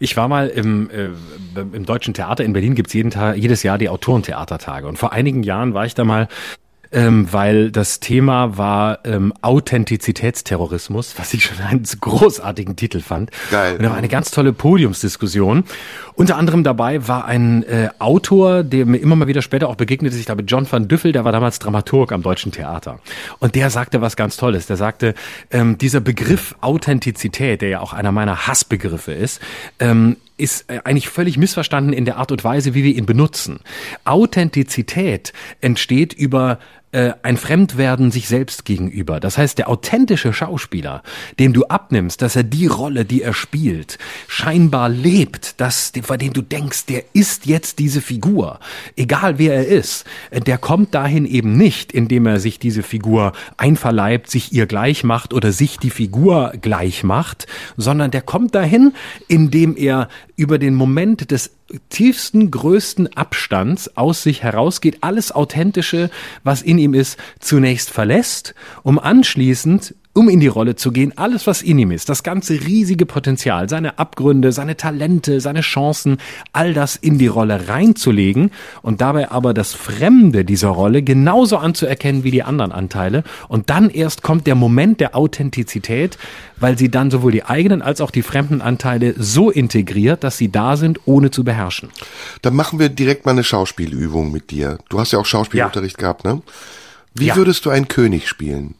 Ich 0.00 0.16
war 0.16 0.28
mal 0.28 0.48
im, 0.48 0.90
äh, 0.90 1.10
im 1.54 1.84
Deutschen 1.84 2.14
Theater 2.14 2.44
in 2.44 2.52
Berlin 2.52 2.74
gibt's 2.74 2.92
jeden 2.92 3.10
Tag, 3.10 3.36
jedes 3.36 3.62
Jahr 3.62 3.78
die 3.78 3.88
Autorentheatertage. 3.88 4.86
Und 4.86 4.98
vor 4.98 5.12
einigen 5.12 5.42
Jahren 5.42 5.74
war 5.74 5.86
ich 5.86 5.94
da 5.94 6.04
mal 6.04 6.28
ähm, 6.92 7.32
weil 7.32 7.70
das 7.70 8.00
Thema 8.00 8.56
war 8.58 9.00
ähm, 9.04 9.32
Authentizitätsterrorismus, 9.42 11.14
was 11.18 11.32
ich 11.34 11.44
schon 11.44 11.58
einen 11.58 11.82
großartigen 11.82 12.76
Titel 12.76 13.00
fand. 13.00 13.30
Geil. 13.50 13.76
Und 13.76 13.82
da 13.82 13.90
war 13.90 13.96
eine 13.96 14.08
ganz 14.08 14.30
tolle 14.30 14.52
Podiumsdiskussion. 14.52 15.64
Unter 16.14 16.36
anderem 16.36 16.62
dabei 16.62 17.08
war 17.08 17.24
ein 17.24 17.62
äh, 17.62 17.88
Autor, 17.98 18.62
der 18.62 18.84
mir 18.86 18.98
immer 18.98 19.16
mal 19.16 19.26
wieder 19.26 19.42
später 19.42 19.68
auch 19.68 19.76
begegnete, 19.76 20.16
ich 20.16 20.26
glaube 20.26 20.42
John 20.42 20.70
van 20.70 20.88
Düffel, 20.88 21.12
der 21.12 21.24
war 21.24 21.32
damals 21.32 21.58
Dramaturg 21.58 22.12
am 22.12 22.22
Deutschen 22.22 22.52
Theater. 22.52 23.00
Und 23.38 23.54
der 23.54 23.70
sagte 23.70 24.00
was 24.00 24.16
ganz 24.16 24.36
Tolles. 24.36 24.66
Der 24.66 24.76
sagte, 24.76 25.14
ähm, 25.50 25.78
dieser 25.78 26.00
Begriff 26.00 26.54
Authentizität, 26.60 27.62
der 27.62 27.68
ja 27.70 27.80
auch 27.80 27.92
einer 27.92 28.12
meiner 28.12 28.46
Hassbegriffe 28.46 29.12
ist, 29.12 29.40
ähm, 29.78 30.16
ist 30.36 30.68
äh, 30.70 30.80
eigentlich 30.84 31.08
völlig 31.08 31.38
missverstanden 31.38 31.92
in 31.92 32.04
der 32.04 32.16
Art 32.16 32.32
und 32.32 32.44
Weise, 32.44 32.74
wie 32.74 32.84
wir 32.84 32.94
ihn 32.94 33.06
benutzen. 33.06 33.60
Authentizität 34.04 35.32
entsteht 35.60 36.12
über 36.12 36.58
äh, 36.92 37.12
ein 37.22 37.36
Fremdwerden 37.36 38.10
sich 38.10 38.28
selbst 38.28 38.64
gegenüber. 38.64 39.18
Das 39.18 39.38
heißt, 39.38 39.58
der 39.58 39.68
authentische 39.68 40.32
Schauspieler, 40.32 41.02
dem 41.38 41.52
du 41.54 41.64
abnimmst, 41.64 42.20
dass 42.20 42.36
er 42.36 42.42
die 42.42 42.66
Rolle, 42.66 43.04
die 43.04 43.22
er 43.22 43.32
spielt, 43.32 43.98
scheinbar 44.28 44.88
lebt, 44.88 45.60
dass, 45.60 45.92
bei 46.06 46.18
dem 46.18 46.34
du 46.34 46.42
denkst, 46.42 46.86
der 46.86 47.04
ist 47.14 47.46
jetzt 47.46 47.78
diese 47.78 48.02
Figur, 48.02 48.60
egal 48.96 49.38
wer 49.38 49.54
er 49.54 49.66
ist, 49.66 50.04
äh, 50.30 50.40
der 50.40 50.58
kommt 50.58 50.94
dahin 50.94 51.24
eben 51.24 51.56
nicht, 51.56 51.92
indem 51.92 52.26
er 52.26 52.40
sich 52.40 52.58
diese 52.58 52.82
Figur 52.82 53.32
einverleibt, 53.56 54.30
sich 54.30 54.52
ihr 54.52 54.66
gleich 54.66 55.02
macht 55.02 55.32
oder 55.32 55.50
sich 55.50 55.78
die 55.78 55.90
Figur 55.90 56.52
gleich 56.60 57.04
macht, 57.04 57.46
sondern 57.76 58.10
der 58.10 58.22
kommt 58.22 58.54
dahin, 58.54 58.92
indem 59.28 59.76
er 59.76 60.08
über 60.36 60.58
den 60.58 60.74
Moment 60.74 61.30
des 61.30 61.50
tiefsten, 61.88 62.50
größten 62.50 63.16
Abstands 63.16 63.96
aus 63.96 64.22
sich 64.22 64.42
herausgeht, 64.42 64.98
alles 65.00 65.32
Authentische, 65.32 66.10
was 66.44 66.62
in 66.62 66.78
ihm 66.78 66.94
ist, 66.94 67.18
zunächst 67.38 67.90
verlässt, 67.90 68.54
um 68.82 68.98
anschließend 68.98 69.94
um 70.14 70.28
in 70.28 70.40
die 70.40 70.48
Rolle 70.48 70.76
zu 70.76 70.92
gehen, 70.92 71.12
alles, 71.16 71.46
was 71.46 71.62
in 71.62 71.78
ihm 71.78 71.90
ist, 71.90 72.08
das 72.08 72.22
ganze 72.22 72.54
riesige 72.54 73.06
Potenzial, 73.06 73.68
seine 73.68 73.98
Abgründe, 73.98 74.52
seine 74.52 74.76
Talente, 74.76 75.40
seine 75.40 75.62
Chancen, 75.62 76.18
all 76.52 76.74
das 76.74 76.96
in 76.96 77.18
die 77.18 77.28
Rolle 77.28 77.68
reinzulegen 77.68 78.50
und 78.82 79.00
dabei 79.00 79.30
aber 79.30 79.54
das 79.54 79.72
Fremde 79.72 80.44
dieser 80.44 80.68
Rolle 80.68 81.02
genauso 81.02 81.56
anzuerkennen 81.56 82.24
wie 82.24 82.30
die 82.30 82.42
anderen 82.42 82.72
Anteile. 82.72 83.24
Und 83.48 83.70
dann 83.70 83.88
erst 83.88 84.22
kommt 84.22 84.46
der 84.46 84.54
Moment 84.54 85.00
der 85.00 85.16
Authentizität, 85.16 86.18
weil 86.58 86.76
sie 86.76 86.90
dann 86.90 87.10
sowohl 87.10 87.32
die 87.32 87.44
eigenen 87.44 87.80
als 87.80 88.00
auch 88.00 88.10
die 88.10 88.22
fremden 88.22 88.60
Anteile 88.60 89.14
so 89.16 89.50
integriert, 89.50 90.24
dass 90.24 90.36
sie 90.36 90.50
da 90.50 90.76
sind, 90.76 91.00
ohne 91.06 91.30
zu 91.30 91.42
beherrschen. 91.42 91.88
Dann 92.42 92.54
machen 92.54 92.78
wir 92.78 92.90
direkt 92.90 93.24
mal 93.24 93.32
eine 93.32 93.44
Schauspielübung 93.44 94.30
mit 94.30 94.50
dir. 94.50 94.78
Du 94.90 95.00
hast 95.00 95.12
ja 95.12 95.18
auch 95.18 95.26
Schauspielunterricht 95.26 95.96
ja. 95.96 96.00
gehabt, 96.00 96.24
ne? 96.24 96.42
Wie 97.14 97.26
ja. 97.26 97.36
würdest 97.36 97.66
du 97.66 97.70
einen 97.70 97.88
König 97.88 98.26
spielen? 98.26 98.74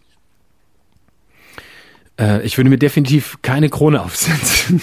Äh, 2.22 2.42
ich 2.46 2.56
würde 2.56 2.70
mir 2.70 2.78
definitiv 2.78 3.38
keine 3.42 3.68
Krone 3.68 4.00
aufsetzen. 4.00 4.80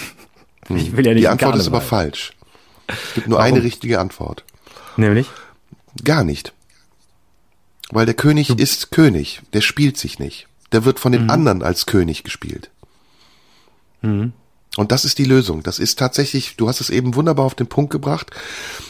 Ich 0.68 0.96
will 0.96 1.04
ja 1.04 1.14
nicht 1.14 1.24
Die 1.24 1.28
Antwort 1.28 1.56
ist 1.56 1.66
aber 1.66 1.80
falsch. 1.80 2.32
Es 2.86 3.14
gibt 3.14 3.28
nur 3.28 3.38
Warum? 3.38 3.54
eine 3.54 3.64
richtige 3.64 3.98
Antwort. 3.98 4.44
Nämlich? 4.96 5.26
Gar 6.04 6.22
nicht. 6.22 6.52
Weil 7.90 8.06
der 8.06 8.14
König 8.14 8.48
du 8.48 8.54
ist 8.54 8.90
König. 8.92 9.42
Der 9.52 9.62
spielt 9.62 9.96
sich 9.96 10.18
nicht. 10.18 10.46
Der 10.70 10.84
wird 10.84 11.00
von 11.00 11.10
den 11.10 11.24
mhm. 11.24 11.30
anderen 11.30 11.62
als 11.62 11.86
König 11.86 12.22
gespielt. 12.22 12.70
Mhm. 14.02 14.32
Und 14.76 14.92
das 14.92 15.04
ist 15.04 15.18
die 15.18 15.24
Lösung. 15.24 15.64
Das 15.64 15.80
ist 15.80 15.98
tatsächlich, 15.98 16.56
du 16.56 16.68
hast 16.68 16.80
es 16.80 16.90
eben 16.90 17.16
wunderbar 17.16 17.46
auf 17.46 17.56
den 17.56 17.66
Punkt 17.66 17.90
gebracht. 17.90 18.30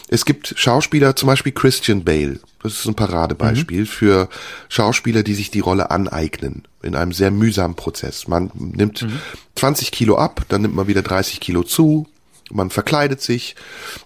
Es 0.07 0.25
gibt 0.25 0.53
Schauspieler, 0.55 1.15
zum 1.15 1.27
Beispiel 1.27 1.51
Christian 1.51 2.03
Bale. 2.03 2.39
Das 2.63 2.73
ist 2.73 2.85
ein 2.85 2.95
Paradebeispiel 2.95 3.81
mhm. 3.81 3.87
für 3.87 4.29
Schauspieler, 4.69 5.23
die 5.23 5.33
sich 5.33 5.51
die 5.51 5.59
Rolle 5.59 5.91
aneignen. 5.91 6.63
In 6.83 6.95
einem 6.95 7.11
sehr 7.11 7.31
mühsamen 7.31 7.75
Prozess. 7.75 8.27
Man 8.27 8.51
nimmt 8.53 9.03
mhm. 9.03 9.19
20 9.55 9.91
Kilo 9.91 10.17
ab, 10.17 10.45
dann 10.49 10.61
nimmt 10.61 10.75
man 10.75 10.87
wieder 10.87 11.01
30 11.01 11.39
Kilo 11.39 11.63
zu. 11.63 12.07
Man 12.51 12.69
verkleidet 12.69 13.21
sich. 13.21 13.55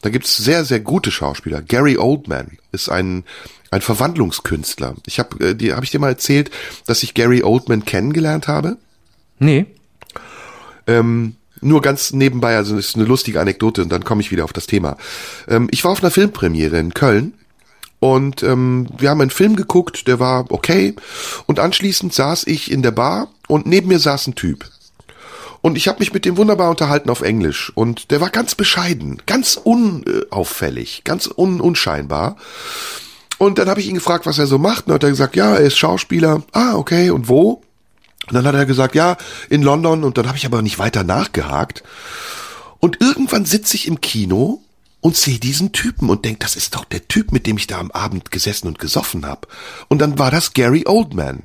Da 0.01 0.09
gibt's 0.09 0.37
sehr, 0.37 0.65
sehr 0.65 0.79
gute 0.79 1.11
Schauspieler. 1.11 1.61
Gary 1.61 1.97
Oldman 1.97 2.57
ist 2.71 2.89
ein, 2.89 3.23
ein 3.71 3.81
Verwandlungskünstler. 3.81 4.95
Ich 5.05 5.19
habe 5.19 5.43
äh, 5.43 5.71
hab 5.71 5.83
ich 5.83 5.91
dir 5.91 5.99
mal 5.99 6.09
erzählt, 6.09 6.51
dass 6.85 7.03
ich 7.03 7.13
Gary 7.13 7.43
Oldman 7.43 7.85
kennengelernt 7.85 8.47
habe? 8.47 8.77
Nee. 9.39 9.65
Ähm, 10.87 11.35
nur 11.61 11.81
ganz 11.81 12.13
nebenbei, 12.13 12.55
also 12.55 12.77
ist 12.77 12.95
eine 12.95 13.05
lustige 13.05 13.41
Anekdote 13.41 13.81
und 13.81 13.89
dann 13.89 14.03
komme 14.03 14.21
ich 14.21 14.31
wieder 14.31 14.43
auf 14.43 14.53
das 14.53 14.67
Thema. 14.67 14.97
Ähm, 15.47 15.67
ich 15.71 15.83
war 15.83 15.91
auf 15.91 16.03
einer 16.03 16.11
Filmpremiere 16.11 16.77
in 16.77 16.93
Köln 16.93 17.33
und 18.05 18.43
ähm, 18.43 18.85
wir 18.95 19.09
haben 19.09 19.19
einen 19.19 19.31
Film 19.31 19.55
geguckt, 19.55 20.07
der 20.07 20.19
war 20.19 20.45
okay. 20.49 20.95
Und 21.47 21.59
anschließend 21.59 22.13
saß 22.13 22.45
ich 22.45 22.69
in 22.69 22.83
der 22.83 22.91
Bar 22.91 23.29
und 23.47 23.65
neben 23.65 23.87
mir 23.87 23.97
saß 23.97 24.27
ein 24.27 24.35
Typ. 24.35 24.69
Und 25.61 25.75
ich 25.75 25.87
habe 25.87 25.97
mich 25.97 26.13
mit 26.13 26.23
dem 26.23 26.37
wunderbar 26.37 26.69
unterhalten 26.69 27.09
auf 27.09 27.23
Englisch. 27.23 27.71
Und 27.73 28.11
der 28.11 28.21
war 28.21 28.29
ganz 28.29 28.53
bescheiden, 28.53 29.23
ganz 29.25 29.59
unauffällig, 29.63 31.01
ganz 31.03 31.27
un 31.35 31.59
unscheinbar. 31.59 32.37
Und 33.39 33.57
dann 33.57 33.69
habe 33.69 33.79
ich 33.79 33.87
ihn 33.87 33.95
gefragt, 33.95 34.27
was 34.27 34.37
er 34.37 34.45
so 34.45 34.59
macht. 34.59 34.85
Und 34.85 34.89
dann 34.89 34.95
hat 34.97 35.03
er 35.05 35.09
gesagt, 35.09 35.35
ja, 35.35 35.55
er 35.55 35.61
ist 35.61 35.79
Schauspieler. 35.79 36.43
Ah, 36.51 36.75
okay. 36.75 37.09
Und 37.09 37.27
wo? 37.27 37.63
Und 38.27 38.35
dann 38.35 38.45
hat 38.45 38.53
er 38.53 38.67
gesagt, 38.67 38.93
ja, 38.93 39.17
in 39.49 39.63
London. 39.63 40.03
Und 40.03 40.19
dann 40.19 40.27
habe 40.27 40.37
ich 40.37 40.45
aber 40.45 40.61
nicht 40.61 40.77
weiter 40.77 41.03
nachgehakt. 41.03 41.81
Und 42.79 43.01
irgendwann 43.01 43.45
sitze 43.45 43.77
ich 43.77 43.87
im 43.87 43.99
Kino 43.99 44.61
und 45.05 45.15
sehe 45.15 45.37
diesen 45.37 45.71
Typen 45.71 46.09
und 46.09 46.25
denk, 46.25 46.39
das 46.39 46.55
ist 46.55 46.73
doch 46.73 46.83
der 46.83 47.07
Typ, 47.07 47.31
mit 47.31 47.45
dem 47.45 47.57
ich 47.57 47.67
da 47.67 47.77
am 47.77 47.91
Abend 47.91 48.31
gesessen 48.31 48.67
und 48.67 48.79
gesoffen 48.79 49.27
habe. 49.27 49.47
Und 49.87 49.99
dann 49.99 50.17
war 50.17 50.31
das 50.31 50.53
Gary 50.53 50.85
Oldman. 50.87 51.43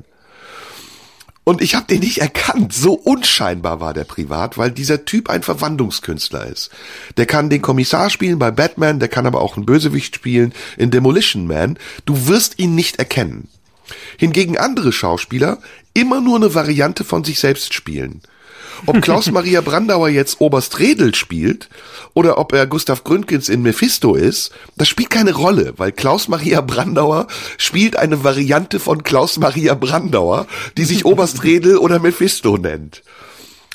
Und 1.45 1.61
ich 1.61 1.75
habe 1.75 1.85
den 1.87 2.01
nicht 2.01 2.23
erkannt. 2.23 2.73
So 2.73 2.95
unscheinbar 2.95 3.79
war 3.79 3.93
der 3.93 4.05
privat, 4.05 4.57
weil 4.57 4.71
dieser 4.71 5.05
Typ 5.05 5.29
ein 5.29 5.43
Verwandlungskünstler 5.43 6.47
ist. 6.47 6.71
Der 7.19 7.27
kann 7.27 7.51
den 7.51 7.61
Kommissar 7.61 8.09
spielen 8.09 8.39
bei 8.39 8.51
Batman, 8.51 8.99
der 8.99 9.09
kann 9.11 9.27
aber 9.27 9.43
auch 9.43 9.59
einen 9.59 9.67
Bösewicht 9.67 10.15
spielen 10.15 10.55
in 10.79 10.91
Demolition 10.91 11.47
Man. 11.47 11.79
Du 12.07 12.29
wirst 12.29 12.59
ihn 12.59 12.75
nicht 12.75 12.99
erkennen. 12.99 13.49
Hingegen 14.17 14.57
andere 14.57 14.91
Schauspieler 14.91 15.59
immer 15.93 16.23
nur 16.23 16.37
eine 16.37 16.55
Variante 16.55 17.05
von 17.05 17.25
sich 17.25 17.39
selbst 17.39 17.75
spielen. 17.75 18.23
Ob 18.87 19.01
Klaus-Maria 19.03 19.61
Brandauer 19.61 20.09
jetzt 20.09 20.41
Oberst 20.41 20.79
Redel 20.79 21.15
spielt 21.15 21.69
oder 22.15 22.39
ob 22.39 22.53
er 22.53 22.67
Gustav 22.67 23.05
Gründgens 23.05 23.49
in 23.49 23.63
Mephisto 23.63 24.15
ist, 24.15 24.53
das 24.77 24.89
spielt 24.89 25.11
keine 25.11 25.33
Rolle, 25.33 25.75
weil 25.77 25.93
Klaus-Maria 25.93 26.61
Brandauer 26.61 27.27
spielt 27.59 27.97
eine 27.97 28.25
Variante 28.25 28.81
von 28.81 29.03
Klaus-Maria 29.03 29.75
Brandauer, 29.75 30.47
die 30.77 30.85
sich 30.85 31.05
Oberst 31.05 31.45
Redel 31.45 31.77
oder 31.77 31.99
Mephisto 31.99 32.57
nennt. 32.57 33.03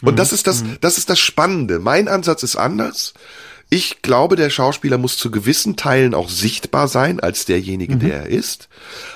Und 0.02 0.20
das 0.20 0.34
ist 0.34 0.48
das, 0.48 0.64
mhm. 0.64 0.78
das 0.82 0.98
ist 0.98 1.10
das 1.10 1.20
Spannende. 1.20 1.80
Mein 1.80 2.08
Ansatz 2.08 2.44
ist 2.44 2.56
anders. 2.56 3.14
Ich 3.70 4.04
glaube, 4.04 4.36
der 4.36 4.50
Schauspieler 4.50 4.98
muss 4.98 5.18
zu 5.18 5.32
gewissen 5.32 5.76
Teilen 5.76 6.14
auch 6.14 6.30
sichtbar 6.30 6.88
sein 6.88 7.20
als 7.20 7.46
derjenige, 7.46 7.96
mhm. 7.96 8.00
der 8.00 8.14
er 8.22 8.26
ist. 8.28 8.70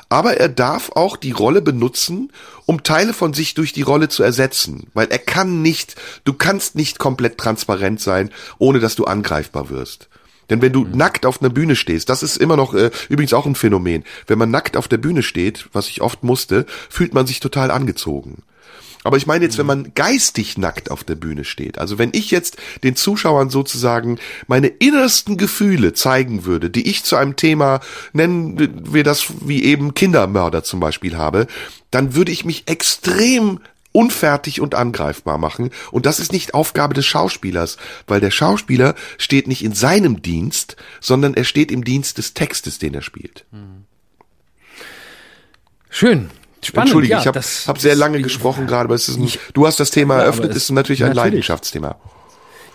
Aber 0.10 0.38
er 0.38 0.50
darf 0.50 0.92
auch 0.96 1.18
die 1.18 1.32
Rolle 1.32 1.62
benutzen, 1.62 2.32
um 2.66 2.84
Teile 2.84 3.14
von 3.14 3.34
sich 3.34 3.54
durch 3.54 3.74
die 3.74 3.84
Rolle 3.84 4.10
zu 4.10 4.24
ersetzen. 4.24 4.88
Weil 4.94 5.08
er 5.10 5.20
kann 5.20 5.62
nicht, 5.62 5.96
du 6.24 6.34
kannst 6.34 6.76
nicht 6.76 6.98
komplett 6.98 7.38
transparent 7.38 8.02
sein, 8.02 8.32
ohne 8.58 8.80
dass 8.80 8.96
du 8.96 9.06
angreifbar 9.06 9.70
wirst. 9.70 10.10
Denn 10.50 10.64
wenn 10.64 10.74
du 10.74 10.84
mhm. 10.84 10.98
nackt 10.98 11.28
auf 11.28 11.42
einer 11.42 11.52
Bühne 11.52 11.76
stehst, 11.76 12.10
das 12.10 12.24
ist 12.24 12.38
immer 12.38 12.58
noch 12.58 12.74
äh, 12.74 12.90
übrigens 13.08 13.34
auch 13.34 13.46
ein 13.46 13.56
Phänomen. 13.56 14.04
Wenn 14.26 14.40
man 14.40 14.50
nackt 14.50 14.78
auf 14.78 14.88
der 14.88 14.98
Bühne 14.98 15.22
steht, 15.22 15.70
was 15.74 15.90
ich 15.90 16.02
oft 16.02 16.24
musste, 16.24 16.66
fühlt 16.90 17.14
man 17.14 17.28
sich 17.28 17.40
total 17.40 17.70
angezogen. 17.70 18.42
Aber 19.04 19.18
ich 19.18 19.28
meine 19.28 19.46
jetzt, 19.46 19.58
wenn 19.58 19.66
man 19.66 19.94
geistig 19.96 20.58
nackt 20.58 20.92
auf 20.92 21.04
der 21.04 21.16
Bühne 21.16 21.46
steht, 21.46 21.78
also 21.78 21.98
wenn 21.98 22.10
ich 22.14 22.32
jetzt 22.32 22.58
den 22.84 22.96
Zuschauern 22.96 23.50
sozusagen 23.50 24.20
meine 24.48 24.68
innersten 24.68 25.38
Gefühle 25.38 25.94
zeigen 25.94 26.44
würde, 26.46 26.70
die 26.70 26.90
ich 26.90 27.04
zu 27.04 27.16
einem 27.16 27.36
Thema, 27.38 27.80
nennen 28.12 28.94
wir 28.94 29.04
das 29.04 29.28
wie 29.42 29.64
eben 29.64 29.94
Kindermörder 29.94 30.64
zum 30.64 30.80
Beispiel 30.80 31.18
habe, 31.18 31.48
dann 31.92 32.14
würde 32.14 32.32
ich 32.32 32.44
mich 32.44 32.68
extrem 32.68 33.60
unfertig 33.92 34.62
und 34.62 34.76
angreifbar 34.76 35.38
machen. 35.38 35.72
Und 35.92 36.06
das 36.06 36.20
ist 36.20 36.32
nicht 36.32 36.54
Aufgabe 36.54 36.94
des 36.94 37.06
Schauspielers, 37.06 37.78
weil 38.06 38.20
der 38.20 38.32
Schauspieler 38.32 38.96
steht 39.18 39.48
nicht 39.48 39.64
in 39.64 39.74
seinem 39.74 40.22
Dienst, 40.22 40.76
sondern 41.00 41.34
er 41.34 41.44
steht 41.46 41.72
im 41.72 41.84
Dienst 41.84 42.18
des 42.18 42.34
Textes, 42.34 42.80
den 42.80 42.94
er 42.94 43.02
spielt. 43.02 43.46
Schön. 45.90 46.30
Spannend, 46.62 46.88
Entschuldige, 46.88 47.14
ja, 47.14 47.20
ich 47.22 47.28
habe 47.28 47.40
hab 47.40 47.80
sehr 47.80 47.96
lange 47.96 48.22
gesprochen 48.22 48.68
gerade, 48.68 48.86
aber 48.86 48.96
es 48.96 49.08
ist 49.08 49.18
ein, 49.18 49.24
ich, 49.24 49.40
du 49.54 49.66
hast 49.66 49.80
das 49.80 49.92
Thema 49.92 50.18
eröffnet, 50.18 50.54
ist 50.56 50.70
natürlich 50.72 51.04
ein 51.04 51.10
natürlich. 51.10 51.34
Leidenschaftsthema. 51.34 51.96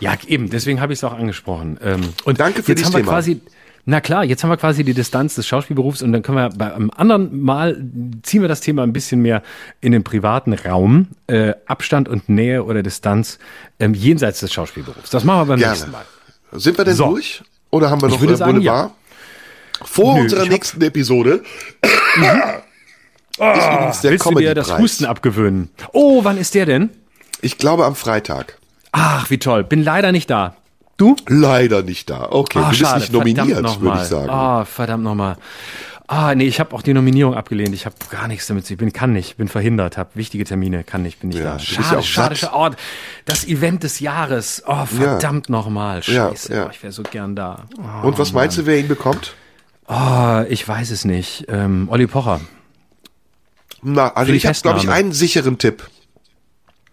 Ja, 0.01 0.16
eben, 0.27 0.51
deswegen 0.51 0.81
habe 0.81 0.93
ich 0.93 0.98
es 0.98 1.05
auch 1.05 1.12
angesprochen. 1.12 1.78
Ähm, 1.82 2.01
und 2.24 2.40
Danke 2.40 2.62
für 2.62 2.73
haben 2.73 2.93
Thema. 2.93 3.02
quasi, 3.02 3.40
na 3.85 4.01
klar, 4.01 4.24
jetzt 4.24 4.43
haben 4.43 4.51
wir 4.51 4.56
quasi 4.56 4.85
die 4.85 4.94
Distanz 4.94 5.35
des 5.35 5.47
Schauspielberufs 5.47 6.02
und 6.02 6.12
dann 6.12 6.23
können 6.23 6.39
wir 6.39 6.48
bei 6.51 6.74
einem 6.74 6.90
anderen 6.90 7.43
Mal 7.43 7.82
ziehen 8.23 8.40
wir 8.40 8.48
das 8.48 8.61
Thema 8.61 8.82
ein 8.82 8.93
bisschen 8.93 9.20
mehr 9.20 9.43
in 9.81 9.93
den 9.93 10.02
privaten 10.02 10.55
Raum. 10.55 11.09
Äh, 11.27 11.55
Abstand 11.66 12.09
und 12.09 12.28
Nähe 12.28 12.65
oder 12.65 12.82
Distanz 12.82 13.39
ähm, 13.78 13.94
jenseits 13.94 14.40
des 14.40 14.52
Schauspielberufs. 14.52 15.11
Das 15.11 15.24
machen 15.24 15.40
wir 15.40 15.47
beim 15.47 15.59
Gerne. 15.59 15.74
nächsten 15.74 15.90
Mal. 15.90 16.05
Sind 16.52 16.78
wir 16.78 16.85
denn 16.85 16.97
so. 16.97 17.11
durch? 17.11 17.43
Oder 17.70 17.90
haben 17.90 18.01
wir 18.01 18.09
noch 18.09 18.16
ich 18.16 18.20
würde 18.20 18.36
sagen, 18.36 18.52
Boulevard? 18.55 18.90
Ja. 18.90 18.97
Vor 19.85 20.15
Nö, 20.15 20.23
unserer 20.23 20.47
nächsten 20.47 20.81
Episode 20.81 21.43
mhm. 22.16 22.43
Oh, 23.39 23.51
ist 23.51 23.65
übrigens 23.66 24.01
der 24.01 24.11
willst 24.12 24.27
du 24.27 24.35
dir 24.35 24.55
das 24.55 24.78
Husten 24.78 25.05
abgewöhnen? 25.06 25.70
Oh, 25.93 26.24
wann 26.24 26.39
ist 26.39 26.55
der 26.55 26.66
denn? 26.66 26.90
Ich 27.40 27.59
glaube 27.59 27.85
am 27.85 27.94
Freitag. 27.97 28.59
Ach, 28.93 29.28
wie 29.31 29.39
toll. 29.39 29.65
Bin 29.65 29.82
leider 29.82 30.12
nicht 30.12 30.31
da. 30.31 30.55
Du? 30.97 31.16
Leider 31.27 31.82
nicht 31.82 32.09
da. 32.09 32.28
Okay, 32.31 32.61
oh, 32.61 32.62
du 32.65 32.69
bist 32.69 32.81
schade. 32.81 33.01
nicht 33.01 33.12
nominiert, 33.12 33.81
würde 33.81 34.01
ich 34.02 34.09
sagen. 34.09 34.28
Oh, 34.31 34.65
verdammt 34.65 35.02
nochmal. 35.02 35.36
Ah, 36.06 36.35
nee, 36.35 36.44
ich 36.44 36.61
habe 36.61 36.77
auch 36.77 36.82
die 36.82 36.93
Nominierung 36.93 37.35
abgelehnt. 37.35 37.74
Ich 37.74 37.86
habe 37.86 37.97
gar 38.11 38.28
nichts 38.28 38.47
damit 38.47 38.66
zu. 38.66 38.74
Ich 38.74 38.78
bin, 38.78 38.93
kann 38.93 39.12
nicht, 39.15 39.39
bin 39.39 39.48
verhindert, 39.48 39.97
habe 39.97 40.11
wichtige 40.15 40.44
Termine, 40.44 40.85
kann 40.85 41.02
nicht, 41.02 41.20
bin 41.20 41.31
nicht 41.31 41.39
Ja, 41.39 41.55
da. 41.55 41.59
Schade, 41.59 41.97
ja 41.97 42.02
schade, 42.02 42.36
schade. 42.36 42.52
Oh, 42.55 42.70
das 43.24 43.44
Event 43.47 43.82
des 43.82 44.01
Jahres. 44.01 44.62
Oh, 44.66 44.85
verdammt 44.85 45.48
nochmal. 45.48 46.02
Ja, 46.05 46.28
Scheiße, 46.28 46.55
ja. 46.55 46.66
oh, 46.66 46.70
ich 46.70 46.82
wäre 46.82 46.93
so 46.93 47.02
gern 47.02 47.35
da. 47.35 47.65
Oh, 47.78 48.06
Und 48.06 48.19
was 48.19 48.32
meinst 48.32 48.59
du, 48.59 48.66
wer 48.66 48.78
ihn 48.78 48.86
bekommt? 48.89 49.35
oh, 49.89 50.43
ich 50.48 50.69
weiß 50.69 50.90
es 50.90 51.05
nicht. 51.05 51.47
Ähm, 51.48 51.89
Olli 51.90 52.06
Pocher. 52.06 52.40
Na, 53.86 54.15
also 54.15 54.32
ich 54.32 54.47
habe, 54.47 54.59
glaube 54.59 54.81
ich, 54.81 54.89
einen 54.89 55.12
sicheren 55.12 55.59
Tipp. 55.59 55.89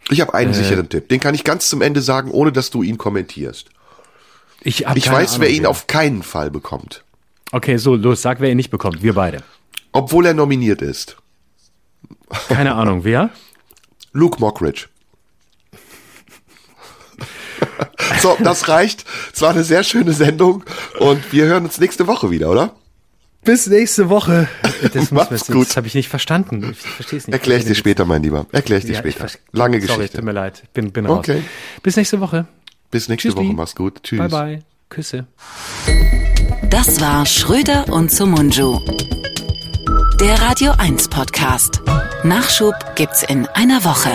Ich 0.10 0.20
habe 0.20 0.34
einen 0.34 0.54
sicheren 0.54 0.90
Tipp. 0.90 1.08
Den 1.08 1.22
kann 1.22 1.34
ich 1.34 1.46
ganz 1.46 1.70
zum 1.70 1.82
Ende 1.82 2.02
sagen, 2.02 2.32
ohne 2.32 2.52
dass 2.52 2.70
du 2.70 2.84
ihn 2.84 2.98
kommentierst. 2.98 3.70
Ich, 4.62 4.86
hab 4.86 4.98
Ich 4.98 5.10
weiß, 5.10 5.36
Ahnung, 5.36 5.42
wer 5.42 5.50
ihn 5.50 5.66
auf 5.66 5.88
keinen 5.88 6.22
Fall 6.22 6.52
bekommt. 6.52 7.06
Okay, 7.54 7.78
so, 7.78 7.96
los, 7.96 8.22
sag, 8.22 8.42
wer 8.42 8.52
ihn 8.52 8.58
nicht 8.58 8.72
bekommt. 8.72 9.02
Wir 9.02 9.14
beide. 9.14 9.42
Obwohl 9.94 10.26
er 10.26 10.34
nominiert 10.34 10.82
ist. 10.82 11.16
Keine 12.50 12.76
Ahnung, 12.76 13.06
wer? 13.06 13.30
Luke 14.12 14.40
Mockridge. 14.40 14.88
so, 18.22 18.36
das 18.44 18.68
reicht. 18.68 19.06
Es 19.34 19.42
war 19.42 19.52
eine 19.52 19.64
sehr 19.64 19.84
schöne 19.84 20.12
Sendung 20.12 20.66
und 21.00 21.32
wir 21.32 21.46
hören 21.46 21.64
uns 21.64 21.80
nächste 21.80 22.08
Woche 22.08 22.32
wieder, 22.32 22.50
oder? 22.50 22.76
Bis 23.44 23.68
nächste 23.68 24.10
Woche. 24.10 24.48
Das, 24.94 25.12
muss 25.12 25.30
jetzt- 25.32 25.52
gut. 25.52 25.68
das 25.70 25.78
habe 25.78 25.88
ich 25.88 25.96
nicht 25.96 26.10
verstanden. 26.10 26.72
Ich 26.72 26.78
verstehe 26.80 27.18
es 27.20 27.28
nicht. 27.28 27.34
Erklär 27.34 27.58
ich 27.58 27.66
dir 27.66 27.76
später, 27.76 28.06
mein 28.06 28.22
Lieber. 28.24 28.46
Erklär 28.52 28.78
ich 28.80 28.86
dir 28.86 28.94
Ja, 28.94 29.04
ich 29.04 29.16
später. 29.16 29.28
ver- 29.30 29.40
Lange 29.52 29.82
Sorry, 29.82 29.96
Geschichte. 29.98 30.18
tut 30.18 30.26
mir 30.26 30.32
leid. 30.32 30.62
Ich 30.64 30.70
bin, 30.70 30.92
bin 30.92 31.06
raus. 31.08 31.20
Okay. 31.20 31.42
Bis 31.82 31.96
nächste 31.98 32.20
Woche. 32.20 32.46
Bis 32.92 33.08
nächste 33.10 33.30
Tschüssli. 33.30 33.48
Woche. 33.48 33.56
Mach's 33.56 33.76
gut. 33.76 34.04
Tschüss. 34.04 34.20
Bye 34.20 34.30
bye. 34.30 34.60
Küsse. 34.90 35.26
Das 36.70 37.02
war 37.02 37.26
Schröder 37.26 37.86
und 37.90 38.12
Sumunju. 38.12 38.80
Der 40.20 40.40
Radio 40.42 40.74
1 40.78 41.08
Podcast. 41.08 41.82
Nachschub 42.24 42.76
gibt's 42.96 43.24
in 43.24 43.48
einer 43.48 43.84
Woche. 43.84 44.12